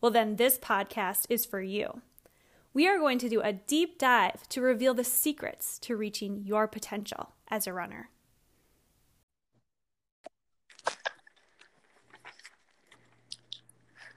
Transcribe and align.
Well, 0.00 0.10
then 0.10 0.36
this 0.36 0.58
podcast 0.58 1.26
is 1.28 1.44
for 1.44 1.60
you. 1.60 2.00
We 2.72 2.88
are 2.88 2.98
going 2.98 3.18
to 3.18 3.28
do 3.28 3.40
a 3.40 3.52
deep 3.52 3.98
dive 3.98 4.48
to 4.50 4.62
reveal 4.62 4.94
the 4.94 5.04
secrets 5.04 5.78
to 5.80 5.96
reaching 5.96 6.42
your 6.44 6.66
potential 6.66 7.32
as 7.48 7.66
a 7.66 7.72
runner. 7.72 8.10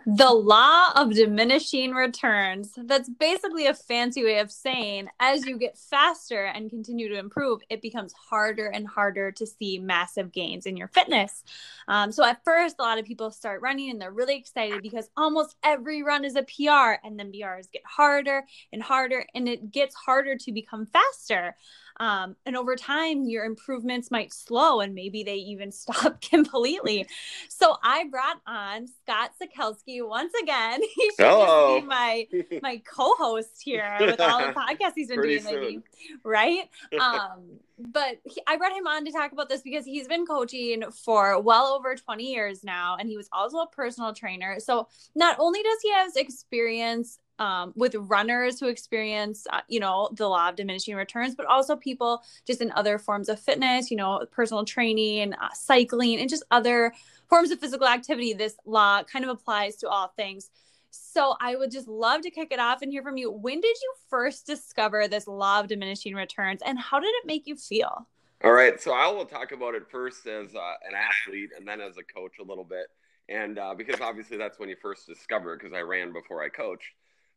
The 0.05 0.31
law 0.31 0.91
of 0.95 1.13
diminishing 1.13 1.91
returns. 1.91 2.71
That's 2.75 3.09
basically 3.09 3.67
a 3.67 3.73
fancy 3.73 4.23
way 4.23 4.39
of 4.39 4.52
saying 4.52 5.07
as 5.20 5.45
you 5.45 5.57
get 5.57 5.77
faster 5.77 6.45
and 6.45 6.70
continue 6.70 7.07
to 7.09 7.17
improve, 7.17 7.62
it 7.70 7.81
becomes 7.81 8.13
harder 8.13 8.67
and 8.67 8.88
harder 8.88 9.31
to 9.31 9.45
see 9.45 9.79
massive 9.79 10.31
gains 10.31 10.66
in 10.66 10.76
your 10.76 10.89
fitness. 10.89 11.43
Um, 11.88 12.12
so, 12.12 12.26
at 12.26 12.43
first, 12.43 12.76
a 12.79 12.81
lot 12.81 12.99
of 12.99 13.05
people 13.05 13.31
start 13.31 13.62
running 13.62 13.89
and 13.91 14.02
they're 14.02 14.12
really 14.12 14.35
excited 14.35 14.81
because 14.81 15.09
almost 15.16 15.55
every 15.63 16.04
run 16.04 16.26
is 16.26 16.35
a 16.35 16.43
PR, 16.43 17.05
and 17.05 17.17
then 17.17 17.31
PRs 17.31 17.71
get 17.71 17.85
harder 17.85 18.45
and 18.71 18.84
harder, 18.84 19.26
and 19.34 19.48
it 19.48 19.71
gets 19.71 19.96
harder 19.96 20.35
to 20.35 20.51
become 20.51 20.85
faster. 20.85 21.55
Um, 21.98 22.36
and 22.46 22.55
over 22.55 22.76
time, 22.76 23.26
your 23.26 23.46
improvements 23.46 24.12
might 24.12 24.34
slow 24.34 24.80
and 24.80 24.94
maybe 24.94 25.24
they 25.24 25.36
even 25.36 25.72
stop 25.84 26.22
completely. 26.22 27.08
So 27.49 27.76
I 27.84 28.05
brought 28.05 28.41
on 28.48 28.88
Scott 28.88 29.32
Sikelski 29.41 30.08
once 30.08 30.34
again. 30.41 30.82
He 30.94 31.10
should 31.18 31.26
Hello. 31.26 31.82
be 31.82 31.88
my 31.88 32.27
my 32.62 32.82
co-host 32.86 33.62
here 33.62 33.98
with 33.99 34.21
all 34.21 34.40
the 34.40 34.54
podcasts 34.54 34.94
he's 34.96 35.08
been 35.08 35.18
Pretty 35.18 35.40
doing 35.40 35.54
lately, 35.54 35.82
right? 36.24 36.70
Um, 36.99 37.60
but 37.80 38.20
he, 38.24 38.41
I 38.48 38.58
brought 38.58 38.74
him 38.74 38.86
on 38.86 39.05
to 39.05 39.12
talk 39.12 39.32
about 39.32 39.49
this 39.49 39.62
because 39.62 39.86
he's 39.86 40.08
been 40.08 40.26
coaching 40.26 40.84
for 40.91 41.41
well 41.41 41.68
over 41.68 41.96
20 41.96 42.32
years 42.32 42.64
now, 42.64 42.96
and 42.99 43.10
he 43.10 43.18
was 43.18 43.27
also 43.34 43.58
a 43.58 43.68
personal 43.68 44.14
trainer. 44.14 44.60
So 44.60 44.88
not 45.16 45.38
only 45.40 45.64
does 45.64 45.80
he 45.82 45.91
have 45.91 46.12
experience 46.16 47.20
um, 47.39 47.73
with 47.76 47.95
runners 47.95 48.59
who 48.59 48.67
experience, 48.67 49.48
uh, 49.51 49.62
you 49.67 49.79
know, 49.79 50.09
the 50.13 50.27
law 50.27 50.49
of 50.49 50.55
diminishing 50.55 50.95
returns, 50.95 51.35
but 51.35 51.45
also 51.45 51.75
people 51.75 52.23
just 52.45 52.62
in 52.62 52.71
other 52.73 52.98
forms 52.98 53.29
of 53.29 53.40
fitness, 53.40 53.90
you 53.90 53.98
know, 53.98 54.25
personal 54.31 54.65
training, 54.65 55.34
uh, 55.34 55.49
cycling, 55.53 56.20
and 56.20 56.29
just 56.29 56.43
other 56.51 56.93
forms 57.29 57.51
of 57.51 57.59
physical 57.59 57.87
activity. 57.87 58.34
This 58.34 58.55
law 58.65 59.03
kind 59.03 59.25
of 59.25 59.31
applies 59.31 59.75
to 59.77 59.90
all 59.90 60.09
things. 60.15 60.51
So 60.91 61.35
I 61.41 61.55
would 61.55 61.71
just 61.71 61.87
love 61.87 62.21
to 62.21 62.29
kick 62.29 62.51
it 62.51 62.59
off 62.59 62.84
and 62.84 62.91
hear 62.91 63.01
from 63.01 63.17
you. 63.17 63.31
When 63.31 63.59
did 63.59 63.75
you 63.81 63.93
first 64.09 64.45
discover 64.45 65.07
this 65.07 65.28
law 65.28 65.59
of 65.59 65.68
diminishing 65.68 66.13
returns, 66.13 66.62
and 66.63 66.78
how 66.78 67.00
did 67.00 67.07
it 67.07 67.25
make 67.25 67.47
you 67.47 67.56
feel? 67.56 68.07
All 68.44 68.51
right, 68.51 68.79
so 68.79 68.94
I 68.94 69.07
will 69.07 69.25
talk 69.25 69.53
about 69.53 69.73
it 69.73 69.84
first 69.90 70.28
as 70.28 70.53
uh, 70.53 70.73
an 70.88 70.94
athlete 70.95 71.51
and 71.57 71.68
then 71.68 71.79
as 71.79 71.97
a 71.97 72.03
coach 72.03 72.34
a 72.40 72.44
little 72.44 72.66
bit, 72.66 72.88
and 73.29 73.57
uh, 73.57 73.73
because 73.73 74.01
obviously 74.01 74.38
that's 74.38 74.59
when 74.59 74.69
you 74.69 74.75
first 74.81 75.07
discover 75.07 75.57
because 75.57 75.73
I 75.73 75.79
ran 75.79 76.13
before 76.13 76.44
I 76.44 76.50
coached. 76.50 76.91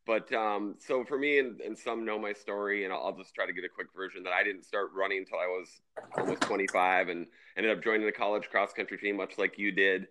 But 0.07 0.33
um, 0.33 0.77
so 0.79 1.05
for 1.05 1.19
me, 1.19 1.41
and, 1.41 1.61
and, 1.61 1.77
some 1.77 2.05
know 2.05 2.17
my 2.17 2.33
story, 2.33 2.85
and 2.85 2.93
I'll, 2.93 3.07
I'll, 3.07 3.17
just 3.17 3.35
try 3.35 3.45
to 3.45 3.53
get 3.53 3.65
a 3.65 3.69
quick 3.69 3.89
version 3.95 4.23
that 4.23 4.33
I 4.33 4.45
didn't 4.45 4.65
start 4.65 4.93
running 4.95 5.19
until 5.19 5.39
I 5.39 5.47
was 5.47 5.81
almost 6.17 6.43
25 6.43 7.09
and 7.09 7.27
ended 7.57 7.77
up 7.77 7.83
joining 7.83 8.07
the 8.07 8.13
college 8.13 8.49
cross 8.49 8.73
country 8.73 8.99
team, 8.99 9.17
much 9.17 9.37
like 9.37 9.59
you 9.59 9.73
did, 9.73 10.07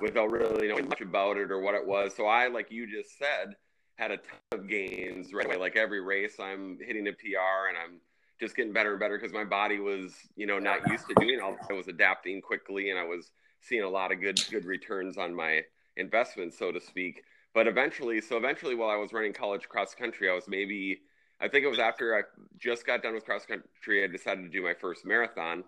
without 0.00 0.30
really 0.30 0.68
knowing 0.68 0.88
much 0.88 1.00
about 1.00 1.36
it 1.36 1.50
or 1.50 1.60
what 1.60 1.74
it 1.74 1.84
was. 1.84 2.14
So 2.16 2.26
I, 2.26 2.46
like 2.46 2.70
you 2.70 2.86
just 2.86 3.18
said, 3.18 3.56
had 3.96 4.12
a 4.12 4.18
ton 4.18 4.60
of 4.60 4.68
gains 4.68 5.34
right 5.34 5.46
away. 5.46 5.56
Like 5.56 5.74
every 5.74 6.00
race, 6.00 6.38
I'm 6.38 6.78
hitting 6.80 7.08
a 7.08 7.12
PR 7.12 7.70
and 7.70 7.76
I'm 7.76 8.00
just 8.38 8.54
getting 8.54 8.72
better 8.72 8.92
and 8.92 9.00
better 9.00 9.18
because 9.18 9.34
my 9.34 9.44
body 9.44 9.80
was, 9.80 10.14
you 10.36 10.46
know, 10.46 10.60
not 10.60 10.88
used 10.88 11.08
to 11.08 11.14
doing 11.18 11.40
all. 11.42 11.56
I 11.68 11.72
was 11.72 11.88
adapting 11.88 12.40
quickly 12.40 12.90
and 12.90 13.00
I 13.00 13.04
was 13.04 13.32
seeing 13.62 13.82
a 13.82 13.90
lot 13.90 14.12
of 14.12 14.20
good, 14.20 14.40
good 14.48 14.64
returns 14.64 15.18
on 15.18 15.34
my 15.34 15.62
investment, 15.96 16.54
so 16.54 16.70
to 16.70 16.80
speak 16.80 17.24
but 17.54 17.66
eventually, 17.66 18.20
so 18.20 18.36
eventually, 18.36 18.74
while 18.74 18.90
I 18.90 18.96
was 18.96 19.12
running 19.12 19.32
college 19.32 19.68
cross 19.68 19.94
country, 19.94 20.30
I 20.30 20.34
was 20.34 20.44
maybe, 20.46 21.00
I 21.40 21.48
think 21.48 21.64
it 21.64 21.68
was 21.68 21.78
after 21.78 22.16
I 22.16 22.22
just 22.58 22.86
got 22.86 23.02
done 23.02 23.14
with 23.14 23.24
cross 23.24 23.44
country, 23.46 24.04
I 24.04 24.06
decided 24.06 24.42
to 24.42 24.48
do 24.48 24.62
my 24.62 24.74
first 24.74 25.04
marathon. 25.04 25.64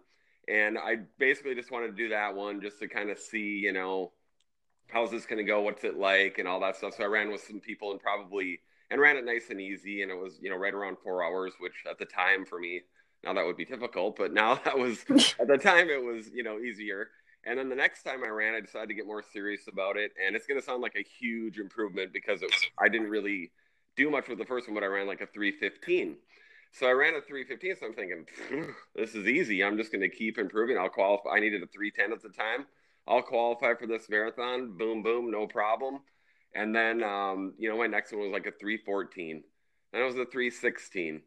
And 0.49 0.77
I 0.79 0.97
basically 1.19 1.55
just 1.55 1.71
wanted 1.71 1.89
to 1.89 1.93
do 1.93 2.09
that 2.11 2.35
one 2.35 2.61
just 2.61 2.79
to 2.81 2.89
kind 2.89 3.11
of 3.11 3.19
see, 3.19 3.61
you 3.63 3.73
know, 3.73 4.13
how's 4.89 5.11
this 5.11 5.27
going 5.27 5.39
to 5.39 5.45
go? 5.45 5.63
What's 5.63 5.85
it 5.85 5.97
like? 5.97 6.39
And 6.39 6.49
all 6.49 6.61
that 6.61 6.77
stuff. 6.77 6.95
So 6.97 7.05
I 7.05 7.07
ran 7.07 7.31
with 7.31 7.43
some 7.43 7.61
people 7.61 7.93
and 7.93 8.01
probably, 8.01 8.61
and 8.91 9.01
ran 9.01 9.17
it 9.17 9.25
nice 9.25 9.51
and 9.51 9.61
easy. 9.61 10.03
And 10.03 10.11
it 10.11 10.17
was, 10.17 10.39
you 10.41 10.51
know, 10.51 10.57
right 10.57 10.75
around 10.75 10.99
four 11.03 11.25
hours, 11.25 11.53
which 11.61 11.75
at 11.89 11.99
the 11.99 12.05
time 12.05 12.45
for 12.45 12.59
me, 12.59 12.83
now 13.25 13.33
that 13.33 13.45
would 13.45 13.57
be 13.57 13.65
difficult, 13.65 14.17
but 14.17 14.33
now 14.33 14.55
that 14.65 14.79
was, 14.79 15.05
at 15.41 15.49
the 15.49 15.59
time, 15.59 15.89
it 15.89 16.03
was, 16.03 16.29
you 16.33 16.43
know, 16.43 16.59
easier. 16.59 17.09
And 17.45 17.59
then 17.59 17.69
the 17.69 17.77
next 17.77 18.05
time 18.05 18.23
I 18.25 18.29
ran, 18.29 18.55
I 18.55 18.61
decided 18.61 18.89
to 18.89 18.95
get 18.95 19.07
more 19.07 19.23
serious 19.33 19.63
about 19.69 19.97
it. 19.97 20.13
And 20.25 20.37
it's 20.37 20.47
going 20.47 20.61
to 20.61 20.65
sound 20.65 20.83
like 20.83 20.95
a 20.97 21.03
huge 21.03 21.59
improvement 21.59 22.13
because 22.13 22.43
it, 22.43 22.55
I 22.79 22.89
didn't 22.89 23.11
really 23.11 23.51
do 23.97 24.11
much 24.11 24.29
with 24.29 24.39
the 24.39 24.45
first 24.45 24.69
one, 24.69 24.75
but 24.75 24.85
I 24.85 24.87
ran 24.87 25.07
like 25.07 25.21
a 25.21 25.27
315. 25.27 26.17
So 26.73 26.87
I 26.87 26.93
ran 26.93 27.15
a 27.15 27.21
315. 27.21 27.77
So 27.81 27.87
I'm 27.87 27.95
thinking, 27.95 28.27
this 28.95 29.15
is 29.15 29.27
easy. 29.27 29.63
I'm 29.63 29.77
just 29.77 29.93
going 29.93 30.03
to 30.03 30.09
keep 30.09 30.39
improving. 30.39 30.79
I'll 30.79 30.89
qualify. 30.89 31.31
I 31.31 31.41
needed 31.41 31.63
a 31.63 31.67
310 31.67 32.13
at 32.13 32.23
the 32.23 32.29
time. 32.29 32.67
I'll 33.07 33.23
qualify 33.23 33.75
for 33.75 33.87
this 33.87 34.09
marathon. 34.09 34.77
Boom, 34.79 35.03
boom, 35.03 35.31
no 35.31 35.47
problem. 35.47 36.01
And 36.55 36.75
then, 36.75 37.03
um, 37.03 37.55
you 37.59 37.69
know, 37.69 37.79
my 37.79 37.87
next 37.87 38.13
one 38.13 38.21
was 38.21 38.31
like 38.31 38.47
a 38.47 38.53
314. 38.53 39.43
Then 39.93 40.03
it 40.03 40.05
was 40.05 40.15
a 40.15 40.27
316. 40.27 41.23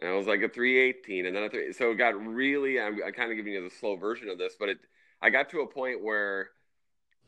And 0.00 0.10
it 0.10 0.14
was 0.14 0.26
like 0.26 0.42
a 0.42 0.48
318. 0.48 1.26
And 1.26 1.34
then 1.34 1.44
a 1.44 1.48
three. 1.48 1.72
So 1.72 1.92
it 1.92 1.96
got 1.96 2.20
really, 2.20 2.80
I'm, 2.80 2.98
I'm 3.04 3.12
kind 3.12 3.30
of 3.30 3.36
giving 3.36 3.52
you 3.52 3.64
the 3.64 3.74
slow 3.74 3.96
version 3.96 4.28
of 4.28 4.38
this, 4.38 4.56
but 4.58 4.68
it, 4.68 4.78
I 5.24 5.30
got 5.30 5.48
to 5.50 5.60
a 5.60 5.66
point 5.66 6.04
where 6.04 6.50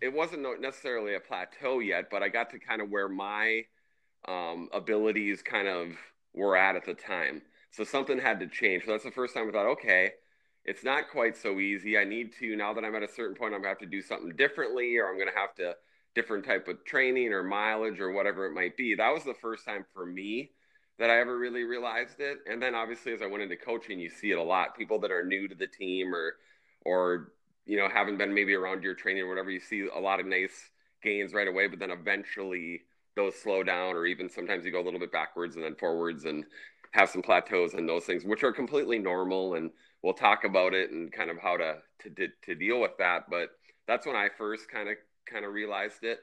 it 0.03 0.13
wasn't 0.13 0.45
necessarily 0.61 1.15
a 1.15 1.21
plateau 1.21 1.79
yet, 1.79 2.11
but 2.11 2.23
I 2.23 2.29
got 2.29 2.51
to 2.51 2.59
kind 2.59 2.83
of 2.83 2.91
where 2.91 3.09
my 3.09 3.63
um, 4.29 4.69
abilities 4.75 5.41
kind 5.41 5.67
of 5.67 5.93
were 6.35 6.59
at 6.59 6.77
at 6.77 6.85
the 6.85 6.93
time. 6.93 7.41
So 7.71 7.85
something 7.85 8.19
had 8.19 8.39
to 8.41 8.49
change. 8.49 8.85
So 8.85 8.91
that's 8.93 9.05
the 9.05 9.11
first 9.11 9.35
time 9.35 9.49
I 9.49 9.53
thought, 9.53 9.73
okay, 9.73 10.11
it's 10.67 10.85
not 10.85 11.09
quite 11.11 11.39
so 11.39 11.59
easy. 11.59 11.97
I 11.97 12.05
need 12.05 12.35
to 12.41 12.55
now 12.55 12.75
that 12.75 12.85
I'm 12.85 12.95
at 12.95 13.03
a 13.03 13.09
certain 13.09 13.35
point, 13.35 13.55
I'm 13.55 13.61
gonna 13.61 13.71
have 13.71 13.79
to 13.79 13.87
do 13.87 14.03
something 14.03 14.37
differently, 14.37 14.99
or 14.99 15.09
I'm 15.09 15.19
gonna 15.19 15.31
have 15.35 15.55
to 15.55 15.75
different 16.15 16.45
type 16.45 16.69
of 16.69 16.85
training 16.85 17.33
or 17.33 17.43
mileage 17.43 17.99
or 17.99 18.13
whatever 18.13 18.45
it 18.45 18.53
might 18.53 18.77
be. 18.77 18.95
That 18.95 19.15
was 19.15 19.25
the 19.25 19.35
first 19.41 19.65
time 19.65 19.87
for 19.95 20.05
me 20.05 20.51
that 20.99 21.09
I 21.09 21.19
ever 21.21 21.39
really 21.39 21.65
realized 21.65 22.21
it. 22.21 22.39
And 22.51 22.61
then 22.61 22.75
obviously 22.75 23.13
as 23.15 23.23
I 23.23 23.27
went 23.27 23.43
into 23.43 23.57
coaching, 23.57 23.99
you 23.99 24.11
see 24.11 24.33
it 24.33 24.39
a 24.39 24.43
lot. 24.43 24.77
People 24.77 24.99
that 25.01 25.11
are 25.11 25.25
new 25.25 25.49
to 25.49 25.55
the 25.55 25.67
team 25.67 26.15
or 26.15 26.37
or 26.85 27.33
you 27.67 27.77
know, 27.77 27.89
haven't 27.89 28.19
been 28.19 28.33
maybe 28.33 28.55
around 28.55 28.83
your 28.83 28.95
training 28.95 29.25
or 29.25 29.29
whatever, 29.29 29.51
you 29.51 29.61
see 29.61 29.89
a 29.95 29.99
lot 29.99 30.21
of 30.21 30.27
nice 30.27 30.71
gains 31.03 31.35
right 31.35 31.49
away, 31.49 31.67
but 31.67 31.79
then 31.79 31.91
eventually 31.91 32.83
those 33.17 33.35
slow 33.35 33.63
down, 33.63 33.95
or 33.95 34.07
even 34.07 34.29
sometimes 34.29 34.65
you 34.65 34.73
go 34.73 34.81
a 34.81 34.85
little 34.85 35.01
bit 35.01 35.13
backwards 35.13 35.57
and 35.57 35.65
then 35.65 35.75
forwards 35.75 36.25
and 36.25 36.45
have 36.93 37.09
some 37.11 37.23
plateaus 37.23 37.75
and 37.75 37.89
those 37.89 38.05
things, 38.05 38.25
which 38.25 38.45
are 38.45 38.53
completely 38.53 38.99
normal. 38.99 39.55
And 39.55 39.71
we'll 40.03 40.15
talk 40.15 40.45
about 40.45 40.75
it 40.75 40.91
and 40.91 41.13
kind 41.13 41.31
of 41.31 41.39
how 41.39 41.57
to 41.57 41.77
to 42.03 42.29
to 42.45 42.55
deal 42.55 42.81
with 42.81 42.93
that. 42.99 43.25
But 43.31 43.51
that's 43.87 44.07
when 44.07 44.17
I 44.17 44.29
first 44.37 44.69
kind 44.71 44.89
of 44.89 44.97
kind 45.31 45.45
of 45.45 45.53
realized 45.53 46.03
it 46.05 46.21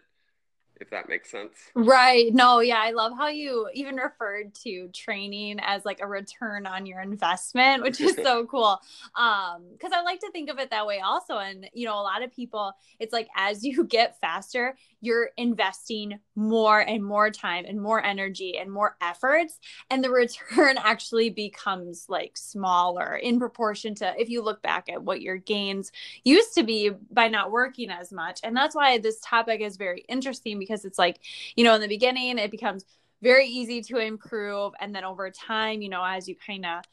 if 0.82 0.90
that 0.90 1.08
makes 1.08 1.30
sense. 1.30 1.54
Right. 1.76 2.34
No, 2.34 2.60
yeah, 2.60 2.80
I 2.80 2.92
love 2.92 3.14
how 3.16 3.28
you 3.28 3.70
even 3.74 3.96
referred 3.96 4.54
to 4.64 4.90
training 4.90 5.60
as 5.62 5.86
like 5.86 6.00
a 6.02 6.08
return 6.08 6.66
on 6.66 6.86
your 6.86 7.02
investment, 7.02 7.84
which 7.84 8.02
is 8.02 8.16
so 8.24 8.46
cool. 8.46 8.80
Um 9.16 9.64
cuz 9.80 9.92
I 9.94 10.02
like 10.02 10.20
to 10.22 10.32
think 10.32 10.50
of 10.50 10.60
it 10.60 10.72
that 10.72 10.86
way 10.88 11.00
also 11.00 11.38
and 11.38 11.70
you 11.74 11.86
know, 11.86 11.96
a 11.96 12.02
lot 12.04 12.24
of 12.24 12.32
people 12.32 12.74
it's 13.00 13.14
like 13.14 13.28
as 13.36 13.64
you 13.64 13.84
get 13.98 14.20
faster, 14.20 14.76
you're 15.04 15.30
investing 15.38 16.20
more 16.36 16.80
and 16.80 17.04
more 17.04 17.30
time 17.30 17.66
and 17.68 17.82
more 17.82 18.04
energy 18.04 18.58
and 18.58 18.72
more 18.72 18.96
efforts 19.02 19.60
and 19.90 20.04
the 20.04 20.10
return 20.12 20.78
actually 20.78 21.30
becomes 21.30 22.06
like 22.08 22.36
smaller 22.36 23.16
in 23.16 23.40
proportion 23.40 23.94
to 23.96 24.14
if 24.18 24.30
you 24.30 24.42
look 24.42 24.62
back 24.62 24.90
at 24.90 25.04
what 25.04 25.22
your 25.22 25.38
gains 25.38 25.92
used 26.24 26.54
to 26.56 26.64
be 26.64 26.92
by 27.12 27.28
not 27.28 27.52
working 27.52 27.90
as 27.90 28.12
much. 28.12 28.40
And 28.44 28.56
that's 28.56 28.76
why 28.76 28.98
this 28.98 29.20
topic 29.20 29.62
is 29.62 29.78
very 29.78 30.06
interesting 30.08 30.60
because 30.60 30.86
it's 30.86 30.98
like, 30.98 31.20
you 31.56 31.64
know, 31.64 31.76
in 31.76 31.82
the 31.82 31.88
beginning, 31.88 32.38
it 32.38 32.52
becomes 32.52 32.86
very 33.22 33.48
easy 33.48 33.82
to 33.82 33.98
improve. 33.98 34.74
And 34.80 34.94
then 34.94 35.04
over 35.04 35.30
time, 35.30 35.82
you 35.82 35.90
know, 35.90 36.04
as 36.04 36.28
you 36.28 36.36
kind 36.36 36.66
of 36.66 36.84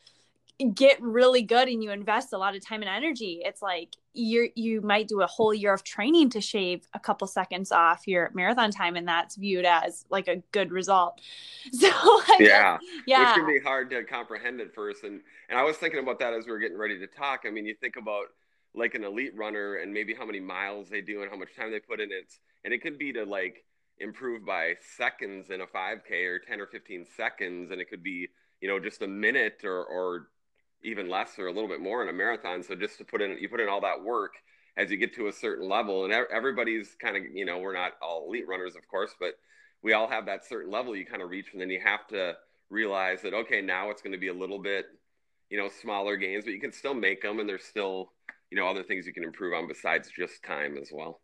get 0.65 1.01
really 1.01 1.43
good 1.43 1.69
and 1.69 1.83
you 1.83 1.91
invest 1.91 2.33
a 2.33 2.39
lot 2.39 2.55
of 2.55 2.65
time 2.65 2.83
and 2.83 2.91
energy 2.91 3.41
it's 3.45 3.63
like 3.63 3.97
you 4.13 4.49
you 4.57 4.81
might 4.81 5.07
do 5.07 5.21
a 5.21 5.27
whole 5.27 5.55
year 5.55 5.73
of 5.73 5.85
training 5.85 6.29
to 6.31 6.41
shave 6.41 6.87
a 6.95 6.99
couple 6.99 7.27
seconds 7.27 7.71
off 7.71 8.07
your 8.07 8.31
marathon 8.35 8.71
time 8.71 8.97
and 8.97 9.07
that's 9.07 9.37
viewed 9.37 9.65
as 9.65 10.05
like 10.11 10.29
a 10.29 10.37
good 10.53 10.71
result. 10.71 11.21
So 11.73 11.89
yeah 12.39 12.79
yeah. 13.07 13.29
Which 13.29 13.37
can 13.37 13.47
be 13.47 13.61
hard 13.61 13.91
to 13.91 14.03
comprehend 14.05 14.61
at 14.61 14.75
first 14.75 15.05
and 15.05 15.21
and 15.49 15.59
i 15.59 15.63
was 15.63 15.77
thinking 15.77 16.01
about 16.01 16.19
that 16.21 16.33
as 16.33 16.47
we 16.47 16.53
were 16.53 16.59
getting 16.59 16.79
ready 16.79 16.99
to 16.99 17.07
talk. 17.07 17.43
I 17.47 17.51
mean 17.51 17.67
you 17.67 17.75
think 17.75 17.97
about 17.97 18.27
like 18.75 18.95
an 18.95 19.05
elite 19.05 19.37
runner 19.37 19.77
and 19.77 19.93
maybe 19.93 20.15
how 20.15 20.25
many 20.25 20.41
miles 20.41 20.89
they 20.89 21.01
do 21.01 21.23
and 21.23 21.31
how 21.31 21.37
much 21.37 21.55
time 21.55 21.71
they 21.71 21.81
put 21.81 22.01
in 22.01 22.11
it 22.11 22.33
and 22.65 22.73
it 22.73 22.83
could 22.83 22.99
be 22.99 23.13
to 23.13 23.25
like 23.25 23.65
improve 23.99 24.45
by 24.45 24.75
seconds 24.97 25.51
in 25.51 25.61
a 25.61 25.67
5k 25.67 26.27
or 26.27 26.39
10 26.39 26.61
or 26.61 26.67
15 26.67 27.07
seconds 27.17 27.71
and 27.71 27.81
it 27.81 27.91
could 27.91 28.03
be 28.03 28.29
you 28.61 28.69
know 28.69 28.81
just 28.81 29.03
a 29.03 29.09
minute 29.09 29.61
or 29.65 29.85
or 29.85 30.29
even 30.83 31.09
less 31.09 31.39
or 31.39 31.47
a 31.47 31.53
little 31.53 31.69
bit 31.69 31.81
more 31.81 32.03
in 32.03 32.09
a 32.09 32.13
marathon. 32.13 32.63
So 32.63 32.75
just 32.75 32.99
to 32.99 33.05
put 33.05 33.21
in, 33.21 33.37
you 33.39 33.49
put 33.49 33.61
in 33.61 33.69
all 33.69 33.81
that 33.83 34.03
work 34.03 34.35
as 34.77 34.91
you 34.91 34.97
get 34.97 35.15
to 35.17 35.27
a 35.27 35.33
certain 35.33 35.69
level, 35.69 36.05
and 36.05 36.13
everybody's 36.33 36.97
kind 37.01 37.17
of, 37.17 37.25
you 37.35 37.45
know, 37.45 37.59
we're 37.59 37.75
not 37.75 37.93
all 38.01 38.27
elite 38.29 38.47
runners, 38.49 38.77
of 38.77 38.87
course, 38.89 39.15
but 39.19 39.35
we 39.83 39.93
all 39.93 40.09
have 40.09 40.27
that 40.27 40.47
certain 40.47 40.71
level 40.71 40.95
you 40.95 41.05
kind 41.05 41.23
of 41.23 41.31
reach, 41.31 41.49
and 41.53 41.61
then 41.61 41.71
you 41.71 41.81
have 41.85 42.07
to 42.09 42.35
realize 42.71 43.21
that 43.23 43.35
okay, 43.35 43.61
now 43.61 43.91
it's 43.91 44.01
going 44.01 44.13
to 44.13 44.19
be 44.19 44.29
a 44.29 44.35
little 44.35 44.59
bit, 44.59 44.87
you 45.51 45.59
know, 45.59 45.69
smaller 45.81 46.17
gains, 46.17 46.45
but 46.45 46.53
you 46.53 46.61
can 46.61 46.73
still 46.73 46.95
make 46.95 47.23
them, 47.23 47.41
and 47.41 47.49
there's 47.49 47.65
still, 47.65 48.13
you 48.51 48.57
know, 48.57 48.69
other 48.69 48.83
things 48.83 49.07
you 49.07 49.13
can 49.13 49.25
improve 49.25 49.53
on 49.53 49.67
besides 49.67 50.09
just 50.17 50.43
time 50.45 50.79
as 50.81 50.91
well. 50.93 51.21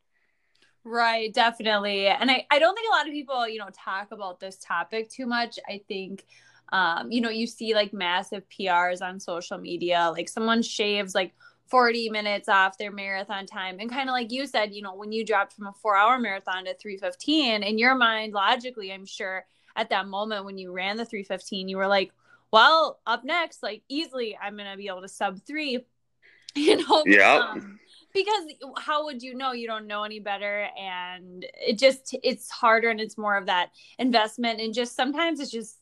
Right, 0.84 1.32
definitely. 1.32 2.06
And 2.06 2.30
I, 2.30 2.46
I 2.50 2.58
don't 2.58 2.74
think 2.74 2.88
a 2.88 2.96
lot 2.96 3.06
of 3.06 3.12
people, 3.12 3.48
you 3.48 3.58
know, 3.58 3.68
talk 3.72 4.12
about 4.12 4.38
this 4.38 4.56
topic 4.56 5.10
too 5.10 5.26
much. 5.26 5.58
I 5.68 5.80
think 5.88 6.24
um, 6.72 7.10
you 7.10 7.20
know, 7.20 7.30
you 7.30 7.46
see 7.46 7.74
like 7.74 7.92
massive 7.92 8.44
PRs 8.48 9.02
on 9.02 9.20
social 9.20 9.58
media, 9.58 10.10
like 10.12 10.28
someone 10.28 10.62
shaves 10.62 11.14
like 11.14 11.34
40 11.68 12.10
minutes 12.10 12.48
off 12.48 12.78
their 12.78 12.92
marathon 12.92 13.46
time. 13.46 13.78
And 13.80 13.90
kind 13.90 14.08
of 14.08 14.12
like 14.12 14.32
you 14.32 14.46
said, 14.46 14.72
you 14.72 14.82
know, 14.82 14.94
when 14.94 15.12
you 15.12 15.24
dropped 15.24 15.52
from 15.52 15.66
a 15.66 15.72
four 15.72 15.96
hour 15.96 16.18
marathon 16.18 16.64
to 16.64 16.74
315, 16.74 17.62
in 17.62 17.78
your 17.78 17.94
mind, 17.94 18.32
logically, 18.32 18.92
I'm 18.92 19.06
sure 19.06 19.44
at 19.74 19.90
that 19.90 20.08
moment 20.08 20.44
when 20.44 20.58
you 20.58 20.72
ran 20.72 20.96
the 20.96 21.04
315, 21.04 21.68
you 21.68 21.76
were 21.76 21.86
like, 21.86 22.12
well, 22.52 23.00
up 23.06 23.24
next, 23.24 23.62
like 23.62 23.82
easily, 23.88 24.38
I'm 24.40 24.56
going 24.56 24.70
to 24.70 24.76
be 24.76 24.88
able 24.88 25.02
to 25.02 25.08
sub 25.08 25.42
three, 25.42 25.84
you 26.54 26.76
know? 26.76 27.02
Yeah. 27.06 27.50
Um, 27.52 27.78
because 28.14 28.44
how 28.78 29.04
would 29.04 29.22
you 29.22 29.34
know 29.34 29.52
you 29.52 29.66
don't 29.66 29.86
know 29.86 30.02
any 30.02 30.20
better 30.20 30.68
and 30.78 31.44
it 31.54 31.78
just 31.78 32.16
it's 32.22 32.50
harder 32.50 32.88
and 32.88 32.98
it's 32.98 33.18
more 33.18 33.36
of 33.36 33.44
that 33.44 33.68
investment 33.98 34.58
and 34.58 34.72
just 34.72 34.96
sometimes 34.96 35.38
it's 35.38 35.50
just 35.50 35.76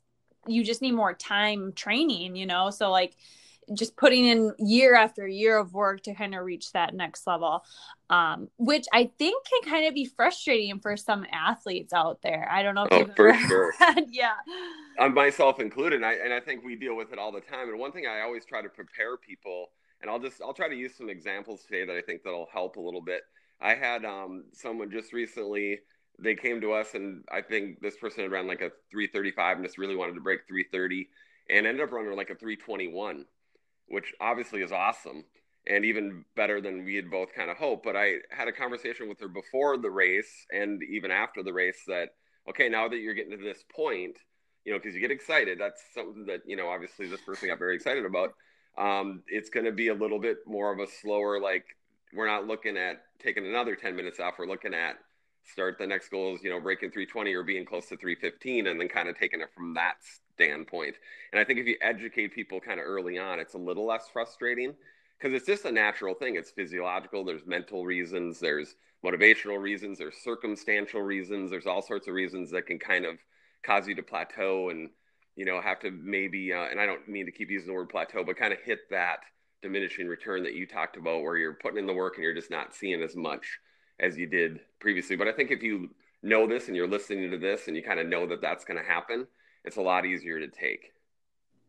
you 0.46 0.64
just 0.64 0.82
need 0.82 0.92
more 0.92 1.14
time 1.14 1.72
training, 1.72 2.36
you 2.36 2.46
know? 2.46 2.70
So 2.70 2.90
like 2.90 3.16
just 3.72 3.96
putting 3.96 4.26
in 4.26 4.52
year 4.58 4.94
after 4.94 5.26
year 5.26 5.56
of 5.56 5.72
work 5.72 6.02
to 6.02 6.14
kind 6.14 6.34
of 6.34 6.44
reach 6.44 6.72
that 6.72 6.94
next 6.94 7.26
level 7.26 7.64
um, 8.10 8.48
which 8.58 8.84
i 8.92 9.10
think 9.18 9.42
can 9.46 9.70
kind 9.70 9.86
of 9.86 9.94
be 9.94 10.04
frustrating 10.04 10.78
for 10.80 10.96
some 10.96 11.24
athletes 11.32 11.92
out 11.92 12.20
there. 12.22 12.46
I 12.50 12.62
don't 12.62 12.74
know 12.74 12.86
oh, 12.90 13.06
for 13.16 13.32
sure. 13.48 13.72
yeah. 14.10 14.34
I'm 14.98 15.14
myself 15.14 15.60
included 15.60 15.96
and 15.96 16.04
I, 16.04 16.12
and 16.14 16.32
I 16.32 16.40
think 16.40 16.62
we 16.62 16.76
deal 16.76 16.94
with 16.94 17.12
it 17.12 17.18
all 17.18 17.32
the 17.32 17.40
time 17.40 17.70
and 17.70 17.78
one 17.78 17.92
thing 17.92 18.06
i 18.06 18.20
always 18.20 18.44
try 18.44 18.60
to 18.60 18.68
prepare 18.68 19.16
people 19.16 19.70
and 20.02 20.10
i'll 20.10 20.18
just 20.18 20.42
i'll 20.42 20.52
try 20.52 20.68
to 20.68 20.76
use 20.76 20.94
some 20.94 21.08
examples 21.08 21.62
today 21.62 21.86
that 21.86 21.96
i 21.96 22.02
think 22.02 22.22
that'll 22.22 22.48
help 22.52 22.76
a 22.76 22.80
little 22.80 23.02
bit. 23.02 23.22
I 23.60 23.74
had 23.74 24.04
um, 24.04 24.44
someone 24.52 24.90
just 24.90 25.12
recently 25.12 25.78
they 26.18 26.34
came 26.34 26.60
to 26.60 26.72
us 26.72 26.94
and 26.94 27.24
I 27.30 27.42
think 27.42 27.80
this 27.80 27.96
person 27.96 28.22
had 28.22 28.32
run 28.32 28.46
like 28.46 28.60
a 28.60 28.70
335 28.90 29.56
and 29.56 29.66
just 29.66 29.78
really 29.78 29.96
wanted 29.96 30.14
to 30.14 30.20
break 30.20 30.46
330 30.46 31.08
and 31.50 31.66
ended 31.66 31.82
up 31.82 31.92
running 31.92 32.16
like 32.16 32.30
a 32.30 32.34
321, 32.34 33.24
which 33.88 34.12
obviously 34.20 34.62
is 34.62 34.72
awesome 34.72 35.24
and 35.66 35.84
even 35.84 36.24
better 36.36 36.60
than 36.60 36.84
we 36.84 36.94
had 36.94 37.10
both 37.10 37.32
kind 37.34 37.50
of 37.50 37.56
hoped. 37.56 37.84
But 37.84 37.96
I 37.96 38.16
had 38.30 38.48
a 38.48 38.52
conversation 38.52 39.08
with 39.08 39.18
her 39.20 39.28
before 39.28 39.76
the 39.76 39.90
race 39.90 40.46
and 40.52 40.82
even 40.82 41.10
after 41.10 41.42
the 41.42 41.52
race 41.52 41.82
that, 41.86 42.10
okay, 42.48 42.68
now 42.68 42.88
that 42.88 42.98
you're 42.98 43.14
getting 43.14 43.36
to 43.36 43.42
this 43.42 43.64
point, 43.74 44.16
you 44.64 44.72
know, 44.72 44.78
because 44.78 44.94
you 44.94 45.00
get 45.00 45.10
excited, 45.10 45.58
that's 45.58 45.82
something 45.94 46.26
that, 46.26 46.40
you 46.46 46.56
know, 46.56 46.68
obviously 46.68 47.06
this 47.06 47.20
person 47.22 47.48
got 47.48 47.58
very 47.58 47.74
excited 47.74 48.04
about. 48.04 48.34
Um, 48.76 49.22
it's 49.26 49.50
going 49.50 49.66
to 49.66 49.72
be 49.72 49.88
a 49.88 49.94
little 49.94 50.18
bit 50.18 50.38
more 50.46 50.72
of 50.72 50.80
a 50.80 50.90
slower, 50.90 51.40
like, 51.40 51.64
we're 52.14 52.26
not 52.26 52.46
looking 52.46 52.76
at 52.76 53.02
taking 53.18 53.46
another 53.46 53.74
10 53.74 53.96
minutes 53.96 54.20
off. 54.20 54.34
We're 54.38 54.46
looking 54.46 54.74
at 54.74 54.96
start 55.50 55.76
the 55.78 55.86
next 55.86 56.08
goal 56.08 56.34
is 56.34 56.42
you 56.42 56.50
know 56.50 56.60
breaking 56.60 56.90
320 56.90 57.34
or 57.34 57.42
being 57.42 57.64
close 57.64 57.86
to 57.88 57.96
315 57.96 58.66
and 58.66 58.80
then 58.80 58.88
kind 58.88 59.08
of 59.08 59.18
taking 59.18 59.40
it 59.40 59.48
from 59.54 59.74
that 59.74 59.94
standpoint. 60.34 60.96
And 61.32 61.40
i 61.40 61.44
think 61.44 61.58
if 61.58 61.66
you 61.66 61.76
educate 61.80 62.34
people 62.34 62.60
kind 62.60 62.80
of 62.80 62.86
early 62.86 63.18
on 63.18 63.38
it's 63.38 63.54
a 63.54 63.58
little 63.58 63.86
less 63.86 64.08
frustrating 64.12 64.74
because 65.18 65.34
it's 65.34 65.46
just 65.46 65.64
a 65.64 65.72
natural 65.72 66.14
thing. 66.14 66.36
It's 66.36 66.50
physiological 66.50 67.24
there's 67.24 67.46
mental 67.46 67.84
reasons 67.84 68.40
there's 68.40 68.74
motivational 69.04 69.60
reasons 69.60 69.98
there's 69.98 70.16
circumstantial 70.22 71.02
reasons 71.02 71.50
there's 71.50 71.66
all 71.66 71.82
sorts 71.82 72.08
of 72.08 72.14
reasons 72.14 72.50
that 72.50 72.66
can 72.66 72.78
kind 72.78 73.04
of 73.04 73.18
cause 73.62 73.86
you 73.86 73.94
to 73.94 74.02
plateau 74.02 74.70
and 74.70 74.88
you 75.36 75.44
know 75.44 75.60
have 75.60 75.80
to 75.80 75.90
maybe 75.90 76.52
uh, 76.52 76.64
and 76.70 76.80
i 76.80 76.86
don't 76.86 77.06
mean 77.06 77.26
to 77.26 77.32
keep 77.32 77.50
using 77.50 77.68
the 77.68 77.74
word 77.74 77.88
plateau 77.88 78.24
but 78.24 78.36
kind 78.36 78.52
of 78.52 78.58
hit 78.64 78.80
that 78.90 79.18
diminishing 79.62 80.06
return 80.06 80.42
that 80.42 80.54
you 80.54 80.66
talked 80.66 80.96
about 80.96 81.22
where 81.22 81.36
you're 81.36 81.54
putting 81.54 81.78
in 81.78 81.86
the 81.86 81.92
work 81.92 82.14
and 82.16 82.24
you're 82.24 82.34
just 82.34 82.50
not 82.50 82.74
seeing 82.74 83.02
as 83.02 83.14
much 83.14 83.58
as 84.00 84.16
you 84.16 84.26
did 84.26 84.60
previously. 84.80 85.16
But 85.16 85.28
I 85.28 85.32
think 85.32 85.50
if 85.50 85.62
you 85.62 85.90
know 86.22 86.46
this 86.46 86.68
and 86.68 86.76
you're 86.76 86.88
listening 86.88 87.30
to 87.30 87.38
this 87.38 87.68
and 87.68 87.76
you 87.76 87.82
kind 87.82 88.00
of 88.00 88.06
know 88.06 88.26
that 88.26 88.40
that's 88.40 88.64
going 88.64 88.78
to 88.78 88.84
happen, 88.84 89.26
it's 89.64 89.76
a 89.76 89.82
lot 89.82 90.06
easier 90.06 90.40
to 90.40 90.48
take. 90.48 90.92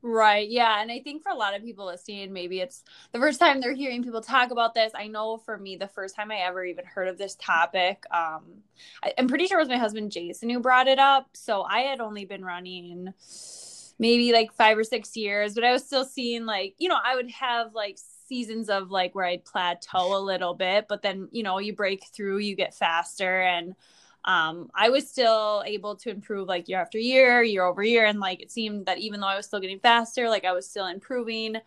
Right. 0.08 0.48
Yeah. 0.48 0.82
And 0.82 0.92
I 0.92 1.00
think 1.00 1.24
for 1.24 1.32
a 1.32 1.36
lot 1.36 1.56
of 1.56 1.64
people 1.64 1.88
listening, 1.88 2.32
maybe 2.32 2.60
it's 2.60 2.84
the 3.12 3.18
first 3.18 3.40
time 3.40 3.60
they're 3.60 3.74
hearing 3.74 4.04
people 4.04 4.22
talk 4.22 4.52
about 4.52 4.76
this. 4.76 4.92
I 4.94 5.08
know 5.08 5.38
for 5.38 5.58
me, 5.58 5.78
the 5.78 5.88
first 5.88 6.16
time 6.16 6.30
I 6.30 6.36
ever 6.42 6.64
even 6.64 6.86
heard 6.86 7.08
of 7.08 7.18
this 7.18 7.34
topic, 7.36 8.04
um, 8.12 8.44
I, 9.04 9.14
I'm 9.18 9.28
pretty 9.28 9.48
sure 9.48 9.58
it 9.58 9.64
was 9.64 9.70
my 9.70 9.80
husband 9.80 10.12
Jason 10.12 10.50
who 10.50 10.60
brought 10.60 10.88
it 10.88 11.00
up. 11.00 11.30
So 11.34 11.64
I 11.64 11.80
had 11.80 12.02
only 12.02 12.24
been 12.24 12.46
running 12.46 13.16
maybe 13.98 14.34
like 14.34 14.54
five 14.54 14.78
or 14.78 14.84
six 14.84 15.16
years, 15.16 15.54
but 15.54 15.64
I 15.64 15.72
was 15.72 15.86
still 15.86 16.06
seeing 16.06 16.46
like, 16.46 16.76
you 16.78 16.90
know, 16.90 16.98
I 17.04 17.16
would 17.16 17.32
have 17.32 17.74
like 17.74 17.98
seasons 18.28 18.70
of 18.70 18.92
like 18.92 19.16
where 19.16 19.26
I'd 19.26 19.46
plateau 19.46 20.18
a 20.18 20.20
little 20.20 20.54
bit, 20.54 20.88
but 20.88 21.02
then, 21.02 21.30
you 21.32 21.44
know, 21.44 21.60
you 21.60 21.74
break 21.74 22.06
through, 22.08 22.40
you 22.40 22.56
get 22.56 22.74
faster. 22.74 23.42
And 23.42 23.76
um, 24.26 24.70
I 24.76 24.90
was 24.90 25.10
still 25.10 25.64
able 25.66 25.96
to 25.98 26.10
improve 26.10 26.48
like 26.48 26.68
year 26.68 26.82
after 26.82 26.98
year, 26.98 27.44
year 27.44 27.64
over 27.64 27.84
year. 27.84 28.06
And 28.06 28.20
like 28.20 28.42
it 28.42 28.52
seemed 28.52 28.88
that 28.88 28.98
even 28.98 29.20
though 29.20 29.28
I 29.28 29.38
was 29.38 29.46
still 29.46 29.60
getting 29.60 29.80
faster, 29.80 30.30
like 30.30 30.46
I 30.46 30.52
was 30.52 30.68
still 30.68 30.88
improving. 30.88 31.58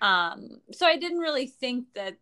Um, 0.00 0.60
so 0.72 0.86
I 0.86 0.96
didn't 0.96 1.18
really 1.18 1.46
think 1.46 1.86
that 1.94 2.16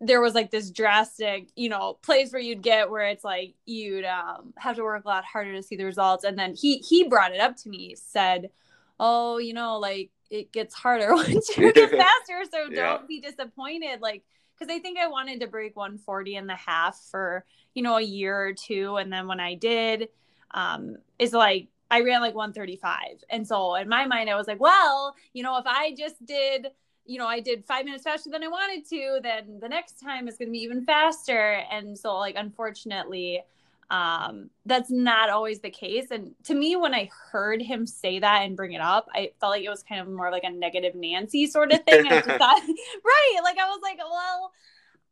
there 0.00 0.20
was 0.20 0.34
like 0.34 0.50
this 0.50 0.70
drastic, 0.70 1.48
you 1.54 1.68
know, 1.68 1.94
place 2.02 2.32
where 2.32 2.42
you'd 2.42 2.62
get 2.62 2.90
where 2.90 3.06
it's 3.06 3.24
like 3.24 3.54
you'd 3.64 4.04
um, 4.04 4.52
have 4.58 4.76
to 4.76 4.82
work 4.82 5.04
a 5.04 5.08
lot 5.08 5.24
harder 5.24 5.54
to 5.54 5.62
see 5.62 5.76
the 5.76 5.84
results. 5.84 6.24
And 6.24 6.38
then 6.38 6.54
he 6.54 6.78
he 6.78 7.08
brought 7.08 7.32
it 7.32 7.40
up 7.40 7.56
to 7.58 7.68
me, 7.68 7.94
said, 7.96 8.50
"Oh, 8.98 9.38
you 9.38 9.54
know, 9.54 9.78
like 9.78 10.10
it 10.30 10.52
gets 10.52 10.74
harder 10.74 11.14
once 11.14 11.56
you 11.56 11.72
get 11.74 11.90
faster. 11.90 12.42
So 12.50 12.68
don't 12.68 13.08
be 13.08 13.20
disappointed. 13.20 14.00
Like, 14.00 14.24
because 14.58 14.72
I 14.72 14.78
think 14.78 14.98
I 14.98 15.08
wanted 15.08 15.40
to 15.40 15.46
break 15.46 15.76
140 15.76 16.36
and 16.36 16.48
the 16.48 16.54
half 16.54 16.98
for, 17.10 17.44
you 17.74 17.82
know, 17.82 17.96
a 17.96 18.02
year 18.02 18.36
or 18.36 18.52
two. 18.52 18.96
And 18.96 19.12
then 19.12 19.26
when 19.26 19.40
I 19.40 19.54
did, 19.54 20.08
um, 20.52 20.96
it's 21.18 21.32
like 21.32 21.68
I 21.90 22.00
ran 22.00 22.20
like 22.20 22.34
135. 22.34 23.24
And 23.30 23.46
so 23.46 23.74
in 23.74 23.88
my 23.88 24.06
mind, 24.06 24.30
I 24.30 24.36
was 24.36 24.46
like, 24.46 24.60
well, 24.60 25.14
you 25.32 25.42
know, 25.42 25.58
if 25.58 25.66
I 25.66 25.94
just 25.96 26.24
did, 26.24 26.68
you 27.04 27.18
know, 27.18 27.26
I 27.26 27.40
did 27.40 27.64
five 27.64 27.84
minutes 27.84 28.04
faster 28.04 28.30
than 28.30 28.42
I 28.42 28.48
wanted 28.48 28.88
to, 28.88 29.20
then 29.22 29.58
the 29.60 29.68
next 29.68 30.00
time 30.00 30.26
is 30.28 30.36
going 30.36 30.48
to 30.48 30.52
be 30.52 30.62
even 30.62 30.84
faster. 30.84 31.62
And 31.70 31.98
so, 31.98 32.16
like, 32.16 32.36
unfortunately, 32.36 33.42
um, 33.90 34.50
that's 34.66 34.90
not 34.90 35.30
always 35.30 35.60
the 35.60 35.70
case. 35.70 36.10
And 36.10 36.34
to 36.44 36.54
me, 36.54 36.76
when 36.76 36.94
I 36.94 37.10
heard 37.30 37.60
him 37.60 37.86
say 37.86 38.18
that 38.18 38.42
and 38.42 38.56
bring 38.56 38.72
it 38.72 38.80
up, 38.80 39.08
I 39.12 39.32
felt 39.40 39.50
like 39.50 39.64
it 39.64 39.68
was 39.68 39.82
kind 39.82 40.00
of 40.00 40.08
more 40.08 40.30
like 40.30 40.44
a 40.44 40.50
negative 40.50 40.94
Nancy 40.94 41.46
sort 41.46 41.72
of 41.72 41.84
thing. 41.84 42.06
I 42.06 42.20
just 42.20 42.24
thought, 42.26 42.62
right? 43.04 43.38
Like 43.42 43.58
I 43.58 43.68
was 43.68 43.80
like, 43.82 43.98
well, 43.98 44.52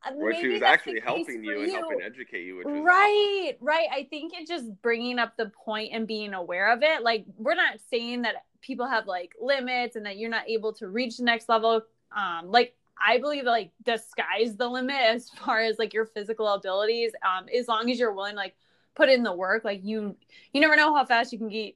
uh, 0.05 0.13
where 0.15 0.35
she 0.35 0.49
was 0.49 0.63
actually 0.63 1.01
helping 1.01 1.45
you, 1.45 1.53
you 1.53 1.63
and 1.63 1.73
helping 1.73 2.03
educate 2.03 2.45
you, 2.45 2.63
right, 2.63 3.53
awesome. 3.55 3.67
right. 3.67 3.87
I 3.93 4.05
think 4.11 4.33
it's 4.35 4.51
just 4.51 4.67
bringing 4.83 5.19
up 5.19 5.37
the 5.37 5.51
point 5.65 5.91
and 5.93 6.07
being 6.07 6.35
aware 6.35 6.73
of 6.73 6.83
it. 6.83 7.03
Like 7.03 7.25
we're 7.37 7.55
not 7.55 7.79
saying 7.91 8.23
that 8.23 8.37
people 8.63 8.87
have 8.87 9.07
like 9.07 9.35
limits 9.41 9.97
and 9.97 10.07
that 10.07 10.17
you're 10.17 10.31
not 10.31 10.49
able 10.49 10.73
to 10.75 10.89
reach 10.89 11.19
the 11.19 11.25
next 11.25 11.49
level. 11.49 11.83
Um, 12.17 12.51
like 12.51 12.75
I 12.99 13.19
believe 13.19 13.45
like 13.45 13.71
the 13.85 13.99
sky's 13.99 14.57
the 14.57 14.69
limit 14.69 14.97
as 14.97 15.31
far 15.31 15.61
as 15.61 15.79
like 15.79 15.93
your 15.93 16.07
physical 16.07 16.49
abilities. 16.49 17.13
Um, 17.23 17.47
as 17.57 17.69
long 17.69 17.91
as 17.91 17.99
you're 17.99 18.13
willing, 18.13 18.37
like 18.37 18.55
put 18.95 19.09
in 19.09 19.23
the 19.23 19.35
work, 19.35 19.65
like 19.65 19.81
you 19.85 20.17
you 20.53 20.61
never 20.61 20.77
know 20.77 20.95
how 20.95 21.05
fast 21.05 21.33
you 21.33 21.39
can 21.39 21.49
get, 21.49 21.75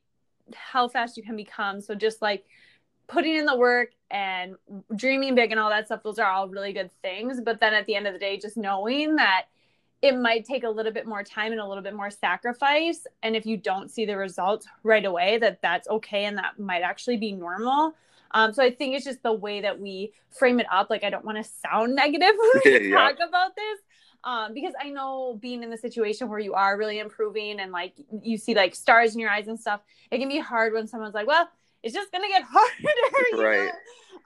how 0.55 0.89
fast 0.89 1.17
you 1.17 1.23
can 1.23 1.37
become. 1.37 1.81
So 1.81 1.95
just 1.95 2.23
like 2.23 2.45
putting 3.09 3.37
in 3.37 3.47
the 3.47 3.57
work 3.57 3.91
and 4.11 4.57
dreaming 4.95 5.35
big 5.35 5.51
and 5.51 5.61
all 5.61 5.71
that 5.71 5.87
stuff, 5.87 6.03
those 6.03 6.19
are 6.19 6.31
all 6.31 6.49
really 6.49 6.73
good 6.73 6.91
things. 7.03 7.41
But 7.41 7.61
then 7.61 7.75
at 7.75 7.87
the 7.87 7.95
end 7.95 8.07
of 8.07 8.13
the 8.13 8.19
day, 8.19 8.39
just 8.39 8.57
knowing 8.57 9.17
that 9.17 9.47
it 10.03 10.17
might 10.17 10.45
take 10.45 10.65
a 10.65 10.69
little 10.69 10.93
bit 10.93 11.07
more 11.07 11.23
time 11.23 11.53
and 11.53 11.61
a 11.61 11.67
little 11.67 11.83
bit 11.83 11.95
more 11.95 12.11
sacrifice 12.11 13.07
and 13.23 13.35
if 13.35 13.47
you 13.47 13.57
don't 13.57 13.91
see 13.91 14.05
the 14.05 14.17
results 14.17 14.67
right 14.83 15.05
away 15.05 15.39
that 15.39 15.61
that's 15.63 15.89
okay 15.89 16.25
and 16.27 16.37
that 16.37 16.59
might 16.59 16.83
actually 16.83 17.17
be 17.17 17.33
normal 17.33 17.95
Um, 18.33 18.53
so 18.53 18.63
I 18.63 18.71
think 18.71 18.95
it's 18.95 19.05
just 19.05 19.23
the 19.23 19.33
way 19.33 19.61
that 19.63 19.81
we 19.81 20.13
frame 20.31 20.61
it 20.61 20.67
up. 20.71 20.91
Like 20.91 21.05
I 21.05 21.11
don't 21.11 21.25
want 21.25 21.39
to 21.39 21.45
sound 21.45 21.95
negative 21.97 22.33
when 22.37 22.51
we 22.65 22.91
yeah. 22.91 22.97
talk 22.97 23.17
about 23.17 23.57
this. 23.57 23.81
Um, 24.25 24.55
because 24.55 24.75
I 24.81 24.91
know 24.91 25.39
being 25.41 25.63
in 25.63 25.71
the 25.71 25.77
situation 25.77 26.29
where 26.29 26.41
you 26.41 26.55
are 26.55 26.77
really 26.77 26.99
improving 26.99 27.61
and 27.61 27.71
like 27.71 27.95
you 28.23 28.37
see 28.39 28.55
like 28.55 28.75
stars 28.75 29.15
in 29.15 29.21
your 29.21 29.31
eyes 29.31 29.47
and 29.47 29.59
stuff, 29.59 29.81
it 30.11 30.19
can 30.19 30.29
be 30.29 30.41
hard 30.41 30.73
when 30.73 30.89
someone's 30.89 31.15
like, 31.15 31.29
well, 31.29 31.49
it's 31.83 31.95
just 31.95 32.11
gonna 32.11 32.27
get 32.27 32.43
harder. 32.49 33.43
right. 33.43 33.67
Know? 33.67 33.73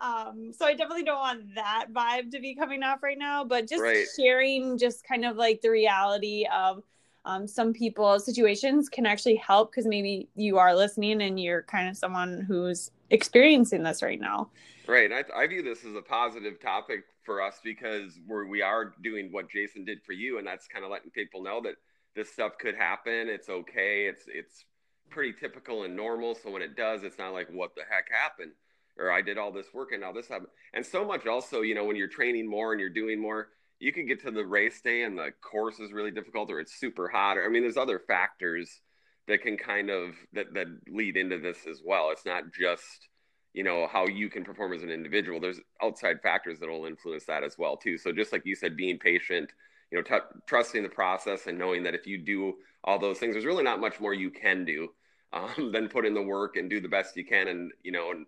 Um, 0.01 0.53
so 0.57 0.65
I 0.65 0.73
definitely 0.73 1.05
don't 1.05 1.19
want 1.19 1.55
that 1.57 1.89
vibe 1.93 2.31
to 2.31 2.41
be 2.41 2.55
coming 2.55 2.83
off 2.83 3.03
right 3.03 3.19
now, 3.19 3.45
but 3.45 3.69
just 3.69 3.83
right. 3.83 4.07
sharing 4.19 4.79
just 4.79 5.05
kind 5.05 5.27
of 5.27 5.37
like 5.37 5.61
the 5.61 5.69
reality 5.69 6.47
of 6.51 6.83
um, 7.25 7.47
some 7.47 7.73
people's 7.73 8.25
situations 8.25 8.89
can 8.89 9.07
actually 9.07 9.37
help 9.37 9.71
because 9.71 9.87
maybe 9.87 10.29
you 10.35 10.59
are 10.59 10.75
listening 10.75 11.23
and 11.23 11.39
you're 11.39 11.63
kind 11.63 11.89
of 11.89 11.97
someone 11.97 12.45
who's 12.47 12.91
experiencing 13.11 13.83
this 13.83 14.03
right 14.03 14.21
now. 14.21 14.51
Right. 14.87 15.11
I, 15.13 15.25
I 15.37 15.47
view 15.47 15.63
this 15.63 15.85
as 15.85 15.95
a 15.95 16.03
positive 16.03 16.61
topic 16.61 17.05
for 17.25 17.43
us 17.43 17.61
because 17.63 18.19
we're, 18.27 18.47
we 18.47 18.63
are 18.63 18.95
doing 19.03 19.31
what 19.31 19.51
Jason 19.51 19.85
did 19.85 20.03
for 20.03 20.13
you. 20.13 20.39
And 20.39 20.47
that's 20.47 20.67
kind 20.67 20.85
of 20.85 20.91
letting 20.91 21.11
people 21.11 21.43
know 21.43 21.61
that 21.63 21.75
this 22.17 22.33
stuff 22.33 22.53
could 22.59 22.75
happen. 22.75 23.29
It's 23.29 23.49
okay. 23.49 24.07
It's, 24.07 24.25
it's 24.27 24.65
pretty 25.11 25.33
typical 25.33 25.85
and 25.85 25.95
normal. 25.95 26.35
So 26.35 26.51
when 26.51 26.63
it 26.63 26.77
does, 26.77 27.03
it's 27.03 27.19
not 27.19 27.33
like, 27.33 27.49
what 27.51 27.75
the 27.75 27.83
heck 27.89 28.07
happened? 28.11 28.53
Or 28.99 29.13
I 29.13 29.23
did 29.23 29.39
all 29.39 29.53
this 29.53 29.67
work 29.73 29.93
and 29.93 30.01
now 30.01 30.13
this 30.13 30.29
happened. 30.29 30.49
And 30.73 30.85
so 30.85 31.05
much 31.05 31.27
also, 31.27 31.61
you 31.61 31.75
know, 31.75 31.85
when 31.85 31.97
you're 31.97 32.09
training 32.09 32.49
more 32.49 32.73
and 32.73 32.81
you're 32.81 32.91
doing 32.91 33.21
more, 33.21 33.49
you 33.81 33.93
can 33.93 34.07
get 34.07 34.21
to 34.23 34.31
the 34.31 34.45
race 34.45 34.81
day 34.83 35.03
and 35.03 35.19
the 35.19 35.33
course 35.43 35.81
is 35.81 35.93
really 35.93 36.11
difficult 36.11 36.51
or 36.51 36.61
it's 36.61 36.79
super 36.79 37.09
hot. 37.09 37.39
Or, 37.39 37.45
I 37.45 37.49
mean, 37.49 37.63
there's 37.63 37.79
other 37.79 37.99
factors 37.99 38.81
that 39.27 39.43
can 39.43 39.57
kind 39.57 39.91
of 39.91 40.15
that 40.33 40.53
that 40.55 40.67
lead 40.89 41.17
into 41.17 41.39
this 41.39 41.67
as 41.69 41.81
well. 41.85 42.11
It's 42.11 42.27
not 42.27 42.45
just 42.53 43.09
you 43.55 43.65
know 43.65 43.89
how 43.91 44.07
you 44.07 44.29
can 44.29 44.45
perform 44.45 44.73
as 44.75 44.83
an 44.83 44.91
individual. 44.91 45.41
There's 45.41 45.61
outside 45.83 46.21
factors 46.23 46.61
that 46.61 46.69
will 46.69 46.87
influence 46.87 47.25
that 47.27 47.43
as 47.43 47.57
well 47.59 47.77
too. 47.77 47.97
So 47.97 48.13
just 48.13 48.33
like 48.33 48.43
you 48.45 48.55
said, 48.55 48.77
being 48.77 48.99
patient, 48.99 49.51
you 49.91 49.99
know, 49.99 50.03
t- 50.03 50.25
trusting 50.47 50.83
the 50.83 50.89
process 50.89 51.47
and 51.47 51.59
knowing 51.59 51.83
that 51.85 51.95
if 51.95 52.07
you 52.07 52.19
do 52.19 52.55
all 52.85 52.99
those 52.99 53.19
things, 53.19 53.35
there's 53.35 53.47
really 53.47 53.65
not 53.65 53.81
much 53.81 54.01
more 54.01 54.15
you 54.15 54.31
can 54.31 54.65
do 54.65 54.89
um, 55.33 55.73
than 55.73 55.89
put 55.89 56.05
in 56.05 56.13
the 56.13 56.23
work 56.23 56.57
and 56.57 56.69
do 56.69 56.81
the 56.81 56.89
best 56.89 57.17
you 57.17 57.25
can, 57.25 57.49
and 57.49 57.73
you 57.83 57.93
know, 57.93 58.11
and 58.11 58.27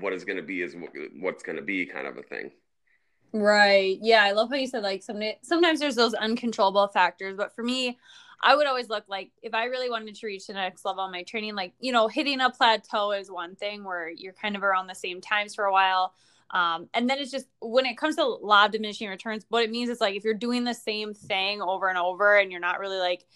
what 0.00 0.12
is 0.12 0.24
going 0.24 0.36
to 0.36 0.42
be 0.42 0.62
is 0.62 0.76
what's 1.20 1.42
going 1.42 1.56
to 1.56 1.62
be 1.62 1.86
kind 1.86 2.06
of 2.06 2.16
a 2.16 2.22
thing. 2.22 2.50
Right. 3.38 3.98
Yeah, 4.00 4.22
I 4.24 4.32
love 4.32 4.48
how 4.50 4.56
you 4.56 4.66
said 4.66 4.82
like 4.82 5.02
some 5.02 5.20
sometimes 5.42 5.80
there's 5.80 5.94
those 5.94 6.14
uncontrollable 6.14 6.88
factors, 6.88 7.36
but 7.36 7.54
for 7.54 7.62
me, 7.62 7.98
I 8.40 8.54
would 8.54 8.66
always 8.66 8.88
look 8.88 9.04
like 9.08 9.30
if 9.42 9.52
I 9.52 9.64
really 9.64 9.90
wanted 9.90 10.14
to 10.14 10.26
reach 10.26 10.46
the 10.46 10.54
next 10.54 10.84
level 10.84 11.04
of 11.04 11.10
my 11.10 11.22
training, 11.22 11.54
like 11.54 11.74
you 11.80 11.92
know, 11.92 12.08
hitting 12.08 12.40
a 12.40 12.50
plateau 12.50 13.12
is 13.12 13.30
one 13.30 13.54
thing 13.56 13.84
where 13.84 14.08
you're 14.08 14.32
kind 14.32 14.56
of 14.56 14.62
around 14.62 14.86
the 14.86 14.94
same 14.94 15.20
times 15.20 15.54
for 15.54 15.64
a 15.64 15.72
while. 15.72 16.14
Um, 16.50 16.88
and 16.94 17.10
then 17.10 17.18
it's 17.18 17.32
just 17.32 17.46
when 17.60 17.84
it 17.84 17.98
comes 17.98 18.16
to 18.16 18.24
law 18.24 18.66
of 18.66 18.70
diminishing 18.72 19.08
returns, 19.08 19.44
what 19.48 19.64
it 19.64 19.70
means 19.70 19.90
is 19.90 20.00
like 20.00 20.14
if 20.14 20.24
you're 20.24 20.32
doing 20.34 20.64
the 20.64 20.74
same 20.74 21.12
thing 21.12 21.60
over 21.60 21.88
and 21.88 21.98
over 21.98 22.38
and 22.38 22.50
you're 22.52 22.60
not 22.60 22.78
really 22.78 22.98
like 22.98 23.26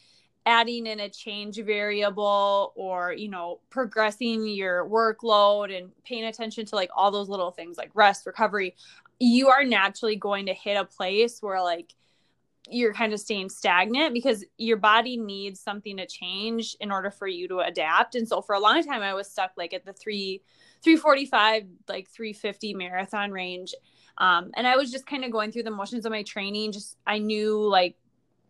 adding 0.47 0.87
in 0.87 1.01
a 1.01 1.09
change 1.09 1.59
variable 1.63 2.73
or 2.75 3.13
you 3.13 3.29
know 3.29 3.61
progressing 3.69 4.47
your 4.47 4.89
workload 4.89 5.77
and 5.77 5.91
paying 6.05 6.25
attention 6.25 6.65
to 6.65 6.75
like 6.75 6.89
all 6.97 7.11
those 7.11 7.29
little 7.29 7.51
things 7.51 7.77
like 7.77 7.91
rest 7.95 8.25
recovery 8.25 8.75
you 9.21 9.49
are 9.49 9.65
naturally 9.65 10.17
going 10.17 10.47
to 10.47 10.55
hit 10.55 10.77
a 10.77 10.85
place 10.85 11.41
where 11.41 11.63
like 11.63 11.95
you're 12.69 12.95
kind 12.95 13.13
of 13.13 13.21
staying 13.21 13.51
stagnant 13.51 14.15
because 14.15 14.45
your 14.57 14.77
body 14.77 15.17
needs 15.17 15.61
something 15.61 15.97
to 15.97 16.07
change 16.07 16.77
in 16.81 16.91
order 16.91 17.11
for 17.11 17.27
you 17.27 17.49
to 17.49 17.61
adapt. 17.61 18.15
And 18.15 18.27
so 18.27 18.41
for 18.41 18.55
a 18.55 18.61
long 18.61 18.83
time 18.83 19.03
i 19.03 19.15
was 19.15 19.31
stuck 19.31 19.53
like 19.57 19.75
at 19.75 19.85
the 19.85 19.93
3 19.93 20.41
345 20.83 21.65
like 21.89 22.09
350 22.09 22.75
marathon 22.75 23.31
range. 23.31 23.75
Um, 24.19 24.51
and 24.57 24.67
i 24.67 24.77
was 24.77 24.91
just 24.91 25.07
kind 25.07 25.25
of 25.25 25.31
going 25.31 25.53
through 25.53 25.65
the 25.65 25.71
motions 25.71 26.07
of 26.07 26.13
my 26.13 26.23
training. 26.23 26.73
Just 26.73 26.97
i 27.07 27.19
knew 27.19 27.63
like 27.63 27.97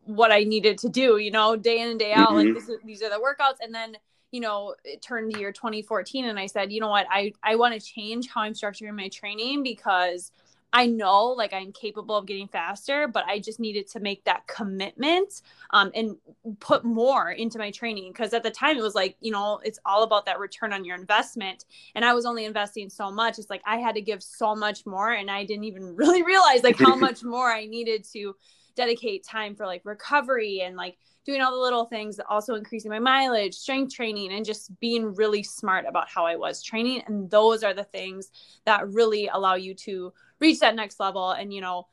what 0.05 0.33
i 0.33 0.45
needed 0.45 0.79
to 0.79 0.89
do 0.89 1.19
you 1.19 1.31
know 1.31 1.57
day 1.57 1.81
in 1.81 1.89
and 1.89 1.99
day 1.99 2.13
out 2.13 2.31
mm-hmm. 2.31 2.55
like 2.55 2.67
this, 2.67 2.71
these 2.85 3.03
are 3.03 3.11
the 3.11 3.17
workouts. 3.17 3.59
And 3.61 3.75
then 3.75 3.97
you 4.31 4.41
know 4.41 4.75
it 4.85 5.03
turned 5.03 5.33
the 5.33 5.41
year 5.41 5.51
2014 5.51 6.25
and 6.25 6.39
i 6.39 6.47
said 6.47 6.71
you 6.71 6.81
know 6.81 6.89
what? 6.89 7.07
I 7.11 7.33
i 7.43 7.57
want 7.57 7.75
to 7.75 7.81
change 7.81 8.29
how 8.29 8.43
i'm 8.43 8.53
structuring 8.53 8.95
my 8.95 9.09
training 9.09 9.63
because 9.63 10.31
I 10.73 10.87
know 10.87 11.27
like 11.27 11.53
I'm 11.53 11.73
capable 11.73 12.17
of 12.17 12.27
getting 12.27 12.47
faster, 12.47 13.09
but 13.09 13.25
I 13.27 13.39
just 13.39 13.59
needed 13.59 13.89
to 13.89 14.01
make 14.01 14.25
that 14.25 14.47
commitment 14.47 15.43
um, 15.71 15.91
and 15.95 16.17
put 16.61 16.85
more 16.85 17.31
into 17.31 17.59
my 17.59 17.71
training. 17.71 18.13
Because 18.13 18.33
at 18.33 18.43
the 18.43 18.51
time, 18.51 18.77
it 18.77 18.83
was 18.83 18.95
like, 18.95 19.17
you 19.21 19.33
know, 19.33 19.61
it's 19.65 19.81
all 19.85 20.05
about 20.05 20.27
that 20.27 20.39
return 20.39 20.73
on 20.73 20.85
your 20.85 20.97
investment. 20.97 21.65
And 21.95 22.05
I 22.05 22.15
was 22.15 22.25
only 22.25 22.45
investing 22.45 22.89
so 22.89 23.11
much. 23.11 23.39
It's 23.39 23.51
like 23.51 23.63
I 23.67 23.79
had 23.79 23.97
to 23.97 24.01
give 24.01 24.23
so 24.23 24.55
much 24.55 24.87
more. 24.87 25.13
And 25.13 25.31
I 25.31 25.45
didn't 25.45 25.65
even 25.65 25.83
really 25.97 26.23
realize 26.23 26.63
like 26.63 26.79
how 26.79 26.95
much 26.95 27.25
more 27.25 27.51
I 27.51 27.67
needed 27.67 28.05
to 28.13 28.37
dedicate 28.77 29.25
time 29.25 29.57
for 29.57 29.67
like 29.67 29.83
recovery 29.85 30.61
and 30.61 30.77
like 30.77 30.97
doing 31.27 31.43
all 31.43 31.53
the 31.53 31.59
little 31.59 31.85
things, 31.85 32.19
also 32.29 32.55
increasing 32.55 32.91
my 32.91 32.99
mileage, 32.99 33.55
strength 33.55 33.95
training, 33.95 34.33
and 34.33 34.45
just 34.45 34.79
being 34.81 35.15
really 35.15 35.43
smart 35.43 35.85
about 35.87 36.09
how 36.09 36.25
I 36.25 36.37
was 36.37 36.63
training. 36.63 37.03
And 37.07 37.31
those 37.31 37.63
are 37.63 37.75
the 37.75 37.85
things 37.85 38.31
that 38.65 38.89
really 38.89 39.29
allow 39.33 39.55
you 39.55 39.75
to 39.75 40.13
reach 40.41 40.61
that 40.61 40.75
next 40.75 40.99
level. 40.99 41.31
And 41.31 41.53
you 41.53 41.61
know 41.61 41.87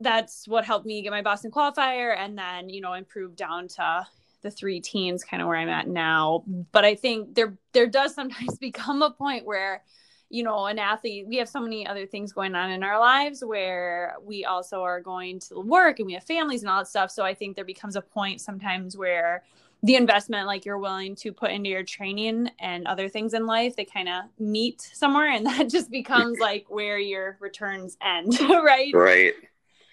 that's 0.00 0.46
what 0.46 0.64
helped 0.64 0.86
me 0.86 1.02
get 1.02 1.10
my 1.10 1.22
boston 1.22 1.50
qualifier 1.50 2.14
and 2.18 2.36
then 2.36 2.68
you 2.68 2.82
know 2.82 2.92
improve 2.92 3.34
down 3.34 3.66
to 3.66 4.06
the 4.42 4.50
three 4.50 4.78
teens 4.78 5.24
kind 5.24 5.40
of 5.40 5.48
where 5.48 5.56
i'm 5.56 5.68
at 5.68 5.88
now. 5.88 6.44
But 6.72 6.84
i 6.84 6.94
think 6.94 7.34
there 7.34 7.56
there 7.72 7.86
does 7.86 8.14
sometimes 8.14 8.58
become 8.60 9.02
a 9.02 9.10
point 9.10 9.46
where 9.46 9.82
you 10.28 10.42
know 10.42 10.66
an 10.66 10.78
athlete 10.78 11.26
we 11.26 11.36
have 11.36 11.48
so 11.48 11.60
many 11.60 11.86
other 11.86 12.04
things 12.04 12.32
going 12.32 12.54
on 12.54 12.70
in 12.70 12.82
our 12.82 12.98
lives 12.98 13.44
where 13.44 14.16
we 14.22 14.44
also 14.44 14.82
are 14.82 15.00
going 15.00 15.38
to 15.40 15.60
work 15.60 15.98
and 15.98 16.06
we 16.06 16.14
have 16.14 16.24
families 16.24 16.62
and 16.62 16.70
all 16.70 16.78
that 16.78 16.88
stuff. 16.88 17.10
So 17.10 17.24
i 17.24 17.32
think 17.32 17.56
there 17.56 17.64
becomes 17.64 17.96
a 17.96 18.02
point 18.02 18.40
sometimes 18.40 18.96
where 18.96 19.44
the 19.82 19.94
investment 19.94 20.46
like 20.46 20.64
you're 20.64 20.78
willing 20.78 21.14
to 21.16 21.32
put 21.32 21.50
into 21.50 21.68
your 21.68 21.82
training 21.82 22.50
and 22.58 22.86
other 22.86 23.08
things 23.08 23.34
in 23.34 23.46
life 23.46 23.76
they 23.76 23.84
kind 23.84 24.08
of 24.08 24.24
meet 24.38 24.80
somewhere 24.80 25.30
and 25.30 25.46
that 25.46 25.68
just 25.68 25.90
becomes 25.90 26.38
like 26.38 26.66
where 26.68 26.98
your 26.98 27.36
returns 27.40 27.96
end 28.02 28.38
right? 28.48 28.92
Right. 28.94 29.34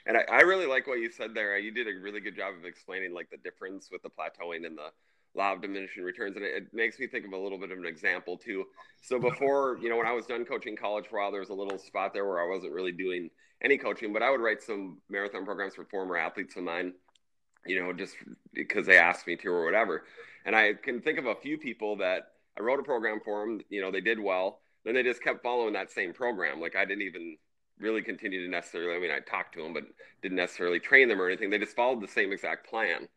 And 0.06 0.18
I, 0.18 0.24
I, 0.30 0.42
really 0.42 0.66
like 0.66 0.86
what 0.86 1.00
you 1.00 1.10
said 1.10 1.34
there. 1.34 1.58
You 1.58 1.72
did 1.72 1.88
a 1.88 1.98
really 1.98 2.20
good 2.20 2.36
job 2.36 2.56
of 2.60 2.66
explaining 2.66 3.14
like 3.14 3.30
the 3.30 3.38
difference 3.38 3.88
with 3.90 4.02
the 4.02 4.10
plateauing 4.10 4.66
and 4.66 4.78
the 4.78 4.90
law 5.36 5.54
of 5.54 5.62
diminishing 5.62 6.04
returns 6.04 6.36
and 6.36 6.46
it, 6.46 6.56
it 6.56 6.74
makes 6.74 7.00
me 7.00 7.08
think 7.08 7.26
of 7.26 7.34
a 7.34 7.38
little 7.38 7.58
bit 7.58 7.72
of 7.72 7.78
an 7.78 7.86
example 7.86 8.38
too. 8.38 8.66
So 9.02 9.20
before 9.20 9.78
you 9.82 9.90
know 9.90 9.98
when 9.98 10.06
i 10.08 10.12
was 10.12 10.26
done 10.26 10.46
coaching 10.46 10.76
college 10.76 11.06
for 11.10 11.18
a 11.18 11.22
while 11.22 11.32
there 11.32 11.40
was 11.40 11.50
a 11.50 11.54
little 11.54 11.78
spot 11.78 12.14
there 12.14 12.26
where 12.26 12.40
i 12.40 12.48
wasn't 12.48 12.72
really 12.72 12.92
doing 12.92 13.30
any 13.64 13.78
coaching 13.78 14.14
but 14.14 14.22
i 14.22 14.30
would 14.30 14.42
write 14.42 14.62
some 14.62 15.00
marathon 15.10 15.44
programs 15.44 15.76
for 15.76 15.86
former 15.86 16.18
athletes 16.18 16.56
of 16.56 16.64
mine 16.64 16.94
you 17.66 17.82
know, 17.82 17.94
just 17.94 18.16
because 18.54 18.86
they 18.86 18.98
asked 18.98 19.28
me 19.28 19.36
to 19.38 19.50
or 19.50 19.66
whatever. 19.66 20.04
And 20.46 20.56
I 20.56 20.74
can 20.74 21.02
think 21.02 21.20
of 21.20 21.26
a 21.26 21.36
few 21.36 21.58
people 21.58 21.98
that 21.98 22.32
I 22.58 22.62
wrote 22.62 22.80
a 22.80 22.84
program 22.84 23.20
for 23.24 23.46
them, 23.46 23.62
you 23.70 23.82
know, 23.82 23.92
they 23.92 24.02
did 24.02 24.20
well. 24.20 24.60
Then 24.86 24.94
they 24.94 25.04
just 25.04 25.24
kept 25.24 25.44
following 25.44 25.74
that 25.74 25.92
same 25.92 26.14
program. 26.14 26.60
Like 26.60 26.76
I 26.76 26.86
didn't 26.86 27.04
even 27.04 27.38
really 27.80 28.02
continue 28.02 28.44
to 28.46 28.52
necessarily, 28.52 28.96
I 28.96 29.00
mean, 29.00 29.12
I 29.12 29.20
talked 29.20 29.54
to 29.56 29.64
them, 29.64 29.74
but 29.74 29.84
didn't 30.22 30.38
necessarily 30.38 30.80
train 30.80 31.08
them 31.08 31.22
or 31.22 31.28
anything. 31.28 31.50
They 31.50 31.58
just 31.58 31.76
followed 31.76 32.02
the 32.02 32.08
same 32.08 32.32
exact 32.32 32.70
plan, 32.70 33.08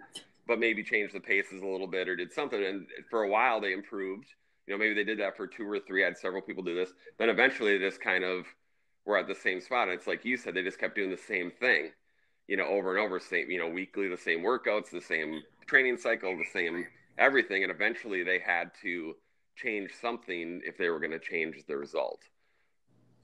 but 0.46 0.58
maybe 0.58 0.82
changed 0.82 1.14
the 1.14 1.20
paces 1.20 1.62
a 1.62 1.66
little 1.66 1.88
bit 1.88 2.08
or 2.08 2.16
did 2.16 2.32
something. 2.32 2.64
And 2.64 2.86
for 3.10 3.24
a 3.24 3.28
while 3.28 3.60
they 3.60 3.72
improved. 3.72 4.26
You 4.66 4.74
know, 4.74 4.78
maybe 4.78 4.94
they 4.94 5.04
did 5.04 5.20
that 5.20 5.36
for 5.36 5.46
two 5.46 5.68
or 5.70 5.78
three. 5.78 6.02
I 6.02 6.06
had 6.06 6.18
several 6.18 6.42
people 6.42 6.64
do 6.64 6.74
this. 6.74 6.90
Then 7.18 7.28
eventually 7.28 7.78
just 7.78 8.00
kind 8.00 8.24
of 8.24 8.46
were 9.04 9.16
at 9.16 9.28
the 9.28 9.34
same 9.34 9.60
spot. 9.60 9.88
And 9.88 9.96
it's 9.96 10.08
like 10.08 10.24
you 10.24 10.36
said, 10.36 10.54
they 10.54 10.62
just 10.64 10.80
kept 10.80 10.96
doing 10.96 11.10
the 11.10 11.16
same 11.16 11.52
thing 11.52 11.92
you 12.48 12.56
know, 12.56 12.66
over 12.66 12.96
and 12.96 13.04
over, 13.04 13.18
same, 13.18 13.50
you 13.50 13.58
know, 13.58 13.68
weekly, 13.68 14.08
the 14.08 14.16
same 14.16 14.40
workouts, 14.40 14.90
the 14.90 15.00
same 15.00 15.42
training 15.66 15.96
cycle, 15.96 16.36
the 16.36 16.44
same 16.52 16.86
everything. 17.18 17.62
And 17.62 17.72
eventually 17.72 18.22
they 18.22 18.38
had 18.38 18.70
to 18.82 19.14
change 19.56 19.90
something 20.00 20.60
if 20.64 20.76
they 20.78 20.88
were 20.90 21.00
going 21.00 21.12
to 21.12 21.18
change 21.18 21.56
the 21.66 21.76
result. 21.76 22.20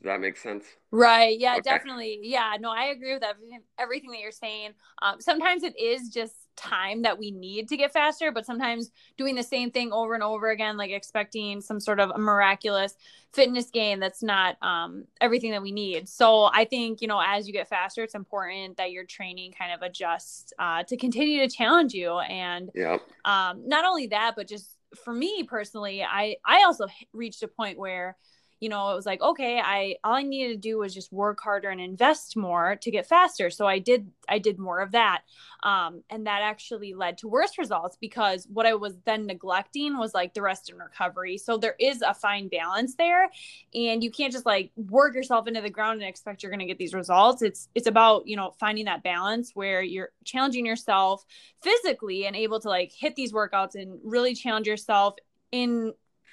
Does 0.03 0.09
that 0.09 0.21
make 0.21 0.37
sense? 0.37 0.65
Right. 0.91 1.39
Yeah, 1.39 1.53
okay. 1.53 1.61
definitely. 1.61 2.19
Yeah. 2.23 2.57
No, 2.59 2.73
I 2.73 2.87
agree 2.87 3.15
with 3.15 3.23
everything, 3.23 3.61
everything 3.79 4.11
that 4.11 4.19
you're 4.19 4.33
saying. 4.33 4.71
Um, 5.01 5.21
sometimes 5.21 5.63
it 5.63 5.79
is 5.79 6.09
just 6.09 6.35
time 6.57 7.03
that 7.03 7.17
we 7.17 7.31
need 7.31 7.69
to 7.69 7.77
get 7.77 7.93
faster, 7.93 8.33
but 8.33 8.45
sometimes 8.45 8.91
doing 9.17 9.37
the 9.37 9.45
same 9.45 9.71
thing 9.71 9.93
over 9.93 10.15
and 10.15 10.23
over 10.25 10.51
again, 10.51 10.77
like 10.77 10.91
expecting 10.91 11.61
some 11.61 11.79
sort 11.79 12.01
of 12.01 12.11
a 12.11 12.19
miraculous 12.19 12.97
fitness 13.33 13.71
gain, 13.71 14.01
that's 14.01 14.25
not 14.25 14.57
um, 14.61 15.05
everything 15.21 15.53
that 15.53 15.63
we 15.63 15.71
need. 15.71 16.09
So 16.09 16.51
I 16.53 16.65
think, 16.65 17.01
you 17.01 17.07
know, 17.07 17.23
as 17.25 17.47
you 17.47 17.53
get 17.53 17.69
faster, 17.69 18.03
it's 18.03 18.17
important 18.17 18.77
that 18.79 18.91
your 18.91 19.05
training 19.05 19.53
kind 19.53 19.73
of 19.73 19.83
adjusts 19.83 20.53
uh, 20.59 20.83
to 20.83 20.97
continue 20.97 21.47
to 21.47 21.55
challenge 21.55 21.95
you. 21.95 22.19
And 22.19 22.71
yeah. 22.75 22.99
um, 23.25 23.69
not 23.69 23.85
only 23.85 24.09
that, 24.09 24.35
but 24.35 24.49
just 24.49 24.77
for 25.05 25.15
me 25.15 25.45
personally, 25.45 26.03
I, 26.03 26.37
I 26.45 26.65
also 26.65 26.89
reached 27.13 27.45
a 27.45 27.49
point 27.49 27.79
where, 27.79 28.17
you 28.63 28.69
know, 28.69 28.93
it 28.93 28.95
was 28.95 29.07
like, 29.07 29.21
okay, 29.21 29.59
I 29.59 29.97
all 30.05 30.15
I 30.15 30.23
needed 30.23 30.53
to 30.53 30.69
do 30.69 30.79
was 30.79 30.95
just 30.95 31.13
work 31.13 31.41
harder 31.41 31.71
and 31.71 31.81
invest 31.81 32.37
more 32.37 32.77
to 32.77 32.91
get 32.93 33.09
faster. 33.09 33.51
So 33.51 33.67
I 33.67 33.81
did 33.81 34.09
I 34.29 34.39
did 34.39 34.57
more 34.57 34.79
of 34.79 34.93
that. 34.93 35.23
Um, 35.65 36.05
and 36.09 36.29
that 36.29 36.43
actually 36.43 36.95
led 36.95 37.19
to 37.19 37.29
worse 37.29 37.59
results 37.59 37.97
because 38.01 38.47
what 38.53 38.65
I 38.65 38.75
was 38.75 38.95
then 39.05 39.27
neglecting 39.27 39.99
was 39.99 40.15
like 40.15 40.33
the 40.33 40.43
rest 40.43 40.71
and 40.71 40.79
recovery. 40.79 41.39
So 41.39 41.57
there 41.57 41.75
is 41.81 42.03
a 42.03 42.15
fine 42.15 42.47
balance 42.47 42.95
there. 42.95 43.31
And 43.75 44.03
you 44.03 44.13
can't 44.13 44.33
just 44.33 44.47
like 44.47 44.71
work 44.77 45.17
yourself 45.17 45.49
into 45.49 45.61
the 45.61 45.69
ground 45.69 46.01
and 46.01 46.09
expect 46.09 46.45
you're 46.45 46.53
gonna 46.53 46.65
get 46.65 46.79
these 46.79 46.95
results. 46.95 47.43
It's 47.43 47.69
it's 47.75 47.89
about, 47.89 48.29
you 48.29 48.37
know, 48.37 48.55
finding 48.61 48.85
that 48.85 49.03
balance 49.03 49.51
where 49.55 49.83
you're 49.83 50.11
challenging 50.25 50.67
yourself 50.67 51.25
physically 51.65 52.27
and 52.27 52.37
able 52.37 52.61
to 52.61 52.69
like 52.69 52.93
hit 52.97 53.17
these 53.17 53.33
workouts 53.33 53.75
and 53.75 53.99
really 54.05 54.37
challenge 54.37 54.69
yourself 54.69 55.17
in 55.51 55.93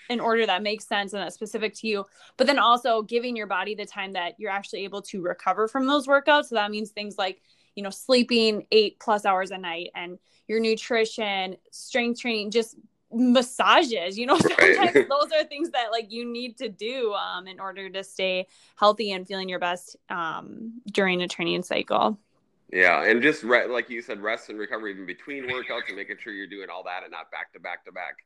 in 0.09 0.19
order 0.19 0.45
that 0.45 0.63
makes 0.63 0.87
sense 0.87 1.13
and 1.13 1.21
that's 1.21 1.35
specific 1.35 1.73
to 1.73 1.87
you 1.87 2.05
but 2.37 2.47
then 2.47 2.57
also 2.57 3.01
giving 3.01 3.35
your 3.35 3.47
body 3.47 3.75
the 3.75 3.85
time 3.85 4.13
that 4.13 4.33
you're 4.39 4.51
actually 4.51 4.83
able 4.83 5.01
to 5.01 5.21
recover 5.21 5.67
from 5.67 5.87
those 5.87 6.07
workouts. 6.07 6.45
So 6.45 6.55
that 6.55 6.71
means 6.71 6.91
things 6.91 7.17
like 7.17 7.41
you 7.75 7.83
know 7.83 7.89
sleeping 7.89 8.65
eight 8.71 8.99
plus 8.99 9.25
hours 9.25 9.51
a 9.51 9.57
night 9.57 9.89
and 9.95 10.17
your 10.47 10.59
nutrition 10.59 11.55
strength 11.71 12.19
training 12.19 12.51
just 12.51 12.75
massages 13.11 14.17
you 14.17 14.25
know 14.25 14.37
sometimes 14.39 14.77
right. 14.77 15.09
those 15.09 15.31
are 15.33 15.43
things 15.45 15.69
that 15.71 15.91
like 15.91 16.11
you 16.11 16.25
need 16.25 16.57
to 16.57 16.69
do 16.69 17.13
um, 17.13 17.47
in 17.47 17.59
order 17.59 17.89
to 17.89 18.03
stay 18.03 18.47
healthy 18.75 19.11
and 19.11 19.27
feeling 19.27 19.49
your 19.49 19.59
best 19.59 19.95
um, 20.09 20.73
during 20.91 21.21
a 21.21 21.27
training 21.27 21.63
cycle. 21.63 22.17
Yeah 22.71 23.03
and 23.03 23.21
just 23.21 23.43
re- 23.43 23.67
like 23.67 23.89
you 23.89 24.01
said 24.01 24.19
rest 24.19 24.49
and 24.49 24.59
recovery 24.59 24.91
in 24.91 25.05
between 25.05 25.45
workouts 25.45 25.87
and 25.87 25.95
making 25.95 26.17
sure 26.21 26.33
you're 26.33 26.47
doing 26.47 26.69
all 26.69 26.83
that 26.83 27.03
and 27.03 27.11
not 27.11 27.31
back 27.31 27.51
to 27.53 27.59
back 27.59 27.85
to 27.85 27.91
back 27.91 28.17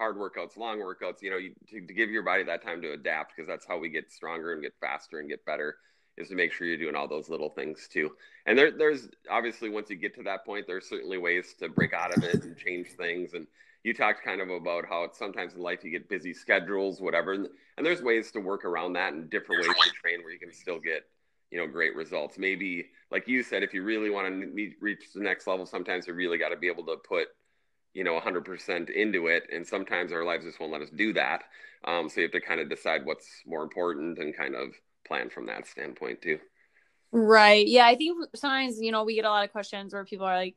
hard 0.00 0.16
workouts, 0.16 0.56
long 0.56 0.78
workouts, 0.78 1.20
you 1.20 1.30
know, 1.30 1.36
you, 1.36 1.52
to, 1.68 1.86
to, 1.86 1.92
give 1.92 2.10
your 2.10 2.22
body 2.22 2.42
that 2.42 2.62
time 2.62 2.80
to 2.80 2.92
adapt 2.92 3.36
because 3.36 3.46
that's 3.46 3.66
how 3.66 3.76
we 3.76 3.90
get 3.90 4.10
stronger 4.10 4.54
and 4.54 4.62
get 4.62 4.72
faster 4.80 5.20
and 5.20 5.28
get 5.28 5.44
better 5.44 5.76
is 6.16 6.28
to 6.28 6.34
make 6.34 6.54
sure 6.54 6.66
you're 6.66 6.78
doing 6.78 6.94
all 6.94 7.06
those 7.06 7.28
little 7.28 7.50
things 7.50 7.86
too. 7.92 8.10
And 8.46 8.58
there, 8.58 8.70
there's 8.70 9.10
obviously 9.30 9.68
once 9.68 9.90
you 9.90 9.96
get 9.96 10.14
to 10.14 10.22
that 10.22 10.46
point, 10.46 10.66
there's 10.66 10.88
certainly 10.88 11.18
ways 11.18 11.54
to 11.58 11.68
break 11.68 11.92
out 11.92 12.16
of 12.16 12.24
it 12.24 12.42
and 12.42 12.56
change 12.56 12.88
things. 12.96 13.34
And 13.34 13.46
you 13.84 13.92
talked 13.92 14.24
kind 14.24 14.40
of 14.40 14.48
about 14.48 14.86
how 14.88 15.06
sometimes 15.12 15.52
in 15.52 15.60
life 15.60 15.84
you 15.84 15.90
get 15.90 16.08
busy 16.08 16.32
schedules, 16.32 16.98
whatever, 16.98 17.34
and, 17.34 17.48
and 17.76 17.84
there's 17.84 18.00
ways 18.00 18.30
to 18.32 18.40
work 18.40 18.64
around 18.64 18.94
that 18.94 19.12
and 19.12 19.28
different 19.28 19.66
ways 19.66 19.76
to 19.84 19.90
train 19.90 20.22
where 20.22 20.32
you 20.32 20.38
can 20.38 20.52
still 20.52 20.80
get 20.80 21.04
you 21.50 21.58
know 21.58 21.66
great 21.66 21.94
results. 21.94 22.38
Maybe 22.38 22.86
like 23.10 23.28
you 23.28 23.42
said, 23.42 23.62
if 23.62 23.74
you 23.74 23.82
really 23.82 24.08
want 24.08 24.28
to 24.28 24.70
reach 24.80 25.12
the 25.14 25.20
next 25.20 25.46
level, 25.46 25.66
sometimes 25.66 26.06
you 26.06 26.14
really 26.14 26.38
got 26.38 26.50
to 26.50 26.56
be 26.56 26.68
able 26.68 26.86
to 26.86 26.96
put 26.96 27.28
you 27.94 28.04
know 28.04 28.18
100% 28.20 28.90
into 28.90 29.26
it 29.26 29.44
and 29.52 29.66
sometimes 29.66 30.12
our 30.12 30.24
lives 30.24 30.44
just 30.44 30.60
won't 30.60 30.72
let 30.72 30.82
us 30.82 30.90
do 30.90 31.12
that. 31.14 31.42
Um, 31.84 32.08
so 32.08 32.20
you 32.20 32.24
have 32.24 32.32
to 32.32 32.40
kind 32.40 32.60
of 32.60 32.68
decide 32.68 33.04
what's 33.04 33.26
more 33.46 33.62
important 33.62 34.18
and 34.18 34.36
kind 34.36 34.54
of 34.54 34.74
plan 35.06 35.30
from 35.30 35.46
that 35.46 35.66
standpoint 35.66 36.22
too. 36.22 36.38
Right. 37.12 37.66
Yeah 37.66 37.86
i 37.86 37.96
think 37.96 38.16
sometimes 38.36 38.80
you 38.80 38.92
know 38.92 39.04
we 39.04 39.16
get 39.16 39.24
a 39.24 39.30
lot 39.30 39.44
of 39.44 39.52
questions 39.52 39.92
where 39.92 40.04
people 40.04 40.26
are 40.26 40.36
like 40.36 40.56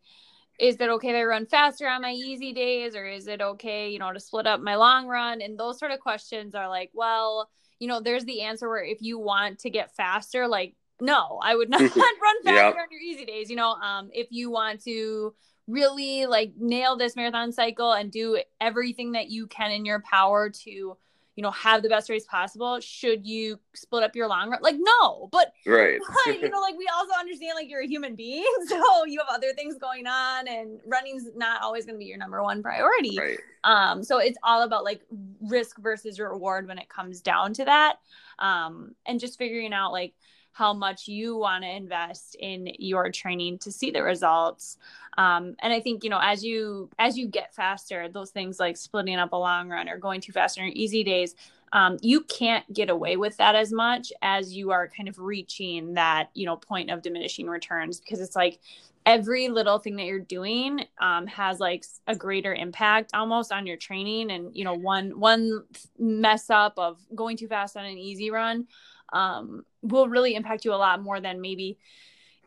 is 0.60 0.76
it 0.76 0.88
okay 0.88 1.12
to 1.12 1.26
run 1.26 1.48
faster 1.48 1.88
on 1.88 2.04
my 2.04 2.12
easy 2.12 2.54
days 2.54 2.96
or 2.96 3.08
is 3.08 3.28
it 3.28 3.42
okay 3.42 3.90
you 3.90 3.98
know 3.98 4.14
to 4.14 4.20
split 4.20 4.46
up 4.46 4.62
my 4.62 4.76
long 4.76 5.08
run? 5.08 5.42
And 5.42 5.60
those 5.60 5.80
sort 5.80 5.92
of 5.92 6.00
questions 6.00 6.54
are 6.54 6.70
like 6.70 6.92
well 6.94 7.50
you 7.80 7.88
know 7.88 8.02
there's 8.02 8.26
the 8.26 8.42
answer 8.42 8.70
where 8.70 8.84
if 8.84 9.02
you 9.02 9.18
want 9.18 9.60
to 9.60 9.72
get 9.72 9.96
faster 9.96 10.48
like 10.48 10.76
no 11.02 11.40
i 11.42 11.56
would 11.56 11.70
not 11.72 11.82
run 11.96 12.44
faster 12.44 12.80
on 12.80 12.88
your 12.92 13.02
easy 13.02 13.26
days. 13.26 13.50
You 13.50 13.56
know 13.56 13.72
um 13.72 14.10
if 14.14 14.28
you 14.30 14.52
want 14.52 14.84
to 14.84 15.34
really 15.68 16.26
like 16.26 16.54
nail 16.58 16.98
this 16.98 17.16
marathon 17.16 17.52
cycle 17.52 17.94
and 17.94 18.12
do 18.12 18.42
everything 18.60 19.14
that 19.14 19.30
you 19.30 19.48
can 19.48 19.72
in 19.72 19.86
your 19.86 20.02
power 20.02 20.50
to 20.50 20.98
you 21.36 21.42
know 21.42 21.52
have 21.52 21.82
the 21.82 21.90
best 21.90 22.10
race 22.10 22.26
possible 22.26 22.80
should 22.80 23.26
you 23.26 23.60
split 23.74 24.04
up 24.04 24.16
your 24.16 24.28
long 24.28 24.50
run 24.50 24.60
like 24.62 24.76
no 24.78 25.30
but 25.32 25.54
right. 25.66 26.00
but, 26.26 26.40
you 26.40 26.50
know 26.50 26.60
like 26.60 26.78
we 26.78 26.88
also 26.94 27.14
understand 27.20 27.54
like 27.56 27.70
you're 27.70 27.82
a 27.82 27.88
human 27.88 28.16
being 28.16 28.46
so 28.68 29.06
you 29.06 29.20
have 29.20 29.36
other 29.36 29.54
things 29.54 29.76
going 29.80 30.06
on 30.06 30.48
and 30.48 30.80
running's 30.86 31.30
not 31.36 31.62
always 31.62 31.86
going 31.86 31.96
to 31.96 32.00
be 32.00 32.06
your 32.06 32.18
number 32.18 32.44
one 32.44 32.62
priority. 32.62 33.18
Right. 33.18 33.40
um 33.64 34.04
so 34.04 34.20
it's 34.20 34.38
all 34.44 34.64
about 34.64 34.84
like 34.84 35.02
risk 35.42 35.80
versus 35.80 36.20
reward 36.20 36.68
when 36.68 36.78
it 36.78 36.90
comes 36.90 37.22
down 37.22 37.54
to 37.54 37.66
that. 37.66 37.96
Um 38.38 38.96
and 39.06 39.20
just 39.20 39.38
figuring 39.38 39.74
out 39.74 39.92
like 39.92 40.14
how 40.54 40.72
much 40.74 41.08
you 41.08 41.36
want 41.36 41.64
to 41.64 41.70
invest 41.70 42.36
in 42.40 42.70
your 42.80 43.12
training 43.12 43.58
to 43.60 43.72
see 43.72 43.92
the 43.92 44.04
results. 44.04 44.78
Um, 45.18 45.56
and 45.60 45.72
i 45.72 45.80
think 45.80 46.04
you 46.04 46.10
know 46.10 46.20
as 46.20 46.44
you 46.44 46.90
as 46.98 47.16
you 47.16 47.28
get 47.28 47.54
faster 47.54 48.10
those 48.10 48.32
things 48.32 48.60
like 48.60 48.76
splitting 48.78 49.18
up 49.18 49.32
a 49.32 49.36
long 49.36 49.70
run 49.70 49.88
or 49.88 50.00
going 50.00 50.22
too 50.22 50.32
fast 50.32 50.58
on 50.58 50.66
your 50.66 50.74
easy 50.76 51.04
days 51.04 51.36
um, 51.72 51.98
you 52.02 52.22
can't 52.22 52.72
get 52.72 52.90
away 52.90 53.18
with 53.18 53.38
that 53.38 53.56
as 53.56 53.72
much 53.72 54.14
as 54.22 54.56
you 54.56 54.72
are 54.72 54.88
kind 54.88 55.10
of 55.10 55.20
reaching 55.20 55.94
that 55.94 56.30
you 56.34 56.48
know 56.48 56.56
point 56.56 56.90
of 56.90 57.04
diminishing 57.04 57.48
returns 57.48 58.00
because 58.00 58.20
it's 58.22 58.36
like 58.36 58.60
every 59.06 59.50
little 59.50 59.80
thing 59.80 59.96
that 59.98 60.06
you're 60.06 60.20
doing 60.20 60.86
um, 61.00 61.28
has 61.28 61.60
like 61.60 61.86
a 62.08 62.16
greater 62.16 62.54
impact 62.54 63.12
almost 63.14 63.52
on 63.52 63.68
your 63.68 63.78
training 63.78 64.32
and 64.32 64.56
you 64.56 64.64
know 64.64 64.74
one 64.74 65.20
one 65.20 65.64
mess 66.00 66.50
up 66.50 66.74
of 66.78 67.00
going 67.14 67.38
too 67.38 67.48
fast 67.48 67.76
on 67.76 67.86
an 67.86 67.98
easy 67.98 68.32
run 68.32 68.68
um, 69.14 69.64
will 69.82 70.08
really 70.08 70.36
impact 70.36 70.66
you 70.66 70.74
a 70.74 70.76
lot 70.76 71.02
more 71.02 71.22
than 71.22 71.40
maybe 71.40 71.78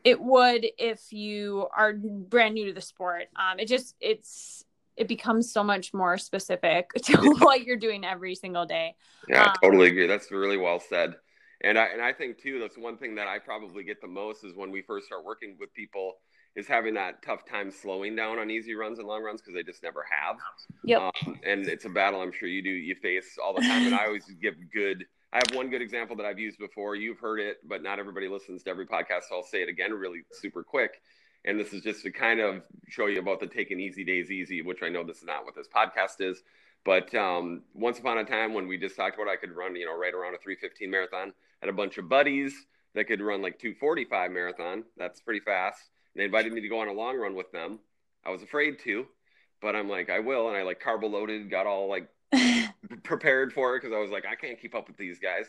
it 0.05 0.21
would 0.21 0.67
if 0.79 1.13
you 1.13 1.67
are 1.77 1.95
brand 1.95 2.55
new 2.55 2.67
to 2.67 2.73
the 2.73 2.81
sport. 2.81 3.25
Um, 3.37 3.59
it 3.59 3.67
just 3.67 3.95
it's 4.01 4.65
it 4.97 5.09
becomes 5.09 5.51
so 5.53 5.63
much 5.63 5.93
more 5.93 6.19
specific 6.19 6.91
to 7.05 7.35
what 7.39 7.65
you're 7.65 7.77
doing 7.77 8.05
every 8.05 8.35
single 8.35 8.67
day. 8.67 8.95
Yeah, 9.29 9.43
um, 9.43 9.49
I 9.51 9.67
totally 9.67 9.89
agree. 9.89 10.07
That's 10.07 10.31
really 10.31 10.59
well 10.59 10.81
said. 10.81 11.15
And 11.63 11.79
I 11.79 11.87
and 11.87 12.03
I 12.03 12.13
think 12.13 12.41
too 12.41 12.61
that's 12.61 12.77
one 12.77 12.99
thing 12.99 13.15
that 13.15 13.27
I 13.27 13.39
probably 13.39 13.85
get 13.85 14.01
the 14.01 14.09
most 14.09 14.45
is 14.45 14.55
when 14.55 14.71
we 14.71 14.83
first 14.83 15.07
start 15.07 15.25
working 15.25 15.57
with 15.59 15.73
people 15.75 16.15
is 16.55 16.67
having 16.67 16.95
that 16.95 17.23
tough 17.23 17.45
time 17.45 17.71
slowing 17.71 18.17
down 18.17 18.39
on 18.39 18.51
easy 18.51 18.75
runs 18.75 18.99
and 18.99 19.07
long 19.07 19.23
runs 19.23 19.43
because 19.43 19.55
they 19.55 19.63
just 19.63 19.83
never 19.83 20.05
have. 20.11 20.37
Yep. 20.85 21.01
Um, 21.01 21.41
and 21.45 21.67
it's 21.67 21.85
a 21.85 21.91
battle 21.91 22.21
I'm 22.21 22.33
sure 22.33 22.49
you 22.49 22.63
do 22.63 22.71
you 22.71 22.95
face 22.95 23.37
all 23.43 23.55
the 23.55 23.61
time. 23.61 23.87
and 23.87 23.95
I 23.95 24.07
always 24.07 24.25
give 24.41 24.55
good 24.73 25.05
I 25.37 25.43
have 25.47 25.55
one 25.55 25.69
good 25.69 25.83
example 25.83 26.17
that 26.17 26.25
I've 26.25 26.39
used 26.39 26.59
before. 26.59 26.97
You've 26.97 27.19
heard 27.19 27.41
it, 27.41 27.59
but 27.63 27.83
not 27.83 27.99
everybody 27.99 28.27
listens 28.27 28.63
to 28.63 28.71
every 28.71 28.87
podcast. 28.87 29.25
So 29.29 29.37
I'll 29.37 29.43
say 29.43 29.61
it 29.61 29.69
again 29.69 29.93
really 29.93 30.21
super 30.33 30.65
quick. 30.65 31.03
And 31.45 31.61
this 31.61 31.75
is 31.75 31.83
just 31.83 32.03
to 32.05 32.11
kind 32.11 32.41
of 32.41 32.63
show 32.89 33.05
you 33.05 33.21
about 33.21 33.41
the 33.41 33.47
taking 33.47 33.79
easy 33.79 34.03
days 34.03 34.31
easy, 34.31 34.63
which 34.63 34.83
I 34.83 34.89
know 34.89 35.05
this 35.05 35.19
is 35.19 35.25
not 35.25 35.45
what 35.45 35.55
this 35.55 35.69
podcast 35.69 36.27
is. 36.27 36.43
But 36.87 37.15
um, 37.15 37.65
once 37.75 37.99
upon 37.99 38.17
a 38.17 38.25
time 38.25 38.55
when 38.55 38.67
we 38.67 38.79
just 38.79 38.97
talked 38.97 39.17
about 39.17 39.29
I 39.29 39.37
could 39.37 39.55
run, 39.55 39.77
you 39.77 39.85
know, 39.85 39.95
right 39.95 40.15
around 40.15 40.35
a 40.35 40.39
315 40.39 40.91
marathon, 40.91 41.35
had 41.61 41.69
a 41.69 41.75
bunch 41.75 41.99
of 41.99 42.09
buddies 42.09 42.55
that 42.95 43.05
could 43.05 43.21
run 43.21 43.43
like 43.43 43.59
245 43.59 44.31
marathon. 44.31 44.85
That's 44.97 45.21
pretty 45.21 45.41
fast. 45.41 45.83
And 46.15 46.21
they 46.23 46.25
invited 46.25 46.55
me 46.55 46.63
to 46.63 46.69
go 46.69 46.81
on 46.81 46.89
a 46.89 46.95
long 46.95 47.19
run 47.19 47.35
with 47.35 47.53
them. 47.53 47.81
I 48.25 48.31
was 48.31 48.43
afraid 48.43 48.79
to, 48.85 49.07
but 49.61 49.77
I'm 49.77 49.91
like, 49.91 50.09
I 50.09 50.21
will. 50.21 50.49
And 50.49 50.57
I 50.57 50.63
like 50.63 50.81
carbo 50.81 51.09
loaded, 51.09 51.51
got 51.51 51.67
all 51.67 51.91
like 51.91 52.09
prepared 53.03 53.53
for 53.53 53.75
it 53.75 53.83
because 53.83 53.95
I 53.95 54.01
was 54.01 54.11
like, 54.11 54.25
I 54.27 54.35
can't 54.35 54.61
keep 54.61 54.75
up 54.75 54.89
with 54.89 54.97
these 54.97 55.19
guys, 55.19 55.47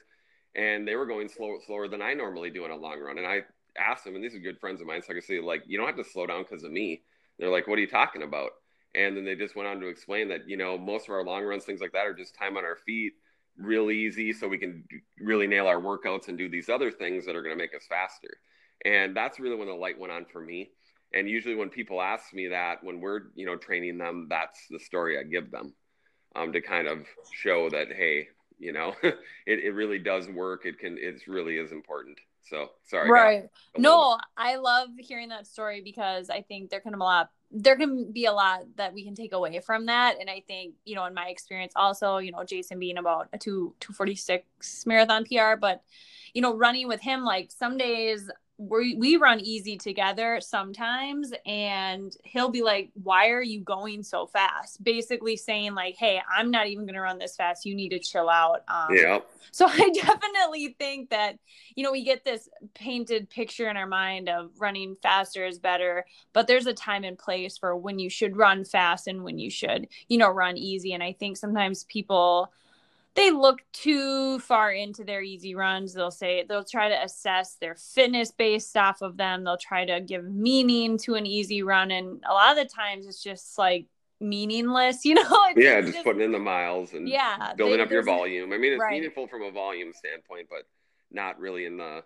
and 0.56 0.88
they 0.88 0.96
were 0.96 1.06
going 1.06 1.30
slow, 1.30 1.58
slower 1.66 1.88
than 1.88 2.02
I 2.02 2.14
normally 2.14 2.50
do 2.50 2.66
in 2.66 2.72
a 2.72 2.76
long 2.76 3.00
run. 3.00 3.18
And 3.18 3.28
I 3.28 3.42
asked 3.78 4.04
them, 4.04 4.16
and 4.16 4.24
these 4.24 4.36
are 4.36 4.40
good 4.40 4.60
friends 4.60 4.82
of 4.82 4.88
mine, 4.88 5.02
so 5.02 5.12
I 5.12 5.16
could 5.16 5.24
say 5.24 5.40
like, 5.40 5.64
you 5.66 5.78
don't 5.78 5.88
have 5.88 5.98
to 5.98 6.04
slow 6.04 6.26
down 6.26 6.44
because 6.44 6.64
of 6.64 6.72
me. 6.72 7.04
they're 7.38 7.52
like, 7.52 7.68
what 7.68 7.78
are 7.78 7.82
you 7.82 7.88
talking 7.88 8.24
about? 8.24 8.52
And 8.96 9.16
then 9.16 9.26
they 9.26 9.36
just 9.36 9.56
went 9.56 9.68
on 9.68 9.80
to 9.82 9.88
explain 9.88 10.30
that 10.30 10.48
you 10.48 10.58
know 10.58 10.78
most 10.78 11.08
of 11.08 11.14
our 11.14 11.24
long 11.24 11.44
runs, 11.44 11.66
things 11.66 11.82
like 11.82 11.92
that, 11.92 12.08
are 12.08 12.14
just 12.14 12.36
time 12.36 12.58
on 12.58 12.66
our 12.66 12.78
feet, 12.78 13.14
real 13.58 13.92
easy, 13.92 14.34
so 14.34 14.48
we 14.48 14.58
can 14.58 14.84
really 15.20 15.48
nail 15.48 15.68
our 15.68 15.82
workouts 15.82 16.30
and 16.30 16.38
do 16.38 16.50
these 16.50 16.70
other 16.70 16.92
things 16.92 17.26
that 17.26 17.36
are 17.36 17.44
going 17.44 17.56
to 17.56 17.62
make 17.62 17.76
us 17.76 17.86
faster. 17.88 18.38
And 18.86 19.16
that's 19.16 19.40
really 19.40 19.56
when 19.56 19.68
the 19.68 19.74
light 19.74 20.00
went 20.00 20.14
on 20.14 20.26
for 20.32 20.42
me. 20.42 20.72
And 21.14 21.30
usually 21.30 21.56
when 21.56 21.70
people 21.70 22.02
ask 22.02 22.34
me 22.34 22.48
that 22.48 22.84
when 22.84 23.00
we're 23.00 23.22
you 23.36 23.46
know 23.46 23.56
training 23.56 23.98
them, 23.98 24.28
that's 24.30 24.60
the 24.70 24.80
story 24.80 25.20
I 25.20 25.24
give 25.24 25.52
them 25.52 25.74
um, 26.38 26.54
to 26.54 26.62
kind 26.62 26.88
of 26.88 27.06
show 27.34 27.70
that 27.70 27.88
hey 27.92 28.28
you 28.60 28.72
know 28.72 28.94
it, 29.04 29.16
it 29.46 29.74
really 29.74 30.00
does 30.00 30.28
work. 30.30 30.66
It 30.66 30.80
can 30.80 30.98
it 30.98 31.28
really 31.28 31.58
is 31.58 31.72
important. 31.72 32.20
So 32.50 32.70
sorry 32.86 33.10
right. 33.10 33.44
no 33.78 34.18
i 34.38 34.56
love 34.56 34.88
hearing 34.98 35.28
that 35.28 35.46
story 35.46 35.82
because 35.82 36.30
i 36.30 36.42
think 36.42 36.70
there 36.70 36.80
can 36.80 36.94
be 36.94 36.96
a 36.96 37.04
lot 37.04 37.30
there 37.52 37.76
can 37.76 38.12
be 38.14 38.26
a 38.26 38.32
lot 38.32 38.62
that 38.78 38.94
we 38.94 39.04
can 39.04 39.16
take 39.16 39.34
away 39.34 39.60
from 39.60 39.88
that. 39.88 40.16
And 40.18 40.30
i 40.30 40.42
think 40.48 40.76
you 40.86 40.96
know 40.96 41.04
in 41.06 41.14
my 41.14 41.28
experience 41.28 41.74
also 41.76 42.20
you 42.20 42.32
know 42.32 42.46
jason 42.46 42.80
being 42.80 42.98
about 42.98 43.28
a 43.34 43.38
2 43.38 43.76
246 43.82 44.86
marathon 44.86 45.26
pr 45.26 45.58
but 45.60 45.84
you 46.34 46.42
know 46.42 46.56
running 46.56 46.88
with 46.88 47.02
him 47.02 47.26
like 47.26 47.52
some 47.52 47.78
days 47.78 48.32
we 48.58 48.96
we 48.96 49.18
run 49.18 49.40
easy 49.40 49.78
together 49.78 50.40
sometimes 50.42 51.32
and 51.46 52.16
he'll 52.24 52.50
be 52.50 52.64
like 52.64 52.90
why 52.96 53.30
are 53.30 53.42
you 53.42 53.62
going 53.62 54.02
so 54.02 54.26
fast? 54.26 54.84
Basically 54.84 55.38
saying 55.38 55.76
like 55.76 55.96
hey 55.96 56.22
i'm 56.36 56.50
not 56.50 56.68
even 56.68 56.86
going 56.86 56.96
to 56.96 57.02
run 57.02 57.20
this 57.20 57.36
fast. 57.36 57.66
You 57.66 57.76
need 57.76 57.90
to 57.90 58.00
chill 58.00 58.30
out. 58.30 58.64
Um, 58.68 58.96
yeah. 58.96 59.20
so 59.52 59.68
i 59.70 59.90
definitely 59.94 60.76
think 60.80 61.12
that 61.12 61.38
you 61.76 61.84
know 61.84 61.92
we 61.92 62.04
get 62.04 62.26
this 62.26 62.50
painted 62.74 63.30
picture 63.30 63.70
in 63.70 63.78
our 63.78 63.88
mind 63.88 64.28
of 64.28 64.50
running 64.58 64.96
faster 65.04 65.46
is 65.46 65.60
better 65.60 66.06
but 66.34 66.48
there's 66.48 66.68
a 66.68 66.74
time 66.74 67.04
and 67.04 67.18
place 67.18 67.58
for 67.58 67.76
when 67.76 68.00
you 68.00 68.10
should 68.10 68.36
run 68.36 68.66
fast 68.66 69.08
and 69.08 69.24
when 69.24 69.38
you 69.38 69.52
should 69.52 69.88
you 70.08 70.18
know 70.18 70.30
run 70.30 70.58
easy. 70.58 70.94
And 70.94 71.04
i 71.04 71.14
think 71.14 71.38
sometimes 71.38 71.84
people 71.84 72.52
they 73.18 73.32
look 73.32 73.64
too 73.74 74.38
far 74.40 74.72
into 74.72 75.04
their 75.04 75.24
easy 75.24 75.56
runs. 75.56 75.94
They'll 75.94 76.12
say 76.12 76.46
they'll 76.48 76.64
try 76.64 76.90
to 76.90 77.04
assess 77.04 77.56
their 77.56 77.74
fitness 77.74 78.32
based 78.32 78.78
off 78.78 79.02
of 79.02 79.18
them. 79.18 79.44
They'll 79.44 79.58
try 79.58 79.86
to 79.86 80.00
give 80.00 80.24
meaning 80.24 81.00
to 81.00 81.16
an 81.16 81.26
easy 81.26 81.64
run. 81.64 81.90
And 81.90 82.24
a 82.30 82.32
lot 82.32 82.56
of 82.56 82.64
the 82.64 82.72
times 82.72 83.08
it's 83.08 83.22
just 83.22 83.58
like 83.58 83.88
meaningless, 84.22 85.04
you 85.06 85.16
know? 85.16 85.24
It's, 85.50 85.60
yeah, 85.60 85.82
just, 85.82 85.94
just, 85.94 86.06
putting 86.06 86.22
in 86.22 86.32
the 86.32 86.40
miles 86.40 86.94
and 86.94 87.10
yeah, 87.10 87.54
building 87.58 87.78
they, 87.78 87.84
up 87.84 87.90
your 87.90 88.04
volume. 88.04 88.54
I 88.54 88.60
mean, 88.60 88.74
it's 88.74 88.82
right. 88.82 88.92
meaningful 88.92 89.28
from 89.28 89.42
a 89.42 89.52
volume 89.52 89.94
standpoint, 89.94 90.48
but 90.48 90.68
not 91.12 91.40
really 91.40 91.66
in 91.66 91.78
the 91.78 92.04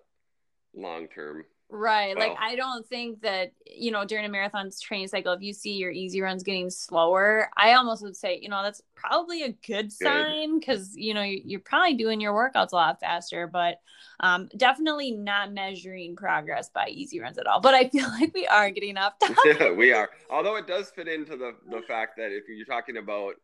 long 0.74 1.10
term. 1.10 1.44
Right. 1.74 2.18
Well, 2.18 2.28
like 2.28 2.38
I 2.38 2.58
don't 2.58 2.86
think 2.86 3.22
that, 3.22 3.54
you 3.66 3.92
know, 3.92 4.04
during 4.04 4.26
a 4.26 4.30
marathon's 4.30 4.82
training 4.82 5.08
cycle, 5.08 5.32
if 5.32 5.42
you 5.42 5.54
see 5.54 5.78
your 5.78 5.90
easy 5.90 6.20
runs 6.20 6.44
getting 6.44 6.70
slower, 6.70 7.50
I 7.56 7.74
almost 7.74 8.04
would 8.04 8.18
say, 8.18 8.40
you 8.42 8.50
know, 8.50 8.62
that's 8.62 8.82
probably 8.94 9.44
a 9.44 9.54
good 9.66 9.90
sign 9.90 10.60
because, 10.60 10.96
you 10.98 11.14
know, 11.14 11.24
you're 11.24 11.62
probably 11.62 11.94
doing 11.94 12.20
your 12.20 12.34
workouts 12.34 12.74
a 12.74 12.76
lot 12.76 13.00
faster, 13.00 13.48
but 13.48 13.80
um, 14.20 14.50
definitely 14.58 15.12
not 15.12 15.54
measuring 15.54 16.18
progress 16.18 16.70
by 16.70 16.90
easy 16.90 17.22
runs 17.22 17.38
at 17.38 17.48
all. 17.48 17.62
But 17.62 17.74
I 17.74 17.88
feel 17.88 18.08
like 18.20 18.34
we 18.34 18.46
are 18.48 18.70
getting 18.70 18.98
off 18.98 19.18
topic. 19.20 19.38
yeah, 19.60 19.72
we 19.72 19.94
are. 19.94 20.10
Although 20.30 20.58
it 20.58 20.68
does 20.68 20.92
fit 20.92 21.08
into 21.08 21.38
the, 21.38 21.56
the 21.70 21.82
fact 21.84 22.18
that 22.18 22.34
if 22.34 22.44
you're 22.50 22.66
talking 22.66 22.98
about 22.98 23.36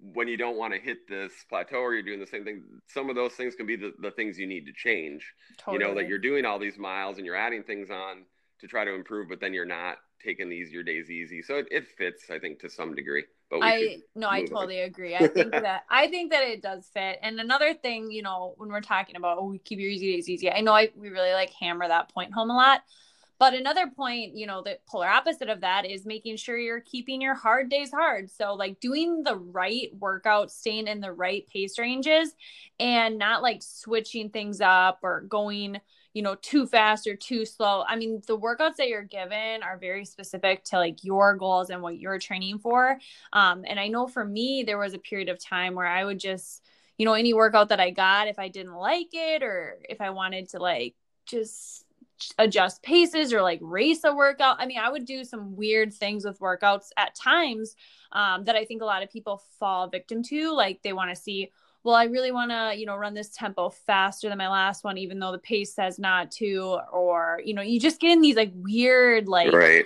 when 0.00 0.28
you 0.28 0.36
don't 0.36 0.56
want 0.56 0.72
to 0.74 0.80
hit 0.80 1.08
this 1.08 1.32
plateau 1.48 1.78
or 1.78 1.94
you're 1.94 2.02
doing 2.02 2.20
the 2.20 2.26
same 2.26 2.44
thing, 2.44 2.62
some 2.88 3.10
of 3.10 3.16
those 3.16 3.32
things 3.32 3.54
can 3.54 3.66
be 3.66 3.76
the, 3.76 3.92
the 4.00 4.10
things 4.12 4.38
you 4.38 4.46
need 4.46 4.66
to 4.66 4.72
change. 4.72 5.32
Totally. 5.56 5.82
You 5.82 5.88
know, 5.88 5.94
that 6.00 6.08
you're 6.08 6.18
doing 6.18 6.44
all 6.44 6.58
these 6.58 6.78
miles 6.78 7.16
and 7.16 7.26
you're 7.26 7.36
adding 7.36 7.62
things 7.64 7.90
on 7.90 8.24
to 8.60 8.66
try 8.66 8.84
to 8.84 8.94
improve, 8.94 9.28
but 9.28 9.40
then 9.40 9.52
you're 9.52 9.64
not 9.64 9.98
taking 10.22 10.48
these 10.48 10.70
your 10.70 10.82
days 10.82 11.10
easy. 11.10 11.42
So 11.42 11.56
it, 11.56 11.66
it 11.70 11.86
fits, 11.96 12.30
I 12.30 12.38
think, 12.38 12.60
to 12.60 12.70
some 12.70 12.94
degree. 12.94 13.24
But 13.50 13.60
I 13.62 13.98
no, 14.14 14.28
I 14.28 14.42
totally 14.44 14.82
on. 14.82 14.88
agree. 14.88 15.16
I 15.16 15.26
think 15.28 15.50
that 15.52 15.84
I 15.90 16.08
think 16.08 16.32
that 16.32 16.42
it 16.42 16.62
does 16.62 16.88
fit. 16.92 17.18
And 17.22 17.40
another 17.40 17.74
thing, 17.74 18.10
you 18.10 18.22
know, 18.22 18.54
when 18.56 18.68
we're 18.68 18.80
talking 18.80 19.16
about 19.16 19.38
oh, 19.38 19.46
we 19.46 19.58
keep 19.58 19.78
your 19.78 19.90
easy 19.90 20.12
days 20.12 20.28
easy, 20.28 20.50
I 20.50 20.60
know 20.60 20.72
I 20.72 20.90
we 20.94 21.08
really 21.08 21.32
like 21.32 21.50
hammer 21.50 21.88
that 21.88 22.12
point 22.12 22.32
home 22.34 22.50
a 22.50 22.56
lot. 22.56 22.82
But 23.38 23.54
another 23.54 23.86
point, 23.86 24.36
you 24.36 24.46
know, 24.46 24.62
the 24.62 24.78
polar 24.88 25.08
opposite 25.08 25.48
of 25.48 25.60
that 25.60 25.86
is 25.86 26.04
making 26.04 26.36
sure 26.36 26.58
you're 26.58 26.80
keeping 26.80 27.20
your 27.20 27.34
hard 27.34 27.68
days 27.68 27.92
hard. 27.92 28.30
So, 28.30 28.54
like 28.54 28.80
doing 28.80 29.22
the 29.22 29.36
right 29.36 29.90
workout, 29.98 30.50
staying 30.50 30.88
in 30.88 31.00
the 31.00 31.12
right 31.12 31.46
pace 31.46 31.78
ranges, 31.78 32.34
and 32.80 33.16
not 33.18 33.42
like 33.42 33.62
switching 33.62 34.30
things 34.30 34.60
up 34.60 35.00
or 35.02 35.20
going, 35.22 35.80
you 36.14 36.22
know, 36.22 36.34
too 36.34 36.66
fast 36.66 37.06
or 37.06 37.14
too 37.14 37.44
slow. 37.44 37.84
I 37.86 37.94
mean, 37.94 38.22
the 38.26 38.38
workouts 38.38 38.76
that 38.76 38.88
you're 38.88 39.02
given 39.04 39.62
are 39.62 39.78
very 39.78 40.04
specific 40.04 40.64
to 40.64 40.78
like 40.78 41.04
your 41.04 41.36
goals 41.36 41.70
and 41.70 41.80
what 41.80 41.98
you're 41.98 42.18
training 42.18 42.58
for. 42.58 42.98
Um, 43.32 43.64
and 43.68 43.78
I 43.78 43.86
know 43.86 44.08
for 44.08 44.24
me, 44.24 44.64
there 44.64 44.78
was 44.78 44.94
a 44.94 44.98
period 44.98 45.28
of 45.28 45.38
time 45.38 45.74
where 45.74 45.86
I 45.86 46.04
would 46.04 46.18
just, 46.18 46.64
you 46.96 47.04
know, 47.06 47.14
any 47.14 47.34
workout 47.34 47.68
that 47.68 47.78
I 47.78 47.90
got, 47.90 48.26
if 48.26 48.40
I 48.40 48.48
didn't 48.48 48.74
like 48.74 49.10
it 49.12 49.44
or 49.44 49.78
if 49.88 50.00
I 50.00 50.10
wanted 50.10 50.48
to 50.50 50.58
like 50.58 50.96
just 51.26 51.84
adjust 52.38 52.82
paces 52.82 53.32
or 53.32 53.42
like 53.42 53.60
race 53.62 54.04
a 54.04 54.14
workout. 54.14 54.56
I 54.60 54.66
mean, 54.66 54.78
I 54.78 54.90
would 54.90 55.04
do 55.04 55.24
some 55.24 55.56
weird 55.56 55.92
things 55.92 56.24
with 56.24 56.40
workouts 56.40 56.88
at 56.96 57.14
times 57.14 57.76
um, 58.12 58.44
that 58.44 58.56
I 58.56 58.64
think 58.64 58.82
a 58.82 58.86
lot 58.86 59.02
of 59.02 59.10
people 59.10 59.42
fall 59.58 59.88
victim 59.88 60.22
to. 60.24 60.52
Like 60.54 60.82
they 60.82 60.92
want 60.92 61.10
to 61.10 61.16
see, 61.16 61.50
well, 61.84 61.94
I 61.94 62.04
really 62.04 62.32
want 62.32 62.50
to, 62.50 62.74
you 62.76 62.86
know, 62.86 62.96
run 62.96 63.14
this 63.14 63.30
tempo 63.30 63.70
faster 63.70 64.28
than 64.28 64.38
my 64.38 64.48
last 64.48 64.84
one, 64.84 64.98
even 64.98 65.18
though 65.18 65.32
the 65.32 65.38
pace 65.38 65.74
says 65.74 65.98
not 65.98 66.30
to, 66.32 66.78
or, 66.92 67.40
you 67.44 67.54
know, 67.54 67.62
you 67.62 67.80
just 67.80 68.00
get 68.00 68.12
in 68.12 68.20
these 68.20 68.36
like 68.36 68.52
weird, 68.54 69.28
like, 69.28 69.52
right 69.52 69.84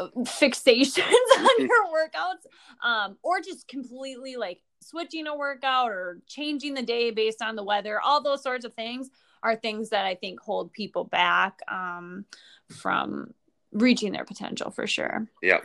fixations 0.00 0.98
on 1.38 1.66
your 1.66 1.86
workouts 1.86 2.46
um, 2.84 3.16
or 3.22 3.40
just 3.40 3.68
completely 3.68 4.36
like 4.36 4.60
switching 4.80 5.26
a 5.26 5.36
workout 5.36 5.90
or 5.90 6.20
changing 6.26 6.74
the 6.74 6.82
day 6.82 7.10
based 7.10 7.40
on 7.40 7.56
the 7.56 7.62
weather 7.62 8.00
all 8.00 8.22
those 8.22 8.42
sorts 8.42 8.64
of 8.64 8.74
things 8.74 9.08
are 9.44 9.54
things 9.54 9.90
that 9.90 10.06
I 10.06 10.14
think 10.14 10.40
hold 10.40 10.72
people 10.72 11.04
back 11.04 11.60
um, 11.68 12.24
from 12.70 13.34
reaching 13.72 14.12
their 14.12 14.24
potential 14.24 14.70
for 14.70 14.86
sure. 14.86 15.28
Yeah. 15.42 15.60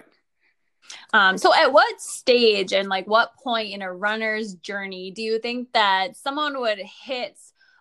Um, 1.13 1.37
so 1.37 1.53
at 1.53 1.71
what 1.71 2.01
stage 2.01 2.73
and 2.73 2.89
like 2.89 3.07
what 3.07 3.35
point 3.35 3.73
in 3.73 3.81
a 3.81 3.93
runner's 3.93 4.55
journey 4.55 5.11
do 5.11 5.21
you 5.21 5.39
think 5.39 5.71
that 5.73 6.17
someone 6.17 6.59
would 6.59 6.79
hit 6.79 7.37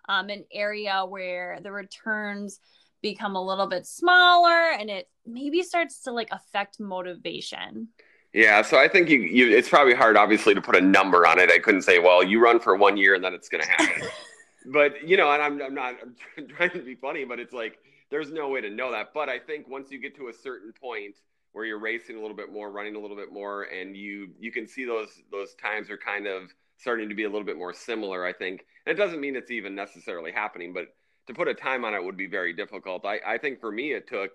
um, 0.07 0.29
an 0.29 0.45
area 0.51 1.05
where 1.05 1.59
the 1.61 1.71
returns 1.71 2.59
become 3.01 3.35
a 3.35 3.43
little 3.43 3.67
bit 3.67 3.85
smaller 3.85 4.71
and 4.71 4.89
it 4.89 5.09
maybe 5.25 5.63
starts 5.63 6.03
to 6.03 6.11
like 6.11 6.29
affect 6.31 6.79
motivation? 6.79 7.89
Yeah, 8.31 8.61
so 8.61 8.77
I 8.77 8.87
think 8.87 9.09
you, 9.09 9.21
you 9.21 9.57
it's 9.57 9.69
probably 9.69 9.95
hard 9.95 10.15
obviously 10.15 10.53
to 10.53 10.61
put 10.61 10.75
a 10.75 10.81
number 10.81 11.25
on 11.25 11.39
it. 11.39 11.49
I 11.49 11.57
couldn't 11.57 11.81
say, 11.81 11.99
well, 11.99 12.23
you 12.23 12.39
run 12.41 12.59
for 12.59 12.75
one 12.75 12.95
year 12.95 13.15
and 13.15 13.23
then 13.23 13.33
it's 13.33 13.49
going 13.49 13.63
to 13.63 13.69
happen. 13.69 14.07
but 14.65 15.07
you 15.07 15.17
know, 15.17 15.31
and 15.31 15.41
I'm 15.41 15.61
I'm 15.61 15.73
not 15.73 15.95
I'm 16.37 16.47
trying 16.55 16.71
to 16.71 16.81
be 16.81 16.95
funny, 16.95 17.25
but 17.25 17.39
it's 17.39 17.53
like 17.53 17.79
there's 18.09 18.31
no 18.31 18.49
way 18.49 18.61
to 18.61 18.69
know 18.69 18.91
that. 18.91 19.13
But 19.13 19.29
I 19.29 19.39
think 19.39 19.67
once 19.67 19.91
you 19.91 19.99
get 19.99 20.15
to 20.17 20.29
a 20.29 20.33
certain 20.33 20.73
point 20.73 21.15
where 21.51 21.65
you're 21.65 21.79
racing 21.79 22.15
a 22.15 22.21
little 22.21 22.35
bit 22.35 22.51
more, 22.51 22.71
running 22.71 22.95
a 22.95 22.99
little 22.99 23.17
bit 23.17 23.31
more, 23.31 23.63
and 23.63 23.95
you 23.95 24.29
you 24.39 24.51
can 24.51 24.67
see 24.67 24.85
those 24.85 25.09
those 25.31 25.53
times 25.55 25.89
are 25.89 25.97
kind 25.97 26.27
of 26.27 26.53
starting 26.77 27.09
to 27.09 27.15
be 27.15 27.23
a 27.23 27.29
little 27.29 27.45
bit 27.45 27.57
more 27.57 27.73
similar. 27.73 28.25
I 28.25 28.33
think, 28.33 28.65
and 28.85 28.97
it 28.97 29.01
doesn't 29.01 29.19
mean 29.19 29.35
it's 29.35 29.51
even 29.51 29.75
necessarily 29.75 30.31
happening, 30.31 30.73
but 30.73 30.87
to 31.27 31.33
put 31.33 31.47
a 31.47 31.53
time 31.53 31.85
on 31.85 31.93
it 31.93 32.03
would 32.03 32.17
be 32.17 32.27
very 32.27 32.53
difficult. 32.53 33.05
I 33.05 33.19
I 33.25 33.37
think 33.37 33.59
for 33.59 33.71
me 33.71 33.93
it 33.93 34.07
took, 34.07 34.31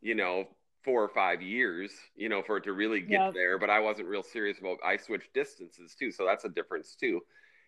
you 0.00 0.14
know, 0.14 0.44
four 0.84 1.02
or 1.02 1.08
five 1.08 1.42
years, 1.42 1.90
you 2.14 2.28
know, 2.28 2.42
for 2.42 2.56
it 2.56 2.64
to 2.64 2.72
really 2.72 3.00
get 3.00 3.20
yep. 3.20 3.34
there. 3.34 3.58
But 3.58 3.70
I 3.70 3.80
wasn't 3.80 4.08
real 4.08 4.22
serious 4.22 4.58
about. 4.58 4.78
I 4.84 4.96
switched 4.96 5.34
distances 5.34 5.94
too, 5.98 6.10
so 6.10 6.24
that's 6.24 6.44
a 6.44 6.48
difference 6.48 6.94
too. 6.94 7.20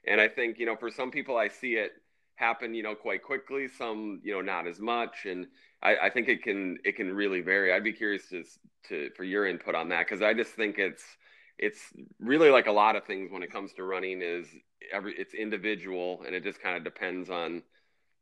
And 0.06 0.20
I 0.20 0.28
think, 0.28 0.58
you 0.58 0.66
know, 0.66 0.76
for 0.76 0.90
some 0.90 1.10
people, 1.10 1.36
I 1.36 1.48
see 1.48 1.74
it 1.74 1.92
happen, 2.36 2.74
you 2.74 2.82
know, 2.82 2.94
quite 2.94 3.22
quickly. 3.22 3.68
Some, 3.68 4.20
you 4.22 4.32
know, 4.32 4.40
not 4.40 4.66
as 4.66 4.80
much. 4.80 5.26
And 5.26 5.46
I, 5.82 5.96
I 6.04 6.10
think 6.10 6.28
it 6.28 6.42
can, 6.42 6.78
it 6.84 6.96
can 6.96 7.12
really 7.12 7.40
vary. 7.40 7.72
I'd 7.72 7.84
be 7.84 7.92
curious 7.92 8.28
to, 8.28 8.44
to 8.88 9.10
for 9.16 9.24
your 9.24 9.46
input 9.46 9.74
on 9.74 9.88
that. 9.90 10.08
Cause 10.08 10.22
I 10.22 10.34
just 10.34 10.52
think 10.52 10.78
it's, 10.78 11.04
it's 11.58 11.80
really 12.20 12.50
like 12.50 12.68
a 12.68 12.72
lot 12.72 12.94
of 12.94 13.04
things 13.04 13.32
when 13.32 13.42
it 13.42 13.52
comes 13.52 13.72
to 13.74 13.82
running 13.82 14.22
is 14.22 14.46
every, 14.92 15.14
it's 15.18 15.34
individual 15.34 16.22
and 16.24 16.34
it 16.34 16.44
just 16.44 16.62
kind 16.62 16.76
of 16.76 16.84
depends 16.84 17.28
on 17.28 17.62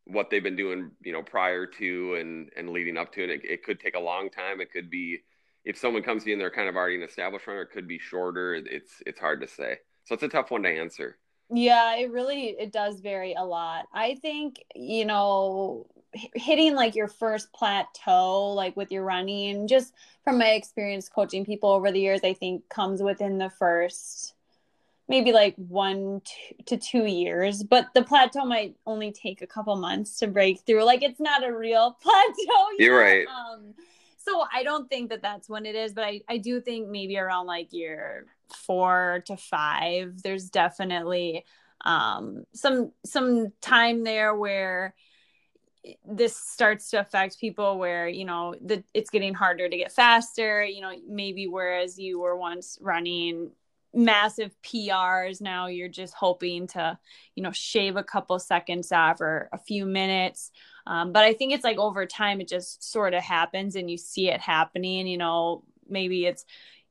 what 0.07 0.31
they've 0.31 0.43
been 0.43 0.57
doing, 0.57 0.93
you 1.03 1.13
know, 1.13 1.23
prior 1.23 1.67
to 1.67 2.15
and, 2.15 2.49
and 2.57 2.71
leading 2.71 2.97
up 2.97 3.13
to 3.13 3.23
it. 3.23 3.31
It, 3.31 3.41
it 3.45 3.65
could 3.65 3.81
take 3.81 3.97
a 3.97 4.01
long 4.01 4.31
time. 4.31 4.61
It 4.61 4.73
could 4.73 4.89
be, 4.89 5.19
if 5.65 5.77
someone 5.77 6.03
comes 6.03 6.23
to 6.23 6.31
you 6.31 6.35
and 6.35 6.41
they're 6.41 6.51
kind 6.51 6.69
of 6.69 6.77
already 6.77 6.97
an 6.97 7.03
established 7.03 7.47
runner, 7.47 7.63
it 7.63 7.73
could 7.73 7.89
be 7.89 7.99
shorter. 7.99 8.55
It's, 8.55 9.03
it's 9.05 9.21
hard 9.21 9.41
to 9.43 9.49
say. 9.49 9.79
So 10.05 10.15
it's 10.15 10.23
a 10.23 10.29
tough 10.29 10.51
one 10.51 10.63
to 10.63 10.71
answer. 10.71 11.19
Yeah, 11.51 11.97
it 11.97 12.11
really 12.11 12.49
it 12.49 12.73
does 12.73 13.01
vary 13.01 13.35
a 13.35 13.45
lot. 13.45 13.87
I 13.93 14.17
think, 14.17 14.65
you 14.75 15.05
know, 15.05 15.87
hitting 16.35 16.75
like 16.75 16.95
your 16.95 17.09
first 17.09 17.53
plateau 17.53 18.53
like 18.53 18.77
with 18.77 18.91
your 18.91 19.05
running 19.05 19.69
just 19.69 19.93
from 20.25 20.39
my 20.39 20.51
experience 20.51 21.09
coaching 21.09 21.45
people 21.45 21.71
over 21.71 21.93
the 21.93 22.01
years, 22.01 22.21
I 22.25 22.33
think 22.33 22.69
comes 22.69 23.03
within 23.03 23.39
the 23.39 23.51
first 23.51 24.35
maybe 25.09 25.33
like 25.33 25.55
one 25.57 26.21
to 26.67 26.77
two 26.77 27.05
years, 27.05 27.63
but 27.63 27.87
the 27.95 28.03
plateau 28.03 28.45
might 28.45 28.75
only 28.87 29.13
take 29.13 29.41
a 29.41 29.47
couple 29.47 29.77
months 29.77 30.19
to 30.19 30.27
break 30.27 30.61
through. 30.61 30.85
Like 30.85 31.03
it's 31.03 31.21
not 31.21 31.47
a 31.47 31.57
real 31.57 31.93
plateau. 32.03 32.67
You 32.79 32.93
are 32.93 32.99
right. 32.99 33.27
Um, 33.29 33.75
so 34.19 34.45
I 34.53 34.65
don't 34.65 34.89
think 34.89 35.11
that 35.11 35.23
that's 35.23 35.49
when 35.49 35.67
it 35.67 35.77
is, 35.77 35.93
but 35.93 36.03
I, 36.03 36.23
I 36.29 36.39
do 36.39 36.61
think 36.61 36.89
maybe 36.89 37.17
around 37.17 37.47
like 37.47 37.73
year 37.73 38.27
four 38.53 39.23
to 39.27 39.37
five, 39.37 40.23
there's 40.23 40.51
definitely 40.51 41.45
um, 41.85 42.45
some 42.53 42.93
some 43.05 43.53
time 43.61 44.05
there 44.05 44.35
where 44.35 44.95
this 46.05 46.37
starts 46.37 46.91
to 46.91 46.99
affect 46.99 47.39
people 47.39 47.79
where 47.79 48.09
you 48.09 48.25
know 48.25 48.55
the 48.61 48.83
it's 48.93 49.11
getting 49.11 49.35
harder 49.35 49.69
to 49.69 49.77
get 49.77 49.93
faster 49.93 50.65
you 50.65 50.81
know 50.81 50.91
maybe 51.09 51.47
whereas 51.47 51.97
you 51.97 52.19
were 52.19 52.37
once 52.37 52.77
running 52.81 53.53
massive 53.95 54.51
PRs 54.63 55.41
now 55.41 55.69
you're 55.69 55.89
just 55.89 56.13
hoping 56.15 56.67
to 56.67 56.99
you 57.37 57.43
know 57.45 57.53
shave 57.53 57.95
a 57.95 58.03
couple 58.03 58.37
seconds 58.41 58.91
off 58.91 59.21
or 59.21 59.49
a 59.53 59.59
few 59.59 59.87
minutes 59.87 60.51
um, 60.87 61.13
but 61.13 61.25
I 61.25 61.33
think 61.33 61.53
it's 61.53 61.65
like 61.65 61.79
over 61.79 62.07
time, 62.07 62.41
it 62.41 62.49
just 62.49 62.91
sort 62.91 63.15
of 63.15 63.23
happens 63.23 63.75
and 63.77 63.91
you 63.91 63.99
see 63.99 64.31
it 64.31 64.41
happening. 64.41 65.07
You 65.07 65.19
know, 65.19 65.65
maybe 65.89 66.27
it's 66.27 66.45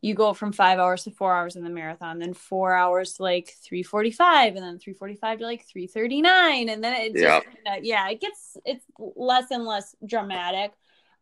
you 0.06 0.13
go 0.13 0.36
from 0.36 0.52
five 0.52 0.78
hours 0.78 1.04
to 1.04 1.10
four 1.10 1.34
hours 1.34 1.56
in 1.56 1.63
the 1.63 1.70
marathon, 1.70 2.20
then 2.20 2.36
four 2.36 2.76
hours 2.76 3.13
to 3.13 3.24
like 3.24 3.56
345, 3.63 4.56
and 4.56 4.58
then 4.58 4.78
345 4.78 5.39
to 5.39 5.46
like 5.46 5.65
339. 5.65 6.70
And 6.70 6.84
then 6.84 6.94
it 6.94 7.13
just, 7.15 7.48
yeah, 7.65 7.78
yeah 7.82 8.10
it 8.10 8.22
gets, 8.22 8.56
it's 8.65 8.86
less 9.00 9.50
and 9.50 9.65
less 9.65 9.96
dramatic. 10.06 10.74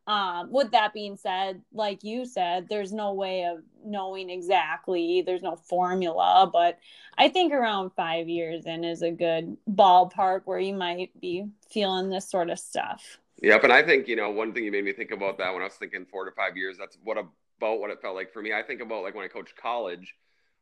Um, 0.06 0.52
with 0.52 0.72
that 0.72 0.94
being 0.94 1.16
said, 1.16 1.62
like 1.72 2.04
you 2.04 2.26
said, 2.26 2.68
there's 2.68 2.92
no 2.92 3.14
way 3.14 3.46
of 3.46 3.64
knowing 3.86 4.30
exactly. 4.30 5.24
There's 5.26 5.44
no 5.44 5.56
formula, 5.56 6.50
but 6.52 6.78
I 7.18 7.30
think 7.30 7.54
around 7.54 7.92
five 7.92 8.28
years 8.28 8.66
in 8.66 8.84
is 8.84 9.02
a 9.02 9.12
good 9.12 9.56
ballpark 9.72 10.42
where 10.44 10.60
you 10.60 10.74
might 10.74 11.18
be 11.22 11.46
feeling 11.70 12.10
this 12.10 12.30
sort 12.30 12.50
of 12.50 12.60
stuff. 12.60 13.18
Yep, 13.42 13.64
and 13.64 13.72
I 13.72 13.82
think 13.82 14.10
you 14.10 14.18
know 14.18 14.30
one 14.30 14.54
thing 14.54 14.66
you 14.66 14.72
made 14.72 14.84
me 14.84 14.92
think 14.92 15.12
about 15.12 15.38
that 15.38 15.54
when 15.54 15.62
I 15.62 15.66
was 15.66 15.76
thinking 15.76 16.06
four 16.06 16.26
to 16.26 16.32
five 16.32 16.58
years. 16.58 16.78
That's 16.78 16.98
what 17.04 17.18
about 17.64 17.80
what 17.80 17.90
it 17.90 18.02
felt 18.02 18.16
like 18.16 18.34
for 18.34 18.42
me. 18.42 18.54
I 18.54 18.62
think 18.62 18.82
about 18.82 19.04
like 19.04 19.16
when 19.16 19.26
I 19.26 19.30
coached 19.30 19.56
college. 19.56 20.16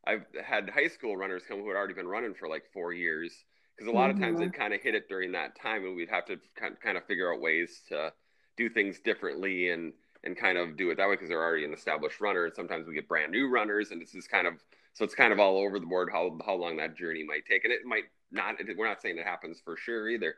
I've 0.04 0.24
had 0.44 0.68
high 0.70 0.88
school 0.88 1.16
runners 1.16 1.42
come 1.46 1.60
who 1.60 1.68
had 1.68 1.76
already 1.76 1.94
been 1.94 2.08
running 2.08 2.34
for 2.34 2.48
like 2.48 2.64
four 2.72 2.92
years 2.92 3.32
because 3.76 3.88
a 3.88 3.94
lot 3.94 4.10
mm-hmm. 4.10 4.18
of 4.18 4.22
times 4.22 4.34
mm-hmm. 4.34 4.50
they'd 4.50 4.58
kind 4.58 4.74
of 4.74 4.80
hit 4.80 4.94
it 4.94 5.08
during 5.08 5.32
that 5.32 5.54
time, 5.60 5.84
and 5.84 5.96
we'd 5.96 6.08
have 6.08 6.26
to 6.26 6.38
kind 6.56 6.96
of 6.96 7.04
figure 7.06 7.32
out 7.32 7.40
ways 7.40 7.82
to 7.88 8.12
do 8.56 8.68
things 8.68 9.00
differently 9.00 9.70
and 9.70 9.92
and 10.24 10.36
kind 10.36 10.56
of 10.56 10.76
do 10.76 10.90
it 10.90 10.96
that 10.96 11.08
way 11.08 11.14
because 11.14 11.28
they're 11.28 11.42
already 11.42 11.64
an 11.64 11.72
established 11.72 12.20
runner. 12.20 12.44
And 12.44 12.54
sometimes 12.54 12.86
we 12.86 12.94
get 12.94 13.08
brand 13.08 13.32
new 13.32 13.48
runners, 13.48 13.90
and 13.90 14.00
this 14.00 14.14
is 14.14 14.26
kind 14.26 14.46
of 14.46 14.54
so 14.92 15.04
it's 15.04 15.14
kind 15.14 15.32
of 15.32 15.40
all 15.40 15.58
over 15.58 15.78
the 15.78 15.86
board 15.86 16.08
how 16.12 16.38
how 16.44 16.54
long 16.54 16.76
that 16.76 16.96
journey 16.96 17.24
might 17.24 17.46
take, 17.46 17.64
and 17.64 17.72
it 17.72 17.84
might 17.84 18.04
not. 18.30 18.56
We're 18.76 18.88
not 18.88 19.02
saying 19.02 19.18
it 19.18 19.26
happens 19.26 19.60
for 19.64 19.76
sure 19.76 20.08
either, 20.08 20.34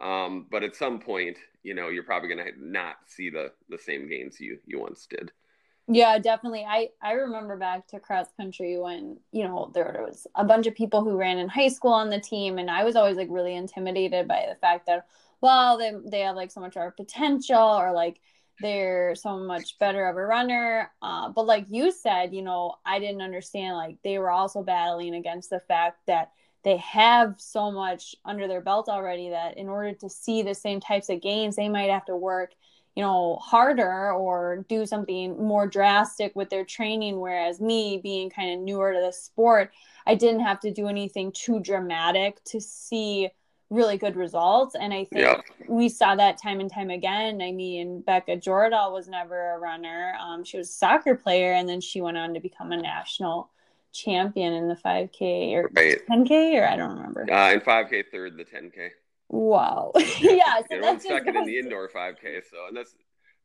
um, 0.00 0.46
but 0.50 0.62
at 0.62 0.76
some 0.76 0.98
point, 0.98 1.38
you 1.62 1.74
know, 1.74 1.88
you're 1.88 2.02
probably 2.02 2.28
going 2.28 2.44
to 2.44 2.52
not 2.58 2.96
see 3.06 3.30
the 3.30 3.52
the 3.68 3.78
same 3.78 4.08
gains 4.08 4.40
you 4.40 4.58
you 4.66 4.80
once 4.80 5.06
did. 5.06 5.32
Yeah, 5.86 6.18
definitely. 6.18 6.64
I 6.66 6.88
I 7.02 7.12
remember 7.12 7.56
back 7.58 7.86
to 7.88 8.00
cross 8.00 8.26
country 8.38 8.78
when 8.78 9.18
you 9.32 9.44
know 9.44 9.70
there 9.74 10.02
was 10.06 10.26
a 10.34 10.44
bunch 10.44 10.66
of 10.66 10.74
people 10.74 11.04
who 11.04 11.16
ran 11.16 11.38
in 11.38 11.48
high 11.48 11.68
school 11.68 11.92
on 11.92 12.08
the 12.08 12.20
team, 12.20 12.56
and 12.58 12.70
I 12.70 12.84
was 12.84 12.96
always 12.96 13.16
like 13.18 13.28
really 13.30 13.54
intimidated 13.54 14.26
by 14.26 14.46
the 14.48 14.54
fact 14.56 14.86
that 14.86 15.06
well 15.42 15.76
they 15.76 15.92
they 16.06 16.20
have 16.20 16.36
like 16.36 16.50
so 16.50 16.60
much 16.60 16.74
more 16.76 16.90
potential 16.92 17.60
or 17.60 17.92
like 17.92 18.18
they're 18.60 19.14
so 19.14 19.36
much 19.38 19.78
better 19.78 20.06
of 20.08 20.16
a 20.16 20.24
runner. 20.24 20.90
Uh, 21.02 21.28
but 21.28 21.44
like 21.46 21.66
you 21.68 21.90
said, 21.92 22.32
you 22.32 22.40
know, 22.42 22.76
I 22.86 22.98
didn't 22.98 23.20
understand 23.20 23.76
like 23.76 23.98
they 24.04 24.18
were 24.18 24.30
also 24.30 24.62
battling 24.62 25.14
against 25.14 25.50
the 25.50 25.60
fact 25.60 25.98
that 26.06 26.30
they 26.62 26.78
have 26.78 27.34
so 27.38 27.70
much 27.70 28.14
under 28.24 28.48
their 28.48 28.62
belt 28.62 28.88
already 28.88 29.30
that 29.30 29.58
in 29.58 29.68
order 29.68 29.92
to 29.92 30.08
see 30.08 30.40
the 30.42 30.54
same 30.54 30.80
types 30.80 31.10
of 31.10 31.20
gains, 31.20 31.56
they 31.56 31.68
might 31.68 31.90
have 31.90 32.06
to 32.06 32.16
work, 32.16 32.52
you 32.96 33.02
know, 33.02 33.36
harder 33.36 34.12
or 34.12 34.64
do 34.68 34.86
something 34.86 35.42
more 35.42 35.66
drastic 35.66 36.34
with 36.36 36.50
their 36.50 36.64
training. 36.64 37.18
Whereas 37.18 37.60
me 37.60 38.00
being 38.02 38.30
kind 38.30 38.52
of 38.52 38.60
newer 38.60 38.92
to 38.92 39.00
the 39.00 39.12
sport, 39.12 39.72
I 40.06 40.14
didn't 40.14 40.40
have 40.40 40.60
to 40.60 40.70
do 40.70 40.86
anything 40.86 41.32
too 41.32 41.60
dramatic 41.60 42.42
to 42.44 42.60
see 42.60 43.30
really 43.70 43.98
good 43.98 44.16
results. 44.16 44.74
And 44.74 44.92
I 44.92 45.04
think 45.04 45.22
yeah. 45.22 45.40
we 45.68 45.88
saw 45.88 46.14
that 46.14 46.40
time 46.40 46.60
and 46.60 46.70
time 46.70 46.90
again. 46.90 47.42
I 47.42 47.50
mean, 47.50 48.00
Becca 48.02 48.36
Jordahl 48.36 48.92
was 48.92 49.08
never 49.08 49.54
a 49.54 49.58
runner. 49.58 50.14
Um, 50.20 50.44
she 50.44 50.56
was 50.56 50.70
a 50.70 50.72
soccer 50.72 51.16
player, 51.16 51.52
and 51.52 51.68
then 51.68 51.80
she 51.80 52.00
went 52.00 52.16
on 52.16 52.34
to 52.34 52.40
become 52.40 52.72
a 52.72 52.76
national 52.76 53.50
champion 53.92 54.52
in 54.52 54.68
the 54.68 54.76
5K 54.76 55.54
or 55.54 55.70
right. 55.74 55.98
10K, 56.08 56.60
or 56.60 56.66
I 56.66 56.76
don't 56.76 56.96
remember. 56.96 57.32
Uh, 57.32 57.52
in 57.52 57.60
5K, 57.60 58.04
third, 58.10 58.36
the 58.36 58.44
10K. 58.44 58.90
Wow. 59.28 59.92
yeah. 60.20 60.60
So 60.70 60.80
that's 60.80 61.06
second 61.06 61.36
in 61.36 61.44
the 61.44 61.58
indoor 61.58 61.88
5K. 61.88 62.42
So, 62.50 62.68
and 62.68 62.76
that's, 62.76 62.94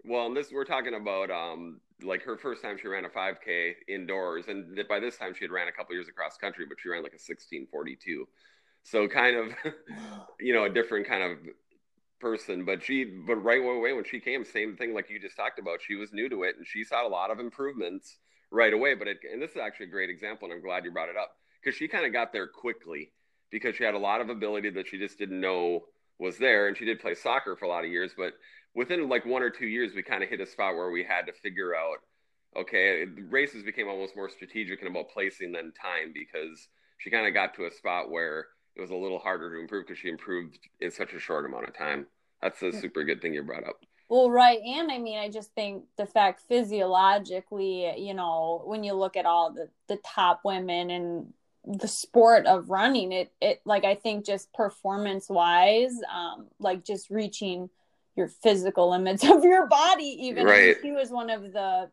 well, 0.04 0.28
and 0.28 0.36
this, 0.36 0.52
we're 0.52 0.66
talking 0.66 0.94
about, 0.94 1.32
um, 1.32 1.80
like 2.04 2.24
her 2.24 2.38
first 2.38 2.62
time 2.62 2.78
she 2.82 2.88
ran 2.88 3.06
a 3.06 3.10
5K 3.10 3.74
indoors, 3.88 4.46
and 4.48 4.80
by 4.88 5.00
this 5.00 5.18
time 5.18 5.34
she 5.34 5.44
had 5.44 5.52
ran 5.52 5.68
a 5.68 5.72
couple 5.72 5.96
years 5.96 6.08
across 6.08 6.38
country, 6.38 6.66
but 6.68 6.78
she 6.82 6.90
ran 6.90 7.04
like 7.04 7.12
a 7.12 7.22
1642. 7.22 8.28
So 8.84 9.08
kind 9.08 9.36
of, 9.36 9.74
you 10.40 10.54
know, 10.54 10.64
a 10.66 10.70
different 10.70 11.08
kind 11.08 11.24
of 11.24 11.38
person. 12.20 12.66
But 12.66 12.84
she, 12.84 13.04
but 13.04 13.36
right 13.36 13.62
away 13.62 13.94
when 13.94 14.06
she 14.06 14.20
came, 14.20 14.46
same 14.46 14.78
thing 14.78 14.94
like 14.94 15.10
you 15.10 15.20
just 15.20 15.36
talked 15.36 15.60
about. 15.60 15.82
She 15.82 15.96
was 15.96 16.14
new 16.14 16.30
to 16.30 16.44
it, 16.44 16.56
and 16.58 16.66
she 16.66 16.84
saw 16.84 17.06
a 17.06 17.10
lot 17.10 17.32
of 17.32 17.40
improvements 17.40 18.18
right 18.52 18.74
away. 18.74 18.96
But 18.96 19.08
it, 19.08 19.18
and 19.32 19.42
this 19.42 19.52
is 19.52 19.58
actually 19.58 19.88
a 19.88 19.92
great 19.92 20.10
example, 20.10 20.46
and 20.46 20.54
I'm 20.54 20.64
glad 20.64 20.86
you 20.86 20.92
brought 20.92 21.10
it 21.10 21.18
up 21.18 21.32
because 21.62 21.78
she 21.78 21.88
kind 21.88 22.06
of 22.06 22.14
got 22.14 22.32
there 22.32 22.48
quickly 22.48 23.12
because 23.52 23.76
she 23.76 23.84
had 23.84 23.94
a 23.94 24.00
lot 24.00 24.22
of 24.22 24.30
ability 24.30 24.70
that 24.72 24.88
she 24.88 24.98
just 24.98 25.18
didn't 25.18 25.40
know 25.40 25.82
was 26.20 26.38
there, 26.38 26.68
and 26.68 26.78
she 26.78 26.86
did 26.86 27.00
play 27.00 27.16
soccer 27.16 27.56
for 27.56 27.66
a 27.66 27.70
lot 27.70 27.86
of 27.86 27.92
years. 27.92 28.12
But 28.18 28.34
within 28.76 29.08
like 29.10 29.26
one 29.26 29.42
or 29.42 29.50
two 29.50 29.68
years, 29.68 29.94
we 29.96 30.04
kind 30.04 30.24
of 30.24 30.30
hit 30.30 30.42
a 30.42 30.46
spot 30.46 30.76
where 30.76 30.92
we 30.92 31.04
had 31.04 31.26
to 31.28 31.34
figure 31.34 31.76
out, 31.76 31.98
okay, 32.58 33.06
races 33.30 33.64
became 33.64 33.88
almost 33.88 34.16
more 34.16 34.30
strategic 34.30 34.82
and 34.82 34.90
about 34.90 35.10
placing 35.10 35.52
than 35.52 35.72
time 35.74 36.14
because 36.14 36.68
she 36.98 37.10
kind 37.10 37.28
of 37.28 37.34
got 37.34 37.54
to 37.56 37.66
a 37.66 37.72
spot 37.72 38.12
where 38.12 38.48
it 38.76 38.82
was 38.82 38.92
a 38.92 38.96
little 38.96 39.20
harder 39.20 39.56
to 39.56 39.62
improve 39.62 39.88
because 39.88 40.00
she 40.00 40.10
improved 40.10 40.60
in 40.80 40.92
such 40.92 41.14
a 41.14 41.20
short 41.20 41.46
amount 41.46 41.68
of 41.68 41.78
time. 41.78 42.06
That's 42.42 42.62
a 42.62 42.72
super 42.72 43.04
good 43.04 43.22
thing 43.22 43.34
you 43.34 43.44
brought 43.44 43.68
up. 43.68 43.82
Well, 44.10 44.32
right. 44.32 44.60
And 44.60 44.92
I 44.92 44.98
mean, 44.98 45.20
I 45.20 45.30
just 45.30 45.54
think 45.54 45.84
the 45.98 46.06
fact 46.06 46.42
physiologically, 46.48 47.94
you 47.98 48.14
know, 48.14 48.64
when 48.66 48.84
you 48.84 48.94
look 48.94 49.16
at 49.16 49.26
all 49.26 49.54
the, 49.54 49.70
the 49.88 49.98
top 50.04 50.42
women 50.44 50.90
and 50.90 51.34
the 51.66 51.88
sport 51.88 52.46
of 52.46 52.70
running, 52.70 53.12
it, 53.12 53.32
it 53.42 53.62
like, 53.66 53.86
I 53.86 53.96
think 53.96 54.26
just 54.26 54.52
performance 54.54 55.30
wise, 55.30 55.96
um, 56.14 56.48
like 56.60 56.84
just 56.84 57.10
reaching 57.10 57.70
your 58.16 58.28
physical 58.28 58.90
limits 58.92 59.24
of 59.30 59.44
your 59.44 59.68
body, 59.68 60.18
even 60.22 60.46
right. 60.46 60.78
she 60.82 60.92
was 60.92 61.10
one 61.10 61.30
of 61.30 61.54
the 61.54 61.90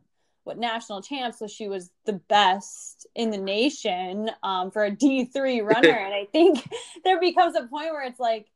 what 0.46 0.58
national 0.58 1.02
champs 1.02 1.40
so 1.40 1.48
she 1.48 1.66
was 1.66 1.90
the 2.04 2.12
best 2.12 3.04
in 3.16 3.30
the 3.30 3.36
nation 3.36 4.30
um, 4.44 4.70
for 4.70 4.84
a 4.84 4.90
D 4.90 5.24
three 5.24 5.60
runner. 5.60 5.90
and 5.90 6.14
I 6.14 6.26
think 6.30 6.64
there 7.04 7.20
becomes 7.20 7.56
a 7.56 7.66
point 7.66 7.90
where 7.90 8.04
it's 8.04 8.20
like 8.20 8.46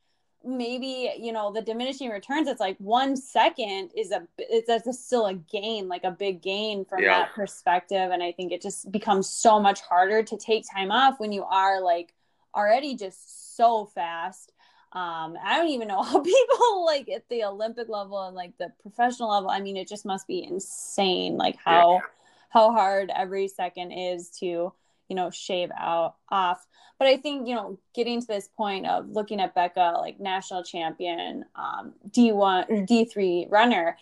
maybe 0.45 1.13
you 1.19 1.33
know 1.33 1.53
the 1.53 1.63
diminishing 1.63 2.11
returns. 2.11 2.49
It's 2.49 2.61
like 2.61 2.77
one 2.79 3.17
second 3.17 3.91
is 3.97 4.11
a 4.11 4.27
it's, 4.39 4.69
it's 4.69 5.05
still 5.05 5.27
a 5.27 5.35
gain, 5.35 5.89
like 5.89 6.05
a 6.05 6.11
big 6.11 6.43
gain 6.43 6.85
from 6.85 7.03
yeah. 7.03 7.21
that 7.21 7.35
perspective. 7.35 8.11
And 8.11 8.23
I 8.23 8.33
think 8.33 8.53
it 8.53 8.63
just 8.63 8.91
becomes 8.91 9.29
so 9.29 9.61
much 9.61 9.81
harder 9.81 10.23
to 10.23 10.37
take 10.37 10.65
time 10.73 10.91
off 10.91 11.21
when 11.21 11.33
you 11.33 11.45
are 11.45 11.81
like 11.81 12.15
already 12.55 12.97
just 12.97 13.57
so 13.57 13.87
fast 13.87 14.53
um 14.93 15.37
i 15.45 15.57
don't 15.57 15.69
even 15.69 15.87
know 15.87 16.03
how 16.03 16.21
people 16.21 16.85
like 16.85 17.09
at 17.09 17.29
the 17.29 17.45
olympic 17.45 17.89
level 17.89 18.27
and 18.27 18.35
like 18.35 18.57
the 18.59 18.73
professional 18.83 19.31
level 19.31 19.49
i 19.49 19.61
mean 19.61 19.77
it 19.77 19.89
just 19.89 20.05
must 20.05 20.27
be 20.27 20.43
insane 20.43 21.37
like 21.37 21.57
how 21.65 21.95
yeah. 21.95 22.01
how 22.49 22.73
hard 22.73 23.11
every 23.15 23.47
second 23.47 23.93
is 23.93 24.31
to 24.31 24.73
you 25.11 25.17
know 25.17 25.31
shave 25.31 25.71
out 25.77 26.15
off. 26.31 26.67
But 26.99 27.09
i 27.09 27.17
think 27.17 27.49
you 27.49 27.55
know 27.55 27.79
getting 27.95 28.21
to 28.21 28.27
this 28.27 28.49
point 28.57 28.87
of 28.87 29.09
looking 29.11 29.41
at 29.41 29.55
becca 29.55 29.95
like 29.99 30.21
national 30.21 30.63
champion 30.63 31.45
um 31.55 31.95
d1 32.11 32.71
or 32.71 32.87
d3 32.87 33.51
runner 33.51 33.97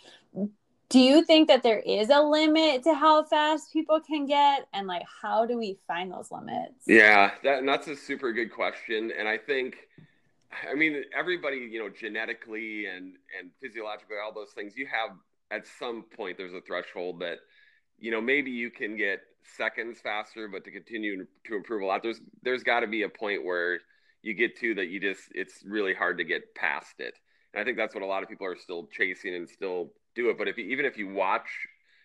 do 0.90 0.99
you 0.99 1.23
think 1.23 1.49
that 1.49 1.62
there 1.62 1.81
is 1.81 2.09
a 2.09 2.23
limit 2.23 2.83
to 2.85 2.94
how 2.94 3.23
fast 3.23 3.71
people 3.75 4.01
can 4.01 4.25
get? 4.25 4.66
And 4.73 4.87
like 4.87 5.03
how 5.23 5.44
do 5.44 5.59
we 5.59 5.79
find 5.87 6.11
those 6.11 6.31
limits? 6.31 6.85
Yeah 6.87 7.33
that, 7.44 7.64
that's 7.66 7.88
a 7.88 7.97
super 7.97 8.33
good 8.33 8.51
question. 8.51 9.12
And 9.16 9.29
i 9.29 9.37
think 9.37 9.77
I 10.71 10.75
mean, 10.75 11.05
everybody, 11.16 11.59
you 11.59 11.79
know, 11.79 11.88
genetically 11.88 12.87
and 12.87 13.16
and 13.38 13.51
physiologically, 13.61 14.16
all 14.23 14.33
those 14.33 14.53
things, 14.53 14.77
you 14.77 14.87
have 14.87 15.16
at 15.51 15.66
some 15.79 16.05
point 16.16 16.37
there's 16.37 16.55
a 16.55 16.61
threshold 16.61 17.21
that, 17.21 17.38
you 17.99 18.11
know, 18.11 18.21
maybe 18.21 18.51
you 18.51 18.71
can 18.71 18.97
get 18.97 19.21
seconds 19.56 19.98
faster, 20.02 20.48
but 20.48 20.64
to 20.64 20.70
continue 20.70 21.26
to 21.46 21.56
improve 21.56 21.82
a 21.82 21.87
lot, 21.87 22.02
there's 22.02 22.20
there's 22.42 22.62
got 22.62 22.80
to 22.80 22.87
be 22.87 23.02
a 23.02 23.08
point 23.08 23.44
where 23.44 23.80
you 24.22 24.34
get 24.34 24.58
to 24.61 24.74
that 24.74 24.88
you 24.88 25.00
just 25.00 25.22
it's 25.32 25.62
really 25.64 25.94
hard 25.94 26.18
to 26.18 26.24
get 26.24 26.54
past 26.54 26.94
it. 26.98 27.14
And 27.54 27.61
I 27.61 27.64
think 27.64 27.76
that's 27.76 27.94
what 27.94 28.02
a 28.02 28.06
lot 28.06 28.22
of 28.22 28.28
people 28.28 28.46
are 28.46 28.56
still 28.56 28.88
chasing 28.92 29.34
and 29.34 29.48
still 29.48 29.92
do 30.14 30.30
it. 30.30 30.38
But 30.38 30.48
if 30.48 30.58
you, 30.58 30.64
even 30.66 30.84
if 30.84 30.98
you 30.98 31.08
watch, 31.08 31.48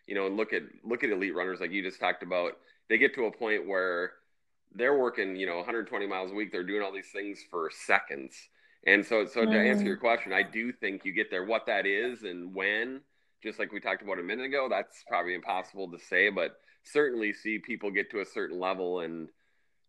you 0.07 0.15
know, 0.15 0.27
and 0.27 0.37
look 0.37 0.53
at 0.53 0.63
look 0.83 1.03
at 1.03 1.09
elite 1.09 1.35
runners 1.35 1.59
like 1.59 1.71
you 1.71 1.83
just 1.83 1.99
talked 1.99 2.23
about, 2.23 2.53
they 2.89 2.97
get 2.97 3.13
to 3.15 3.25
a 3.25 3.31
point 3.31 3.67
where 3.67 4.11
they're 4.75 4.97
working, 4.97 5.35
you 5.35 5.45
know, 5.45 5.57
120 5.57 6.07
miles 6.07 6.31
a 6.31 6.33
week. 6.33 6.51
They're 6.51 6.63
doing 6.63 6.81
all 6.81 6.91
these 6.91 7.11
things 7.11 7.39
for 7.49 7.69
seconds. 7.85 8.33
And 8.85 9.05
so, 9.05 9.25
so 9.25 9.45
to 9.45 9.57
answer 9.57 9.85
your 9.85 9.97
mm. 9.97 10.01
question, 10.01 10.33
I 10.33 10.43
do 10.43 10.71
think 10.73 11.05
you 11.05 11.13
get 11.13 11.31
there. 11.31 11.45
What 11.45 11.65
that 11.67 11.85
is 11.85 12.23
and 12.23 12.53
when, 12.53 13.01
just 13.43 13.59
like 13.59 13.71
we 13.71 13.79
talked 13.79 14.01
about 14.01 14.19
a 14.19 14.23
minute 14.23 14.45
ago, 14.45 14.67
that's 14.69 15.03
probably 15.07 15.35
impossible 15.35 15.91
to 15.91 15.99
say. 15.99 16.29
But 16.29 16.55
certainly, 16.83 17.33
see 17.33 17.59
people 17.59 17.91
get 17.91 18.09
to 18.11 18.21
a 18.21 18.25
certain 18.25 18.59
level, 18.59 19.01
and 19.01 19.27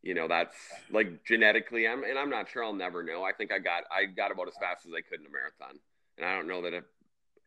you 0.02 0.14
know, 0.14 0.28
that's 0.28 0.56
like 0.90 1.24
genetically. 1.24 1.86
I'm, 1.88 2.04
and 2.04 2.18
I'm 2.18 2.30
not 2.30 2.50
sure. 2.50 2.64
I'll 2.64 2.74
never 2.74 3.02
know. 3.02 3.22
I 3.22 3.32
think 3.32 3.52
I 3.52 3.58
got, 3.58 3.84
I 3.90 4.04
got 4.04 4.32
about 4.32 4.48
as 4.48 4.54
fast 4.60 4.86
as 4.86 4.92
I 4.92 5.00
could 5.00 5.20
in 5.20 5.26
a 5.26 5.30
marathon, 5.30 5.78
and 6.18 6.26
I 6.26 6.34
don't 6.34 6.48
know 6.48 6.62
that 6.62 6.74
if 6.74 6.84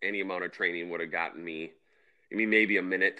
any 0.02 0.22
amount 0.22 0.46
of 0.46 0.52
training 0.52 0.89
would 0.89 1.02
have 1.02 1.12
gotten 1.12 1.43
me. 1.43 1.72
I 2.32 2.36
mean, 2.36 2.50
maybe 2.50 2.78
a 2.78 2.82
minute 2.82 3.20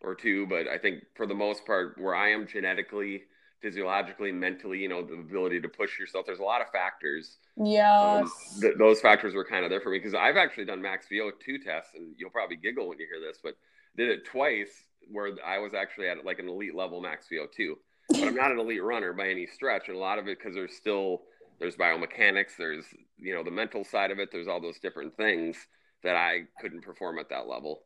or 0.00 0.14
two, 0.14 0.46
but 0.46 0.66
I 0.66 0.78
think 0.78 1.04
for 1.14 1.26
the 1.26 1.34
most 1.34 1.64
part, 1.64 1.96
where 1.98 2.14
I 2.14 2.30
am 2.30 2.46
genetically 2.46 3.22
physiologically, 3.62 4.32
mentally, 4.32 4.78
you 4.78 4.88
know, 4.88 5.02
the 5.02 5.14
ability 5.14 5.60
to 5.60 5.68
push 5.68 5.98
yourself. 5.98 6.26
There's 6.26 6.40
a 6.40 6.44
lot 6.44 6.60
of 6.60 6.68
factors. 6.70 7.38
Yeah. 7.56 8.20
Um, 8.22 8.32
th- 8.60 8.74
those 8.76 9.00
factors 9.00 9.34
were 9.34 9.44
kind 9.44 9.64
of 9.64 9.70
there 9.70 9.80
for 9.80 9.90
me 9.90 9.98
because 9.98 10.14
I've 10.14 10.36
actually 10.36 10.64
done 10.64 10.82
max 10.82 11.06
VO2 11.10 11.64
tests, 11.64 11.92
and 11.94 12.14
you'll 12.18 12.30
probably 12.30 12.56
giggle 12.56 12.88
when 12.88 12.98
you 12.98 13.06
hear 13.10 13.20
this, 13.20 13.38
but 13.42 13.54
did 13.96 14.08
it 14.08 14.26
twice 14.26 14.84
where 15.10 15.30
I 15.46 15.58
was 15.58 15.74
actually 15.74 16.08
at 16.08 16.24
like 16.24 16.38
an 16.38 16.48
elite 16.48 16.74
level 16.74 17.00
max 17.00 17.26
VO2. 17.32 17.74
But 18.08 18.24
I'm 18.24 18.34
not 18.34 18.50
an 18.50 18.58
elite 18.58 18.82
runner 18.82 19.12
by 19.12 19.28
any 19.28 19.46
stretch, 19.46 19.88
and 19.88 19.96
a 19.96 20.00
lot 20.00 20.18
of 20.18 20.26
it 20.26 20.38
because 20.38 20.54
there's 20.54 20.74
still 20.74 21.22
there's 21.60 21.76
biomechanics, 21.76 22.56
there's 22.58 22.84
you 23.18 23.34
know 23.34 23.44
the 23.44 23.50
mental 23.50 23.84
side 23.84 24.10
of 24.10 24.18
it, 24.18 24.30
there's 24.32 24.48
all 24.48 24.60
those 24.60 24.78
different 24.80 25.16
things 25.16 25.56
that 26.02 26.16
I 26.16 26.42
couldn't 26.60 26.82
perform 26.82 27.18
at 27.18 27.28
that 27.30 27.46
level. 27.46 27.82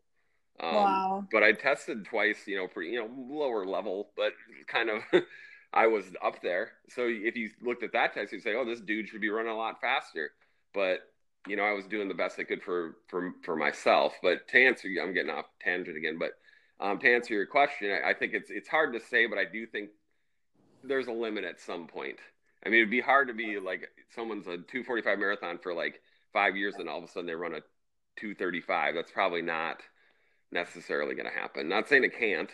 Um, 0.59 0.75
wow. 0.75 1.29
But 1.31 1.43
I 1.43 1.53
tested 1.53 2.07
twice, 2.07 2.39
you 2.47 2.57
know, 2.57 2.69
for 2.73 2.83
you 2.83 2.99
know 2.99 3.11
lower 3.15 3.67
level, 3.67 4.11
but 4.17 4.33
kind 4.67 4.89
of 4.91 5.03
I 5.73 5.87
was 5.87 6.05
up 6.25 6.43
there. 6.43 6.73
So 6.89 7.07
if 7.09 7.37
you 7.37 7.51
looked 7.63 7.83
at 7.83 7.93
that 7.93 8.15
test, 8.15 8.33
you'd 8.33 8.43
say, 8.43 8.55
"Oh, 8.55 8.65
this 8.65 8.81
dude 8.81 9.09
should 9.09 9.21
be 9.21 9.29
running 9.29 9.53
a 9.53 9.57
lot 9.57 9.81
faster." 9.81 10.31
But 10.73 11.01
you 11.47 11.57
know, 11.57 11.65
I 11.65 11.73
was 11.73 11.87
doing 11.87 12.09
the 12.09 12.15
best 12.15 12.39
I 12.39 12.45
could 12.45 12.63
for 12.63 12.97
for 13.09 13.33
for 13.43 13.57
myself. 13.57 14.15
But 14.23 14.49
to 14.49 14.59
answer, 14.59 14.89
I'm 15.03 15.15
getting 15.15 15.31
off 15.31 15.47
tangent 15.61 15.97
again. 15.97 16.19
But 16.19 16.33
um, 16.81 16.99
to 16.99 17.15
answer 17.15 17.35
your 17.35 17.47
question, 17.47 17.91
I, 17.91 18.11
I 18.11 18.15
think 18.15 18.33
it's 18.35 18.51
it's 18.51 18.69
hard 18.69 18.93
to 18.95 19.01
say, 19.01 19.27
but 19.27 19.39
I 19.39 19.45
do 19.45 19.67
think 19.67 19.91
there's 20.85 21.09
a 21.09 21.13
limit 21.13 21.45
at 21.45 21.61
some 21.61 21.87
point. 21.87 22.19
I 22.65 22.69
mean, 22.69 22.81
it'd 22.81 22.91
be 22.91 23.01
hard 23.01 23.29
to 23.29 23.35
be 23.35 23.59
like 23.59 23.89
someone's 24.15 24.47
a 24.47 24.57
245 24.57 25.19
marathon 25.19 25.59
for 25.59 25.75
like 25.75 26.01
five 26.33 26.57
years, 26.57 26.75
and 26.79 26.89
all 26.89 26.99
of 26.99 27.05
a 27.05 27.09
sudden 27.09 27.27
they 27.27 27.35
run 27.35 27.55
a 27.55 27.61
235. 28.17 28.95
That's 28.95 29.11
probably 29.11 29.43
not 29.43 29.83
necessarily 30.53 31.15
going 31.15 31.31
to 31.31 31.39
happen. 31.39 31.69
Not 31.69 31.89
saying 31.89 32.05
it 32.05 32.19
can't. 32.19 32.51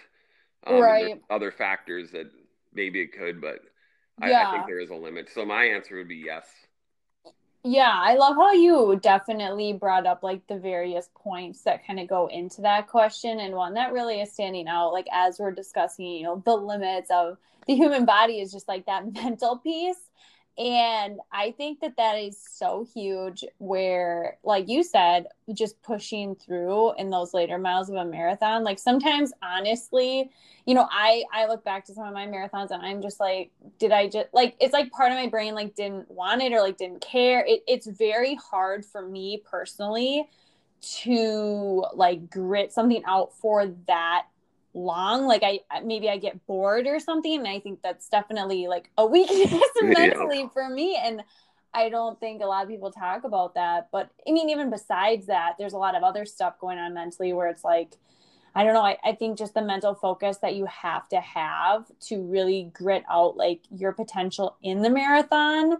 Um, 0.66 0.80
right. 0.80 1.20
Other 1.30 1.50
factors 1.50 2.10
that 2.12 2.30
maybe 2.74 3.00
it 3.00 3.12
could, 3.16 3.40
but 3.40 3.60
yeah. 4.20 4.46
I, 4.46 4.48
I 4.48 4.52
think 4.52 4.66
there 4.66 4.80
is 4.80 4.90
a 4.90 4.94
limit. 4.94 5.30
So 5.34 5.44
my 5.44 5.64
answer 5.64 5.96
would 5.96 6.08
be 6.08 6.22
yes. 6.24 6.46
Yeah, 7.64 7.92
I 7.94 8.16
love 8.16 8.34
how 8.34 8.52
you 8.52 8.98
definitely 9.00 9.72
brought 9.72 10.04
up 10.04 10.24
like 10.24 10.44
the 10.48 10.58
various 10.58 11.08
points 11.14 11.62
that 11.62 11.86
kind 11.86 12.00
of 12.00 12.08
go 12.08 12.26
into 12.26 12.62
that 12.62 12.88
question. 12.88 13.38
And 13.38 13.54
one 13.54 13.74
that 13.74 13.92
really 13.92 14.20
is 14.20 14.32
standing 14.32 14.66
out, 14.66 14.92
like 14.92 15.06
as 15.12 15.38
we're 15.38 15.52
discussing, 15.52 16.06
you 16.06 16.24
know, 16.24 16.42
the 16.44 16.56
limits 16.56 17.08
of 17.12 17.38
the 17.68 17.76
human 17.76 18.04
body 18.04 18.40
is 18.40 18.50
just 18.50 18.66
like 18.66 18.86
that 18.86 19.12
mental 19.12 19.58
piece. 19.58 20.10
And 20.58 21.18
I 21.32 21.52
think 21.52 21.80
that 21.80 21.96
that 21.96 22.14
is 22.14 22.38
so 22.38 22.86
huge 22.92 23.42
where, 23.56 24.36
like 24.44 24.68
you 24.68 24.82
said, 24.82 25.26
just 25.54 25.82
pushing 25.82 26.34
through 26.34 26.94
in 26.96 27.08
those 27.08 27.32
later 27.32 27.56
miles 27.56 27.88
of 27.88 27.96
a 27.96 28.04
marathon. 28.04 28.62
Like 28.62 28.78
sometimes, 28.78 29.32
honestly, 29.42 30.30
you 30.66 30.74
know, 30.74 30.86
I 30.90 31.24
I 31.32 31.46
look 31.46 31.64
back 31.64 31.86
to 31.86 31.94
some 31.94 32.06
of 32.06 32.12
my 32.12 32.26
marathons 32.26 32.70
and 32.70 32.82
I'm 32.82 33.00
just 33.00 33.18
like, 33.18 33.50
did 33.78 33.92
I 33.92 34.08
just 34.08 34.28
like 34.34 34.54
it's 34.60 34.74
like 34.74 34.90
part 34.92 35.10
of 35.10 35.16
my 35.16 35.26
brain 35.26 35.54
like 35.54 35.74
didn't 35.74 36.10
want 36.10 36.42
it 36.42 36.52
or 36.52 36.60
like 36.60 36.76
didn't 36.76 37.00
care. 37.00 37.42
It, 37.46 37.62
it's 37.66 37.86
very 37.86 38.34
hard 38.34 38.84
for 38.84 39.00
me 39.00 39.42
personally 39.44 40.28
to 40.82 41.84
like 41.94 42.28
grit 42.28 42.72
something 42.72 43.02
out 43.06 43.32
for 43.38 43.68
that 43.86 44.26
long 44.74 45.26
like 45.26 45.42
i 45.42 45.60
maybe 45.84 46.08
i 46.08 46.16
get 46.16 46.44
bored 46.46 46.86
or 46.86 46.98
something 46.98 47.38
and 47.38 47.48
i 47.48 47.60
think 47.60 47.80
that's 47.82 48.08
definitely 48.08 48.66
like 48.66 48.90
a 48.96 49.06
weakness 49.06 49.52
mentally 49.82 50.40
yeah. 50.40 50.48
for 50.48 50.68
me 50.68 50.98
and 51.02 51.22
i 51.74 51.88
don't 51.88 52.18
think 52.20 52.40
a 52.40 52.46
lot 52.46 52.62
of 52.62 52.70
people 52.70 52.90
talk 52.90 53.24
about 53.24 53.54
that 53.54 53.88
but 53.92 54.10
i 54.26 54.32
mean 54.32 54.48
even 54.48 54.70
besides 54.70 55.26
that 55.26 55.54
there's 55.58 55.74
a 55.74 55.78
lot 55.78 55.94
of 55.94 56.02
other 56.02 56.24
stuff 56.24 56.58
going 56.58 56.78
on 56.78 56.94
mentally 56.94 57.34
where 57.34 57.48
it's 57.48 57.64
like 57.64 57.96
i 58.54 58.64
don't 58.64 58.72
know 58.72 58.82
I, 58.82 58.96
I 59.04 59.12
think 59.12 59.36
just 59.36 59.52
the 59.52 59.62
mental 59.62 59.94
focus 59.94 60.38
that 60.38 60.54
you 60.54 60.64
have 60.66 61.06
to 61.10 61.20
have 61.20 61.86
to 62.08 62.22
really 62.22 62.70
grit 62.72 63.04
out 63.10 63.36
like 63.36 63.60
your 63.70 63.92
potential 63.92 64.56
in 64.62 64.80
the 64.80 64.90
marathon 64.90 65.78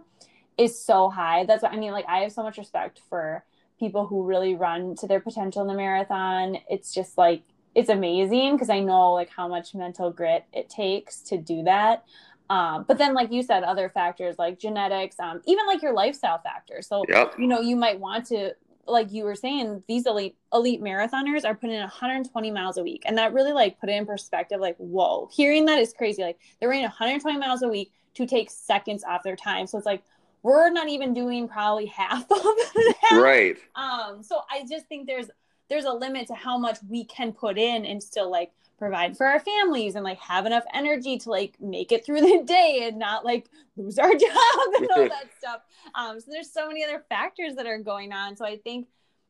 is 0.55 0.79
so 0.79 1.09
high 1.09 1.45
that's 1.45 1.63
what 1.63 1.73
i 1.73 1.77
mean 1.77 1.93
like 1.93 2.05
i 2.07 2.19
have 2.19 2.31
so 2.31 2.43
much 2.43 2.59
respect 2.59 3.01
for 3.09 3.43
people 3.79 4.05
who 4.05 4.23
really 4.23 4.53
run 4.53 4.95
to 4.95 5.07
their 5.07 5.19
potential 5.19 5.63
in 5.63 5.67
the 5.67 5.73
marathon 5.73 6.59
it's 6.69 6.93
just 6.93 7.17
like 7.17 7.41
it's 7.75 7.89
amazing 7.89 8.53
because 8.53 8.69
I 8.69 8.79
know 8.79 9.13
like 9.13 9.29
how 9.29 9.47
much 9.47 9.73
mental 9.73 10.11
grit 10.11 10.45
it 10.53 10.69
takes 10.69 11.21
to 11.21 11.37
do 11.37 11.63
that. 11.63 12.05
Um, 12.49 12.85
but 12.87 12.97
then, 12.97 13.13
like 13.13 13.31
you 13.31 13.41
said, 13.41 13.63
other 13.63 13.89
factors 13.89 14.35
like 14.37 14.59
genetics, 14.59 15.19
um, 15.19 15.41
even 15.45 15.65
like 15.65 15.81
your 15.81 15.93
lifestyle 15.93 16.39
factors. 16.39 16.87
So, 16.87 17.03
yep. 17.07 17.33
you 17.37 17.47
know, 17.47 17.61
you 17.61 17.75
might 17.75 17.99
want 17.99 18.27
to, 18.27 18.53
like 18.85 19.11
you 19.11 19.23
were 19.23 19.35
saying, 19.35 19.81
these 19.87 20.05
elite 20.05 20.35
elite 20.53 20.81
marathoners 20.81 21.45
are 21.45 21.55
putting 21.55 21.75
in 21.75 21.81
120 21.81 22.51
miles 22.51 22.77
a 22.77 22.83
week, 22.83 23.03
and 23.05 23.17
that 23.17 23.33
really 23.33 23.53
like 23.53 23.79
put 23.79 23.89
it 23.89 23.93
in 23.93 24.05
perspective. 24.05 24.59
Like, 24.59 24.75
whoa, 24.77 25.29
hearing 25.31 25.65
that 25.65 25.79
is 25.79 25.93
crazy. 25.93 26.21
Like 26.21 26.37
they're 26.59 26.69
running 26.69 26.83
120 26.83 27.39
miles 27.39 27.63
a 27.63 27.69
week 27.69 27.91
to 28.15 28.27
take 28.27 28.51
seconds 28.51 29.03
off 29.03 29.23
their 29.23 29.37
time. 29.37 29.65
So 29.65 29.77
it's 29.77 29.87
like 29.87 30.03
we're 30.43 30.69
not 30.69 30.89
even 30.89 31.13
doing 31.13 31.47
probably 31.47 31.85
half 31.97 32.23
of 32.23 32.43
that. 32.43 33.19
Right. 33.23 33.57
Um. 33.75 34.21
So 34.21 34.41
I 34.51 34.65
just 34.69 34.87
think 34.87 35.07
there's 35.07 35.29
there's 35.73 35.85
a 35.85 35.91
limit 35.91 36.27
to 36.27 36.35
how 36.35 36.55
much 36.55 36.77
we 36.87 37.03
can 37.03 37.33
put 37.33 37.57
in 37.57 37.83
and 37.83 38.01
still 38.01 38.29
like 38.29 38.51
provide 38.77 39.17
for 39.17 39.25
our 39.25 39.39
families 39.39 39.95
and 39.95 40.03
like 40.03 40.19
have 40.19 40.45
enough 40.45 40.63
energy 40.71 41.17
to 41.17 41.31
like 41.31 41.59
make 41.59 41.91
it 41.91 42.05
through 42.05 42.21
the 42.21 42.43
day 42.45 42.81
and 42.83 42.99
not 42.99 43.25
like 43.25 43.49
lose 43.75 43.97
our 43.97 44.13
job 44.13 44.73
and 44.77 44.87
all 44.95 45.09
that 45.09 45.29
stuff. 45.35 45.61
Um, 45.95 46.19
so 46.19 46.27
there's 46.29 46.51
so 46.51 46.67
many 46.67 46.83
other 46.83 47.03
factors 47.09 47.55
that 47.55 47.65
are 47.65 47.79
going 47.79 48.13
on. 48.13 48.37
So 48.37 48.45
I 48.45 48.57
think 48.57 48.87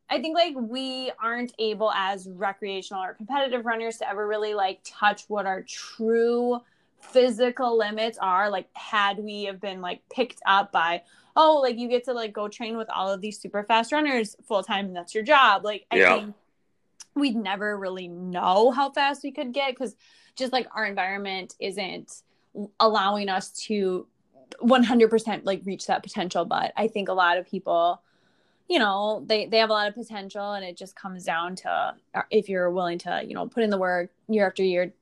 I 0.10 0.22
think 0.22 0.36
like 0.36 0.54
we 0.58 1.14
aren't 1.18 1.54
able 1.60 1.92
as 1.94 2.28
recreational 2.28 3.02
or 3.02 3.14
competitive 3.14 3.66
runners 3.66 3.98
to 4.00 4.10
ever 4.10 4.28
really 4.28 4.54
like 4.54 4.82
touch 4.84 5.24
what 5.30 5.46
our 5.46 5.62
true 5.62 6.60
physical 7.00 7.78
limits 7.78 8.18
are. 8.18 8.50
Like 8.50 8.68
had 8.74 9.18
we 9.18 9.46
have 9.46 9.62
been 9.62 9.80
like 9.80 10.02
picked 10.14 10.42
up 10.46 10.74
by 10.74 11.04
oh, 11.36 11.60
like 11.62 11.78
you 11.78 11.88
get 11.88 12.06
to 12.06 12.14
like 12.14 12.34
go 12.34 12.48
train 12.48 12.78
with 12.78 12.90
all 12.90 13.12
of 13.12 13.22
these 13.22 13.40
super 13.40 13.64
fast 13.64 13.92
runners 13.92 14.36
full 14.44 14.64
time 14.64 14.86
and 14.86 14.96
that's 14.96 15.16
your 15.16 15.24
job. 15.24 15.64
Like 15.64 15.86
I 15.92 15.98
yeah. 15.98 16.16
think 16.16 16.36
we'd 17.16 17.36
never 17.36 17.78
really 17.78 18.08
know 18.08 18.72
how 18.72 18.90
fast 18.92 19.24
we 19.24 19.32
could 19.32 19.54
get 19.54 19.72
because 19.72 19.96
just 20.36 20.52
like 20.54 20.68
our 20.76 20.86
environment 20.86 21.56
isn't 21.60 22.24
allowing 22.80 23.30
us 23.30 23.52
to 23.52 24.08
100% 24.62 25.42
like 25.44 25.62
reach 25.66 25.88
that 25.88 26.04
potential 26.04 26.46
but 26.46 26.72
i 26.78 26.88
think 26.88 27.10
a 27.10 27.14
lot 27.14 27.38
of 27.38 27.48
people 27.48 28.02
you 28.70 28.78
know 28.80 29.24
they 29.26 29.48
they 29.48 29.58
have 29.58 29.70
a 29.70 29.74
lot 29.74 29.88
of 29.88 29.96
potential 29.96 30.54
and 30.54 30.64
it 30.64 30.78
just 30.78 30.96
comes 30.96 31.24
down 31.24 31.56
to 31.56 31.96
uh, 32.14 32.22
if 32.30 32.48
you're 32.48 32.70
willing 32.70 32.98
to 32.98 33.22
you 33.26 33.34
know 33.34 33.48
put 33.48 33.64
in 33.64 33.70
the 33.70 33.78
work 33.78 34.12
year 34.30 34.46
after 34.46 34.64
year 34.64 34.94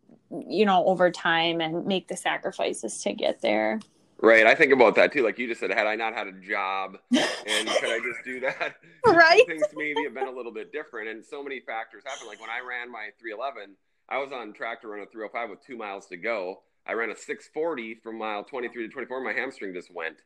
you 0.47 0.65
know 0.65 0.85
over 0.85 1.11
time 1.11 1.59
and 1.59 1.85
make 1.85 2.07
the 2.07 2.15
sacrifices 2.15 3.01
to 3.01 3.13
get 3.13 3.41
there 3.41 3.79
Right. 4.21 4.45
I 4.45 4.53
think 4.53 4.71
about 4.71 4.95
that 4.95 5.11
too. 5.11 5.23
Like 5.23 5.39
you 5.39 5.47
just 5.47 5.59
said, 5.59 5.71
had 5.71 5.87
I 5.87 5.95
not 5.95 6.13
had 6.13 6.27
a 6.27 6.31
job 6.31 6.97
and 7.11 7.67
could 7.67 7.89
I 7.89 7.99
just 7.99 8.23
do 8.23 8.39
that? 8.41 8.75
Right. 9.03 9.45
Things 9.47 9.63
maybe 9.75 10.03
have 10.03 10.13
been 10.13 10.27
a 10.27 10.31
little 10.31 10.53
bit 10.53 10.71
different. 10.71 11.09
And 11.09 11.25
so 11.25 11.43
many 11.43 11.59
factors 11.59 12.03
happen. 12.05 12.27
Like 12.27 12.39
when 12.39 12.51
I 12.51 12.59
ran 12.65 12.91
my 12.91 13.09
311, 13.19 13.75
I 14.07 14.19
was 14.19 14.31
on 14.31 14.53
track 14.53 14.81
to 14.81 14.87
run 14.87 15.01
a 15.01 15.05
305 15.07 15.49
with 15.49 15.65
two 15.65 15.75
miles 15.75 16.05
to 16.07 16.17
go. 16.17 16.61
I 16.85 16.93
ran 16.93 17.09
a 17.09 17.15
640 17.15 17.95
from 17.95 18.19
mile 18.19 18.43
23 18.43 18.87
to 18.87 18.93
24. 18.93 19.21
My 19.21 19.33
hamstring 19.33 19.73
just 19.73 19.93
went. 19.93 20.17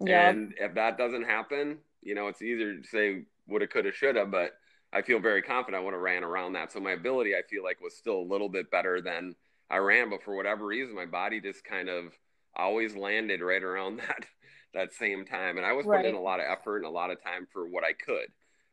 Yeah. 0.00 0.28
And 0.28 0.52
if 0.58 0.74
that 0.74 0.98
doesn't 0.98 1.24
happen, 1.24 1.78
you 2.02 2.16
know, 2.16 2.26
it's 2.26 2.42
easier 2.42 2.76
to 2.76 2.86
say 2.88 3.22
woulda, 3.46 3.68
coulda, 3.68 3.92
shoulda, 3.92 4.26
but 4.26 4.50
I 4.92 5.02
feel 5.02 5.20
very 5.20 5.42
confident 5.42 5.80
I 5.80 5.84
would 5.84 5.94
have 5.94 6.02
ran 6.02 6.24
around 6.24 6.54
that. 6.54 6.72
So 6.72 6.80
my 6.80 6.92
ability, 6.92 7.34
I 7.34 7.42
feel 7.48 7.62
like, 7.62 7.80
was 7.80 7.96
still 7.96 8.18
a 8.18 8.30
little 8.30 8.48
bit 8.48 8.70
better 8.70 9.00
than 9.00 9.36
I 9.70 9.76
ran. 9.76 10.10
But 10.10 10.24
for 10.24 10.34
whatever 10.34 10.66
reason, 10.66 10.94
my 10.94 11.06
body 11.06 11.40
just 11.40 11.64
kind 11.64 11.88
of– 11.88 12.12
always 12.56 12.96
landed 12.96 13.40
right 13.40 13.62
around 13.62 13.96
that 14.00 14.26
that 14.74 14.92
same 14.92 15.24
time. 15.24 15.56
And 15.56 15.66
i 15.66 15.72
was 15.72 15.86
putting 15.86 16.06
in 16.06 16.14
a 16.14 16.20
lot 16.20 16.40
of 16.40 16.46
effort 16.48 16.78
and 16.78 16.86
a 16.86 16.90
lot 16.90 17.10
of 17.10 17.22
time 17.22 17.46
for 17.52 17.68
what 17.68 17.84
i 17.84 17.92
could. 17.92 18.26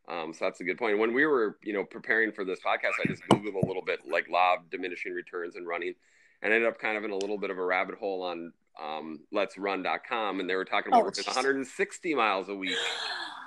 Um, 0.10 0.34
so 0.34 0.46
that's 0.46 0.60
a 0.60 0.64
good 0.64 0.80
point. 0.80 0.98
When 0.98 1.14
we 1.14 1.26
were 1.26 1.58
you 1.64 1.74
know 1.74 1.84
preparing 1.84 2.32
for 2.32 2.44
this 2.44 2.60
podcast 2.60 2.94
i 3.04 3.08
just 3.08 3.24
googled 3.30 3.62
a 3.62 3.68
little 3.68 3.84
bit 3.84 4.00
like 4.10 4.30
law 4.30 4.56
of 4.56 4.70
diminishing 4.70 5.14
returns 5.14 5.56
and 5.56 5.68
running 5.68 5.94
and 6.42 6.54
ended 6.54 6.68
up 6.68 6.80
kind 6.80 6.98
of 6.98 7.04
in 7.04 7.12
a 7.12 7.18
little 7.18 7.38
bit 7.38 7.50
of 7.50 7.58
a 7.58 7.64
rabbit 7.64 7.96
hole 7.96 8.24
on 8.24 8.52
um, 8.82 9.20
LetsRun.com 9.34 10.40
and 10.40 10.50
they 10.50 10.56
were 10.56 10.66
talking 10.66 10.92
about 10.92 11.04
oh, 11.04 11.24
160 11.26 12.16
miles 12.16 12.50
a 12.50 12.56
week. 12.56 12.76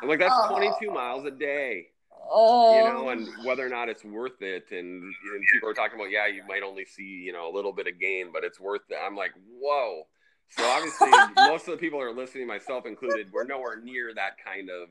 I'm 0.03 0.09
like 0.09 0.21
that's 0.21 0.35
oh. 0.35 0.57
22 0.57 0.91
miles 0.91 1.25
a 1.25 1.31
day. 1.31 1.89
Oh. 2.31 2.79
You 2.79 2.93
know, 2.93 3.09
and 3.11 3.29
whether 3.45 3.65
or 3.65 3.69
not 3.69 3.89
it's 3.89 4.05
worth 4.05 4.41
it, 4.41 4.67
and, 4.71 5.03
and 5.03 5.43
people 5.53 5.69
are 5.69 5.75
talking 5.75 5.99
about, 5.99 6.11
yeah, 6.11 6.27
you 6.27 6.43
might 6.49 6.63
only 6.63 6.85
see, 6.85 7.03
you 7.03 7.33
know, 7.33 7.51
a 7.51 7.55
little 7.55 7.73
bit 7.73 7.87
of 7.87 8.01
gain, 8.01 8.31
but 8.33 8.45
it's 8.45 8.59
worth 8.59 8.83
it. 8.89 8.97
I'm 9.05 9.17
like, 9.17 9.33
whoa, 9.61 10.07
so 10.51 10.65
obviously, 10.65 11.11
most 11.37 11.67
of 11.69 11.73
the 11.73 11.79
people 11.79 11.99
that 11.99 12.07
are 12.07 12.13
listening, 12.13 12.47
myself 12.47 12.87
included, 12.87 13.33
we're 13.33 13.45
nowhere 13.45 13.81
near 13.81 14.13
that 14.15 14.37
kind 14.45 14.71
of. 14.71 14.89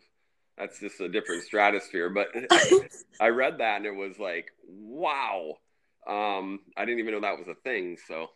That's 0.58 0.80
just 0.80 1.00
a 1.02 1.10
different 1.10 1.44
stratosphere. 1.44 2.10
But 2.10 2.28
I 3.22 3.30
read 3.30 3.58
that 3.58 3.78
and 3.78 3.86
it 3.86 3.96
was 3.96 4.20
like, 4.20 4.52
wow. 4.68 5.58
Um, 6.06 6.60
I 6.78 6.86
didn't 6.86 7.00
even 7.00 7.13
know 7.13 7.22
that 7.22 7.39
was 7.39 7.48
a 7.48 7.56
thing. 7.56 7.98
So. 8.08 8.30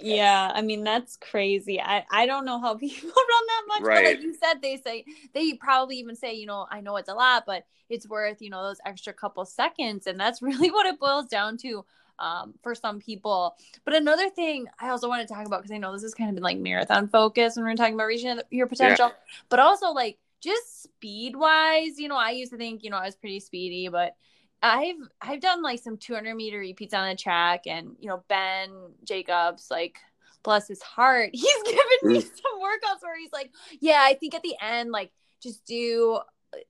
yeah, 0.00 0.52
I 0.54 0.62
mean 0.62 0.84
that's 0.84 1.16
crazy. 1.16 1.80
I 1.80 2.04
I 2.10 2.26
don't 2.26 2.44
know 2.44 2.60
how 2.60 2.74
people 2.78 3.08
run 3.08 3.46
that 3.46 3.62
much, 3.68 3.82
right. 3.82 3.96
but 3.96 4.04
like 4.04 4.22
you 4.22 4.34
said, 4.34 4.62
they 4.62 4.76
say 4.76 5.04
they 5.32 5.54
probably 5.54 5.96
even 5.96 6.14
say, 6.14 6.34
you 6.34 6.46
know, 6.46 6.66
I 6.70 6.80
know 6.80 6.96
it's 6.96 7.08
a 7.08 7.14
lot, 7.14 7.44
but 7.46 7.64
it's 7.88 8.08
worth 8.08 8.40
you 8.40 8.50
know 8.50 8.62
those 8.62 8.80
extra 8.84 9.12
couple 9.12 9.44
seconds, 9.44 10.06
and 10.06 10.20
that's 10.20 10.40
really 10.42 10.70
what 10.70 10.86
it 10.86 11.00
boils 11.00 11.26
down 11.26 11.56
to 11.58 11.84
um, 12.18 12.54
for 12.62 12.74
some 12.74 13.00
people. 13.00 13.56
But 13.84 13.94
another 13.94 14.30
thing 14.30 14.66
I 14.80 14.90
also 14.90 15.08
want 15.08 15.26
to 15.26 15.32
talk 15.32 15.46
about 15.46 15.62
because 15.62 15.74
I 15.74 15.78
know 15.78 15.92
this 15.92 16.02
has 16.02 16.14
kind 16.14 16.30
of 16.30 16.34
been 16.34 16.44
like 16.44 16.58
marathon 16.58 17.08
focus 17.08 17.56
when 17.56 17.64
we're 17.64 17.74
talking 17.74 17.94
about 17.94 18.06
reaching 18.06 18.38
your 18.50 18.66
potential, 18.66 19.08
yeah. 19.08 19.34
but 19.48 19.58
also 19.58 19.90
like 19.92 20.18
just 20.40 20.82
speed 20.82 21.36
wise. 21.36 21.98
You 21.98 22.08
know, 22.08 22.16
I 22.16 22.30
used 22.30 22.52
to 22.52 22.58
think 22.58 22.84
you 22.84 22.90
know 22.90 22.96
I 22.96 23.06
was 23.06 23.16
pretty 23.16 23.40
speedy, 23.40 23.88
but 23.88 24.14
I've 24.62 24.96
I've 25.20 25.40
done 25.40 25.62
like 25.62 25.80
some 25.80 25.96
200 25.96 26.34
meter 26.34 26.58
repeats 26.58 26.94
on 26.94 27.08
the 27.08 27.16
track, 27.16 27.62
and 27.66 27.96
you 28.00 28.08
know 28.08 28.22
Ben 28.28 28.70
Jacobs 29.04 29.68
like 29.70 29.98
bless 30.44 30.68
his 30.68 30.82
heart, 30.82 31.30
he's 31.32 31.62
given 31.64 32.12
me 32.12 32.20
some 32.20 32.60
workouts 32.60 33.02
where 33.02 33.18
he's 33.18 33.32
like, 33.32 33.50
yeah, 33.80 34.00
I 34.02 34.14
think 34.14 34.34
at 34.34 34.42
the 34.42 34.54
end 34.62 34.92
like 34.92 35.10
just 35.42 35.64
do 35.64 36.20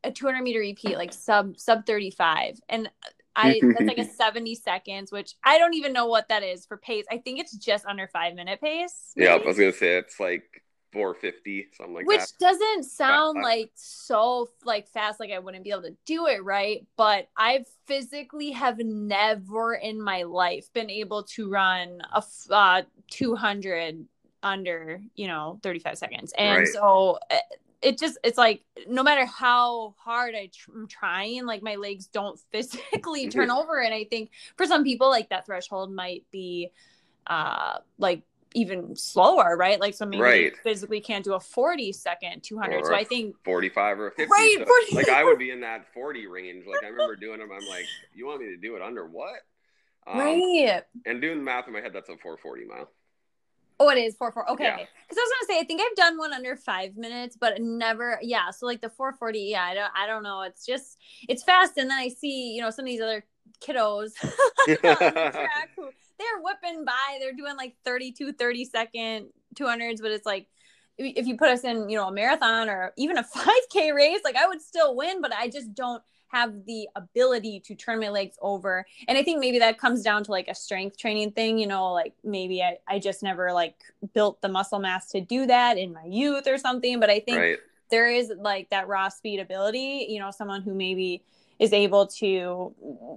a 0.02 0.10
200 0.10 0.40
meter 0.40 0.60
repeat 0.60 0.96
like 0.96 1.12
sub 1.12 1.58
sub 1.58 1.84
35 1.84 2.58
and 2.70 2.88
I 3.36 3.60
that's 3.74 3.88
like 3.88 3.98
a 3.98 4.04
70 4.16 4.54
seconds, 4.54 5.12
which 5.12 5.34
I 5.44 5.58
don't 5.58 5.74
even 5.74 5.92
know 5.92 6.06
what 6.06 6.28
that 6.28 6.42
is 6.42 6.66
for 6.66 6.76
pace. 6.76 7.04
I 7.10 7.18
think 7.18 7.40
it's 7.40 7.56
just 7.56 7.84
under 7.86 8.06
five 8.08 8.34
minute 8.34 8.60
pace. 8.60 9.12
Maybe? 9.16 9.26
Yeah, 9.26 9.34
I 9.34 9.46
was 9.46 9.58
gonna 9.58 9.72
say 9.72 9.96
it's 9.98 10.20
like 10.20 10.62
450 10.92 11.66
something 11.76 11.94
like 11.94 12.04
that. 12.04 12.08
which 12.08 12.20
that 12.20 12.38
doesn't 12.38 12.84
sound 12.84 13.40
like 13.40 13.70
so 13.74 14.48
like 14.64 14.86
fast 14.88 15.18
like 15.18 15.32
i 15.32 15.40
wouldn't 15.40 15.64
be 15.64 15.70
able 15.70 15.82
to 15.82 15.96
do 16.06 16.26
it 16.28 16.44
right 16.44 16.86
but 16.96 17.28
i 17.36 17.64
physically 17.86 18.52
have 18.52 18.78
never 18.78 19.74
in 19.74 20.00
my 20.00 20.22
life 20.22 20.72
been 20.72 20.88
able 20.88 21.24
to 21.24 21.50
run 21.50 22.00
a 22.14 22.22
uh, 22.50 22.82
200 23.10 24.06
under 24.44 25.00
you 25.16 25.26
know 25.26 25.58
35 25.64 25.98
seconds 25.98 26.32
and 26.38 26.58
Right. 26.58 26.68
so 26.68 27.18
eh, 27.30 27.38
it 27.84 27.98
just 27.98 28.18
it's 28.24 28.38
like 28.38 28.64
no 28.88 29.02
matter 29.02 29.26
how 29.26 29.94
hard 29.98 30.34
I 30.34 30.50
tr- 30.52 30.70
I'm 30.74 30.88
trying 30.88 31.44
like 31.46 31.62
my 31.62 31.76
legs 31.76 32.06
don't 32.06 32.40
physically 32.52 33.28
turn 33.28 33.50
over. 33.50 33.80
And 33.80 33.92
i 33.94 34.04
think 34.04 34.30
for 34.56 34.66
some 34.66 34.82
people 34.84 35.08
like 35.10 35.28
that 35.28 35.46
threshold 35.46 35.92
might 35.92 36.24
be 36.32 36.70
uh 37.26 37.78
like 37.98 38.22
even 38.56 38.94
slower 38.94 39.56
right? 39.56 39.80
Like 39.80 39.94
so 39.94 40.06
maybe 40.06 40.22
Right. 40.22 40.56
physically 40.62 41.00
can't 41.00 41.24
do 41.24 41.34
a 41.34 41.40
40 41.40 41.92
second 41.92 42.42
200 42.44 42.76
Or 42.82 42.84
so 42.86 42.94
I 42.94 43.02
think 43.04 43.34
45 43.44 43.98
or 44.00 44.10
50 44.12 44.30
Right, 44.30 44.56
so, 44.58 44.64
40. 44.64 44.94
like 44.96 45.08
i 45.08 45.24
would 45.24 45.38
be 45.38 45.50
in 45.50 45.60
that 45.62 45.86
40 45.94 46.26
range. 46.28 46.64
Like 46.66 46.84
i 46.84 46.88
remember 46.88 47.16
doing 47.16 47.38
them 47.40 47.50
i'm 47.52 47.66
like 47.68 47.86
you 48.14 48.26
want 48.26 48.40
me 48.40 48.46
to 48.48 48.56
do 48.56 48.76
it 48.76 48.82
under 48.82 49.06
what? 49.06 49.40
Um, 50.06 50.18
right. 50.18 50.82
and 51.06 51.20
doing 51.20 51.38
the 51.38 51.42
math 51.44 51.66
in 51.66 51.72
my 51.72 51.80
head 51.80 51.92
that's 51.94 52.08
a 52.10 52.16
440 52.16 52.66
mile 52.66 52.90
Oh, 53.84 53.90
it 53.90 53.98
is 53.98 54.16
four 54.16 54.32
four. 54.32 54.50
Okay, 54.50 54.64
Yeah. 54.64 54.76
because 54.76 55.18
I 55.18 55.20
was 55.20 55.32
gonna 55.48 55.54
say 55.58 55.60
I 55.60 55.64
think 55.64 55.80
I've 55.82 55.96
done 55.96 56.16
one 56.18 56.32
under 56.32 56.56
five 56.56 56.96
minutes, 56.96 57.36
but 57.38 57.60
never. 57.60 58.18
Yeah, 58.22 58.50
so 58.50 58.66
like 58.66 58.80
the 58.80 58.88
four 58.90 59.12
forty. 59.12 59.40
Yeah, 59.50 59.62
I 59.64 59.74
don't. 59.74 59.92
I 59.96 60.06
don't 60.06 60.22
know. 60.22 60.42
It's 60.42 60.64
just 60.64 60.98
it's 61.28 61.42
fast, 61.42 61.76
and 61.76 61.90
then 61.90 61.98
I 61.98 62.08
see 62.08 62.52
you 62.54 62.62
know 62.62 62.70
some 62.70 62.84
of 62.84 62.88
these 62.88 63.00
other 63.00 63.24
kiddos 63.60 64.12
on 64.22 64.30
the 64.66 64.76
track 65.32 65.70
who 65.76 65.90
they're 66.18 66.40
whipping 66.40 66.84
by. 66.84 67.18
They're 67.20 67.32
doing 67.34 67.56
like 67.56 67.76
32, 67.84 68.32
30 68.32 68.64
second 68.64 69.28
two 69.54 69.66
hundreds, 69.66 70.00
but 70.00 70.10
it's 70.10 70.26
like 70.26 70.48
if 70.96 71.26
you 71.26 71.36
put 71.36 71.48
us 71.48 71.64
in 71.64 71.88
you 71.88 71.98
know 71.98 72.08
a 72.08 72.12
marathon 72.12 72.68
or 72.68 72.92
even 72.96 73.18
a 73.18 73.22
five 73.34 73.68
k 73.70 73.92
race, 73.92 74.20
like 74.24 74.36
I 74.36 74.46
would 74.46 74.62
still 74.62 74.96
win, 74.96 75.20
but 75.20 75.32
I 75.34 75.48
just 75.48 75.74
don't 75.74 76.02
have 76.34 76.66
the 76.66 76.88
ability 76.96 77.60
to 77.66 77.74
turn 77.74 78.00
my 78.00 78.08
legs 78.08 78.36
over. 78.42 78.84
And 79.08 79.16
i 79.16 79.22
think 79.22 79.38
maybe 79.40 79.58
that 79.60 79.78
comes 79.78 80.02
down 80.02 80.24
to 80.24 80.30
like 80.30 80.48
a 80.48 80.54
strength 80.54 80.98
training 80.98 81.30
thing 81.32 81.58
you 81.58 81.66
know 81.66 81.92
like 81.92 82.14
maybe 82.24 82.62
i, 82.62 82.76
I 82.88 82.98
just 82.98 83.22
never 83.22 83.52
like 83.52 83.76
built 84.12 84.40
the 84.42 84.48
muscle 84.48 84.80
mass 84.80 85.10
to 85.10 85.20
do 85.20 85.46
that 85.46 85.78
in 85.78 85.92
my 85.92 86.04
youth 86.06 86.46
or 86.46 86.58
something. 86.58 87.00
But 87.00 87.10
i 87.10 87.20
think 87.20 87.38
right. 87.38 87.58
there 87.90 88.08
is 88.10 88.32
like 88.50 88.70
that 88.70 88.88
raw 88.88 89.08
speed 89.08 89.38
ability 89.40 90.06
you 90.08 90.18
know 90.18 90.30
someone 90.30 90.62
who 90.62 90.74
maybe 90.74 91.22
is 91.60 91.72
able 91.72 92.08
to 92.08 92.74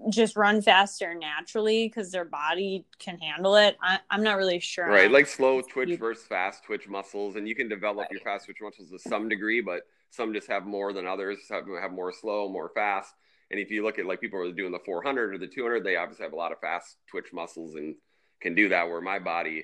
just 0.10 0.36
run 0.36 0.62
faster 0.62 1.16
naturally 1.16 1.88
because 1.88 2.12
their 2.12 2.24
body 2.26 2.86
can 3.00 3.18
handle 3.18 3.56
it. 3.56 3.76
I, 3.82 4.00
i'm 4.12 4.24
not 4.24 4.38
really 4.38 4.60
sure. 4.60 4.88
Right 4.88 5.12
like 5.12 5.28
slow 5.28 5.62
twitch 5.62 5.98
versus 6.00 6.26
fast 6.26 6.64
twitch 6.64 6.88
muscles 6.88 7.36
and 7.36 7.48
you 7.48 7.56
can 7.56 7.68
develop 7.68 8.04
Right. 8.06 8.12
your 8.12 8.22
fast 8.22 8.46
twitch 8.46 8.62
muscles 8.62 8.90
to 8.92 9.00
some 9.00 9.28
degree 9.28 9.62
but 9.62 9.82
some 10.12 10.34
just 10.34 10.48
have 10.48 10.66
more 10.66 10.94
than 10.94 11.08
others 11.08 11.40
have, 11.50 11.66
have 11.82 11.92
more 11.92 12.12
slow 12.12 12.50
more 12.50 12.70
fast 12.74 13.14
and 13.50 13.60
if 13.60 13.70
you 13.72 13.84
look 13.84 14.00
at 14.00 14.06
like 14.06 14.22
people 14.22 14.40
who 14.40 14.50
are 14.50 14.54
doing 14.54 14.72
the 14.72 14.80
400 14.86 15.34
or 15.34 15.38
the 15.38 15.48
200 15.48 15.84
they 15.84 15.96
obviously 15.96 16.24
have 16.24 16.34
a 16.34 16.38
lot 16.38 16.52
of 16.52 16.60
fast 16.60 16.98
twitch 17.10 17.34
muscles 17.34 17.76
and 17.76 17.96
can 18.42 18.56
do 18.56 18.70
that 18.70 18.88
where 18.88 19.02
my 19.02 19.20
body 19.20 19.64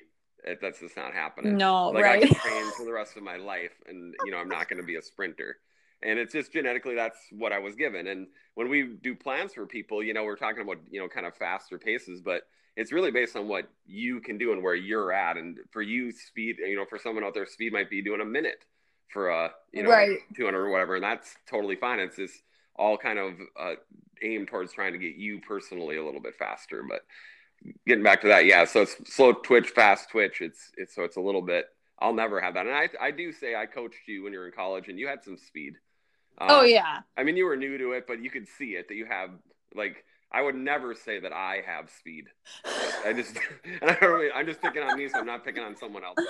that's 0.61 0.79
just 0.79 0.97
not 0.97 1.13
happening 1.13 1.57
no 1.57 1.89
like 1.89 2.03
I 2.03 2.07
right 2.07 2.23
can 2.23 2.35
train 2.39 2.71
for 2.77 2.85
the 2.85 2.91
rest 2.91 3.17
of 3.17 3.23
my 3.23 3.37
life, 3.37 3.73
and 3.87 4.13
you 4.25 4.31
know 4.31 4.37
I'm 4.37 4.49
not 4.49 4.69
going 4.69 4.81
to 4.81 4.85
be 4.85 4.95
a 4.95 5.01
sprinter. 5.01 5.57
And 6.05 6.19
it's 6.19 6.33
just 6.33 6.51
genetically 6.51 6.95
that's 6.95 7.17
what 7.31 7.53
I 7.53 7.59
was 7.59 7.75
given. 7.75 8.07
And 8.07 8.27
when 8.55 8.67
we 8.67 8.97
do 9.01 9.15
plans 9.15 9.53
for 9.53 9.65
people, 9.65 10.03
you 10.03 10.13
know, 10.13 10.25
we're 10.25 10.35
talking 10.35 10.61
about 10.61 10.79
you 10.91 10.99
know 10.99 11.07
kind 11.07 11.25
of 11.25 11.35
faster 11.35 11.77
paces, 11.77 12.21
but 12.21 12.43
it's 12.75 12.91
really 12.91 13.11
based 13.11 13.35
on 13.35 13.47
what 13.47 13.69
you 13.85 14.19
can 14.19 14.37
do 14.37 14.51
and 14.51 14.61
where 14.61 14.75
you're 14.75 15.13
at. 15.13 15.37
And 15.37 15.59
for 15.71 15.81
you, 15.81 16.11
speed, 16.11 16.57
you 16.59 16.75
know, 16.75 16.85
for 16.85 16.97
someone 16.97 17.23
out 17.23 17.33
there, 17.33 17.45
speed 17.45 17.71
might 17.71 17.89
be 17.89 18.01
doing 18.01 18.19
a 18.19 18.25
minute 18.25 18.65
for 19.13 19.29
a 19.29 19.51
you 19.71 19.83
know 19.83 19.89
Right. 19.89 20.17
200 20.35 20.57
or 20.57 20.69
whatever, 20.69 20.95
and 20.95 21.03
that's 21.03 21.35
totally 21.49 21.75
fine. 21.75 21.99
It's 21.99 22.17
just 22.17 22.41
all 22.75 22.97
kind 22.97 23.19
of 23.19 23.33
uh, 23.59 23.73
aimed 24.23 24.47
towards 24.47 24.73
trying 24.73 24.93
to 24.93 24.99
get 24.99 25.15
you 25.15 25.39
personally 25.41 25.97
a 25.97 26.03
little 26.03 26.21
bit 26.21 26.35
faster, 26.35 26.83
but 26.87 27.01
getting 27.87 28.03
back 28.03 28.21
to 28.21 28.27
that, 28.27 28.45
yeah. 28.45 28.65
So 28.65 28.81
it's 28.81 28.95
slow 29.13 29.33
twitch, 29.33 29.69
fast 29.69 30.09
twitch. 30.09 30.41
It's 30.41 30.71
it's 30.77 30.95
so 30.95 31.03
it's 31.03 31.17
a 31.17 31.21
little 31.21 31.41
bit. 31.41 31.65
I'll 31.99 32.13
never 32.13 32.41
have 32.41 32.55
that, 32.55 32.65
and 32.65 32.75
I 32.75 32.89
I 32.99 33.11
do 33.11 33.31
say 33.31 33.55
I 33.55 33.65
coached 33.67 34.07
you 34.07 34.23
when 34.23 34.33
you 34.33 34.39
were 34.39 34.47
in 34.47 34.51
college, 34.53 34.89
and 34.89 34.99
you 34.99 35.07
had 35.07 35.23
some 35.23 35.37
speed. 35.37 35.75
Uh, 36.37 36.47
oh 36.49 36.63
yeah 36.63 37.01
I 37.15 37.23
mean, 37.23 37.37
you 37.37 37.45
were 37.45 37.55
new 37.55 37.77
to 37.77 37.91
it, 37.91 38.05
but 38.07 38.21
you 38.21 38.31
could 38.31 38.47
see 38.47 38.71
it 38.71 38.87
that 38.89 38.95
you 38.95 39.05
have 39.05 39.29
like. 39.75 40.03
I 40.33 40.41
would 40.41 40.55
never 40.55 40.95
say 40.95 41.19
that 41.19 41.31
I 41.31 41.61
have 41.65 41.89
speed. 41.91 42.25
I 43.05 43.13
just, 43.13 43.37
and 43.81 43.91
I 43.91 43.97
don't 43.99 44.19
mean, 44.19 44.31
I'm 44.33 44.47
just 44.47 44.61
picking 44.61 44.81
on 44.81 44.97
me, 44.97 45.07
so 45.07 45.19
I'm 45.19 45.25
not 45.25 45.45
picking 45.45 45.63
on 45.63 45.75
someone 45.75 46.03
else 46.03 46.17
out 46.17 46.25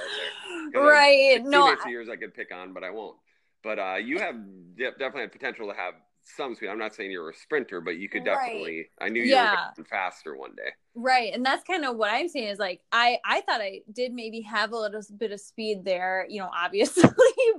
there. 0.74 0.82
right 0.82 1.42
no 1.44 1.76
yours 1.88 2.10
I 2.10 2.18
could 2.18 2.34
pick 2.34 2.54
on, 2.54 2.74
but 2.74 2.84
I 2.84 2.90
won't. 2.90 3.16
But 3.64 3.80
uh, 3.80 3.96
you 3.96 4.20
have 4.20 4.36
de- 4.76 4.92
definitely 4.92 5.22
had 5.22 5.32
potential 5.32 5.68
to 5.70 5.74
have 5.74 5.94
some 6.26 6.56
speed. 6.56 6.70
I'm 6.70 6.80
not 6.80 6.96
saying 6.96 7.12
you're 7.12 7.30
a 7.30 7.36
sprinter, 7.36 7.82
but 7.82 7.98
you 7.98 8.10
could 8.10 8.24
Right. 8.24 8.26
definitely. 8.26 8.90
I 9.02 9.10
knew 9.10 9.24
you 9.24 9.30
Yeah. 9.32 9.72
were 9.78 9.86
faster 9.86 10.36
one 10.36 10.56
day. 10.56 10.72
Right. 10.96 11.34
And 11.34 11.44
that's 11.44 11.64
kind 11.64 11.86
of 11.86 11.96
what 11.96 12.14
I'm 12.14 12.28
saying 12.30 12.50
is 12.50 12.60
like 12.60 12.82
I 12.92 13.18
I 13.26 13.42
thought 13.42 13.62
I 13.62 13.82
did 13.92 14.14
maybe 14.14 14.42
have 14.42 14.74
a 14.74 14.78
little 14.78 15.02
bit 15.18 15.32
of 15.32 15.40
speed 15.42 15.84
there, 15.84 16.28
you 16.30 16.40
know, 16.40 16.52
obviously, 16.56 17.10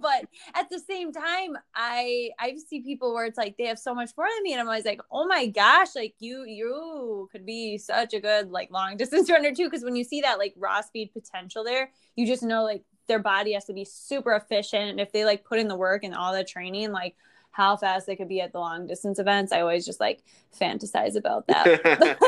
but 0.00 0.26
at 0.54 0.70
the 0.70 0.78
same 0.78 1.12
time 1.12 1.56
I 1.74 2.30
I 2.38 2.54
see 2.68 2.80
people 2.82 3.12
where 3.12 3.24
it's 3.26 3.36
like 3.36 3.56
they 3.56 3.64
have 3.66 3.78
so 3.80 3.92
much 3.92 4.10
more 4.16 4.28
than 4.32 4.42
me 4.44 4.52
and 4.52 4.60
I'm 4.60 4.68
always 4.68 4.84
like, 4.84 5.00
"Oh 5.10 5.26
my 5.26 5.46
gosh, 5.48 5.96
like 5.96 6.14
you 6.20 6.44
you 6.44 7.28
could 7.32 7.44
be 7.44 7.76
such 7.76 8.14
a 8.14 8.20
good 8.20 8.52
like 8.52 8.70
long 8.70 8.96
distance 8.98 9.28
runner 9.28 9.52
too 9.52 9.64
because 9.68 9.82
when 9.82 9.96
you 9.96 10.04
see 10.04 10.20
that 10.20 10.38
like 10.38 10.54
raw 10.56 10.80
speed 10.80 11.10
potential 11.12 11.64
there, 11.64 11.90
you 12.14 12.28
just 12.28 12.44
know 12.44 12.62
like 12.62 12.84
their 13.08 13.18
body 13.18 13.52
has 13.54 13.64
to 13.64 13.72
be 13.72 13.84
super 13.84 14.32
efficient 14.34 14.90
and 14.90 15.00
if 15.00 15.10
they 15.10 15.24
like 15.24 15.44
put 15.44 15.58
in 15.58 15.66
the 15.66 15.76
work 15.76 16.04
and 16.04 16.14
all 16.14 16.32
the 16.32 16.44
training 16.44 16.92
like 16.92 17.16
how 17.55 17.76
fast 17.76 18.07
they 18.07 18.16
could 18.16 18.28
be 18.28 18.40
at 18.40 18.52
the 18.52 18.59
long 18.59 18.84
distance 18.88 19.20
events. 19.20 19.52
I 19.52 19.61
always 19.61 19.86
just 19.86 20.00
like 20.00 20.24
fantasize 20.61 21.14
about 21.14 21.46
that. 21.48 22.18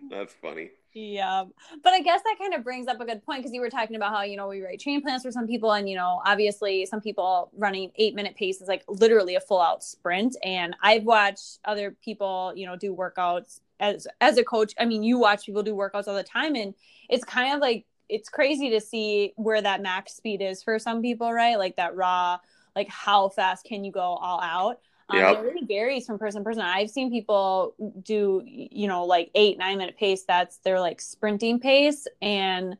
That's 0.10 0.34
funny. 0.34 0.70
Yeah. 0.92 1.44
But 1.82 1.92
I 1.92 2.00
guess 2.00 2.20
that 2.22 2.36
kind 2.38 2.54
of 2.54 2.64
brings 2.64 2.88
up 2.88 3.00
a 3.00 3.04
good 3.04 3.24
point 3.24 3.40
because 3.40 3.52
you 3.52 3.60
were 3.60 3.70
talking 3.70 3.94
about 3.94 4.12
how, 4.12 4.22
you 4.22 4.36
know, 4.36 4.48
we 4.48 4.62
write 4.62 4.80
train 4.80 5.00
plans 5.00 5.22
for 5.22 5.30
some 5.30 5.46
people. 5.46 5.72
And, 5.72 5.88
you 5.88 5.94
know, 5.96 6.20
obviously 6.26 6.86
some 6.86 7.00
people 7.00 7.50
running 7.56 7.92
eight 7.96 8.16
minute 8.16 8.34
pace 8.34 8.60
is 8.60 8.66
like 8.66 8.82
literally 8.88 9.36
a 9.36 9.40
full 9.40 9.60
out 9.60 9.84
sprint. 9.84 10.36
And 10.44 10.74
I've 10.82 11.04
watched 11.04 11.60
other 11.64 11.96
people, 12.04 12.52
you 12.56 12.66
know, 12.66 12.74
do 12.74 12.94
workouts 12.94 13.60
as 13.78 14.08
as 14.20 14.38
a 14.38 14.44
coach. 14.44 14.74
I 14.78 14.86
mean, 14.86 15.04
you 15.04 15.18
watch 15.18 15.46
people 15.46 15.62
do 15.62 15.74
workouts 15.74 16.08
all 16.08 16.16
the 16.16 16.24
time. 16.24 16.56
And 16.56 16.74
it's 17.08 17.24
kind 17.24 17.54
of 17.54 17.60
like 17.60 17.86
it's 18.08 18.28
crazy 18.28 18.70
to 18.70 18.80
see 18.80 19.32
where 19.36 19.62
that 19.62 19.82
max 19.82 20.14
speed 20.14 20.42
is 20.42 20.62
for 20.62 20.78
some 20.78 21.00
people, 21.00 21.32
right? 21.32 21.58
Like 21.58 21.76
that 21.76 21.96
raw, 21.96 22.38
like 22.76 22.88
how 22.88 23.28
fast 23.28 23.64
can 23.64 23.84
you 23.84 23.92
go 23.92 24.00
all 24.00 24.40
out? 24.40 24.80
Um, 25.08 25.18
Yep. 25.18 25.36
It 25.36 25.40
really 25.42 25.66
varies 25.66 26.06
from 26.06 26.18
person 26.18 26.40
to 26.40 26.44
person. 26.44 26.62
I've 26.62 26.90
seen 26.90 27.10
people 27.10 27.74
do, 28.02 28.42
you 28.44 28.88
know, 28.88 29.04
like 29.04 29.30
eight, 29.34 29.58
nine 29.58 29.76
minute 29.78 29.96
pace. 29.98 30.24
That's 30.26 30.56
their 30.58 30.80
like 30.80 31.00
sprinting 31.00 31.60
pace. 31.60 32.06
And 32.22 32.76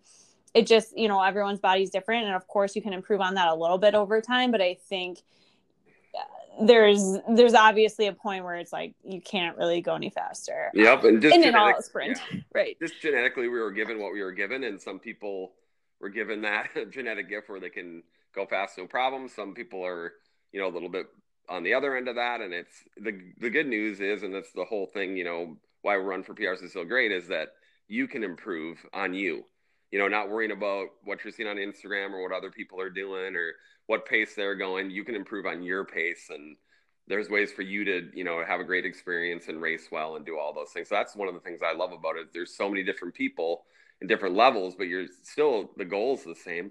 it 0.54 0.66
just, 0.66 0.96
you 0.96 1.08
know, 1.08 1.20
everyone's 1.22 1.60
body's 1.60 1.90
different. 1.90 2.24
And 2.24 2.34
of 2.34 2.46
course, 2.46 2.74
you 2.74 2.80
can 2.82 2.92
improve 2.94 3.20
on 3.20 3.34
that 3.34 3.48
a 3.48 3.54
little 3.54 3.76
bit 3.76 3.94
over 3.94 4.20
time. 4.22 4.50
But 4.52 4.62
I 4.62 4.78
think 4.88 5.18
uh, 6.16 6.64
there's 6.64 7.18
there's 7.28 7.54
obviously 7.54 8.06
a 8.06 8.12
point 8.12 8.44
where 8.44 8.54
it's 8.54 8.72
like 8.72 8.94
you 9.04 9.20
can't 9.20 9.56
really 9.58 9.80
go 9.82 9.94
any 9.94 10.10
faster. 10.10 10.70
Yep, 10.72 11.04
and 11.04 11.20
just 11.20 11.34
in 11.34 11.44
an 11.44 11.54
all 11.54 11.66
genetic- 11.66 11.84
sprint. 11.84 12.20
yeah. 12.32 12.40
Right. 12.54 12.76
Just 12.80 13.02
genetically, 13.02 13.48
we 13.48 13.58
were 13.60 13.72
given 13.72 14.00
what 14.00 14.12
we 14.12 14.22
were 14.22 14.32
given, 14.32 14.64
and 14.64 14.80
some 14.80 14.98
people 14.98 15.52
were 16.00 16.08
given 16.08 16.42
that 16.42 16.68
genetic 16.90 17.28
gift 17.28 17.48
where 17.50 17.60
they 17.60 17.68
can 17.70 18.02
go 18.34 18.46
fast, 18.46 18.78
no 18.78 18.86
problem. 18.86 19.28
Some 19.28 19.54
people 19.54 19.84
are, 19.84 20.12
you 20.52 20.60
know, 20.60 20.68
a 20.68 20.74
little 20.74 20.88
bit 20.88 21.06
on 21.48 21.62
the 21.62 21.74
other 21.74 21.96
end 21.96 22.08
of 22.08 22.16
that, 22.16 22.40
and 22.40 22.52
it's 22.52 22.84
the 22.96 23.12
the 23.38 23.50
good 23.50 23.66
news 23.66 24.00
is, 24.00 24.22
and 24.22 24.34
that's 24.34 24.52
the 24.52 24.64
whole 24.64 24.86
thing, 24.86 25.16
you 25.16 25.24
know, 25.24 25.56
why 25.82 25.96
Run 25.96 26.22
for 26.22 26.34
PRs 26.34 26.62
is 26.62 26.72
so 26.72 26.84
great 26.84 27.12
is 27.12 27.28
that 27.28 27.48
you 27.88 28.08
can 28.08 28.24
improve 28.24 28.78
on 28.92 29.14
you. 29.14 29.44
You 29.90 29.98
know, 29.98 30.08
not 30.08 30.28
worrying 30.28 30.50
about 30.50 30.88
what 31.04 31.22
you're 31.22 31.32
seeing 31.32 31.48
on 31.48 31.56
Instagram 31.56 32.12
or 32.12 32.22
what 32.22 32.36
other 32.36 32.50
people 32.50 32.80
are 32.80 32.90
doing 32.90 33.36
or 33.36 33.52
what 33.86 34.06
pace 34.06 34.34
they're 34.34 34.56
going. 34.56 34.90
You 34.90 35.04
can 35.04 35.14
improve 35.14 35.46
on 35.46 35.62
your 35.62 35.84
pace 35.84 36.26
and 36.30 36.56
there's 37.06 37.28
ways 37.28 37.52
for 37.52 37.62
you 37.62 37.84
to 37.84 38.08
you 38.14 38.24
know 38.24 38.42
have 38.46 38.60
a 38.60 38.64
great 38.64 38.86
experience 38.86 39.48
and 39.48 39.60
race 39.60 39.88
well 39.92 40.16
and 40.16 40.24
do 40.24 40.38
all 40.38 40.52
those 40.52 40.70
things 40.70 40.88
so 40.88 40.94
that's 40.94 41.14
one 41.14 41.28
of 41.28 41.34
the 41.34 41.40
things 41.40 41.60
i 41.62 41.74
love 41.74 41.92
about 41.92 42.16
it 42.16 42.28
there's 42.32 42.56
so 42.56 42.68
many 42.68 42.82
different 42.82 43.14
people 43.14 43.64
and 44.00 44.08
different 44.08 44.34
levels 44.34 44.74
but 44.76 44.84
you're 44.84 45.06
still 45.22 45.70
the 45.76 45.84
goal's 45.84 46.24
the 46.24 46.34
same 46.34 46.70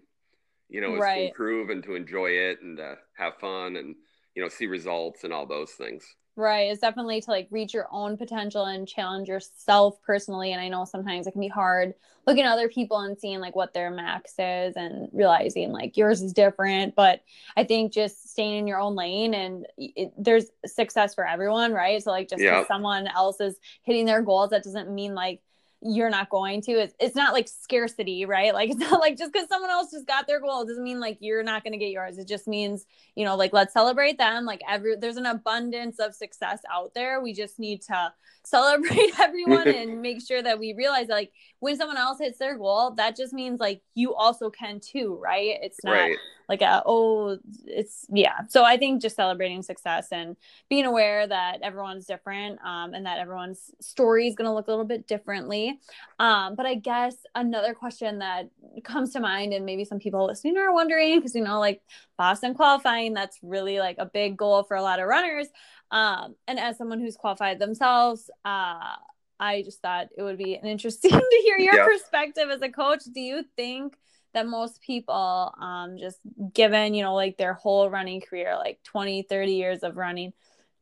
you 0.70 0.82
know 0.82 0.96
is 0.96 1.04
to 1.04 1.20
improve 1.28 1.70
and 1.70 1.84
to 1.84 1.96
enjoy 1.96 2.28
it 2.30 2.60
and 2.62 2.78
to 2.78 2.96
have 3.18 3.34
fun 3.40 3.76
and 3.76 3.96
you 4.36 4.42
know 4.42 4.50
see 4.50 4.66
results 4.68 5.24
and 5.24 5.34
all 5.34 5.46
those 5.46 5.72
things 5.72 6.04
Right. 6.36 6.72
It's 6.72 6.82
definitely 6.82 7.22
to 7.22 7.30
like 7.30 7.48
reach 7.52 7.76
your 7.76 7.88
own 7.92 8.18
potential 8.18 8.66
and 8.66 8.88
challenge 8.88 9.28
yourself 9.28 10.02
personally. 10.02 10.52
And 10.52 10.60
I 10.60 10.68
know 10.68 10.84
sometimes 10.84 11.28
it 11.28 11.32
can 11.32 11.42
be 11.42 11.48
hard 11.48 11.94
looking 12.26 12.44
at 12.44 12.52
other 12.52 12.70
people 12.70 12.98
and 13.02 13.20
seeing 13.20 13.40
like 13.40 13.56
what 13.56 13.74
their 13.76 13.92
max 13.92 14.34
is 14.40 14.76
and 14.76 15.10
realizing 15.14 15.72
like 15.72 15.96
yours 15.96 16.24
is 16.24 16.34
different. 16.34 16.96
But 16.96 17.22
I 17.56 17.64
think 17.66 17.94
just 17.94 18.32
staying 18.32 18.58
in 18.58 18.68
your 18.68 18.80
own 18.80 18.96
lane 18.96 19.36
and 19.36 19.68
it, 19.78 20.12
there's 20.18 20.46
success 20.66 21.14
for 21.14 21.28
everyone, 21.28 21.72
right? 21.72 22.02
So 22.02 22.10
like 22.10 22.30
just 22.30 22.42
Yeah. 22.42 22.66
someone 22.66 23.06
else 23.08 23.40
is 23.40 23.56
hitting 23.84 24.06
their 24.06 24.24
goals, 24.24 24.50
that 24.50 24.64
doesn't 24.64 24.90
mean 24.90 25.14
like 25.14 25.40
you're 25.86 26.10
not 26.10 26.30
going 26.30 26.62
to 26.62 26.72
it's, 26.72 26.96
it's 27.00 27.16
not 27.16 27.34
like 27.34 27.48
scarcity 27.48 28.26
right? 28.26 28.54
Like 28.54 28.70
it's 28.72 28.80
not 28.80 29.00
like 29.00 29.18
just 29.18 29.34
because 29.34 29.48
someone 29.48 29.70
else 29.70 29.92
just 29.92 30.08
got 30.08 30.28
their 30.28 30.40
goal 30.40 30.66
doesn't 30.66 30.84
mean 30.84 31.00
like 31.00 31.18
you're 31.20 31.44
not 31.44 31.64
going 31.64 31.74
to 31.74 31.78
get 31.78 31.92
yours. 31.92 32.18
It 32.18 32.28
just 32.28 32.48
means 32.48 32.86
you 33.16 33.26
know 33.26 33.36
like 33.36 33.54
let's 33.54 33.74
celebrate 33.74 34.18
them. 34.18 34.46
Like 34.46 34.62
every 34.70 34.96
there's 34.96 35.18
an 35.18 35.26
abundance 35.26 36.00
of 36.00 36.16
success 36.16 36.62
out 36.72 36.94
there. 36.94 37.22
We 37.22 37.34
just 37.34 37.60
need 37.60 37.82
to 37.84 38.14
celebrate 38.44 39.12
everyone 39.20 39.68
and 39.68 40.02
make 40.02 40.26
sure 40.26 40.42
that 40.42 40.60
we 40.60 40.74
realize 40.74 41.08
that 41.08 41.14
like 41.14 41.32
when 41.60 41.78
someone 41.78 41.98
else 41.98 42.20
hits 42.20 42.40
their 42.40 42.58
goal 42.58 42.92
that 42.92 43.16
just 43.16 43.32
means 43.32 43.60
like 43.60 43.82
you 43.96 44.14
also 44.14 44.50
can 44.50 44.80
too 44.80 45.20
right? 45.22 45.58
It's 45.62 45.84
not 45.84 45.94
right 45.94 46.18
like 46.50 46.62
a, 46.62 46.84
oh 46.86 47.38
it's 47.66 48.06
yeah. 48.12 48.42
So 48.50 48.64
i 48.64 48.78
think 48.78 49.02
just 49.02 49.16
celebrating 49.16 49.62
success 49.62 50.08
and 50.12 50.36
being 50.70 50.86
aware 50.86 51.26
that 51.26 51.62
everyone's 51.62 52.06
different 52.06 52.60
um, 52.64 52.94
and 52.94 53.06
that 53.06 53.20
everyone's 53.20 53.72
story 53.80 54.28
is 54.28 54.36
going 54.36 54.48
to 54.48 54.54
look 54.54 54.68
a 54.68 54.72
little 54.72 54.86
bit 54.86 55.08
differently. 55.08 55.80
Um, 56.20 56.56
but 56.56 56.66
i 56.66 56.76
guess 56.76 57.16
another 57.36 57.74
question 57.74 58.20
that 58.20 58.50
comes 58.84 59.14
to 59.14 59.20
mind 59.20 59.54
and 59.54 59.66
maybe 59.66 59.86
some 59.86 60.00
people 60.00 60.26
listening 60.26 60.58
are 60.58 60.74
wondering 60.74 61.20
because 61.20 61.36
you 61.36 61.44
know 61.44 61.60
like 61.60 61.82
boston 62.18 62.54
qualifying 62.54 63.14
that's 63.14 63.40
really 63.42 63.80
like 63.80 63.98
a 64.00 64.06
big 64.06 64.38
goal 64.38 64.64
for 64.64 64.76
a 64.76 64.82
lot 64.82 65.00
of 65.00 65.08
runners. 65.08 65.48
Um, 65.92 66.36
and 66.48 66.60
as 66.60 66.78
someone 66.78 67.00
who's 67.00 67.16
qualified 67.16 67.60
themselves 67.60 68.30
uh, 68.44 68.96
I 69.40 69.62
just 69.64 69.82
thought 69.82 70.08
it 70.18 70.24
would 70.24 70.38
be 70.38 70.56
an 70.56 70.66
interesting 70.66 71.12
to 71.12 71.42
hear 71.44 71.60
your 71.60 71.86
perspective 71.86 72.50
as 72.50 72.62
a 72.62 72.70
coach. 72.70 73.04
Do 73.14 73.20
you 73.20 73.44
think 73.56 73.98
that 74.34 74.48
most 74.48 74.82
people 74.82 75.54
um 75.60 75.98
just 75.98 76.20
given 76.54 76.94
you 76.94 77.04
know 77.04 77.14
like 77.14 77.38
their 77.38 77.54
whole 77.54 77.90
running 77.90 78.22
career 78.22 78.56
like 78.58 78.82
20 78.84 79.24
30 79.24 79.54
years 79.54 79.80
of 79.84 79.98
running 79.98 80.34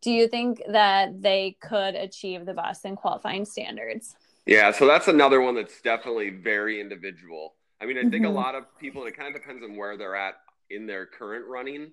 do 0.02 0.12
you 0.12 0.28
think 0.28 0.62
that 0.68 1.22
they 1.22 1.58
could 1.62 1.96
achieve 1.96 2.46
the 2.46 2.54
boston 2.54 2.96
qualifying 2.96 3.46
standards? 3.46 4.16
Yeah 4.46 4.72
so 4.72 4.88
that's 4.88 5.08
another 5.08 5.42
one 5.42 5.56
that's 5.56 5.80
definitely 5.82 6.32
very 6.32 6.82
individual. 6.82 7.54
I 7.80 7.86
mean 7.86 7.98
i 7.98 8.02
think 8.02 8.14
mm-hmm. 8.14 8.26
a 8.26 8.30
lot 8.30 8.56
of 8.56 8.64
people 8.80 9.06
it 9.06 9.16
kind 9.16 9.34
of 9.34 9.42
depends 9.42 9.64
on 9.64 9.76
where 9.76 9.98
they're 9.98 10.16
at 10.16 10.36
in 10.70 10.88
their 10.88 11.06
current 11.06 11.46
running 11.48 11.92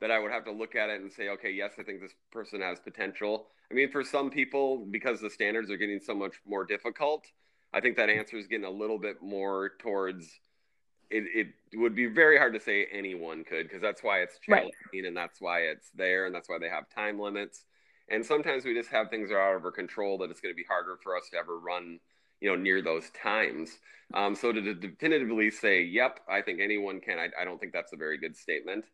that 0.00 0.10
i 0.10 0.18
would 0.18 0.30
have 0.30 0.44
to 0.44 0.52
look 0.52 0.74
at 0.74 0.90
it 0.90 1.00
and 1.00 1.12
say 1.12 1.28
okay 1.30 1.50
yes 1.50 1.72
i 1.78 1.82
think 1.82 2.00
this 2.00 2.14
person 2.30 2.60
has 2.60 2.78
potential. 2.80 3.48
I 3.70 3.74
mean 3.74 3.90
for 3.90 4.02
some 4.02 4.30
people 4.30 4.86
because 4.90 5.20
the 5.20 5.30
standards 5.30 5.70
are 5.70 5.76
getting 5.76 6.00
so 6.00 6.14
much 6.14 6.34
more 6.46 6.64
difficult 6.64 7.24
i 7.72 7.80
think 7.80 7.96
that 7.96 8.10
answer 8.10 8.36
is 8.36 8.46
getting 8.46 8.66
a 8.66 8.70
little 8.70 8.98
bit 8.98 9.22
more 9.22 9.72
towards 9.78 10.40
it, 11.10 11.48
it 11.72 11.76
would 11.78 11.94
be 11.94 12.06
very 12.06 12.38
hard 12.38 12.54
to 12.54 12.60
say 12.60 12.86
anyone 12.92 13.44
could 13.44 13.64
because 13.64 13.82
that's 13.82 14.02
why 14.02 14.20
it's 14.20 14.38
challenging 14.38 14.72
right. 14.94 15.04
and 15.04 15.16
that's 15.16 15.40
why 15.40 15.60
it's 15.60 15.90
there 15.94 16.26
and 16.26 16.34
that's 16.34 16.48
why 16.48 16.58
they 16.58 16.68
have 16.68 16.88
time 16.88 17.18
limits. 17.18 17.64
And 18.08 18.24
sometimes 18.24 18.64
we 18.64 18.74
just 18.74 18.90
have 18.90 19.08
things 19.10 19.28
that 19.28 19.36
are 19.36 19.50
out 19.52 19.56
of 19.56 19.64
our 19.64 19.70
control 19.70 20.18
that 20.18 20.30
it's 20.30 20.40
going 20.40 20.52
to 20.52 20.56
be 20.56 20.64
harder 20.68 20.98
for 21.02 21.16
us 21.16 21.28
to 21.32 21.38
ever 21.38 21.58
run, 21.58 22.00
you 22.40 22.48
know, 22.48 22.56
near 22.56 22.82
those 22.82 23.10
times. 23.10 23.78
Um, 24.14 24.34
so 24.34 24.52
to, 24.52 24.74
definitively 24.74 25.50
say, 25.50 25.82
yep, 25.82 26.20
I 26.28 26.42
think 26.42 26.60
anyone 26.60 27.00
can, 27.00 27.18
I, 27.18 27.28
I 27.40 27.44
don't 27.44 27.60
think 27.60 27.72
that's 27.72 27.92
a 27.92 27.96
very 27.96 28.18
good 28.18 28.36
statement 28.36 28.84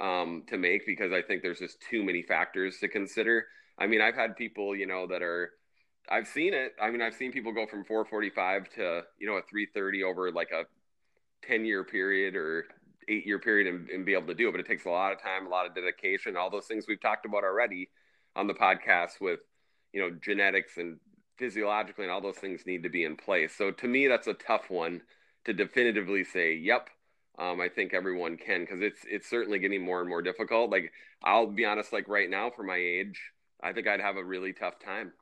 um, 0.00 0.42
to 0.48 0.58
make 0.58 0.86
because 0.86 1.12
I 1.12 1.22
think 1.22 1.42
there's 1.42 1.60
just 1.60 1.80
too 1.88 2.02
many 2.02 2.22
factors 2.22 2.78
to 2.78 2.88
consider. 2.88 3.46
I 3.78 3.86
mean, 3.86 4.00
I've 4.00 4.16
had 4.16 4.36
people, 4.36 4.74
you 4.74 4.86
know, 4.86 5.06
that 5.06 5.22
are, 5.22 5.50
I've 6.10 6.26
seen 6.26 6.52
it. 6.52 6.72
I 6.82 6.90
mean, 6.90 7.00
I've 7.00 7.14
seen 7.14 7.32
people 7.32 7.52
go 7.52 7.66
from 7.66 7.84
445 7.84 8.68
to, 8.70 9.02
you 9.18 9.26
know, 9.26 9.34
a 9.34 9.42
330 9.42 10.02
over 10.02 10.32
like 10.32 10.50
a 10.50 10.64
10 11.46 11.64
year 11.64 11.84
period 11.84 12.36
or 12.36 12.66
eight 13.08 13.26
year 13.26 13.38
period 13.38 13.72
and, 13.72 13.88
and, 13.90 14.06
be 14.06 14.14
able 14.14 14.26
to 14.26 14.34
do 14.34 14.48
it. 14.48 14.52
But 14.52 14.60
it 14.60 14.66
takes 14.66 14.86
a 14.86 14.90
lot 14.90 15.12
of 15.12 15.22
time, 15.22 15.46
a 15.46 15.50
lot 15.50 15.66
of 15.66 15.74
dedication, 15.74 16.36
all 16.36 16.50
those 16.50 16.66
things 16.66 16.86
we've 16.88 17.00
talked 17.00 17.26
about 17.26 17.44
already 17.44 17.90
on 18.34 18.46
the 18.46 18.54
podcast 18.54 19.20
with, 19.20 19.40
you 19.92 20.00
know, 20.00 20.16
genetics 20.22 20.76
and 20.76 20.98
physiologically 21.38 22.04
and 22.04 22.12
all 22.12 22.20
those 22.20 22.36
things 22.36 22.66
need 22.66 22.82
to 22.82 22.88
be 22.88 23.04
in 23.04 23.16
place. 23.16 23.52
So 23.56 23.70
to 23.70 23.86
me, 23.86 24.08
that's 24.08 24.26
a 24.26 24.34
tough 24.34 24.70
one 24.70 25.02
to 25.44 25.52
definitively 25.52 26.24
say, 26.24 26.54
yep, 26.54 26.88
um, 27.38 27.60
I 27.60 27.68
think 27.68 27.92
everyone 27.92 28.36
can 28.36 28.60
because 28.60 28.80
it's 28.80 29.00
it's 29.08 29.28
certainly 29.28 29.58
getting 29.58 29.84
more 29.84 30.00
and 30.00 30.08
more 30.08 30.22
difficult. 30.22 30.70
Like 30.70 30.92
I'll 31.22 31.46
be 31.46 31.64
honest, 31.64 31.92
like 31.92 32.08
right 32.08 32.30
now 32.30 32.50
for 32.54 32.62
my 32.62 32.76
age, 32.76 33.20
I 33.62 33.72
think 33.72 33.88
I'd 33.88 34.00
have 34.00 34.16
a 34.16 34.24
really 34.24 34.52
tough 34.52 34.78
time 34.78 35.12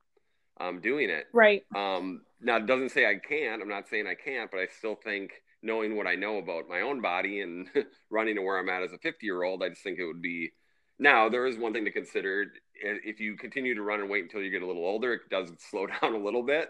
um, 0.60 0.80
doing 0.80 1.08
it. 1.08 1.24
Right. 1.32 1.62
Um, 1.74 2.22
now 2.40 2.56
it 2.56 2.66
doesn't 2.66 2.90
say 2.90 3.06
I 3.06 3.16
can't. 3.16 3.62
I'm 3.62 3.68
not 3.68 3.88
saying 3.88 4.06
I 4.06 4.14
can't, 4.14 4.50
but 4.50 4.60
I 4.60 4.66
still 4.78 4.94
think 4.94 5.32
knowing 5.62 5.96
what 5.96 6.06
I 6.06 6.14
know 6.14 6.38
about 6.38 6.68
my 6.68 6.80
own 6.80 7.00
body 7.00 7.40
and 7.40 7.68
running 8.10 8.36
to 8.36 8.42
where 8.42 8.58
I'm 8.58 8.68
at 8.68 8.82
as 8.82 8.92
a 8.92 8.98
50 8.98 9.24
year 9.24 9.42
old, 9.42 9.62
I 9.62 9.68
just 9.68 9.82
think 9.82 9.98
it 9.98 10.06
would 10.06 10.22
be. 10.22 10.52
Now, 10.98 11.28
there 11.28 11.46
is 11.46 11.56
one 11.56 11.72
thing 11.72 11.84
to 11.84 11.90
consider. 11.90 12.46
If 12.74 13.20
you 13.20 13.36
continue 13.36 13.74
to 13.74 13.82
run 13.82 14.00
and 14.00 14.10
wait 14.10 14.24
until 14.24 14.42
you 14.42 14.50
get 14.50 14.62
a 14.62 14.66
little 14.66 14.84
older, 14.84 15.14
it 15.14 15.22
does 15.30 15.50
slow 15.70 15.86
down 16.00 16.14
a 16.14 16.22
little 16.22 16.42
bit. 16.42 16.68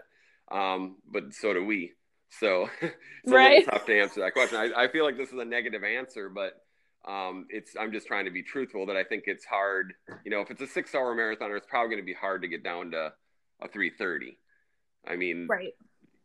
Um, 0.51 0.97
but 1.09 1.33
so 1.33 1.53
do 1.53 1.65
we. 1.65 1.93
So 2.39 2.67
it's 2.81 2.95
right. 3.27 3.65
tough 3.65 3.85
to 3.85 3.99
answer 3.99 4.21
that 4.21 4.33
question. 4.33 4.57
I, 4.57 4.83
I, 4.83 4.87
feel 4.87 5.05
like 5.05 5.17
this 5.17 5.29
is 5.29 5.39
a 5.39 5.45
negative 5.45 5.83
answer, 5.83 6.29
but 6.29 6.53
um, 7.07 7.45
it's 7.49 7.75
I'm 7.79 7.91
just 7.91 8.07
trying 8.07 8.25
to 8.25 8.31
be 8.31 8.41
truthful 8.41 8.87
that 8.87 8.95
I 8.95 9.03
think 9.03 9.25
it's 9.27 9.45
hard. 9.45 9.93
You 10.25 10.31
know, 10.31 10.41
if 10.41 10.49
it's 10.49 10.61
a 10.61 10.67
six 10.67 10.95
hour 10.95 11.13
marathon, 11.13 11.51
it's 11.51 11.67
probably 11.67 11.89
going 11.89 12.01
to 12.01 12.05
be 12.05 12.13
hard 12.13 12.41
to 12.41 12.47
get 12.47 12.63
down 12.63 12.91
to 12.91 13.13
a 13.61 13.67
330. 13.67 14.37
I 15.07 15.15
mean, 15.15 15.47
right. 15.49 15.73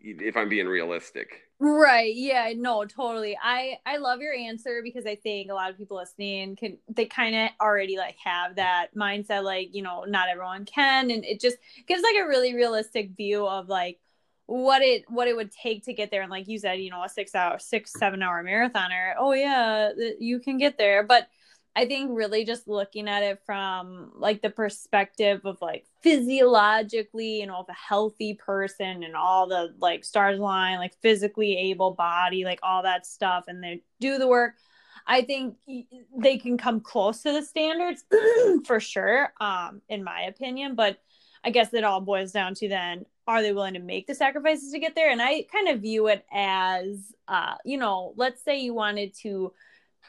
If 0.00 0.36
I'm 0.36 0.48
being 0.48 0.66
realistic. 0.66 1.42
Right. 1.60 2.14
Yeah, 2.14 2.52
no, 2.56 2.84
totally. 2.84 3.36
I 3.42 3.78
I 3.84 3.96
love 3.96 4.20
your 4.20 4.32
answer 4.32 4.80
because 4.84 5.06
I 5.06 5.16
think 5.16 5.50
a 5.50 5.54
lot 5.54 5.70
of 5.70 5.76
people 5.76 5.96
listening 5.96 6.54
can 6.54 6.78
they 6.88 7.04
kind 7.04 7.34
of 7.34 7.50
already 7.60 7.96
like 7.96 8.14
have 8.24 8.54
that 8.56 8.94
mindset 8.94 9.42
like, 9.42 9.74
you 9.74 9.82
know, 9.82 10.04
not 10.04 10.28
everyone 10.28 10.66
can 10.66 11.10
and 11.10 11.24
it 11.24 11.40
just 11.40 11.56
gives 11.88 12.02
like 12.04 12.14
a 12.14 12.28
really 12.28 12.54
realistic 12.54 13.10
view 13.16 13.44
of 13.44 13.68
like 13.68 13.98
what 14.46 14.82
it 14.82 15.04
what 15.08 15.26
it 15.26 15.34
would 15.34 15.50
take 15.50 15.84
to 15.86 15.92
get 15.92 16.12
there 16.12 16.22
and 16.22 16.30
like 16.30 16.46
you 16.46 16.60
said, 16.60 16.74
you 16.74 16.90
know, 16.90 17.02
a 17.02 17.08
6 17.08 17.34
hour 17.34 17.58
6 17.58 17.92
7 17.92 18.22
hour 18.22 18.44
marathoner. 18.44 19.14
Oh 19.18 19.32
yeah, 19.32 19.90
you 20.20 20.38
can 20.38 20.58
get 20.58 20.78
there. 20.78 21.02
But 21.02 21.28
I 21.76 21.86
think 21.86 22.10
really 22.12 22.44
just 22.44 22.66
looking 22.66 23.08
at 23.08 23.22
it 23.22 23.40
from 23.46 24.10
like 24.16 24.42
the 24.42 24.50
perspective 24.50 25.42
of 25.44 25.58
like 25.60 25.86
physiologically, 26.02 27.40
you 27.40 27.46
know, 27.46 27.58
of 27.58 27.68
a 27.68 27.72
healthy 27.72 28.34
person 28.34 29.04
and 29.04 29.14
all 29.14 29.46
the 29.46 29.74
like 29.78 30.04
stars 30.04 30.40
line, 30.40 30.78
like 30.78 30.94
physically 31.00 31.56
able 31.56 31.92
body, 31.92 32.44
like 32.44 32.58
all 32.62 32.82
that 32.82 33.06
stuff, 33.06 33.44
and 33.46 33.62
they 33.62 33.82
do 34.00 34.18
the 34.18 34.26
work. 34.26 34.54
I 35.06 35.22
think 35.22 35.56
they 36.16 36.36
can 36.36 36.58
come 36.58 36.80
close 36.80 37.22
to 37.22 37.32
the 37.32 37.42
standards 37.42 38.04
for 38.66 38.80
sure, 38.80 39.32
um, 39.40 39.80
in 39.88 40.04
my 40.04 40.22
opinion. 40.22 40.74
But 40.74 40.98
I 41.44 41.50
guess 41.50 41.72
it 41.72 41.84
all 41.84 42.00
boils 42.00 42.32
down 42.32 42.54
to 42.56 42.68
then 42.68 43.06
are 43.28 43.42
they 43.42 43.52
willing 43.52 43.74
to 43.74 43.80
make 43.80 44.06
the 44.06 44.14
sacrifices 44.14 44.72
to 44.72 44.78
get 44.78 44.94
there? 44.94 45.10
And 45.10 45.20
I 45.20 45.44
kind 45.52 45.68
of 45.68 45.80
view 45.80 46.08
it 46.08 46.24
as, 46.32 47.12
uh, 47.28 47.56
you 47.62 47.76
know, 47.76 48.14
let's 48.16 48.42
say 48.42 48.58
you 48.58 48.72
wanted 48.72 49.14
to 49.22 49.52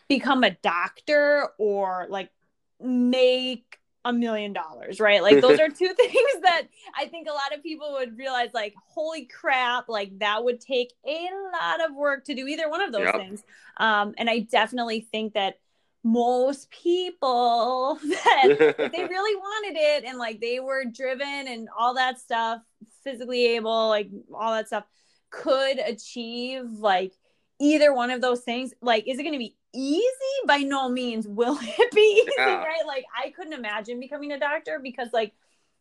become 0.08 0.44
a 0.44 0.52
doctor 0.52 1.50
or 1.58 2.08
like 2.10 2.32
make 2.80 3.80
a 4.06 4.14
million 4.14 4.54
dollars, 4.54 5.00
right? 5.00 5.22
Like 5.22 5.42
those 5.42 5.60
are 5.60 5.70
two 5.70 5.94
things 5.98 6.42
that 6.42 6.64
I 6.98 7.06
think 7.06 7.28
a 7.28 7.34
lot 7.34 7.56
of 7.56 7.64
people 7.64 7.94
would 7.94 8.18
realize 8.18 8.50
like 8.54 8.74
holy 8.88 9.26
crap, 9.26 9.90
like 9.90 10.18
that 10.20 10.44
would 10.44 10.60
take 10.60 10.94
a 11.06 11.30
lot 11.54 11.88
of 11.88 11.96
work 11.96 12.26
to 12.26 12.36
do 12.36 12.48
either 12.48 12.70
one 12.70 12.82
of 12.82 12.92
those 12.92 13.06
yep. 13.06 13.16
things. 13.16 13.44
Um 13.78 14.14
and 14.18 14.30
I 14.30 14.40
definitely 14.40 15.08
think 15.12 15.34
that 15.34 15.60
most 16.04 16.72
people 16.72 18.00
that 18.04 18.92
they 18.94 19.04
really 19.04 19.36
wanted 19.36 19.78
it 19.78 20.06
and 20.06 20.18
like 20.18 20.40
they 20.40 20.60
were 20.60 20.86
driven 20.86 21.48
and 21.48 21.68
all 21.78 21.96
that 21.96 22.20
stuff, 22.20 22.62
physically 23.04 23.56
able, 23.56 23.90
like 23.90 24.10
all 24.34 24.54
that 24.54 24.68
stuff 24.68 24.86
could 25.30 25.78
achieve 25.80 26.64
like 26.72 27.14
either 27.60 27.94
one 27.94 28.12
of 28.12 28.22
those 28.22 28.42
things. 28.42 28.74
Like 28.82 29.08
is 29.08 29.20
it 29.20 29.24
going 29.24 29.34
to 29.34 29.40
be 29.40 29.58
easy 29.74 30.06
by 30.48 30.58
no 30.58 30.90
means 30.90 31.28
will 31.28 31.58
it 31.62 31.92
be 31.92 32.02
easy 32.02 32.32
yeah. 32.38 32.64
right 32.64 32.86
like 32.88 33.06
i 33.24 33.30
couldn't 33.30 33.54
imagine 33.54 34.00
becoming 34.00 34.32
a 34.32 34.40
doctor 34.40 34.80
because 34.82 35.10
like 35.14 35.34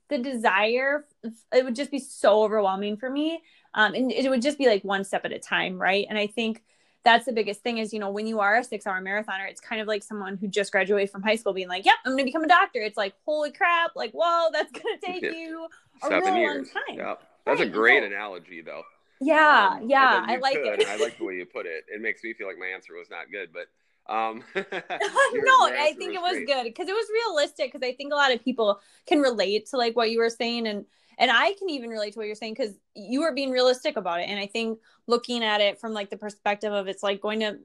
the 0.08 0.18
desire 0.18 1.04
it 1.52 1.64
would 1.64 1.76
just 1.76 1.90
be 1.90 1.98
so 1.98 2.42
overwhelming 2.42 2.96
for 2.96 3.10
me 3.10 3.42
um 3.74 3.94
and 3.94 4.10
it 4.12 4.28
would 4.28 4.42
just 4.42 4.58
be 4.58 4.66
like 4.66 4.82
one 4.84 5.04
step 5.04 5.24
at 5.24 5.32
a 5.32 5.38
time 5.38 5.78
right 5.80 6.06
and 6.08 6.18
i 6.18 6.26
think 6.26 6.62
that's 7.04 7.24
the 7.24 7.32
biggest 7.32 7.62
thing 7.62 7.78
is 7.78 7.92
you 7.92 7.98
know 7.98 8.10
when 8.10 8.26
you 8.26 8.40
are 8.40 8.56
a 8.56 8.64
six 8.64 8.86
hour 8.86 9.00
marathoner 9.00 9.48
it's 9.48 9.60
kind 9.60 9.80
of 9.80 9.86
like 9.86 10.02
someone 10.02 10.36
who 10.36 10.48
just 10.48 10.72
graduated 10.72 11.10
from 11.10 11.22
high 11.22 11.36
school 11.36 11.52
being 11.52 11.68
like 11.68 11.84
yep 11.84 11.94
i'm 12.04 12.12
gonna 12.12 12.24
become 12.24 12.44
a 12.44 12.48
doctor 12.48 12.80
it's 12.80 12.96
like 12.96 13.14
holy 13.24 13.50
crap 13.50 13.92
like 13.96 14.12
whoa 14.12 14.48
that's 14.52 14.72
gonna 14.72 14.98
take 15.04 15.22
you 15.22 15.66
a 16.02 16.06
Seven 16.08 16.34
real 16.34 16.36
years. 16.36 16.68
long 16.74 16.84
time 16.86 16.98
yeah. 16.98 17.14
that's 17.46 17.60
right. 17.60 17.68
a 17.68 17.70
great 17.70 18.02
so, 18.02 18.06
analogy 18.06 18.62
though 18.62 18.82
yeah, 19.20 19.78
um, 19.80 19.88
yeah, 19.88 20.24
I 20.26 20.36
like 20.36 20.54
could, 20.54 20.80
it. 20.80 20.88
I 20.88 20.96
like 20.96 21.18
the 21.18 21.24
way 21.24 21.34
you 21.34 21.46
put 21.46 21.66
it. 21.66 21.84
It 21.88 22.00
makes 22.00 22.22
me 22.22 22.34
feel 22.34 22.46
like 22.46 22.58
my 22.58 22.66
answer 22.66 22.94
was 22.94 23.08
not 23.10 23.30
good, 23.30 23.50
but 23.52 23.68
um, 24.12 24.42
your, 24.54 25.44
no, 25.44 25.66
your 25.66 25.78
I 25.78 25.94
think 25.98 26.12
was 26.12 26.16
it 26.16 26.22
was 26.22 26.32
great. 26.32 26.46
good 26.46 26.64
because 26.64 26.88
it 26.88 26.92
was 26.92 27.06
realistic. 27.12 27.72
Because 27.72 27.86
I 27.86 27.94
think 27.94 28.12
a 28.12 28.16
lot 28.16 28.32
of 28.32 28.42
people 28.42 28.80
can 29.06 29.20
relate 29.20 29.66
to 29.70 29.76
like 29.76 29.96
what 29.96 30.10
you 30.10 30.18
were 30.18 30.30
saying, 30.30 30.66
and 30.66 30.86
and 31.18 31.30
I 31.30 31.52
can 31.58 31.68
even 31.70 31.90
relate 31.90 32.12
to 32.14 32.18
what 32.18 32.26
you're 32.26 32.34
saying 32.34 32.54
because 32.54 32.74
you 32.98 33.22
are 33.22 33.32
being 33.32 33.50
realistic 33.50 33.96
about 33.96 34.20
it. 34.20 34.28
And 34.28 34.38
i 34.38 34.46
think 34.46 34.78
looking 35.06 35.42
at 35.42 35.60
it 35.60 35.80
from 35.80 35.92
like 35.92 36.10
the 36.10 36.16
perspective 36.16 36.72
of 36.72 36.86
it's 36.86 37.02
like 37.02 37.20
going 37.20 37.40
to 37.40 37.58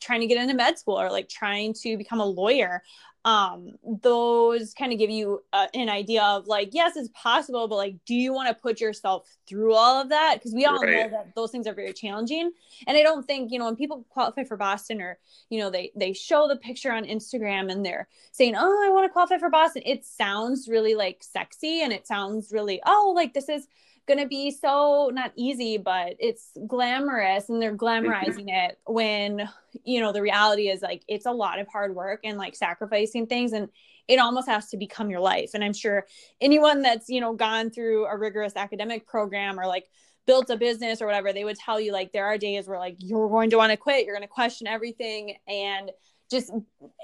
trying 0.00 0.20
to 0.20 0.26
get 0.26 0.40
into 0.40 0.54
med 0.54 0.78
school 0.78 1.00
or 1.00 1.10
like 1.10 1.28
trying 1.28 1.72
to 1.72 1.96
become 1.96 2.20
a 2.20 2.24
lawyer 2.24 2.82
um 3.26 3.72
those 4.02 4.72
kind 4.72 4.92
of 4.92 4.98
give 4.98 5.10
you 5.10 5.42
uh, 5.52 5.66
an 5.74 5.90
idea 5.90 6.22
of 6.22 6.46
like 6.46 6.70
yes 6.72 6.96
it's 6.96 7.10
possible 7.12 7.68
but 7.68 7.76
like 7.76 7.94
do 8.06 8.14
you 8.14 8.32
want 8.32 8.48
to 8.48 8.54
put 8.54 8.80
yourself 8.80 9.28
through 9.46 9.74
all 9.74 10.00
of 10.00 10.08
that? 10.10 10.36
Because 10.36 10.54
we 10.54 10.64
all 10.64 10.78
right. 10.78 11.10
know 11.10 11.18
that 11.18 11.34
those 11.34 11.50
things 11.50 11.66
are 11.66 11.74
very 11.74 11.92
challenging. 11.92 12.50
And 12.86 12.96
i 12.96 13.02
don't 13.02 13.26
think 13.26 13.52
you 13.52 13.58
know 13.58 13.66
when 13.66 13.76
people 13.76 14.06
qualify 14.08 14.44
for 14.44 14.56
boston 14.56 15.02
or 15.02 15.18
you 15.50 15.58
know 15.58 15.68
they 15.68 15.90
they 15.96 16.12
show 16.12 16.48
the 16.48 16.56
picture 16.56 16.92
on 16.92 17.04
instagram 17.04 17.70
and 17.70 17.84
they're 17.84 18.08
saying 18.32 18.54
oh 18.56 18.86
i 18.86 18.90
want 18.90 19.04
to 19.04 19.12
qualify 19.12 19.36
for 19.36 19.50
boston 19.50 19.82
it 19.84 20.06
sounds 20.06 20.68
really 20.68 20.94
like 20.94 21.22
sexy 21.22 21.82
and 21.82 21.92
it 21.92 22.06
sounds 22.06 22.52
really 22.52 22.80
oh 22.86 23.12
like 23.14 23.34
this 23.34 23.48
is 23.48 23.66
going 24.06 24.18
to 24.18 24.26
be 24.26 24.50
so 24.50 25.10
not 25.12 25.32
easy, 25.36 25.78
but 25.78 26.14
it's 26.18 26.50
glamorous 26.66 27.48
and 27.48 27.60
they're 27.60 27.76
mm-hmm. 27.76 28.06
glamorizing 28.06 28.48
it 28.48 28.78
when, 28.86 29.48
you 29.84 30.00
know, 30.00 30.12
the 30.12 30.22
reality 30.22 30.68
is 30.68 30.82
like 30.82 31.02
it's 31.08 31.26
a 31.26 31.32
lot 31.32 31.58
of 31.58 31.68
hard 31.68 31.94
work 31.94 32.20
and 32.24 32.38
like 32.38 32.54
sacrificing 32.54 33.26
things 33.26 33.52
and 33.52 33.68
it 34.08 34.18
almost 34.18 34.48
has 34.48 34.68
to 34.70 34.76
become 34.76 35.10
your 35.10 35.20
life. 35.20 35.50
And 35.54 35.62
I'm 35.62 35.72
sure 35.72 36.06
anyone 36.40 36.82
that's, 36.82 37.08
you 37.08 37.20
know, 37.20 37.32
gone 37.34 37.70
through 37.70 38.06
a 38.06 38.16
rigorous 38.16 38.56
academic 38.56 39.06
program 39.06 39.58
or 39.58 39.66
like 39.66 39.86
built 40.26 40.50
a 40.50 40.56
business 40.56 41.00
or 41.00 41.06
whatever, 41.06 41.32
they 41.32 41.44
would 41.44 41.56
tell 41.56 41.80
you 41.80 41.92
like 41.92 42.12
there 42.12 42.26
are 42.26 42.38
days 42.38 42.66
where 42.66 42.78
like 42.78 42.96
you're 42.98 43.28
going 43.28 43.50
to 43.50 43.56
want 43.56 43.70
to 43.70 43.76
quit, 43.76 44.04
you're 44.04 44.14
going 44.14 44.26
to 44.26 44.28
question 44.28 44.66
everything 44.66 45.36
and 45.46 45.90
just 46.30 46.50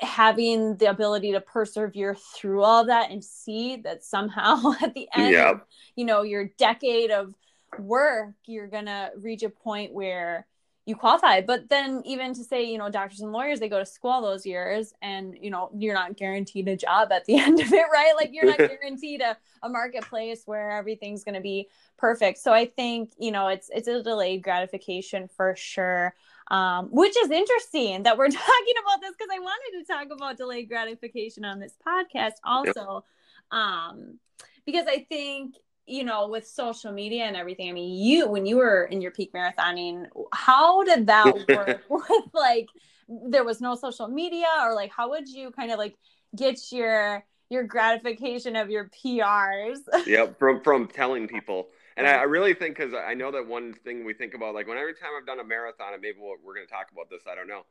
having 0.01 0.77
the 0.77 0.87
ability 0.87 1.33
to 1.33 1.41
persevere 1.41 2.15
through 2.15 2.63
all 2.63 2.87
that 2.87 3.11
and 3.11 3.25
see 3.25 3.77
that 3.77 4.05
somehow 4.05 4.73
at 4.83 4.95
the 4.95 5.09
end 5.15 5.35
of, 5.35 5.61
you 5.97 6.05
know 6.05 6.23
your 6.23 6.51
decade 6.59 7.11
of 7.11 7.35
work 7.79 8.35
you're 8.47 8.69
gonna 8.69 9.11
reach 9.17 9.43
a 9.43 9.51
point 9.51 9.93
where 9.93 10.47
you 10.87 10.95
qualify. 10.95 11.41
But 11.41 11.69
then 11.69 12.01
even 12.07 12.33
to 12.35 12.45
say 12.45 12.63
you 12.63 12.79
know 12.79 12.89
doctors 12.89 13.21
and 13.21 13.33
lawyers 13.33 13.61
they 13.61 13.69
go 13.69 13.81
to 13.81 13.85
school 13.85 14.11
all 14.11 14.23
those 14.23 14.47
years 14.47 14.95
and 15.03 15.37
you 15.41 15.51
know 15.51 15.71
you're 15.77 15.95
not 15.95 16.17
guaranteed 16.17 16.69
a 16.69 16.77
job 16.77 17.11
at 17.13 17.25
the 17.25 17.39
end 17.41 17.61
of 17.61 17.73
it 17.73 17.87
right? 17.93 18.13
Like 18.17 18.31
you're 18.33 18.47
not 18.47 18.59
guaranteed 18.81 19.21
a, 19.21 19.37
a 19.63 19.69
marketplace 19.69 20.43
where 20.47 20.71
everything's 20.71 21.25
going 21.25 21.35
to 21.35 21.41
be 21.41 21.69
perfect. 21.99 22.39
So 22.39 22.53
i 22.53 22.65
think 22.65 23.13
you 23.19 23.33
know 23.33 23.49
it's 23.49 23.69
it's 23.75 23.89
a 23.89 24.03
delayed 24.03 24.43
gratification 24.43 25.29
for 25.29 25.55
sure 25.57 26.15
um, 26.49 26.89
which 26.91 27.17
is 27.17 27.31
interesting 27.31 28.05
that 28.05 28.17
we're 28.17 28.29
talking 28.31 28.75
about 28.83 29.01
this 29.01 29.13
because 29.19 29.31
I 29.33 29.41
wanted 29.41 29.81
to 29.81 29.93
talk 29.93 30.07
about 30.11 30.37
delayed 30.37 30.69
gratification 30.69 31.45
on 31.45 31.59
this 31.59 31.75
podcast 31.87 32.35
also. 32.45 33.05
Yep. 33.53 33.61
Um, 33.61 34.19
because 34.65 34.87
I 34.89 35.07
think, 35.09 35.57
you 35.87 36.05
know, 36.05 36.29
with 36.29 36.47
social 36.47 36.93
media 36.93 37.25
and 37.25 37.37
everything, 37.37 37.69
I 37.69 37.73
mean, 37.73 38.05
you, 38.05 38.29
when 38.29 38.47
you 38.47 38.57
were 38.57 38.85
in 38.85 39.01
your 39.01 39.13
peak 39.13 39.33
marathoning, 39.33 40.07
how 40.33 40.83
did 40.85 41.07
that 41.07 41.49
work 41.49 41.83
with 41.89 42.25
like, 42.35 42.69
there 43.09 43.45
was 43.45 43.61
no 43.61 43.77
social 43.77 44.09
media 44.09 44.47
or 44.63 44.75
like, 44.75 44.91
how 44.91 45.11
would 45.11 45.29
you 45.29 45.53
kind 45.53 45.71
of 45.71 45.79
like 45.79 45.95
get 46.35 46.73
your, 46.73 47.25
your 47.51 47.63
gratification 47.63 48.57
of 48.57 48.69
your 48.69 48.91
PRs? 48.91 49.79
yep. 50.07 50.39
From, 50.39 50.61
from 50.63 50.89
telling 50.89 51.29
people, 51.29 51.69
and 51.97 52.07
I, 52.07 52.13
I 52.13 52.23
really 52.23 52.55
think 52.55 52.77
because 52.77 52.95
I 52.95 53.15
know 53.15 53.31
that 53.33 53.47
one 53.47 53.73
thing 53.73 54.05
we 54.05 54.15
think 54.15 54.35
about, 54.35 54.55
like 54.55 54.67
when 54.67 54.79
every 54.79 54.95
time 54.95 55.11
I've 55.19 55.27
done 55.27 55.41
a 55.41 55.45
marathon, 55.45 55.93
and 55.93 56.03
maybe 56.03 56.19
we're, 56.21 56.37
we're 56.45 56.55
going 56.55 56.67
to 56.67 56.73
talk 56.73 56.89
about 56.93 57.09
this, 57.11 57.23
I 57.31 57.35
don't 57.35 57.49
know. 57.49 57.63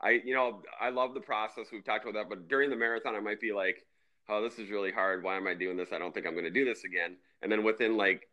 I, 0.00 0.20
you 0.24 0.34
know, 0.34 0.62
I 0.80 0.90
love 0.90 1.14
the 1.14 1.20
process. 1.20 1.66
We've 1.72 1.84
talked 1.84 2.04
about 2.04 2.14
that, 2.14 2.28
but 2.28 2.48
during 2.48 2.70
the 2.70 2.76
marathon, 2.76 3.14
I 3.14 3.20
might 3.20 3.40
be 3.40 3.52
like, 3.52 3.86
oh, 4.28 4.42
this 4.42 4.58
is 4.58 4.70
really 4.70 4.92
hard. 4.92 5.22
Why 5.22 5.36
am 5.36 5.46
I 5.46 5.54
doing 5.54 5.76
this? 5.76 5.88
I 5.92 5.98
don't 5.98 6.12
think 6.12 6.26
I'm 6.26 6.32
going 6.32 6.44
to 6.44 6.50
do 6.50 6.64
this 6.64 6.84
again. 6.84 7.16
And 7.42 7.50
then 7.50 7.64
within 7.64 7.96
like 7.96 8.28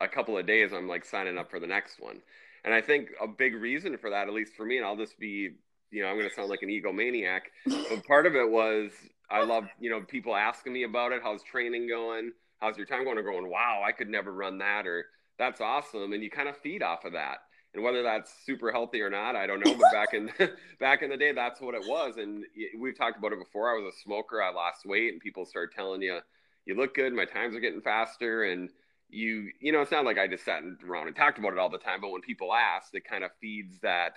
a 0.00 0.08
couple 0.08 0.36
of 0.38 0.46
days, 0.46 0.72
I'm 0.72 0.88
like 0.88 1.04
signing 1.04 1.38
up 1.38 1.50
for 1.50 1.60
the 1.60 1.66
next 1.66 2.00
one. 2.00 2.20
And 2.64 2.74
I 2.74 2.80
think 2.80 3.10
a 3.20 3.28
big 3.28 3.54
reason 3.54 3.96
for 3.98 4.10
that, 4.10 4.28
at 4.28 4.34
least 4.34 4.54
for 4.54 4.64
me, 4.64 4.78
and 4.78 4.86
I'll 4.86 4.96
just 4.96 5.18
be, 5.18 5.50
you 5.90 6.02
know, 6.02 6.08
I'm 6.08 6.16
going 6.16 6.28
to 6.28 6.34
sound 6.34 6.48
like 6.48 6.62
an 6.62 6.68
egomaniac, 6.68 7.42
but 7.66 8.04
part 8.06 8.26
of 8.26 8.34
it 8.34 8.48
was 8.48 8.90
I 9.30 9.44
love, 9.44 9.64
you 9.78 9.90
know, 9.90 10.00
people 10.00 10.34
asking 10.34 10.72
me 10.72 10.82
about 10.82 11.12
it. 11.12 11.20
How's 11.22 11.42
training 11.42 11.88
going? 11.88 12.32
How's 12.58 12.76
your 12.76 12.86
time 12.86 13.04
going? 13.04 13.18
Or 13.18 13.22
going, 13.22 13.48
wow, 13.48 13.82
I 13.86 13.92
could 13.92 14.08
never 14.08 14.32
run 14.32 14.58
that, 14.58 14.86
or 14.86 15.06
that's 15.38 15.60
awesome, 15.60 16.12
and 16.12 16.22
you 16.22 16.30
kind 16.30 16.48
of 16.48 16.56
feed 16.58 16.82
off 16.82 17.04
of 17.04 17.12
that. 17.12 17.38
And 17.74 17.82
whether 17.84 18.02
that's 18.02 18.32
super 18.44 18.72
healthy 18.72 19.00
or 19.00 19.10
not, 19.10 19.36
I 19.36 19.46
don't 19.46 19.64
know. 19.64 19.74
But 19.74 19.92
back 19.92 20.14
in 20.14 20.30
back 20.80 21.02
in 21.02 21.10
the 21.10 21.16
day, 21.16 21.32
that's 21.32 21.60
what 21.60 21.74
it 21.74 21.82
was. 21.86 22.16
And 22.16 22.44
we've 22.78 22.96
talked 22.96 23.18
about 23.18 23.32
it 23.32 23.38
before. 23.38 23.70
I 23.70 23.80
was 23.80 23.94
a 23.94 23.98
smoker. 24.02 24.42
I 24.42 24.50
lost 24.52 24.86
weight, 24.86 25.12
and 25.12 25.20
people 25.20 25.44
start 25.44 25.74
telling 25.74 26.02
you, 26.02 26.18
"You 26.64 26.74
look 26.74 26.94
good. 26.94 27.12
My 27.12 27.24
times 27.24 27.54
are 27.54 27.60
getting 27.60 27.80
faster." 27.80 28.44
And 28.44 28.70
you, 29.10 29.50
you 29.60 29.72
know, 29.72 29.80
it's 29.80 29.90
not 29.90 30.04
like 30.04 30.18
I 30.18 30.26
just 30.26 30.44
sat 30.44 30.62
around 30.86 31.06
and 31.06 31.16
talked 31.16 31.38
about 31.38 31.52
it 31.52 31.58
all 31.58 31.70
the 31.70 31.78
time. 31.78 32.00
But 32.00 32.10
when 32.10 32.20
people 32.20 32.52
ask, 32.52 32.94
it 32.94 33.04
kind 33.04 33.24
of 33.24 33.30
feeds 33.40 33.78
that. 33.80 34.14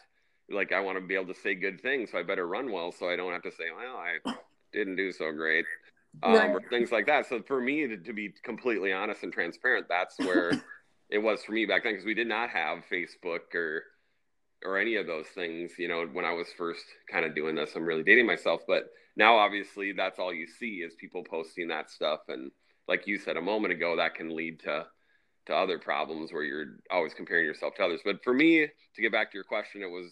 Like 0.50 0.74
I 0.74 0.82
want 0.82 0.98
to 0.98 1.06
be 1.06 1.16
able 1.16 1.34
to 1.34 1.40
say 1.40 1.56
good 1.56 1.80
things, 1.80 2.12
so 2.12 2.18
I 2.18 2.24
better 2.24 2.46
run 2.46 2.74
well, 2.74 2.92
so 2.92 3.10
I 3.10 3.16
don't 3.16 3.32
have 3.32 3.44
to 3.44 3.52
say, 3.52 3.66
"Well, 3.74 3.96
I 3.96 4.18
didn't 4.74 4.98
do 4.98 5.12
so 5.14 5.32
great." 5.32 5.66
Um, 6.24 6.34
right. 6.34 6.50
or 6.52 6.62
things 6.70 6.92
like 6.92 7.08
that. 7.08 7.28
So 7.28 7.42
for 7.42 7.62
me, 7.62 7.88
to, 7.88 7.98
to 7.98 8.14
be 8.14 8.34
completely 8.44 8.94
honest 8.94 9.24
and 9.24 9.34
transparent, 9.34 9.88
that's 9.90 10.18
where 10.20 10.52
it 11.10 11.20
was 11.20 11.44
for 11.44 11.52
me 11.52 11.66
back 11.66 11.84
then 11.84 11.94
because 11.94 12.06
we 12.06 12.14
did 12.14 12.28
not 12.28 12.50
have 12.50 12.84
Facebook 12.92 13.54
or 13.56 13.84
or 14.64 14.78
any 14.78 14.96
of 14.96 15.08
those 15.08 15.26
things. 15.34 15.74
You 15.78 15.88
know, 15.88 16.06
when 16.12 16.26
I 16.26 16.34
was 16.34 16.48
first 16.58 16.84
kind 17.12 17.26
of 17.26 17.36
doing 17.36 17.56
this, 17.56 17.72
I'm 17.76 17.86
really 17.86 18.04
dating 18.04 18.28
myself, 18.28 18.62
but 18.68 18.86
now 19.16 19.38
obviously 19.38 19.92
that's 19.92 20.20
all 20.20 20.34
you 20.34 20.48
see 20.48 20.78
is 20.78 20.94
people 21.00 21.24
posting 21.24 21.68
that 21.70 21.90
stuff, 21.90 22.22
and 22.28 22.52
like 22.88 23.08
you 23.08 23.18
said 23.18 23.38
a 23.38 23.42
moment 23.42 23.74
ago, 23.74 23.96
that 23.98 24.16
can 24.16 24.36
lead 24.36 24.60
to 24.62 24.86
to 25.48 25.56
other 25.56 25.80
problems 25.80 26.32
where 26.32 26.44
you're 26.44 26.78
always 26.92 27.16
comparing 27.16 27.46
yourself 27.46 27.74
to 27.76 27.84
others. 27.84 28.02
But 28.06 28.24
for 28.24 28.34
me, 28.34 28.68
to 28.96 29.02
get 29.02 29.12
back 29.12 29.32
to 29.32 29.38
your 29.38 29.44
question, 29.44 29.82
it 29.82 29.90
was 29.90 30.12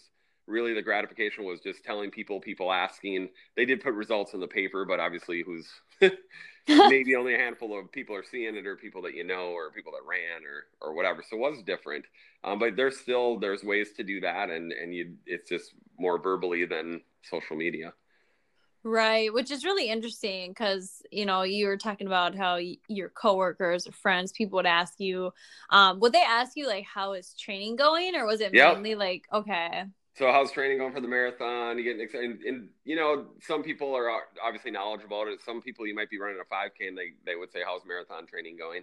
really 0.50 0.74
the 0.74 0.82
gratification 0.82 1.44
was 1.44 1.60
just 1.60 1.84
telling 1.84 2.10
people, 2.10 2.40
people 2.40 2.72
asking. 2.72 3.28
They 3.56 3.64
did 3.64 3.80
put 3.80 3.94
results 3.94 4.34
in 4.34 4.40
the 4.40 4.48
paper, 4.48 4.84
but 4.84 5.00
obviously, 5.00 5.42
who's 5.42 5.68
maybe 6.68 7.14
only 7.16 7.34
a 7.34 7.38
handful 7.38 7.78
of 7.78 7.90
people 7.92 8.14
are 8.16 8.24
seeing 8.24 8.56
it, 8.56 8.66
or 8.66 8.76
people 8.76 9.02
that 9.02 9.14
you 9.14 9.24
know, 9.24 9.50
or 9.50 9.70
people 9.70 9.92
that 9.92 10.06
ran, 10.06 10.42
or 10.44 10.88
or 10.88 10.94
whatever. 10.94 11.22
So 11.28 11.36
it 11.36 11.40
was 11.40 11.62
different, 11.62 12.04
um, 12.44 12.58
but 12.58 12.76
there's 12.76 12.98
still 12.98 13.38
there's 13.38 13.64
ways 13.64 13.92
to 13.96 14.02
do 14.02 14.20
that, 14.20 14.50
and 14.50 14.72
and 14.72 14.94
you 14.94 15.16
it's 15.26 15.48
just 15.48 15.72
more 15.98 16.20
verbally 16.20 16.66
than 16.66 17.00
social 17.22 17.56
media. 17.56 17.92
Right, 18.82 19.32
which 19.32 19.50
is 19.50 19.62
really 19.62 19.90
interesting 19.90 20.52
because 20.52 21.02
you 21.10 21.26
know 21.26 21.42
you 21.42 21.66
were 21.66 21.76
talking 21.76 22.06
about 22.06 22.34
how 22.34 22.54
y- 22.54 22.78
your 22.88 23.10
coworkers 23.10 23.86
or 23.86 23.92
friends, 23.92 24.32
people 24.32 24.56
would 24.56 24.64
ask 24.64 24.98
you, 24.98 25.32
um, 25.68 26.00
would 26.00 26.14
they 26.14 26.22
ask 26.22 26.52
you 26.56 26.66
like 26.66 26.86
how 26.86 27.12
is 27.12 27.34
training 27.38 27.76
going, 27.76 28.16
or 28.16 28.24
was 28.24 28.40
it 28.40 28.54
yep. 28.54 28.76
mainly 28.76 28.94
like 28.94 29.26
okay, 29.34 29.84
so 30.20 30.30
how's 30.30 30.52
training 30.52 30.76
going 30.76 30.92
for 30.92 31.00
the 31.00 31.08
marathon? 31.08 31.78
You 31.78 31.84
getting 31.84 32.02
excited? 32.02 32.30
And, 32.30 32.42
and, 32.42 32.68
you 32.84 32.94
know, 32.94 33.28
some 33.40 33.62
people 33.62 33.96
are 33.96 34.10
obviously 34.44 34.70
knowledgeable 34.70 35.22
about 35.22 35.32
it. 35.32 35.40
Some 35.42 35.62
people 35.62 35.86
you 35.86 35.94
might 35.94 36.10
be 36.10 36.20
running 36.20 36.36
a 36.38 36.54
5K 36.54 36.88
and 36.88 36.98
they, 36.98 37.12
they 37.24 37.36
would 37.36 37.50
say, 37.50 37.60
how's 37.64 37.80
marathon 37.86 38.26
training 38.26 38.58
going? 38.58 38.82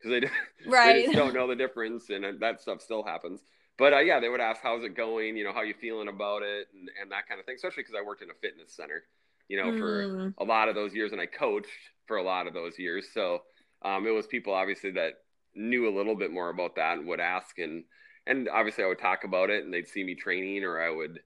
Because 0.00 0.22
they, 0.22 0.70
right. 0.70 0.94
they 0.94 1.02
just 1.02 1.16
don't 1.16 1.34
know 1.34 1.46
the 1.46 1.54
difference 1.54 2.08
and 2.08 2.40
that 2.40 2.62
stuff 2.62 2.80
still 2.80 3.02
happens. 3.02 3.40
But 3.76 3.92
uh, 3.92 3.98
yeah, 3.98 4.20
they 4.20 4.30
would 4.30 4.40
ask, 4.40 4.62
how's 4.62 4.82
it 4.82 4.96
going? 4.96 5.36
You 5.36 5.44
know, 5.44 5.52
how 5.52 5.60
you 5.60 5.74
feeling 5.78 6.08
about 6.08 6.42
it 6.42 6.68
and, 6.72 6.88
and 7.00 7.12
that 7.12 7.28
kind 7.28 7.38
of 7.38 7.44
thing, 7.44 7.56
especially 7.56 7.82
because 7.82 7.96
I 8.00 8.06
worked 8.06 8.22
in 8.22 8.30
a 8.30 8.34
fitness 8.40 8.74
center, 8.74 9.02
you 9.48 9.58
know, 9.58 9.70
mm. 9.70 9.78
for 9.78 10.34
a 10.38 10.44
lot 10.44 10.70
of 10.70 10.74
those 10.74 10.94
years 10.94 11.12
and 11.12 11.20
I 11.20 11.26
coached 11.26 11.68
for 12.06 12.16
a 12.16 12.22
lot 12.22 12.46
of 12.46 12.54
those 12.54 12.78
years. 12.78 13.06
So 13.12 13.40
um, 13.82 14.06
it 14.06 14.12
was 14.12 14.26
people 14.26 14.54
obviously 14.54 14.92
that 14.92 15.12
knew 15.54 15.90
a 15.90 15.94
little 15.94 16.16
bit 16.16 16.32
more 16.32 16.48
about 16.48 16.76
that 16.76 16.96
and 16.96 17.06
would 17.06 17.20
ask 17.20 17.58
and, 17.58 17.84
and 18.26 18.48
obviously 18.48 18.84
I 18.84 18.86
would 18.86 18.98
talk 18.98 19.24
about 19.24 19.50
it 19.50 19.64
and 19.64 19.72
they'd 19.72 19.88
see 19.88 20.04
me 20.04 20.14
training 20.14 20.64
or 20.64 20.80
I 20.80 20.90
would 20.90 21.20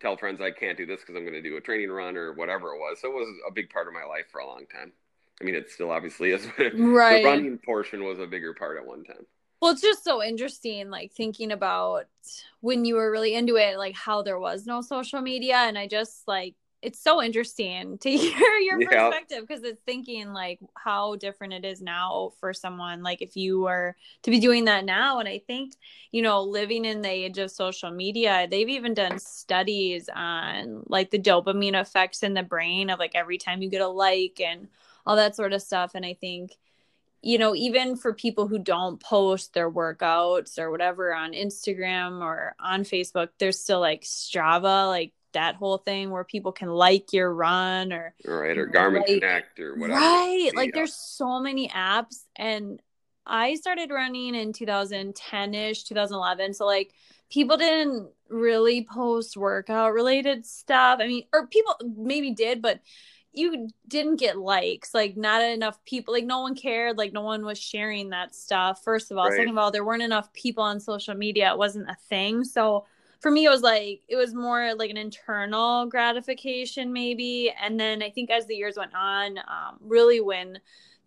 tell 0.00 0.16
friends 0.16 0.40
I 0.40 0.50
can't 0.50 0.78
do 0.78 0.86
this 0.86 1.00
because 1.00 1.14
I'm 1.16 1.22
going 1.22 1.34
to 1.34 1.42
do 1.42 1.56
a 1.56 1.60
training 1.60 1.90
run 1.90 2.16
or 2.16 2.32
whatever 2.32 2.74
it 2.74 2.78
was. 2.78 3.00
So 3.00 3.08
it 3.08 3.14
was 3.14 3.28
a 3.46 3.52
big 3.52 3.70
part 3.70 3.86
of 3.86 3.94
my 3.94 4.04
life 4.04 4.26
for 4.32 4.40
a 4.40 4.46
long 4.46 4.64
time. 4.72 4.92
I 5.40 5.44
mean, 5.44 5.54
it 5.54 5.70
still 5.70 5.90
obviously 5.90 6.30
is, 6.32 6.46
but 6.56 6.72
right. 6.78 7.22
the 7.22 7.28
running 7.28 7.58
portion 7.58 8.04
was 8.04 8.18
a 8.18 8.26
bigger 8.26 8.54
part 8.54 8.78
at 8.78 8.86
one 8.86 9.04
time. 9.04 9.26
Well, 9.60 9.72
it's 9.72 9.82
just 9.82 10.04
so 10.04 10.22
interesting, 10.22 10.88
like 10.88 11.12
thinking 11.12 11.52
about 11.52 12.06
when 12.60 12.86
you 12.86 12.94
were 12.94 13.10
really 13.10 13.34
into 13.34 13.56
it, 13.56 13.76
like 13.76 13.94
how 13.94 14.22
there 14.22 14.38
was 14.38 14.66
no 14.66 14.80
social 14.80 15.20
media. 15.20 15.56
And 15.56 15.76
I 15.76 15.86
just 15.86 16.26
like 16.26 16.54
it's 16.82 17.02
so 17.02 17.22
interesting 17.22 17.98
to 17.98 18.10
hear 18.16 18.56
your 18.58 18.80
yeah. 18.80 19.08
perspective 19.08 19.46
because 19.46 19.62
it's 19.62 19.82
thinking 19.84 20.32
like 20.32 20.58
how 20.74 21.16
different 21.16 21.52
it 21.52 21.64
is 21.64 21.82
now 21.82 22.32
for 22.40 22.52
someone 22.52 23.02
like 23.02 23.22
if 23.22 23.36
you 23.36 23.60
were 23.60 23.96
to 24.22 24.30
be 24.30 24.40
doing 24.40 24.64
that 24.64 24.84
now 24.84 25.18
and 25.18 25.28
i 25.28 25.38
think 25.46 25.74
you 26.10 26.22
know 26.22 26.42
living 26.42 26.84
in 26.84 27.02
the 27.02 27.08
age 27.08 27.38
of 27.38 27.50
social 27.50 27.90
media 27.90 28.46
they've 28.50 28.68
even 28.68 28.94
done 28.94 29.18
studies 29.18 30.08
on 30.14 30.82
like 30.86 31.10
the 31.10 31.18
dopamine 31.18 31.78
effects 31.78 32.22
in 32.22 32.34
the 32.34 32.42
brain 32.42 32.90
of 32.90 32.98
like 32.98 33.12
every 33.14 33.38
time 33.38 33.62
you 33.62 33.70
get 33.70 33.82
a 33.82 33.88
like 33.88 34.40
and 34.40 34.68
all 35.06 35.16
that 35.16 35.36
sort 35.36 35.52
of 35.52 35.62
stuff 35.62 35.92
and 35.94 36.06
i 36.06 36.14
think 36.14 36.56
you 37.22 37.36
know 37.36 37.54
even 37.54 37.96
for 37.96 38.14
people 38.14 38.48
who 38.48 38.58
don't 38.58 39.00
post 39.00 39.52
their 39.52 39.70
workouts 39.70 40.58
or 40.58 40.70
whatever 40.70 41.14
on 41.14 41.32
instagram 41.32 42.22
or 42.22 42.54
on 42.58 42.82
facebook 42.82 43.28
there's 43.38 43.58
still 43.58 43.80
like 43.80 44.02
strava 44.02 44.88
like 44.88 45.12
that 45.32 45.56
whole 45.56 45.78
thing 45.78 46.10
where 46.10 46.24
people 46.24 46.52
can 46.52 46.68
like 46.68 47.12
your 47.12 47.32
run 47.32 47.92
or 47.92 48.14
right 48.24 48.56
or 48.56 48.66
Garmin 48.66 49.00
like, 49.00 49.06
Connect 49.06 49.60
or 49.60 49.76
whatever. 49.76 50.00
Right. 50.00 50.50
Like 50.54 50.74
there's 50.74 50.94
so 50.94 51.40
many 51.40 51.68
apps 51.68 52.24
and 52.36 52.80
I 53.26 53.54
started 53.54 53.90
running 53.90 54.34
in 54.34 54.52
2010 54.52 55.54
ish, 55.54 55.84
2011. 55.84 56.54
So, 56.54 56.66
like, 56.66 56.92
people 57.30 57.56
didn't 57.56 58.08
really 58.28 58.86
post 58.90 59.36
workout 59.36 59.92
related 59.92 60.44
stuff. 60.44 60.98
I 61.00 61.06
mean, 61.06 61.24
or 61.32 61.46
people 61.46 61.74
maybe 61.96 62.32
did, 62.32 62.60
but 62.60 62.80
you 63.32 63.68
didn't 63.86 64.16
get 64.16 64.36
likes 64.36 64.92
like 64.92 65.16
not 65.16 65.40
enough 65.40 65.78
people 65.84 66.12
like 66.12 66.24
no 66.24 66.40
one 66.40 66.56
cared 66.56 66.98
like 66.98 67.12
no 67.12 67.20
one 67.20 67.44
was 67.44 67.60
sharing 67.60 68.10
that 68.10 68.34
stuff 68.34 68.82
first 68.82 69.12
of 69.12 69.18
all 69.18 69.28
right. 69.28 69.36
second 69.36 69.50
of 69.50 69.56
all 69.56 69.70
there 69.70 69.84
weren't 69.84 70.02
enough 70.02 70.32
people 70.32 70.64
on 70.64 70.80
social 70.80 71.14
media 71.14 71.52
it 71.52 71.56
wasn't 71.56 71.88
a 71.88 71.96
thing 72.08 72.42
so 72.42 72.84
for 73.20 73.30
me 73.30 73.44
it 73.44 73.50
was 73.50 73.62
like 73.62 74.00
it 74.08 74.16
was 74.16 74.34
more 74.34 74.74
like 74.74 74.90
an 74.90 74.96
internal 74.96 75.86
gratification 75.86 76.92
maybe 76.92 77.52
and 77.62 77.78
then 77.78 78.02
i 78.02 78.10
think 78.10 78.30
as 78.30 78.46
the 78.46 78.56
years 78.56 78.76
went 78.76 78.94
on 78.94 79.38
um, 79.38 79.76
really 79.80 80.20
when 80.20 80.58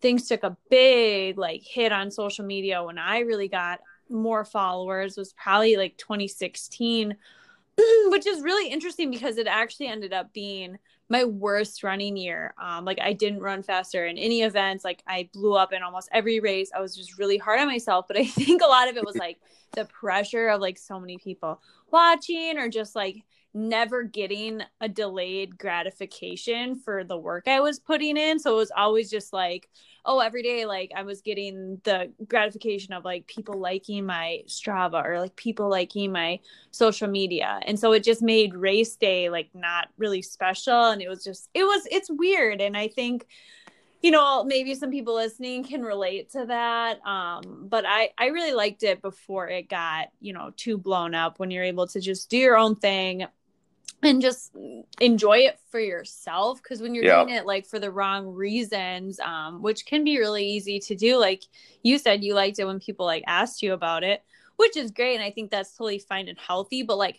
things 0.01 0.28
took 0.28 0.43
a 0.43 0.55
big 0.70 1.38
like 1.38 1.61
hit 1.64 1.91
on 1.91 2.09
social 2.09 2.45
media 2.45 2.84
when 2.84 2.97
i 2.97 3.20
really 3.20 3.47
got 3.47 3.80
more 4.09 4.45
followers 4.45 5.18
was 5.18 5.34
probably 5.34 5.76
like 5.76 5.97
2016 5.97 7.16
which 8.07 8.28
is 8.28 8.41
really 8.41 8.72
interesting 8.72 9.09
because 9.09 9.38
it 9.38 9.47
actually 9.47 9.88
ended 9.88 10.14
up 10.14 10.32
being 10.34 10.78
my 11.09 11.24
worst 11.26 11.84
running 11.84 12.18
year. 12.18 12.53
Um, 12.61 12.86
like 12.86 12.99
I 12.99 13.14
didn't 13.14 13.39
run 13.39 13.61
faster 13.61 14.05
in 14.05 14.18
any 14.18 14.41
events. 14.41 14.84
Like 14.84 15.03
I 15.07 15.30
blew 15.34 15.55
up 15.55 15.74
in 15.74 15.84
almost 15.84 16.09
every 16.11 16.39
race. 16.39 16.72
I 16.76 16.82
was 16.82 16.95
just 16.95 17.18
really 17.18 17.38
hard 17.38 17.59
on 17.59 17.68
myself. 17.68 18.07
But 18.07 18.18
I 18.18 18.26
think 18.39 18.61
a 18.61 18.68
lot 18.68 18.89
of 18.89 18.97
it 18.97 19.05
was 19.05 19.16
like 19.16 19.39
the 19.74 19.86
pressure 19.86 20.47
of 20.49 20.61
like 20.61 20.78
so 20.78 20.99
many 20.99 21.18
people 21.18 21.61
watching 21.94 22.58
or 22.58 22.68
just 22.68 22.96
like 22.96 23.24
never 23.54 24.04
getting 24.04 24.62
a 24.82 24.89
delayed 24.89 25.58
gratification 25.58 26.76
for 26.76 27.04
the 27.04 27.18
work 27.18 27.48
I 27.48 27.60
was 27.60 27.80
putting 27.80 28.18
in. 28.18 28.39
So 28.39 28.54
it 28.54 28.58
was 28.58 28.72
always 28.76 29.12
just 29.12 29.32
like, 29.32 29.70
oh, 30.06 30.20
every 30.20 30.41
day, 30.41 30.66
like 30.66 30.91
I 30.96 31.04
was 31.04 31.22
getting 31.22 31.80
the 31.84 32.12
gratification 32.28 32.94
of 32.94 33.06
like 33.06 33.28
people 33.28 33.60
liking 33.60 34.06
my 34.06 34.41
Strava 34.48 35.06
or 35.06 35.20
like 35.22 35.36
people 35.36 35.70
liking 35.70 36.12
my 36.12 36.39
social 36.72 37.08
media. 37.08 37.60
And 37.66 37.80
so 37.80 37.94
it 37.94 38.04
just 38.04 38.22
made 38.24 38.56
race 38.56 38.96
day 38.96 39.30
like 39.30 39.50
not 39.54 39.88
really 39.98 40.24
special. 40.24 40.89
And 40.89 41.02
it 41.02 41.08
was 41.08 41.24
just, 41.24 41.48
it 41.54 41.64
was, 41.64 41.88
it's 41.91 42.10
weird. 42.10 42.60
And 42.60 42.76
I 42.76 42.88
think, 42.88 43.28
you 44.04 44.12
know 44.12 44.43
maybe 44.43 44.76
some 44.76 44.91
people 44.91 45.16
listening 45.16 45.64
can 45.64 45.82
relate 45.82 46.30
to 46.30 46.45
that 46.45 47.04
um, 47.08 47.66
but 47.68 47.86
i 47.88 48.12
i 48.20 48.28
really 48.28 48.54
liked 48.54 48.84
it 48.84 49.01
before 49.01 49.47
it 49.47 49.68
got 49.68 50.10
you 50.20 50.34
know 50.34 50.51
too 50.56 50.78
blown 50.78 51.16
up 51.16 51.39
when 51.39 51.49
you're 51.49 51.64
able 51.64 51.88
to 51.88 51.99
just 51.99 52.30
do 52.30 52.38
your 52.38 52.56
own 52.56 52.76
thing 52.76 53.26
and 54.04 54.22
just 54.22 54.51
enjoy 54.99 55.38
it 55.38 55.58
for 55.72 55.80
yourself 55.80 56.62
because 56.62 56.82
when 56.82 56.93
you're 56.93 57.06
yeah. 57.06 57.24
doing 57.24 57.34
it 57.34 57.45
like 57.45 57.66
for 57.66 57.80
the 57.80 57.89
wrong 57.89 58.28
reasons 58.28 59.20
um 59.22 59.62
which 59.62 59.86
can 59.86 60.04
be 60.04 60.20
really 60.20 60.45
easy 60.45 60.80
to 60.80 60.93
do 60.93 61.18
like 61.18 61.43
you 61.82 61.97
said 61.97 62.24
you 62.24 62.36
liked 62.36 62.60
it 62.60 62.66
when 62.66 62.80
people 62.80 63.06
like 63.06 63.24
asked 63.26 63.64
you 63.64 63.74
about 63.74 64.04
it 64.04 64.22
which 64.58 64.76
is 64.76 64.91
great 64.91 65.16
and 65.16 65.24
i 65.24 65.32
think 65.32 65.49
that's 65.49 65.72
totally 65.72 65.99
fine 65.99 66.28
and 66.28 66.38
healthy 66.38 66.84
but 66.84 66.97
like 66.97 67.18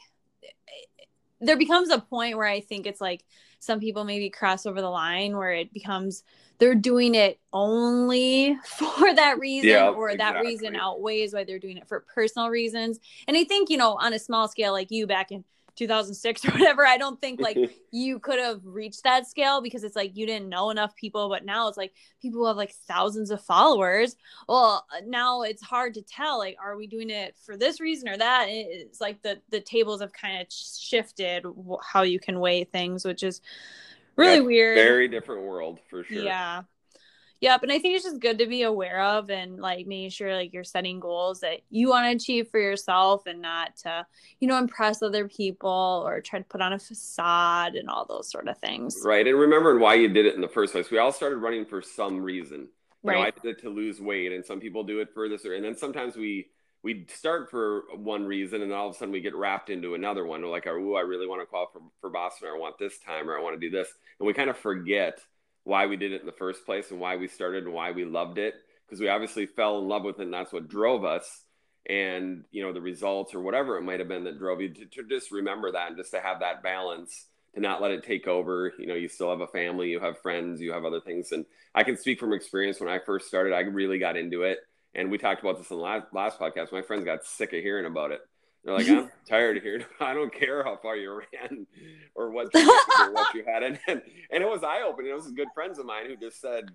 there 1.40 1.56
becomes 1.56 1.88
a 1.88 1.98
point 1.98 2.36
where 2.36 2.46
i 2.46 2.60
think 2.60 2.86
it's 2.86 3.00
like 3.00 3.24
some 3.58 3.80
people 3.80 4.04
maybe 4.04 4.28
cross 4.28 4.66
over 4.66 4.82
the 4.82 4.90
line 4.90 5.34
where 5.36 5.52
it 5.52 5.72
becomes 5.72 6.22
they're 6.58 6.74
doing 6.74 7.14
it 7.14 7.38
only 7.52 8.56
for 8.64 9.14
that 9.14 9.38
reason 9.38 9.70
yeah, 9.70 9.88
or 9.88 10.10
exactly. 10.10 10.42
that 10.42 10.46
reason 10.46 10.76
outweighs 10.76 11.34
why 11.34 11.44
they're 11.44 11.58
doing 11.58 11.76
it 11.76 11.88
for 11.88 12.04
personal 12.14 12.48
reasons. 12.48 12.98
And 13.28 13.36
i 13.36 13.44
think 13.44 13.70
you 13.70 13.76
know 13.76 13.94
on 13.94 14.12
a 14.12 14.18
small 14.18 14.48
scale 14.48 14.72
like 14.72 14.90
you 14.90 15.06
back 15.06 15.32
in 15.32 15.44
2006 15.76 16.44
or 16.44 16.50
whatever 16.52 16.86
i 16.86 16.96
don't 16.96 17.20
think 17.20 17.40
like 17.40 17.58
you 17.90 18.18
could 18.18 18.38
have 18.38 18.60
reached 18.64 19.02
that 19.02 19.26
scale 19.26 19.60
because 19.60 19.82
it's 19.82 19.96
like 19.96 20.16
you 20.16 20.26
didn't 20.26 20.48
know 20.48 20.70
enough 20.70 20.94
people 20.94 21.28
but 21.28 21.44
now 21.44 21.68
it's 21.68 21.76
like 21.76 21.92
people 22.22 22.40
who 22.40 22.46
have 22.46 22.56
like 22.56 22.72
thousands 22.88 23.30
of 23.30 23.40
followers. 23.40 24.16
Well 24.48 24.86
now 25.06 25.42
it's 25.42 25.62
hard 25.62 25.94
to 25.94 26.02
tell 26.02 26.38
like 26.38 26.56
are 26.62 26.76
we 26.76 26.86
doing 26.86 27.10
it 27.10 27.36
for 27.44 27.56
this 27.56 27.80
reason 27.80 28.08
or 28.08 28.16
that? 28.16 28.46
It's 28.48 29.00
like 29.00 29.22
the 29.22 29.40
the 29.50 29.60
tables 29.60 30.00
have 30.00 30.12
kind 30.12 30.40
of 30.40 30.46
shifted 30.50 31.44
how 31.82 32.02
you 32.02 32.18
can 32.18 32.40
weigh 32.40 32.64
things 32.64 33.04
which 33.04 33.22
is 33.22 33.40
really 34.16 34.40
weird 34.40 34.76
very 34.76 35.08
different 35.08 35.42
world 35.42 35.78
for 35.90 36.04
sure 36.04 36.22
yeah 36.22 36.62
Yep. 37.44 37.62
And 37.64 37.72
I 37.72 37.78
think 37.78 37.94
it's 37.94 38.04
just 38.04 38.20
good 38.20 38.38
to 38.38 38.46
be 38.46 38.62
aware 38.62 39.02
of 39.02 39.28
and 39.28 39.58
like 39.58 39.86
making 39.86 40.08
sure 40.08 40.34
like 40.34 40.54
you're 40.54 40.64
setting 40.64 40.98
goals 40.98 41.40
that 41.40 41.60
you 41.68 41.90
want 41.90 42.06
to 42.06 42.16
achieve 42.16 42.48
for 42.48 42.58
yourself 42.58 43.26
and 43.26 43.42
not 43.42 43.76
to, 43.82 44.06
you 44.40 44.48
know, 44.48 44.56
impress 44.56 45.02
other 45.02 45.28
people 45.28 46.04
or 46.06 46.22
try 46.22 46.38
to 46.38 46.44
put 46.46 46.62
on 46.62 46.72
a 46.72 46.78
facade 46.78 47.74
and 47.74 47.90
all 47.90 48.06
those 48.06 48.30
sort 48.30 48.48
of 48.48 48.56
things. 48.60 48.96
Right. 49.04 49.26
And 49.26 49.38
remembering 49.38 49.78
why 49.78 49.92
you 49.92 50.08
did 50.08 50.24
it 50.24 50.34
in 50.34 50.40
the 50.40 50.48
first 50.48 50.72
place. 50.72 50.90
We 50.90 50.96
all 50.96 51.12
started 51.12 51.36
running 51.36 51.66
for 51.66 51.82
some 51.82 52.22
reason. 52.22 52.68
You 53.02 53.10
right. 53.10 53.18
Know, 53.18 53.26
I 53.26 53.30
did 53.30 53.58
it 53.58 53.60
to 53.60 53.68
lose 53.68 54.00
weight 54.00 54.32
and 54.32 54.42
some 54.42 54.58
people 54.58 54.82
do 54.82 55.00
it 55.00 55.08
for 55.12 55.28
this 55.28 55.44
or, 55.44 55.52
and 55.52 55.62
then 55.62 55.76
sometimes 55.76 56.16
we 56.16 56.46
we 56.84 57.06
start 57.08 57.50
for 57.50 57.82
one 57.96 58.24
reason 58.24 58.62
and 58.62 58.72
all 58.72 58.88
of 58.88 58.94
a 58.94 58.98
sudden 58.98 59.10
we 59.10 59.20
get 59.20 59.34
wrapped 59.34 59.70
into 59.70 59.94
another 59.94 60.24
one. 60.24 60.42
We're 60.42 60.48
like, 60.48 60.66
oh, 60.68 60.94
I 60.94 61.00
really 61.00 61.26
want 61.26 61.42
to 61.42 61.46
call 61.46 61.70
for, 61.72 61.80
for 62.00 62.10
Boston 62.10 62.48
or 62.48 62.56
I 62.56 62.60
want 62.60 62.78
this 62.78 62.98
time 62.98 63.28
or 63.28 63.36
I 63.36 63.42
want 63.42 63.58
to 63.58 63.68
do 63.68 63.76
this. 63.76 63.88
And 64.20 64.26
we 64.26 64.34
kind 64.34 64.50
of 64.50 64.56
forget– 64.56 65.18
why 65.64 65.86
we 65.86 65.96
did 65.96 66.12
it 66.12 66.20
in 66.20 66.26
the 66.26 66.32
first 66.32 66.64
place 66.64 66.90
and 66.90 67.00
why 67.00 67.16
we 67.16 67.26
started 67.26 67.64
and 67.64 67.72
why 67.72 67.90
we 67.90 68.04
loved 68.04 68.38
it 68.38 68.54
because 68.86 69.00
we 69.00 69.08
obviously 69.08 69.46
fell 69.46 69.78
in 69.78 69.88
love 69.88 70.04
with 70.04 70.20
it 70.20 70.24
and 70.24 70.32
that's 70.32 70.52
what 70.52 70.68
drove 70.68 71.04
us. 71.04 71.42
And 71.88 72.44
you 72.50 72.62
know 72.62 72.72
the 72.72 72.80
results 72.80 73.34
or 73.34 73.42
whatever 73.42 73.76
it 73.76 73.82
might 73.82 73.98
have 73.98 74.08
been 74.08 74.24
that 74.24 74.38
drove 74.38 74.62
you 74.62 74.70
to, 74.70 74.86
to, 74.86 75.04
just 75.04 75.30
remember 75.30 75.72
that 75.72 75.88
and 75.88 75.98
just 75.98 76.12
to 76.12 76.20
have 76.20 76.40
that 76.40 76.62
balance 76.62 77.26
to 77.54 77.60
not 77.60 77.82
let 77.82 77.90
it 77.90 78.04
take 78.04 78.26
over. 78.26 78.72
You 78.78 78.86
know 78.86 78.94
you 78.94 79.08
still 79.08 79.28
have 79.28 79.42
a 79.42 79.46
family 79.46 79.90
you 79.90 80.00
have 80.00 80.18
friends 80.18 80.62
you 80.62 80.72
have 80.72 80.86
other 80.86 81.00
things. 81.00 81.32
And 81.32 81.44
i 81.74 81.82
can 81.82 81.98
speak 81.98 82.20
from 82.20 82.32
experience. 82.32 82.80
When 82.80 82.88
i 82.88 82.98
first 82.98 83.26
started 83.26 83.52
i 83.52 83.60
really 83.60 83.98
got 83.98 84.16
into 84.16 84.44
it 84.44 84.60
and 84.94 85.10
we 85.10 85.18
talked 85.18 85.42
about 85.42 85.58
this 85.58 85.70
in 85.70 85.76
the 85.76 85.82
last, 85.82 86.06
last 86.12 86.38
podcast 86.38 86.72
my 86.72 86.82
friends 86.82 87.04
got 87.04 87.24
sick 87.24 87.52
of 87.52 87.62
hearing 87.62 87.86
about 87.86 88.10
it 88.10 88.20
they're 88.64 88.74
like, 88.74 88.88
I'm 88.88 89.10
tired 89.28 89.56
of 89.56 89.62
hearing. 89.62 89.84
I 90.00 90.14
don't 90.14 90.32
care 90.32 90.64
how 90.64 90.76
far 90.76 90.96
you 90.96 91.20
ran 91.32 91.66
or 92.14 92.30
what 92.30 92.52
you, 92.54 92.80
or 93.00 93.12
what 93.12 93.34
you 93.34 93.44
had, 93.46 93.62
and, 93.62 93.78
and 93.86 94.02
and 94.30 94.42
it 94.42 94.48
was 94.48 94.64
eye 94.64 94.82
opening. 94.86 95.10
It 95.10 95.14
was 95.14 95.30
good 95.30 95.48
friends 95.54 95.78
of 95.78 95.86
mine 95.86 96.06
who 96.06 96.16
just 96.16 96.40
said, 96.40 96.70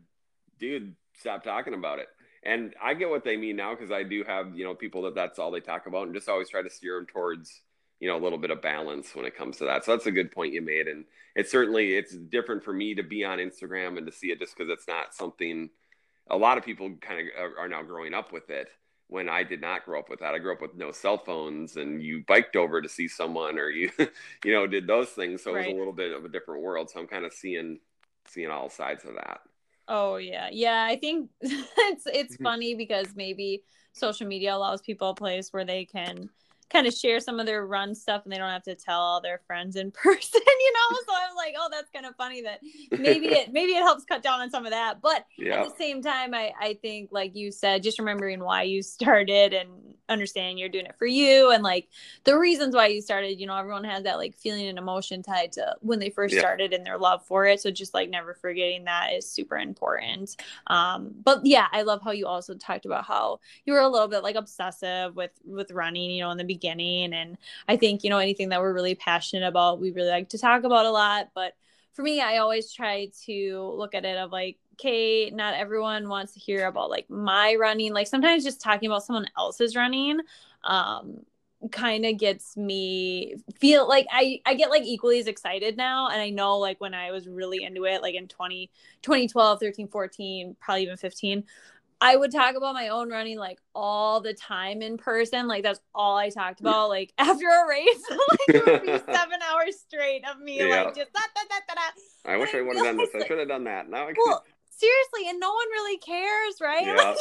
"Dude, 0.59 0.95
stop 1.17 1.43
talking 1.43 1.74
about 1.74 1.99
it." 1.99 2.07
And 2.43 2.74
I 2.82 2.93
get 2.93 3.09
what 3.09 3.26
they 3.26 3.36
mean 3.36 3.57
now 3.57 3.76
because 3.76 3.91
I 3.91 4.03
do 4.03 4.24
have 4.24 4.55
you 4.55 4.63
know 4.63 4.76
people 4.76 5.01
that 5.03 5.15
that's 5.15 5.39
all 5.39 5.51
they 5.51 5.59
talk 5.59 5.88
about, 5.88 6.05
and 6.05 6.15
just 6.15 6.30
always 6.30 6.49
try 6.49 6.61
to 6.61 6.70
steer 6.70 6.95
them 6.95 7.07
towards 7.07 7.61
you 7.99 8.07
know 8.07 8.17
a 8.17 8.24
little 8.24 8.38
bit 8.38 8.51
of 8.51 8.61
balance 8.61 9.15
when 9.15 9.26
it 9.26 9.36
comes 9.36 9.57
to 9.57 9.65
that. 9.65 9.84
So 9.84 9.91
that's 9.91 10.05
a 10.05 10.11
good 10.11 10.32
point 10.32 10.53
you 10.53 10.61
made, 10.61 10.88
and 10.88 11.05
it's 11.36 11.51
certainly 11.51 11.95
it's 11.95 12.15
different 12.15 12.63
for 12.63 12.74
me 12.74 12.93
to 12.95 13.03
be 13.03 13.26
on 13.26 13.39
Instagram 13.39 13.97
and 13.97 14.05
to 14.05 14.13
see 14.13 14.28
it 14.28 14.39
just 14.39 14.55
because 14.55 14.70
it's 14.70 14.88
not 14.88 15.15
something 15.15 15.70
a 16.30 16.38
lot 16.38 16.58
of 16.58 16.66
people 16.66 16.92
kind 17.02 17.20
of 17.20 17.54
are 17.58 17.68
now 17.68 17.84
growing 17.84 18.14
up 18.14 18.32
with 18.32 18.50
it 18.50 18.68
when 19.08 19.28
I 19.28 19.44
did 19.44 19.62
not 19.62 19.86
grow 19.86 20.00
up 20.00 20.10
with 20.10 20.20
that. 20.20 20.34
I 20.34 20.40
grew 20.40 20.54
up 20.54 20.62
with 20.62 20.76
no 20.76 20.92
cell 20.92 21.18
phones 21.18 21.76
and 21.76 22.02
you 22.02 22.24
biked 22.28 22.56
over 22.56 22.82
to 22.82 22.88
see 22.88 23.08
someone 23.08 23.58
or 23.58 23.70
you 23.70 23.90
you 24.46 24.54
know 24.54 24.68
did 24.68 24.88
those 24.88 25.10
things 25.10 25.44
so 25.44 25.54
right. 25.54 25.66
it 25.66 25.68
was 25.68 25.76
a 25.76 25.78
little 25.78 25.94
bit 25.94 26.12
of 26.12 26.26
a 26.26 26.30
different 26.30 26.62
world 26.62 26.90
so 26.90 27.00
I'm 27.00 27.08
kind 27.08 27.26
of 27.26 27.34
seeing 27.34 27.80
seeing 28.28 28.50
all 28.50 28.70
sides 28.70 29.06
of 29.06 29.16
that. 29.16 29.42
Oh 29.88 30.18
yeah. 30.18 30.50
Yeah, 30.52 30.86
I 30.88 30.98
think 30.98 31.30
it's 31.42 32.06
it's 32.06 32.36
mm-hmm. 32.36 32.44
funny 32.44 32.76
because 32.76 33.08
maybe 33.16 33.64
social 33.94 34.28
media 34.28 34.56
allows 34.56 34.82
people 34.82 35.10
a 35.10 35.16
place 35.16 35.52
where 35.52 35.66
they 35.66 35.86
can 35.86 36.30
kind 36.70 36.88
of 36.88 36.93
share 36.93 37.20
some 37.20 37.39
of 37.39 37.45
their 37.45 37.65
run 37.65 37.95
stuff 37.95 38.24
and 38.24 38.32
they 38.32 38.38
don't 38.38 38.49
have 38.49 38.63
to 38.63 38.76
tell 38.76 38.99
all 38.99 39.22
their 39.22 39.41
friends 39.47 39.76
in 39.76 39.91
person, 39.91 40.41
you 40.45 40.74
know? 40.74 40.97
So 41.07 41.13
I 41.13 41.28
was 41.28 41.36
like, 41.36 41.55
oh, 41.57 41.70
that's 41.72 41.89
kind 41.91 42.05
of 42.05 42.15
funny 42.15 42.41
that 42.43 42.61
maybe 42.91 43.28
it 43.28 43.51
maybe 43.51 43.74
it 43.74 43.82
helps 43.82 44.05
cut 44.05 44.22
down 44.22 44.41
on 44.41 44.49
some 44.49 44.65
of 44.65 44.72
that. 44.72 45.01
But 45.01 45.26
yeah. 45.38 45.61
at 45.61 45.70
the 45.70 45.76
same 45.78 46.01
time, 46.01 46.34
I, 46.34 46.53
I 46.59 46.78
think 46.82 47.09
like 47.11 47.36
you 47.36 47.51
said, 47.51 47.84
just 47.84 47.99
remembering 47.99 48.39
why 48.39 48.63
you 48.63 48.82
started 48.82 49.53
and 49.53 49.70
understanding 50.07 50.57
you're 50.57 50.70
doing 50.70 50.88
it 50.88 50.95
for 50.97 51.05
you 51.05 51.51
and 51.51 51.61
like 51.61 51.88
the 52.24 52.38
reasons 52.38 52.76
why 52.76 52.88
you 52.88 53.01
started, 53.01 53.39
you 53.39 53.45
know, 53.45 53.55
everyone 53.55 53.84
has 53.84 54.03
that 54.03 54.17
like 54.17 54.36
feeling 54.36 54.67
and 54.67 54.80
emotion 54.80 55.22
tied 55.22 55.51
to 55.51 55.76
when 55.82 55.99
they 55.99 56.09
first 56.09 56.34
yeah. 56.34 56.39
started 56.39 56.74
and 56.74 56.86
their 56.86 56.97
love 56.97 57.24
for 57.26 57.45
it. 57.45 57.61
So 57.61 57.70
just 57.70 57.93
like 57.93 58.09
never 58.09 58.34
forgetting 58.34 58.86
that 58.86 59.13
is 59.13 59.30
super 59.30 59.57
important. 59.57 60.36
Um, 60.67 61.13
but 61.24 61.45
yeah, 61.45 61.67
I 61.72 61.84
love 61.84 62.01
how 62.03 62.11
you 62.11 62.26
also 62.26 62.55
talked 62.55 62.86
about 62.86 63.05
how 63.05 63.39
you 63.65 63.74
were 63.74 63.80
a 63.80 63.88
little 63.88 64.07
bit 64.07 64.24
like 64.24 64.36
obsessive 64.36 65.15
with 65.15 65.32
with 65.45 65.72
running, 65.72 66.11
you 66.11 66.24
know, 66.24 66.32
in 66.32 66.38
the 66.38 66.43
beginning 66.43 66.59
beginning. 66.60 67.14
And 67.14 67.38
I 67.68 67.78
think, 67.78 68.03
you 68.03 68.10
know, 68.10 68.18
anything 68.18 68.49
that 68.49 68.62
we're 68.62 68.74
really 68.74 68.95
passionate 68.95 69.47
about, 69.47 69.80
we 69.80 69.91
really 69.91 70.10
like 70.10 70.30
to 70.30 70.38
talk 70.38 70.64
about 70.64 70.86
a 70.86 70.91
lot. 70.91 71.30
But 71.34 71.53
for 71.93 72.03
me, 72.03 72.22
I 72.22 72.38
always 72.38 72.72
try 72.72 73.12
to 73.26 73.74
look 73.78 73.95
at 73.95 74.05
it 74.05 74.18
of 74.18 74.32
like, 74.32 74.57
okay, 74.74 75.30
not 75.30 75.53
everyone 75.53 76.07
wants 76.10 76.34
to 76.34 76.39
hear 76.39 76.68
about 76.68 76.89
like 76.89 77.10
my 77.10 77.55
running. 77.60 77.93
Like 77.93 78.07
sometimes 78.07 78.43
just 78.43 78.62
talking 78.62 78.89
about 78.89 79.03
someone 79.03 79.28
else's 79.38 79.76
running 79.76 80.20
um 80.66 81.20
kind 81.72 82.05
of 82.05 82.18
gets 82.18 82.55
me 82.55 83.36
feel 83.60 83.88
like 83.88 84.07
I 84.12 84.39
I 84.45 84.53
get 84.53 84.70
like 84.70 84.84
equally 84.84 85.20
as 85.20 85.28
excited 85.28 85.76
now 85.76 86.07
and 86.07 86.22
I 86.22 86.30
know 86.30 86.57
like 86.57 86.80
when 86.80 86.93
I 86.93 87.12
was 87.12 87.28
really 87.28 87.64
into 87.64 87.84
it 87.84 88.01
like 88.01 88.16
in 88.16 88.30
20 88.30 88.72
2012 89.01 89.60
13 89.60 89.88
14 89.89 90.55
probably 90.62 90.84
even 90.84 90.95
15 90.95 91.43
I 92.02 92.16
would 92.16 92.32
talk 92.32 92.56
about 92.56 92.74
my 92.74 92.89
own 92.89 93.10
running 93.10 93.38
like 93.38 93.60
all 93.76 94.22
the 94.22 94.34
time 94.34 94.82
in 94.82 94.97
person. 94.97 95.47
Like 95.47 95.64
that's 95.64 95.80
all 95.93 96.18
I 96.18 96.30
talked 96.30 96.60
about. 96.62 96.89
Like 96.89 97.14
after 97.18 97.45
a 97.45 97.68
race, 97.68 98.04
like 98.10 98.39
it 98.47 98.66
would 98.66 98.82
be 98.84 98.88
seven 99.14 99.39
hours 99.52 99.80
straight 99.80 100.24
of 100.30 100.39
me 100.39 100.60
yeah. 100.60 100.84
like 100.84 100.95
just 100.95 101.12
da, 101.14 101.22
da, 101.36 101.41
da, 101.50 101.74
da. 101.76 102.32
I 102.32 102.38
wish 102.38 102.54
I, 102.54 102.60
I 102.60 102.62
would 102.62 102.78
have 102.78 102.86
done 102.86 102.97
this. 102.97 103.10
I 103.16 103.26
should 103.26 103.39
have 103.39 103.47
done 103.47 103.64
that. 103.66 103.89
Now 103.89 104.08
I 104.08 104.14
well, 104.26 104.43
seriously, 104.70 105.30
and 105.30 105.39
no 105.39 105.50
one 105.50 105.68
really 105.72 105.97
cares, 105.97 106.56
right? 106.62 106.86
Yeah, 106.86 106.95
Like, 106.95 107.18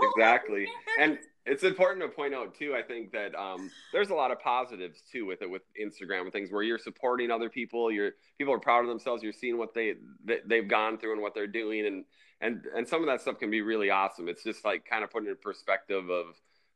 no 0.00 0.08
exactly. 0.10 0.66
And 1.00 1.18
it's 1.46 1.62
important 1.62 2.02
to 2.02 2.08
point 2.08 2.34
out 2.34 2.54
too. 2.54 2.74
I 2.74 2.82
think 2.82 3.12
that 3.12 3.34
um, 3.34 3.70
there's 3.92 4.10
a 4.10 4.14
lot 4.14 4.30
of 4.30 4.40
positives 4.40 5.02
too 5.10 5.26
with 5.26 5.42
it 5.42 5.50
with 5.50 5.62
Instagram 5.80 6.22
and 6.22 6.32
things 6.32 6.50
where 6.50 6.62
you're 6.62 6.78
supporting 6.78 7.30
other 7.30 7.50
people. 7.50 7.92
You're 7.92 8.12
people 8.38 8.54
are 8.54 8.60
proud 8.60 8.80
of 8.80 8.88
themselves. 8.88 9.22
You're 9.22 9.32
seeing 9.32 9.58
what 9.58 9.74
they, 9.74 9.94
they 10.24 10.38
they've 10.46 10.68
gone 10.68 10.98
through 10.98 11.12
and 11.12 11.22
what 11.22 11.34
they're 11.34 11.46
doing, 11.46 11.86
and 11.86 12.04
and 12.40 12.62
and 12.76 12.86
some 12.86 13.00
of 13.00 13.06
that 13.06 13.20
stuff 13.20 13.38
can 13.38 13.50
be 13.50 13.62
really 13.62 13.90
awesome. 13.90 14.28
It's 14.28 14.42
just 14.42 14.64
like 14.64 14.84
kind 14.84 15.04
of 15.04 15.10
putting 15.10 15.28
in 15.28 15.36
perspective 15.36 16.10
of 16.10 16.26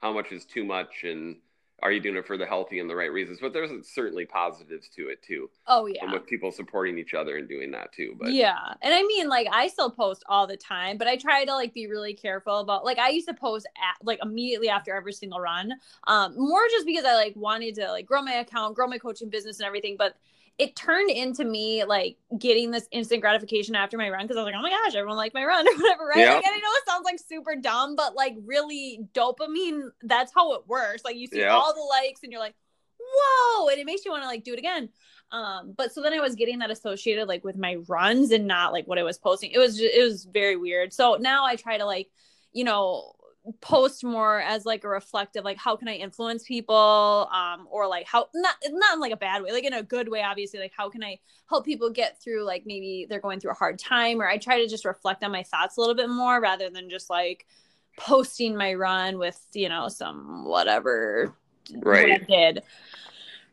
how 0.00 0.12
much 0.12 0.32
is 0.32 0.44
too 0.44 0.64
much 0.64 1.04
and 1.04 1.36
are 1.80 1.92
you 1.92 2.00
doing 2.00 2.16
it 2.16 2.26
for 2.26 2.36
the 2.36 2.46
healthy 2.46 2.80
and 2.80 2.90
the 2.90 2.96
right 2.96 3.12
reasons? 3.12 3.38
But 3.40 3.52
there's 3.52 3.70
certainly 3.88 4.26
positives 4.26 4.88
to 4.96 5.08
it 5.08 5.22
too, 5.22 5.48
oh 5.68 5.86
yeah. 5.86 6.02
and 6.02 6.12
with 6.12 6.26
people 6.26 6.50
supporting 6.50 6.98
each 6.98 7.14
other 7.14 7.36
and 7.36 7.48
doing 7.48 7.70
that 7.72 7.92
too. 7.92 8.16
But 8.18 8.32
yeah 8.32 8.74
and 8.82 8.94
i 8.94 9.02
mean 9.02 9.28
like 9.28 9.46
i 9.52 9.68
still 9.68 9.90
post 9.90 10.24
all 10.28 10.46
the 10.46 10.56
time 10.56 10.98
but 10.98 11.06
i 11.06 11.16
try 11.16 11.44
to 11.44 11.54
like 11.54 11.72
be 11.72 11.86
really 11.86 12.14
careful 12.14 12.58
about 12.58 12.84
like 12.84 12.98
i 12.98 13.08
used 13.08 13.28
to 13.28 13.34
post 13.34 13.66
at, 13.76 14.04
like 14.04 14.18
immediately 14.22 14.68
after 14.68 14.94
every 14.94 15.12
single 15.12 15.40
run 15.40 15.72
um 16.06 16.34
more 16.36 16.60
just 16.70 16.86
because 16.86 17.04
i 17.04 17.14
like 17.14 17.34
wanted 17.36 17.74
to 17.74 17.86
like 17.88 18.06
grow 18.06 18.22
my 18.22 18.34
account 18.34 18.74
grow 18.74 18.86
my 18.86 18.98
coaching 18.98 19.28
business 19.28 19.58
and 19.58 19.66
everything 19.66 19.96
but 19.98 20.16
it 20.58 20.74
turned 20.74 21.08
into 21.10 21.44
me 21.44 21.84
like 21.84 22.16
getting 22.36 22.72
this 22.72 22.88
instant 22.90 23.20
gratification 23.20 23.76
after 23.76 23.96
my 23.96 24.10
run 24.10 24.24
because 24.24 24.36
I 24.36 24.42
was 24.42 24.46
like, 24.46 24.56
oh 24.58 24.62
my 24.62 24.70
gosh, 24.70 24.94
everyone 24.96 25.16
liked 25.16 25.34
my 25.34 25.44
run 25.44 25.66
or 25.68 25.76
whatever, 25.76 26.06
right? 26.06 26.18
Yeah. 26.18 26.34
Like, 26.34 26.44
and 26.44 26.54
I 26.54 26.58
know 26.58 26.68
it 26.74 26.88
sounds 26.88 27.04
like 27.04 27.20
super 27.20 27.54
dumb, 27.54 27.94
but 27.94 28.16
like 28.16 28.34
really 28.44 29.00
dopamine, 29.14 29.90
that's 30.02 30.32
how 30.34 30.54
it 30.54 30.62
works. 30.66 31.04
Like 31.04 31.16
you 31.16 31.28
see 31.28 31.40
Yeah. 31.40 31.54
all 31.54 31.72
the 31.72 31.80
likes 31.80 32.20
and 32.24 32.32
you're 32.32 32.40
like, 32.40 32.56
whoa, 33.00 33.68
and 33.68 33.78
it 33.78 33.86
makes 33.86 34.04
you 34.04 34.10
want 34.10 34.24
to 34.24 34.28
like 34.28 34.42
do 34.44 34.52
it 34.52 34.58
again. 34.58 34.88
Um, 35.30 35.74
but 35.76 35.92
so 35.92 36.02
then 36.02 36.12
I 36.12 36.20
was 36.20 36.34
getting 36.34 36.58
that 36.58 36.70
associated 36.70 37.28
like 37.28 37.44
with 37.44 37.56
my 37.56 37.76
runs 37.86 38.32
and 38.32 38.46
not 38.46 38.72
like 38.72 38.86
what 38.88 38.98
I 38.98 39.02
was 39.02 39.18
posting. 39.18 39.52
It 39.52 39.58
was 39.58 39.76
just, 39.78 39.94
it 39.94 40.02
was 40.02 40.24
very 40.24 40.56
weird. 40.56 40.92
So 40.92 41.18
now 41.20 41.44
I 41.46 41.56
try 41.56 41.78
to 41.78 41.84
like, 41.84 42.08
you 42.52 42.64
know, 42.64 43.12
post 43.60 44.04
more 44.04 44.40
as 44.40 44.66
like 44.66 44.84
a 44.84 44.88
reflective 44.88 45.44
like 45.44 45.56
how 45.56 45.74
can 45.76 45.88
i 45.88 45.94
influence 45.94 46.44
people 46.44 47.28
um 47.32 47.66
or 47.70 47.86
like 47.86 48.06
how 48.06 48.26
not 48.34 48.54
not 48.70 48.94
in 48.94 49.00
like 49.00 49.12
a 49.12 49.16
bad 49.16 49.42
way 49.42 49.52
like 49.52 49.64
in 49.64 49.72
a 49.72 49.82
good 49.82 50.08
way 50.08 50.22
obviously 50.22 50.58
like 50.60 50.72
how 50.76 50.88
can 50.90 51.02
i 51.02 51.18
help 51.48 51.64
people 51.64 51.88
get 51.90 52.20
through 52.20 52.44
like 52.44 52.64
maybe 52.66 53.06
they're 53.08 53.20
going 53.20 53.40
through 53.40 53.50
a 53.50 53.54
hard 53.54 53.78
time 53.78 54.20
or 54.20 54.28
i 54.28 54.36
try 54.36 54.60
to 54.60 54.68
just 54.68 54.84
reflect 54.84 55.22
on 55.24 55.32
my 55.32 55.42
thoughts 55.42 55.76
a 55.76 55.80
little 55.80 55.94
bit 55.94 56.08
more 56.10 56.40
rather 56.40 56.68
than 56.68 56.90
just 56.90 57.08
like 57.10 57.46
posting 57.96 58.56
my 58.56 58.74
run 58.74 59.18
with 59.18 59.40
you 59.54 59.68
know 59.68 59.88
some 59.88 60.44
whatever 60.44 61.34
what 61.74 61.86
I 61.96 62.00
Right. 62.02 62.26
did 62.28 62.62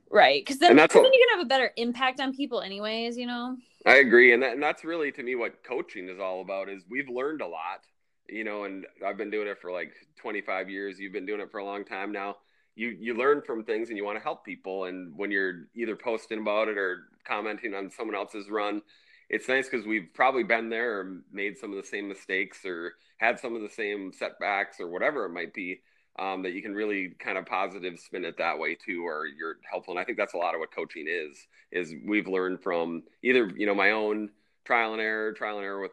right 0.09 0.41
because 0.45 0.59
then, 0.59 0.75
what- 0.77 0.89
then 0.91 1.03
you 1.03 1.25
can 1.29 1.37
have 1.37 1.45
a 1.45 1.49
better 1.49 1.71
impact 1.77 2.19
on 2.19 2.33
people 2.33 2.61
anyways 2.61 3.17
you 3.17 3.25
know 3.27 3.57
I 3.87 3.97
agree, 3.97 4.33
and 4.33 4.41
that, 4.41 4.53
and 4.53 4.63
that's 4.63 4.83
really 4.83 5.11
to 5.11 5.21
me 5.21 5.35
what 5.35 5.63
coaching 5.63 6.09
is 6.09 6.19
all 6.19 6.41
about. 6.41 6.69
Is 6.69 6.81
we've 6.89 7.07
learned 7.07 7.41
a 7.41 7.47
lot, 7.47 7.81
you 8.29 8.43
know, 8.43 8.63
and 8.63 8.85
I've 9.05 9.17
been 9.17 9.29
doing 9.29 9.47
it 9.47 9.59
for 9.61 9.71
like 9.71 9.93
25 10.17 10.69
years. 10.69 10.99
You've 10.99 11.13
been 11.13 11.25
doing 11.25 11.41
it 11.41 11.51
for 11.51 11.59
a 11.59 11.65
long 11.65 11.85
time 11.85 12.11
now. 12.11 12.37
You 12.75 12.89
you 12.99 13.13
learn 13.13 13.41
from 13.41 13.63
things, 13.63 13.89
and 13.89 13.97
you 13.97 14.03
want 14.03 14.17
to 14.17 14.23
help 14.23 14.43
people. 14.43 14.85
And 14.85 15.13
when 15.15 15.31
you're 15.31 15.67
either 15.75 15.95
posting 15.95 16.39
about 16.39 16.67
it 16.67 16.77
or 16.77 17.03
commenting 17.25 17.73
on 17.73 17.89
someone 17.89 18.15
else's 18.15 18.49
run, 18.49 18.81
it's 19.29 19.47
nice 19.47 19.69
because 19.69 19.85
we've 19.85 20.09
probably 20.13 20.43
been 20.43 20.69
there 20.69 20.99
or 20.99 21.21
made 21.31 21.57
some 21.57 21.71
of 21.71 21.77
the 21.77 21.87
same 21.87 22.07
mistakes 22.07 22.65
or 22.65 22.93
had 23.17 23.39
some 23.39 23.55
of 23.55 23.61
the 23.61 23.69
same 23.69 24.11
setbacks 24.11 24.79
or 24.79 24.89
whatever 24.89 25.25
it 25.25 25.29
might 25.29 25.53
be. 25.53 25.81
Um, 26.17 26.43
that 26.43 26.53
you 26.53 26.61
can 26.61 26.73
really 26.73 27.09
kind 27.19 27.37
of 27.37 27.45
positive 27.45 27.99
spin 27.99 28.23
it 28.23 28.37
that 28.37 28.57
way 28.57 28.75
too, 28.75 29.05
or 29.05 29.25
you're 29.27 29.57
helpful. 29.69 29.93
And 29.93 29.99
I 29.99 30.05
think 30.05 30.17
that's 30.17 30.33
a 30.33 30.37
lot 30.37 30.53
of 30.53 30.61
what 30.61 30.73
coaching 30.73 31.07
is. 31.09 31.47
Is 31.73 31.93
we've 32.05 32.27
learned 32.27 32.63
from 32.63 33.03
either 33.21 33.51
you 33.57 33.65
know 33.65 33.75
my 33.75 33.91
own 33.91 34.29
trial 34.63 34.93
and 34.93 35.01
error, 35.01 35.33
trial 35.33 35.57
and 35.57 35.65
error 35.65 35.81
with 35.81 35.91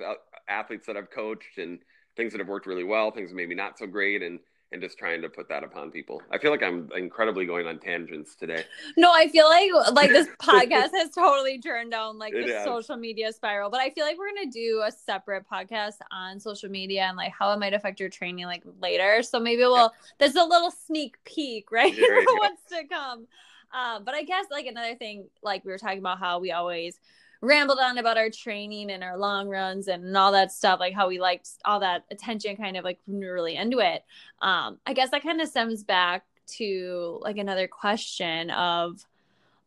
athletes 0.48 0.86
that 0.86 0.96
I've 0.96 1.10
coached, 1.10 1.58
and 1.58 1.80
things 2.16 2.32
that 2.32 2.38
have 2.38 2.48
worked 2.48 2.66
really 2.66 2.84
well, 2.84 3.10
things 3.10 3.32
maybe 3.32 3.54
not 3.54 3.78
so 3.78 3.86
great, 3.86 4.22
and 4.22 4.38
and 4.72 4.80
just 4.80 4.96
trying 4.96 5.20
to 5.20 5.28
put 5.28 5.50
that 5.50 5.62
upon 5.62 5.90
people. 5.90 6.22
I 6.30 6.38
feel 6.38 6.50
like 6.50 6.62
I'm 6.62 6.88
incredibly 6.96 7.44
going 7.44 7.66
on 7.66 7.78
tangents 7.78 8.34
today. 8.34 8.64
No, 8.96 9.12
I 9.12 9.28
feel 9.28 9.46
like 9.46 9.70
like 9.92 10.08
this 10.10 10.28
podcast 10.42 10.92
has 10.94 11.10
totally 11.10 11.58
turned 11.60 11.90
down 11.90 12.18
like 12.18 12.32
It 12.34 12.46
the 12.46 12.54
has. 12.54 12.64
social 12.64 12.96
media 12.96 13.32
spiral. 13.32 13.68
But 13.70 13.80
I 13.80 13.90
feel 13.90 14.06
like 14.06 14.16
we're 14.18 14.34
gonna 14.34 14.50
do 14.50 14.82
a 14.86 14.90
separate 14.90 15.44
podcast 15.46 15.96
on 16.10 16.40
social 16.40 16.70
media 16.70 17.02
and 17.02 17.18
like 17.18 17.32
how 17.38 17.52
it 17.52 17.58
might 17.58 17.74
affect 17.74 18.00
your 18.00 18.08
training 18.08 18.46
like 18.46 18.62
later. 18.80 19.22
So 19.22 19.38
maybe 19.38 19.60
we'll 19.60 19.92
there's 20.18 20.36
a 20.36 20.44
little 20.44 20.70
sneak 20.70 21.22
peek, 21.24 21.68
right? 21.70 21.94
There 21.94 22.20
you 22.20 22.26
for 22.26 22.36
what's 22.36 22.62
to 22.70 22.84
come. 22.88 23.26
Um, 23.74 24.04
but 24.04 24.14
I 24.14 24.22
guess 24.22 24.46
like 24.50 24.66
another 24.66 24.94
thing, 24.94 25.28
like 25.42 25.64
we 25.64 25.70
were 25.72 25.78
talking 25.78 25.98
about 25.98 26.18
how 26.18 26.38
we 26.38 26.50
always 26.52 26.98
rambled 27.42 27.80
on 27.80 27.98
about 27.98 28.16
our 28.16 28.30
training 28.30 28.90
and 28.90 29.02
our 29.02 29.18
long 29.18 29.48
runs 29.48 29.88
and 29.88 30.16
all 30.16 30.32
that 30.32 30.52
stuff, 30.52 30.80
like 30.80 30.94
how 30.94 31.08
we 31.08 31.20
liked 31.20 31.50
all 31.64 31.80
that 31.80 32.04
attention 32.10 32.56
kind 32.56 32.76
of 32.76 32.84
like 32.84 33.00
when 33.04 33.18
we 33.18 33.26
were 33.26 33.34
really 33.34 33.56
into 33.56 33.80
it. 33.80 34.04
Um, 34.40 34.78
I 34.86 34.94
guess 34.94 35.10
that 35.10 35.22
kind 35.22 35.40
of 35.40 35.48
stems 35.48 35.82
back 35.82 36.24
to 36.46 37.18
like 37.22 37.36
another 37.36 37.66
question 37.66 38.50
of 38.50 39.04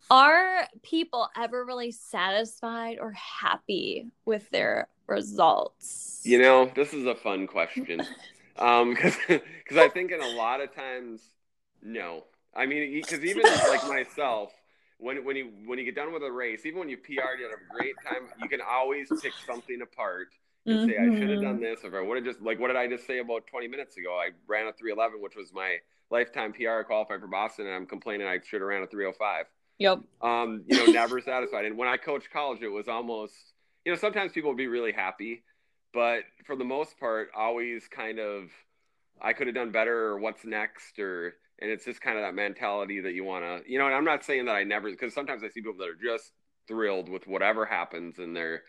are 0.10 0.68
people 0.84 1.30
ever 1.38 1.66
really 1.66 1.92
satisfied 1.92 2.98
or 3.00 3.12
happy 3.12 4.08
with 4.24 4.50
their 4.52 4.88
results? 5.08 6.22
You 6.24 6.42
know, 6.42 6.72
this 6.76 6.94
is 6.94 7.06
a 7.06 7.16
fun 7.16 7.46
question 7.46 8.02
um, 8.58 8.94
because 8.94 9.18
because 9.28 9.78
I 9.78 9.90
think 9.90 10.12
in 10.12 10.22
a 10.22 10.30
lot 10.30 10.62
of 10.62 10.74
times, 10.74 11.30
no. 11.84 12.24
I 12.56 12.68
mean, 12.68 12.94
because 12.94 13.24
even 13.24 13.44
like 13.44 13.86
myself, 13.90 14.54
when 14.98 15.24
when 15.26 15.36
you 15.36 15.52
when 15.66 15.78
you 15.80 15.86
get 15.86 15.96
done 15.96 16.14
with 16.14 16.24
a 16.24 16.32
race, 16.32 16.66
even 16.66 16.80
when 16.80 16.90
you 16.90 16.98
PR'd, 16.98 17.40
you 17.40 17.46
had 17.46 17.54
a 17.54 17.74
great 17.74 17.96
time. 18.04 18.28
You 18.42 18.50
can 18.50 18.62
always 18.62 19.10
pick 19.22 19.34
something 19.46 19.82
apart 19.82 20.30
and 20.66 20.90
say, 20.90 20.98
I 20.98 21.20
should 21.20 21.30
have 21.30 21.42
done 21.42 21.60
this, 21.60 21.82
or 21.84 21.96
I 21.98 22.02
would 22.02 22.16
have 22.18 22.26
just 22.26 22.42
like 22.42 22.60
what 22.60 22.68
did 22.68 22.76
I 22.78 22.88
just 22.88 23.06
say 23.06 23.20
about 23.20 23.48
20 23.48 23.68
minutes 23.68 23.98
ago? 23.98 24.16
I 24.16 24.30
ran 24.48 24.68
a 24.68 24.74
311, 24.74 25.22
which 25.22 25.36
was 25.36 25.54
my 25.54 25.78
lifetime 26.10 26.54
PR 26.54 26.82
qualifying 26.82 27.20
for 27.22 27.28
Boston, 27.28 27.68
and 27.68 27.76
I'm 27.76 27.86
complaining 27.86 28.28
I 28.28 28.40
should 28.44 28.62
have 28.62 28.68
ran 28.68 28.84
a 28.84 28.88
305 28.88 29.46
Yep. 29.78 30.00
um, 30.22 30.64
you 30.68 30.78
know, 30.78 30.86
never 30.92 31.20
satisfied. 31.20 31.66
And 31.66 31.78
when 31.78 31.88
I 31.90 31.98
coached 31.98 32.32
college, 32.32 32.62
it 32.62 32.70
was 32.70 32.88
almost, 32.88 33.34
you 33.84 33.92
know, 33.92 33.98
sometimes 33.98 34.32
people 34.32 34.50
would 34.52 34.58
be 34.58 34.68
really 34.68 34.94
happy, 34.94 35.44
but 35.94 36.24
for 36.46 36.56
the 36.56 36.64
most 36.64 36.98
part, 37.00 37.30
always 37.36 37.88
kind 37.88 38.20
of, 38.20 38.50
I 39.22 39.34
could 39.34 39.48
have 39.48 39.56
done 39.56 39.72
better, 39.72 40.08
or 40.08 40.20
what's 40.20 40.46
next, 40.46 40.98
or, 41.00 41.36
and 41.60 41.72
it's 41.72 41.86
just 41.86 42.02
kind 42.02 42.18
of 42.18 42.24
that 42.24 42.36
mentality 42.36 43.00
that 43.02 43.14
you 43.14 43.24
want 43.24 43.44
to, 43.44 43.72
you 43.72 43.80
know, 43.80 43.86
and 43.86 43.96
I'm 43.96 44.06
not 44.06 44.24
saying 44.24 44.46
that 44.46 44.56
I 44.56 44.64
never, 44.64 44.90
because 44.90 45.14
sometimes 45.14 45.44
I 45.44 45.48
see 45.50 45.62
people 45.62 45.78
that 45.80 45.90
are 45.90 45.96
just 45.96 46.32
thrilled 46.68 47.10
with 47.10 47.28
whatever 47.28 47.66
happens 47.66 48.20
and 48.20 48.36
they're 48.36 48.64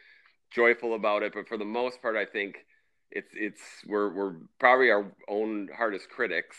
joyful 0.50 0.94
about 0.94 1.22
it, 1.22 1.32
but 1.34 1.48
for 1.48 1.56
the 1.56 1.64
most 1.64 2.00
part, 2.00 2.16
I 2.16 2.24
think 2.24 2.64
it's, 3.10 3.30
it's, 3.34 3.60
we're, 3.86 4.12
we're 4.14 4.34
probably 4.58 4.90
our 4.90 5.12
own 5.28 5.68
hardest 5.76 6.08
critics 6.08 6.56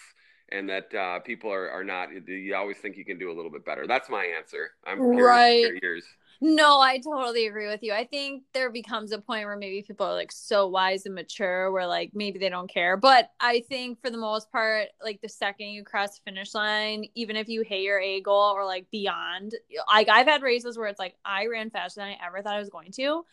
and 0.49 0.69
that 0.69 0.93
uh, 0.93 1.19
people 1.19 1.51
are, 1.51 1.69
are 1.69 1.83
not 1.83 2.09
you 2.27 2.55
always 2.55 2.77
think 2.77 2.97
you 2.97 3.05
can 3.05 3.19
do 3.19 3.31
a 3.31 3.35
little 3.35 3.51
bit 3.51 3.65
better. 3.65 3.85
That's 3.87 4.09
my 4.09 4.25
answer. 4.25 4.71
I'm 4.85 5.03
curious 5.13 5.43
Right. 5.43 5.81
yours 5.81 6.05
No, 6.39 6.79
I 6.79 6.99
totally 6.99 7.47
agree 7.47 7.67
with 7.67 7.81
you. 7.81 7.93
I 7.93 8.05
think 8.05 8.43
there 8.53 8.69
becomes 8.69 9.11
a 9.11 9.19
point 9.19 9.45
where 9.45 9.57
maybe 9.57 9.81
people 9.81 10.05
are 10.05 10.13
like 10.13 10.31
so 10.31 10.67
wise 10.67 11.05
and 11.05 11.15
mature 11.15 11.71
where 11.71 11.87
like 11.87 12.11
maybe 12.13 12.37
they 12.37 12.49
don't 12.49 12.71
care. 12.71 12.95
But 12.95 13.31
I 13.39 13.63
think 13.67 13.99
for 14.01 14.09
the 14.09 14.17
most 14.17 14.51
part, 14.51 14.89
like 15.03 15.19
the 15.21 15.29
second 15.29 15.67
you 15.67 15.83
cross 15.83 16.17
the 16.17 16.21
finish 16.25 16.53
line, 16.53 17.05
even 17.15 17.35
if 17.35 17.49
you 17.49 17.63
hit 17.63 17.81
your 17.81 17.99
A 17.99 18.21
goal 18.21 18.53
or 18.55 18.65
like 18.65 18.85
beyond, 18.91 19.55
like 19.87 20.09
I've 20.09 20.27
had 20.27 20.43
races 20.43 20.77
where 20.77 20.87
it's 20.87 20.99
like 20.99 21.15
I 21.25 21.47
ran 21.47 21.71
faster 21.71 22.01
than 22.01 22.09
I 22.09 22.17
ever 22.25 22.41
thought 22.41 22.55
I 22.55 22.59
was 22.59 22.69
going 22.69 22.91
to. 22.93 23.25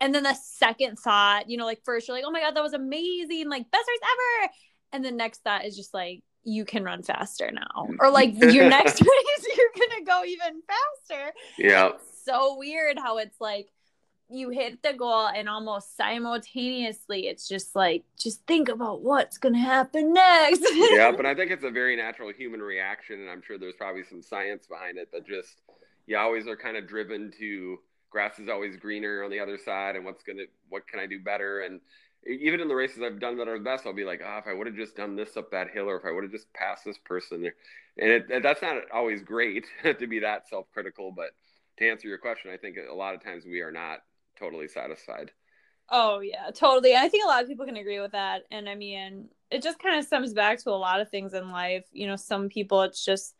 And 0.00 0.14
then 0.14 0.22
the 0.22 0.34
second 0.34 0.98
thought, 0.98 1.48
you 1.48 1.56
know, 1.56 1.64
like 1.64 1.82
first 1.84 2.06
you're 2.06 2.16
like, 2.16 2.24
oh 2.26 2.30
my 2.30 2.40
God, 2.40 2.54
that 2.54 2.62
was 2.62 2.74
amazing, 2.74 3.48
like 3.48 3.70
best 3.70 3.88
race 3.88 3.98
ever. 4.02 4.52
And 4.92 5.04
the 5.04 5.10
next 5.10 5.42
thought 5.42 5.64
is 5.64 5.76
just 5.76 5.94
like, 5.94 6.22
you 6.44 6.64
can 6.64 6.84
run 6.84 7.02
faster 7.02 7.50
now. 7.50 7.88
Or 7.98 8.10
like 8.10 8.34
your 8.40 8.68
next 8.68 9.00
race, 9.00 9.56
you're 9.56 9.88
gonna 9.88 10.04
go 10.04 10.24
even 10.24 10.62
faster 10.62 11.32
yeah 11.58 11.90
so 12.26 12.56
weird 12.58 12.98
how 12.98 13.18
it's 13.18 13.40
like 13.40 13.68
you 14.28 14.50
hit 14.50 14.82
the 14.82 14.92
goal 14.92 15.28
and 15.28 15.48
almost 15.48 15.96
simultaneously 15.96 17.28
it's 17.28 17.46
just 17.48 17.76
like 17.76 18.04
just 18.18 18.44
think 18.46 18.68
about 18.68 19.02
what's 19.02 19.38
gonna 19.38 19.58
happen 19.58 20.12
next 20.12 20.62
yeah 20.74 21.12
but 21.12 21.24
i 21.26 21.34
think 21.34 21.50
it's 21.50 21.64
a 21.64 21.70
very 21.70 21.96
natural 21.96 22.32
human 22.32 22.60
reaction 22.60 23.20
and 23.20 23.30
i'm 23.30 23.42
sure 23.46 23.58
there's 23.58 23.76
probably 23.76 24.02
some 24.02 24.22
science 24.22 24.66
behind 24.66 24.98
it 24.98 25.08
that 25.12 25.26
just 25.26 25.62
you 26.06 26.18
always 26.18 26.48
are 26.48 26.56
kind 26.56 26.76
of 26.76 26.88
driven 26.88 27.32
to 27.38 27.78
grass 28.10 28.38
is 28.38 28.48
always 28.48 28.76
greener 28.76 29.22
on 29.24 29.30
the 29.30 29.40
other 29.40 29.58
side 29.58 29.94
and 29.96 30.04
what's 30.04 30.24
gonna 30.24 30.44
what 30.68 30.86
can 30.88 30.98
i 31.00 31.06
do 31.06 31.20
better 31.20 31.60
and 31.60 31.80
even 32.28 32.60
in 32.60 32.68
the 32.68 32.74
races 32.74 33.02
I've 33.02 33.20
done 33.20 33.36
that 33.38 33.46
are 33.48 33.58
the 33.58 33.64
best, 33.64 33.86
I'll 33.86 33.92
be 33.92 34.04
like, 34.04 34.20
oh, 34.24 34.38
if 34.38 34.48
I 34.48 34.52
would 34.52 34.66
have 34.66 34.76
just 34.76 34.96
done 34.96 35.14
this 35.14 35.36
up 35.36 35.50
that 35.52 35.70
hill, 35.70 35.88
or 35.88 35.96
if 35.96 36.04
I 36.04 36.10
would 36.10 36.24
have 36.24 36.32
just 36.32 36.52
passed 36.54 36.84
this 36.84 36.98
person, 36.98 37.44
and 37.98 38.10
it- 38.10 38.42
that's 38.42 38.62
not 38.62 38.90
always 38.92 39.22
great 39.22 39.66
to 39.84 40.06
be 40.06 40.18
that 40.20 40.48
self-critical. 40.48 41.12
But 41.12 41.30
to 41.78 41.88
answer 41.90 42.08
your 42.08 42.18
question, 42.18 42.50
I 42.50 42.56
think 42.56 42.76
a 42.90 42.94
lot 42.94 43.14
of 43.14 43.22
times 43.22 43.44
we 43.44 43.60
are 43.60 43.72
not 43.72 44.00
totally 44.38 44.68
satisfied. 44.68 45.30
oh 45.88 46.18
yeah 46.20 46.50
totally 46.52 46.94
i 46.96 47.08
think 47.08 47.24
a 47.24 47.28
lot 47.28 47.42
of 47.42 47.48
people 47.48 47.64
can 47.64 47.76
agree 47.76 48.00
with 48.00 48.10
that 48.12 48.42
and 48.50 48.68
i 48.68 48.74
mean 48.74 49.28
it 49.52 49.62
just 49.62 49.78
kind 49.78 49.96
of 49.96 50.04
stems 50.04 50.34
back 50.34 50.58
to 50.58 50.68
a 50.70 50.72
lot 50.72 51.00
of 51.00 51.08
things 51.10 51.32
in 51.32 51.52
life 51.52 51.84
you 51.92 52.06
know 52.08 52.16
some 52.16 52.48
people 52.48 52.82
it's 52.82 53.04
just 53.04 53.36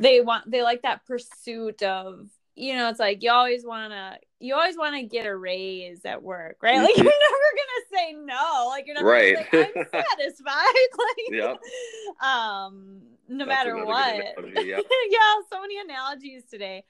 they 0.00 0.20
want 0.22 0.50
they 0.50 0.62
like 0.62 0.80
that 0.82 1.04
pursuit 1.06 1.82
of 1.82 2.28
you 2.56 2.76
know, 2.76 2.88
it's 2.88 3.00
like 3.00 3.20
you 3.24 3.32
always 3.32 3.64
want 3.64 3.92
to 3.92 4.16
you 4.38 4.54
always 4.54 4.76
want 4.78 4.94
to 4.94 5.02
get 5.02 5.26
a 5.26 5.36
raise 5.36 6.04
at 6.04 6.22
work, 6.22 6.58
right? 6.62 6.78
Like 6.80 6.96
you're 6.96 7.04
never 7.04 7.50
gonna 7.60 7.86
say 7.92 8.12
no. 8.12 8.66
Like 8.68 8.86
you're 8.86 8.94
never 8.94 9.08
Right. 9.08 9.34
gonna 9.34 9.46
say, 9.50 9.80
I'm 9.92 10.04
satisfied. 10.18 10.88
like, 10.98 11.32
Yep. 11.32 11.58
um, 12.22 13.00
no 13.28 13.44
That's 13.44 13.66
matter 13.66 13.84
what. 13.84 14.14
analogy, 14.14 14.68
yeah. 14.68 14.80
yeah, 15.10 15.34
so 15.50 15.60
many 15.60 15.80
analogies 15.80 16.44
today. 16.48 16.84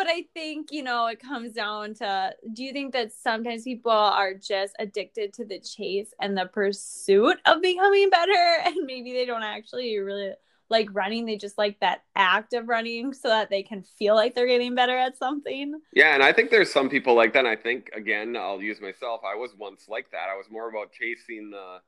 But 0.00 0.08
I 0.08 0.24
think, 0.32 0.72
you 0.72 0.82
know, 0.82 1.08
it 1.08 1.20
comes 1.20 1.52
down 1.52 1.92
to 1.96 2.34
do 2.54 2.64
you 2.64 2.72
think 2.72 2.94
that 2.94 3.12
sometimes 3.12 3.64
people 3.64 3.92
are 3.92 4.32
just 4.32 4.74
addicted 4.78 5.34
to 5.34 5.44
the 5.44 5.60
chase 5.60 6.14
and 6.18 6.38
the 6.38 6.46
pursuit 6.46 7.36
of 7.44 7.60
becoming 7.60 8.08
better? 8.08 8.32
And 8.64 8.86
maybe 8.86 9.12
they 9.12 9.26
don't 9.26 9.42
actually 9.42 9.98
really 9.98 10.32
like 10.70 10.88
running. 10.92 11.26
They 11.26 11.36
just 11.36 11.58
like 11.58 11.80
that 11.80 12.04
act 12.16 12.54
of 12.54 12.66
running 12.66 13.12
so 13.12 13.28
that 13.28 13.50
they 13.50 13.62
can 13.62 13.82
feel 13.82 14.14
like 14.14 14.34
they're 14.34 14.46
getting 14.46 14.74
better 14.74 14.96
at 14.96 15.18
something. 15.18 15.78
Yeah, 15.92 16.14
and 16.14 16.22
I 16.22 16.32
think 16.32 16.48
there's 16.48 16.72
some 16.72 16.88
people 16.88 17.14
like 17.14 17.34
that. 17.34 17.40
And 17.40 17.48
I 17.48 17.56
think 17.56 17.90
again, 17.94 18.34
I'll 18.38 18.62
use 18.62 18.80
myself. 18.80 19.20
I 19.22 19.34
was 19.34 19.50
once 19.58 19.84
like 19.86 20.10
that. 20.12 20.30
I 20.32 20.34
was 20.34 20.46
more 20.50 20.70
about 20.70 20.92
chasing 20.92 21.50
the 21.50 21.80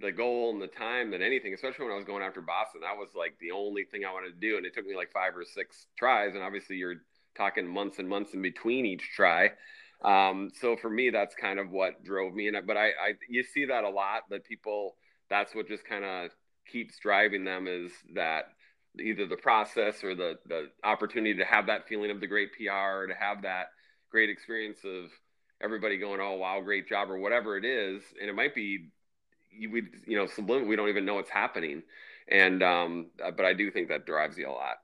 the 0.00 0.10
goal 0.10 0.50
and 0.50 0.60
the 0.60 0.66
time 0.66 1.12
than 1.12 1.22
anything. 1.22 1.54
Especially 1.54 1.84
when 1.84 1.94
I 1.94 1.98
was 1.98 2.04
going 2.04 2.24
after 2.24 2.40
Boston, 2.40 2.80
that 2.80 2.96
was 2.96 3.10
like 3.14 3.38
the 3.40 3.52
only 3.52 3.84
thing 3.84 4.04
I 4.04 4.12
wanted 4.12 4.34
to 4.34 4.40
do, 4.40 4.56
and 4.56 4.66
it 4.66 4.74
took 4.74 4.86
me 4.86 4.96
like 4.96 5.12
five 5.12 5.36
or 5.36 5.44
six 5.44 5.86
tries. 5.96 6.34
And 6.34 6.42
obviously, 6.42 6.74
you're 6.74 6.96
talking 7.36 7.66
months 7.66 7.98
and 7.98 8.08
months 8.08 8.34
in 8.34 8.42
between 8.42 8.86
each 8.86 9.10
try. 9.14 9.50
Um, 10.04 10.50
so 10.60 10.76
for 10.76 10.90
me, 10.90 11.10
that's 11.10 11.34
kind 11.34 11.58
of 11.58 11.70
what 11.70 12.04
drove 12.04 12.34
me. 12.34 12.48
And 12.48 12.66
but 12.66 12.76
I, 12.76 12.88
I, 12.88 13.12
you 13.28 13.42
see 13.42 13.66
that 13.66 13.84
a 13.84 13.88
lot 13.88 14.22
that 14.30 14.44
people. 14.44 14.96
That's 15.30 15.54
what 15.54 15.66
just 15.66 15.86
kind 15.86 16.04
of 16.04 16.30
keeps 16.70 16.98
driving 16.98 17.44
them 17.44 17.66
is 17.66 17.90
that 18.14 18.44
either 19.00 19.26
the 19.26 19.36
process 19.36 20.04
or 20.04 20.14
the 20.14 20.34
the 20.46 20.68
opportunity 20.82 21.34
to 21.38 21.44
have 21.44 21.66
that 21.66 21.88
feeling 21.88 22.10
of 22.10 22.20
the 22.20 22.26
great 22.26 22.52
PR, 22.52 23.06
to 23.06 23.14
have 23.18 23.42
that 23.42 23.68
great 24.10 24.30
experience 24.30 24.78
of 24.84 25.10
everybody 25.62 25.96
going, 25.98 26.20
"Oh 26.20 26.34
wow, 26.34 26.60
great 26.60 26.88
job," 26.88 27.10
or 27.10 27.18
whatever 27.18 27.56
it 27.56 27.64
is, 27.64 28.02
and 28.20 28.28
it 28.28 28.34
might 28.34 28.54
be 28.54 28.90
you 29.50 29.70
we 29.70 29.82
you 30.06 30.16
know 30.16 30.26
subliminal 30.26 30.68
we 30.68 30.76
don't 30.76 30.88
even 30.88 31.04
know 31.04 31.14
what's 31.14 31.30
happening, 31.30 31.82
and 32.28 32.62
um, 32.62 33.10
but 33.18 33.44
I 33.44 33.54
do 33.54 33.70
think 33.70 33.88
that 33.88 34.06
drives 34.06 34.36
you 34.36 34.48
a 34.48 34.52
lot. 34.52 34.76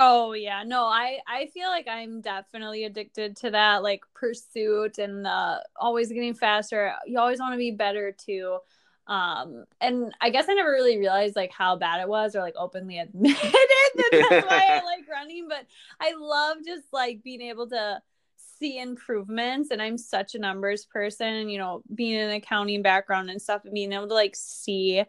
Oh 0.00 0.32
yeah, 0.32 0.62
no, 0.64 0.84
I 0.84 1.18
I 1.26 1.46
feel 1.46 1.68
like 1.68 1.88
I'm 1.88 2.20
definitely 2.20 2.84
addicted 2.84 3.36
to 3.38 3.50
that 3.50 3.82
like 3.82 4.02
pursuit 4.14 4.98
and 4.98 5.24
the 5.24 5.64
always 5.76 6.12
getting 6.12 6.34
faster. 6.34 6.92
You 7.04 7.18
always 7.18 7.40
want 7.40 7.54
to 7.54 7.58
be 7.58 7.72
better 7.72 8.12
too. 8.12 8.58
Um, 9.08 9.64
and 9.80 10.12
I 10.20 10.30
guess 10.30 10.48
I 10.48 10.54
never 10.54 10.70
really 10.70 10.98
realized 10.98 11.34
like 11.34 11.50
how 11.50 11.76
bad 11.76 12.00
it 12.00 12.08
was 12.08 12.36
or 12.36 12.42
like 12.42 12.54
openly 12.56 12.98
admitted 13.00 13.36
that 13.96 14.10
that's 14.30 14.46
why 14.46 14.78
I 14.78 14.82
like 14.84 15.08
running. 15.10 15.48
But 15.48 15.66
I 16.00 16.12
love 16.16 16.58
just 16.64 16.92
like 16.92 17.22
being 17.24 17.40
able 17.40 17.68
to 17.70 18.00
see 18.36 18.78
improvements. 18.78 19.70
And 19.72 19.82
I'm 19.82 19.98
such 19.98 20.34
a 20.34 20.38
numbers 20.38 20.84
person, 20.84 21.48
you 21.48 21.58
know, 21.58 21.82
being 21.92 22.14
in 22.14 22.28
an 22.28 22.36
accounting 22.36 22.82
background 22.82 23.30
and 23.30 23.42
stuff, 23.42 23.64
and 23.64 23.74
being 23.74 23.92
able 23.92 24.08
to 24.08 24.14
like 24.14 24.36
see, 24.36 25.02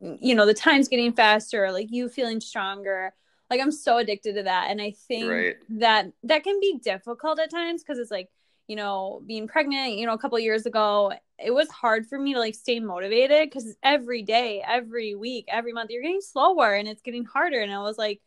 you 0.00 0.34
know, 0.34 0.44
the 0.44 0.54
times 0.54 0.88
getting 0.88 1.12
faster, 1.12 1.72
like 1.72 1.90
you 1.90 2.10
feeling 2.10 2.40
stronger. 2.40 3.14
Like 3.50 3.60
I'm 3.60 3.72
so 3.72 3.98
addicted 3.98 4.34
to 4.34 4.42
that. 4.44 4.70
And 4.70 4.80
I 4.80 4.92
think 4.92 5.28
Right. 5.28 5.56
that 5.70 6.12
that 6.24 6.44
can 6.44 6.60
be 6.60 6.78
difficult 6.82 7.38
at 7.38 7.50
times 7.50 7.82
because 7.82 7.98
it's 7.98 8.10
like, 8.10 8.28
you 8.66 8.76
know, 8.76 9.22
being 9.26 9.48
pregnant, 9.48 9.94
you 9.94 10.06
know, 10.06 10.12
a 10.12 10.18
couple 10.18 10.38
years 10.38 10.66
ago, 10.66 11.12
it 11.38 11.52
was 11.52 11.70
hard 11.70 12.06
for 12.06 12.18
me 12.18 12.34
to 12.34 12.40
like 12.40 12.54
stay 12.54 12.80
motivated 12.80 13.48
because 13.48 13.76
every 13.82 14.22
day, 14.22 14.62
every 14.66 15.14
week, 15.14 15.46
every 15.48 15.72
month, 15.72 15.90
you're 15.90 16.02
getting 16.02 16.20
slower 16.20 16.74
and 16.74 16.88
it's 16.88 17.02
getting 17.02 17.24
harder. 17.24 17.60
And 17.60 17.72
I 17.72 17.80
was 17.80 17.96
like, 17.96 18.20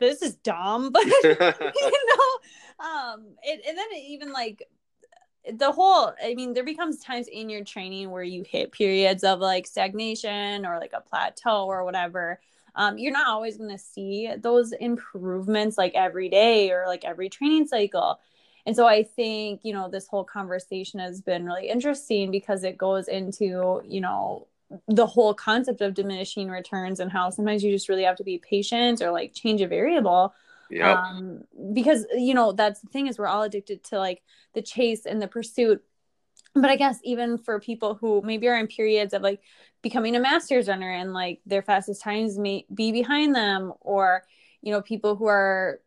this 0.00 0.22
is 0.22 0.36
dumb, 0.36 0.92
but 0.92 1.04
you 1.06 1.16
know, 2.80 2.86
um, 2.86 3.26
it, 3.42 3.60
and 3.66 3.76
then 3.76 3.86
it 3.90 4.04
even 4.08 4.32
like 4.32 4.62
the 5.52 5.72
whole, 5.72 6.12
I 6.22 6.34
mean, 6.34 6.52
there 6.52 6.64
becomes 6.64 7.00
times 7.00 7.26
in 7.28 7.48
your 7.48 7.64
training 7.64 8.10
where 8.10 8.22
you 8.22 8.44
hit 8.48 8.72
periods 8.72 9.24
of 9.24 9.40
like 9.40 9.66
stagnation 9.66 10.66
or 10.66 10.78
like 10.78 10.92
a 10.92 11.00
plateau 11.00 11.66
or 11.66 11.84
whatever. 11.84 12.40
Um, 12.78 12.96
you're 12.96 13.12
not 13.12 13.26
always 13.26 13.56
going 13.56 13.70
to 13.70 13.78
see 13.78 14.30
those 14.38 14.70
improvements 14.70 15.76
like 15.76 15.92
every 15.96 16.28
day 16.28 16.70
or 16.70 16.84
like 16.86 17.04
every 17.04 17.28
training 17.28 17.66
cycle. 17.66 18.20
And 18.64 18.76
so 18.76 18.86
I 18.86 19.02
think, 19.02 19.62
you 19.64 19.72
know, 19.72 19.88
this 19.88 20.06
whole 20.06 20.24
conversation 20.24 21.00
has 21.00 21.20
been 21.20 21.44
really 21.44 21.68
interesting 21.68 22.30
because 22.30 22.62
it 22.62 22.78
goes 22.78 23.08
into, 23.08 23.82
you 23.84 24.00
know, 24.00 24.46
the 24.86 25.06
whole 25.06 25.34
concept 25.34 25.80
of 25.80 25.94
diminishing 25.94 26.50
returns 26.50 27.00
and 27.00 27.10
how 27.10 27.30
sometimes 27.30 27.64
you 27.64 27.72
just 27.72 27.88
really 27.88 28.04
have 28.04 28.16
to 28.16 28.24
be 28.24 28.38
patient 28.38 29.02
or 29.02 29.10
like 29.10 29.34
change 29.34 29.60
a 29.60 29.66
variable. 29.66 30.32
Yep. 30.70 30.98
Um, 30.98 31.44
because, 31.72 32.06
you 32.14 32.34
know, 32.34 32.52
that's 32.52 32.80
the 32.80 32.88
thing 32.88 33.08
is 33.08 33.18
we're 33.18 33.26
all 33.26 33.42
addicted 33.42 33.82
to 33.84 33.98
like 33.98 34.22
the 34.54 34.62
chase 34.62 35.04
and 35.04 35.20
the 35.20 35.28
pursuit. 35.28 35.82
But 36.54 36.70
I 36.70 36.76
guess 36.76 36.98
even 37.04 37.38
for 37.38 37.60
people 37.60 37.94
who 37.94 38.22
maybe 38.24 38.48
are 38.48 38.58
in 38.58 38.66
periods 38.66 39.14
of 39.14 39.22
like 39.22 39.40
becoming 39.82 40.16
a 40.16 40.20
master's 40.20 40.68
runner 40.68 40.90
and 40.90 41.12
like 41.12 41.40
their 41.46 41.62
fastest 41.62 42.02
times 42.02 42.38
may 42.38 42.66
be 42.72 42.90
behind 42.92 43.34
them, 43.34 43.72
or, 43.80 44.24
you 44.62 44.72
know, 44.72 44.82
people 44.82 45.16
who 45.16 45.26
are 45.26 45.80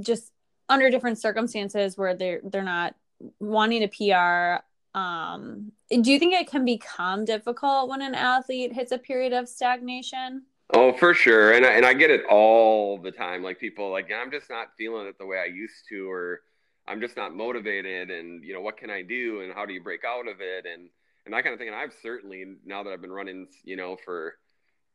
just 0.00 0.32
under 0.68 0.90
different 0.90 1.18
circumstances 1.18 1.98
where 1.98 2.14
they're 2.14 2.40
they're 2.44 2.62
not 2.62 2.94
wanting 3.40 3.82
a 3.82 3.88
PR. 3.88 4.64
Um, 4.98 5.72
do 5.90 6.12
you 6.12 6.18
think 6.18 6.34
it 6.34 6.48
can 6.48 6.64
become 6.64 7.24
difficult 7.24 7.88
when 7.88 8.00
an 8.02 8.14
athlete 8.14 8.72
hits 8.72 8.92
a 8.92 8.98
period 8.98 9.32
of 9.32 9.48
stagnation? 9.48 10.44
Oh, 10.72 10.92
for 10.92 11.12
sure. 11.14 11.52
And 11.52 11.66
I, 11.66 11.72
and 11.72 11.84
I 11.84 11.94
get 11.94 12.10
it 12.10 12.24
all 12.30 12.98
the 12.98 13.10
time. 13.10 13.42
Like 13.42 13.58
people 13.58 13.90
like, 13.90 14.10
I'm 14.12 14.30
just 14.30 14.48
not 14.48 14.68
feeling 14.78 15.06
it 15.06 15.18
the 15.18 15.26
way 15.26 15.38
I 15.38 15.46
used 15.46 15.86
to, 15.90 16.10
or 16.10 16.40
I'm 16.86 17.00
just 17.00 17.16
not 17.16 17.34
motivated. 17.34 18.10
And, 18.10 18.44
you 18.44 18.54
know, 18.54 18.60
what 18.60 18.76
can 18.76 18.90
I 18.90 19.02
do? 19.02 19.40
And 19.40 19.52
how 19.52 19.66
do 19.66 19.72
you 19.72 19.82
break 19.82 20.02
out 20.04 20.28
of 20.28 20.40
it? 20.40 20.66
And, 20.66 20.88
and 21.24 21.34
that 21.34 21.42
kind 21.42 21.52
of 21.52 21.58
thing. 21.58 21.68
And 21.68 21.76
I've 21.76 21.94
certainly, 22.02 22.44
now 22.64 22.82
that 22.82 22.92
I've 22.92 23.00
been 23.00 23.12
running, 23.12 23.48
you 23.64 23.76
know, 23.76 23.96
for 24.04 24.34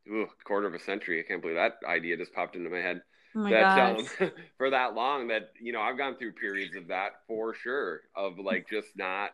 ooh, 0.10 0.24
a 0.24 0.44
quarter 0.44 0.68
of 0.68 0.74
a 0.74 0.80
century, 0.80 1.20
I 1.20 1.28
can't 1.28 1.42
believe 1.42 1.58
that 1.58 1.78
idea 1.88 2.18
just 2.18 2.34
popped 2.34 2.56
into 2.56 2.70
my 2.70 2.80
head. 2.80 3.02
Oh 3.36 3.40
my 3.42 3.52
that 3.52 3.80
um, 3.80 4.08
for 4.58 4.72
that 4.72 4.96
long 4.96 5.28
that 5.28 5.52
you 5.62 5.72
know 5.72 5.82
I've 5.82 5.98
gone 5.98 6.18
through 6.18 6.32
periods 6.34 6.76
of 6.76 6.88
that 6.88 7.12
for 7.28 7.54
sure 7.54 8.02
of 8.16 8.40
like 8.40 8.68
just 8.68 8.88
not 8.96 9.32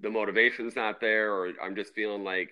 the 0.00 0.10
motivation's 0.10 0.74
not 0.74 1.00
there 1.00 1.32
or 1.32 1.52
I'm 1.62 1.76
just 1.76 1.94
feeling 1.94 2.24
like 2.24 2.50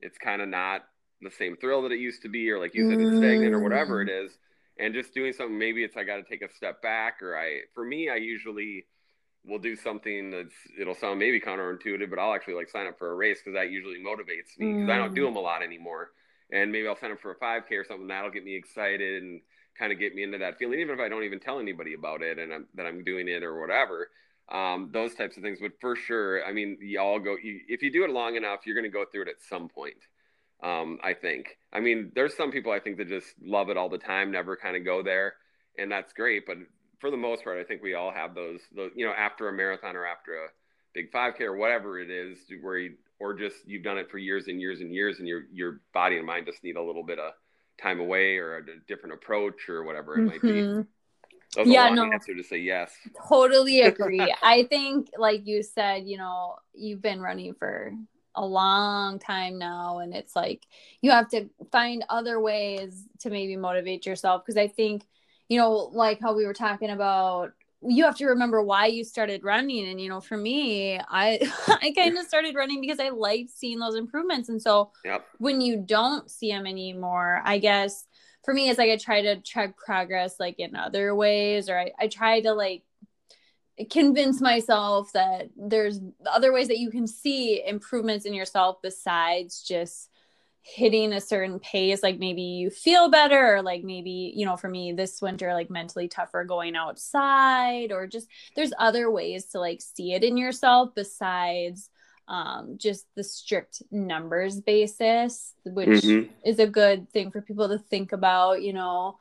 it's 0.00 0.16
kind 0.16 0.40
of 0.40 0.48
not 0.48 0.82
the 1.20 1.30
same 1.30 1.56
thrill 1.56 1.82
that 1.82 1.92
it 1.92 1.98
used 1.98 2.22
to 2.22 2.28
be 2.28 2.50
or 2.50 2.58
like 2.58 2.74
you 2.74 2.88
said 2.88 3.00
it's 3.00 3.16
stagnant 3.18 3.54
or 3.54 3.60
whatever 3.60 4.00
it 4.02 4.08
is 4.08 4.32
and 4.78 4.94
just 4.94 5.14
doing 5.14 5.32
something 5.32 5.58
maybe 5.58 5.84
it's 5.84 5.96
I 5.96 6.04
got 6.04 6.16
to 6.16 6.22
take 6.22 6.42
a 6.42 6.52
step 6.52 6.82
back 6.82 7.22
or 7.22 7.36
I 7.36 7.60
for 7.74 7.84
me 7.84 8.08
I 8.08 8.16
usually 8.16 8.86
will 9.44 9.58
do 9.58 9.74
something 9.76 10.30
that's 10.30 10.54
it'll 10.80 10.94
sound 10.94 11.18
maybe 11.18 11.40
counterintuitive 11.40 12.08
but 12.10 12.18
I'll 12.18 12.34
actually 12.34 12.54
like 12.54 12.70
sign 12.70 12.86
up 12.86 12.98
for 12.98 13.10
a 13.10 13.14
race 13.14 13.38
because 13.44 13.54
that 13.54 13.70
usually 13.70 13.98
motivates 13.98 14.58
me 14.58 14.72
because 14.74 14.90
I 14.90 14.98
don't 14.98 15.14
do 15.14 15.24
them 15.24 15.36
a 15.36 15.40
lot 15.40 15.62
anymore 15.62 16.10
and 16.52 16.70
maybe 16.70 16.86
I'll 16.86 16.96
sign 16.96 17.12
up 17.12 17.20
for 17.20 17.32
a 17.32 17.36
5k 17.38 17.72
or 17.72 17.84
something 17.84 18.06
that'll 18.06 18.30
get 18.30 18.44
me 18.44 18.56
excited 18.56 19.22
and 19.22 19.40
kind 19.78 19.92
of 19.92 19.98
get 19.98 20.14
me 20.14 20.22
into 20.22 20.38
that 20.38 20.58
feeling, 20.58 20.80
even 20.80 20.94
if 20.94 21.00
I 21.00 21.08
don't 21.08 21.24
even 21.24 21.40
tell 21.40 21.58
anybody 21.58 21.94
about 21.94 22.22
it 22.22 22.38
and 22.38 22.52
I'm, 22.52 22.66
that 22.74 22.86
I'm 22.86 23.04
doing 23.04 23.28
it 23.28 23.42
or 23.42 23.60
whatever. 23.60 24.10
Um, 24.50 24.90
those 24.92 25.14
types 25.14 25.36
of 25.36 25.42
things 25.42 25.60
would 25.60 25.72
for 25.80 25.96
sure. 25.96 26.44
I 26.44 26.52
mean, 26.52 26.76
you 26.80 27.00
all 27.00 27.18
go. 27.18 27.36
You, 27.42 27.60
if 27.68 27.82
you 27.82 27.90
do 27.90 28.04
it 28.04 28.10
long 28.10 28.36
enough, 28.36 28.60
you're 28.66 28.74
going 28.74 28.90
to 28.90 28.90
go 28.90 29.04
through 29.10 29.22
it 29.22 29.28
at 29.28 29.42
some 29.48 29.68
point. 29.68 29.96
Um, 30.62 30.98
I 31.02 31.14
think. 31.14 31.58
I 31.72 31.80
mean, 31.80 32.12
there's 32.14 32.36
some 32.36 32.52
people 32.52 32.70
I 32.70 32.78
think 32.78 32.98
that 32.98 33.08
just 33.08 33.26
love 33.42 33.68
it 33.68 33.76
all 33.76 33.88
the 33.88 33.98
time, 33.98 34.30
never 34.30 34.56
kind 34.56 34.76
of 34.76 34.84
go 34.84 35.02
there, 35.02 35.34
and 35.76 35.90
that's 35.90 36.12
great. 36.12 36.46
But 36.46 36.58
for 37.00 37.10
the 37.10 37.16
most 37.16 37.42
part, 37.42 37.58
I 37.58 37.64
think 37.64 37.82
we 37.82 37.94
all 37.94 38.12
have 38.12 38.34
those. 38.34 38.60
Those, 38.74 38.92
you 38.94 39.04
know, 39.04 39.12
after 39.12 39.48
a 39.48 39.52
marathon 39.52 39.96
or 39.96 40.06
after 40.06 40.34
a 40.34 40.48
big 40.94 41.10
5K 41.10 41.40
or 41.40 41.56
whatever 41.56 41.98
it 41.98 42.10
is, 42.10 42.38
where 42.60 42.78
you 42.78 42.94
or 43.18 43.34
just 43.34 43.56
you've 43.66 43.82
done 43.82 43.98
it 43.98 44.10
for 44.10 44.18
years 44.18 44.46
and 44.46 44.60
years 44.60 44.80
and 44.80 44.94
years, 44.94 45.18
and 45.18 45.26
your 45.26 45.42
your 45.52 45.80
body 45.92 46.16
and 46.16 46.26
mind 46.26 46.46
just 46.46 46.62
need 46.62 46.76
a 46.76 46.82
little 46.82 47.04
bit 47.04 47.18
of 47.18 47.32
time 47.80 47.98
away 47.98 48.36
or 48.36 48.58
a 48.58 48.62
different 48.86 49.14
approach 49.14 49.68
or 49.68 49.82
whatever 49.82 50.16
it 50.18 50.26
might 50.26 50.42
be. 50.42 50.48
Mhm. 50.48 50.86
Was 51.56 51.68
Yeah, 51.68 51.90
no. 51.90 52.10
answer 52.10 52.34
to 52.34 52.42
say 52.42 52.58
yes. 52.58 52.94
Totally 53.28 53.80
agree. 53.82 54.34
I 54.42 54.64
think, 54.64 55.10
like 55.18 55.46
you 55.46 55.62
said, 55.62 56.06
you 56.06 56.16
know, 56.16 56.56
you've 56.72 57.02
been 57.02 57.20
running 57.20 57.54
for 57.54 57.92
a 58.34 58.44
long 58.44 59.18
time 59.18 59.58
now, 59.58 59.98
and 59.98 60.14
it's 60.14 60.34
like 60.36 60.66
you 61.00 61.10
have 61.10 61.28
to 61.30 61.48
find 61.70 62.04
other 62.08 62.40
ways 62.40 63.06
to 63.20 63.30
maybe 63.30 63.56
motivate 63.56 64.06
yourself. 64.06 64.42
Because 64.44 64.56
I 64.56 64.68
think, 64.68 65.06
you 65.48 65.58
know, 65.58 65.72
like 65.92 66.20
how 66.20 66.34
we 66.34 66.46
were 66.46 66.54
talking 66.54 66.90
about, 66.90 67.52
you 67.82 68.04
have 68.04 68.16
to 68.16 68.26
remember 68.26 68.62
why 68.62 68.86
you 68.86 69.04
started 69.04 69.42
running. 69.44 69.88
And, 69.88 70.00
you 70.00 70.08
know, 70.08 70.20
for 70.20 70.36
me, 70.36 70.98
I, 70.98 71.40
I 71.82 71.92
kind 71.96 72.16
of 72.16 72.26
started 72.26 72.54
running 72.54 72.80
because 72.80 73.00
I 73.00 73.10
liked 73.10 73.50
seeing 73.50 73.78
those 73.78 73.96
improvements. 73.96 74.48
And 74.48 74.62
so, 74.62 74.92
Yep. 75.04 75.26
when 75.38 75.60
you 75.60 75.76
don't 75.78 76.30
see 76.30 76.50
them 76.50 76.66
anymore, 76.66 77.42
I 77.44 77.58
guess 77.58 78.06
for 78.44 78.54
me, 78.54 78.68
it's 78.68 78.78
like 78.78 78.90
I 78.90 78.96
try 78.96 79.22
to 79.22 79.36
track 79.40 79.76
progress 79.76 80.40
like 80.40 80.58
in 80.58 80.74
other 80.74 81.14
ways, 81.14 81.68
or 81.68 81.78
I, 81.78 81.92
I 81.98 82.08
try 82.08 82.40
to 82.40 82.52
like 82.54 82.82
convince 83.90 84.40
myself 84.40 85.12
that 85.12 85.50
there's 85.56 86.00
other 86.26 86.52
ways 86.52 86.68
that 86.68 86.78
you 86.78 86.90
can 86.90 87.06
see 87.06 87.64
improvements 87.66 88.26
in 88.26 88.34
yourself 88.34 88.76
besides 88.82 89.62
just 89.62 90.08
hitting 90.64 91.12
a 91.12 91.20
certain 91.20 91.58
pace 91.58 92.04
like 92.04 92.20
maybe 92.20 92.42
you 92.42 92.70
feel 92.70 93.10
better 93.10 93.56
or 93.56 93.62
like 93.62 93.82
maybe 93.82 94.32
you 94.36 94.46
know 94.46 94.56
for 94.56 94.68
me 94.68 94.92
this 94.92 95.20
winter 95.20 95.52
like 95.54 95.70
mentally 95.70 96.06
tougher 96.06 96.44
going 96.44 96.76
outside 96.76 97.90
or 97.90 98.06
just 98.06 98.28
there's 98.54 98.72
other 98.78 99.10
ways 99.10 99.46
to 99.46 99.58
like 99.58 99.80
see 99.80 100.12
it 100.12 100.22
in 100.22 100.36
yourself 100.36 100.90
besides 100.94 101.90
um 102.28 102.76
just 102.76 103.06
the 103.16 103.24
strict 103.24 103.82
numbers 103.90 104.60
basis 104.60 105.54
which 105.64 105.88
mm-hmm. 105.88 106.30
is 106.44 106.60
a 106.60 106.66
good 106.66 107.10
thing 107.10 107.32
for 107.32 107.42
people 107.42 107.68
to 107.68 107.78
think 107.78 108.12
about 108.12 108.62
you 108.62 108.72
know 108.72 109.18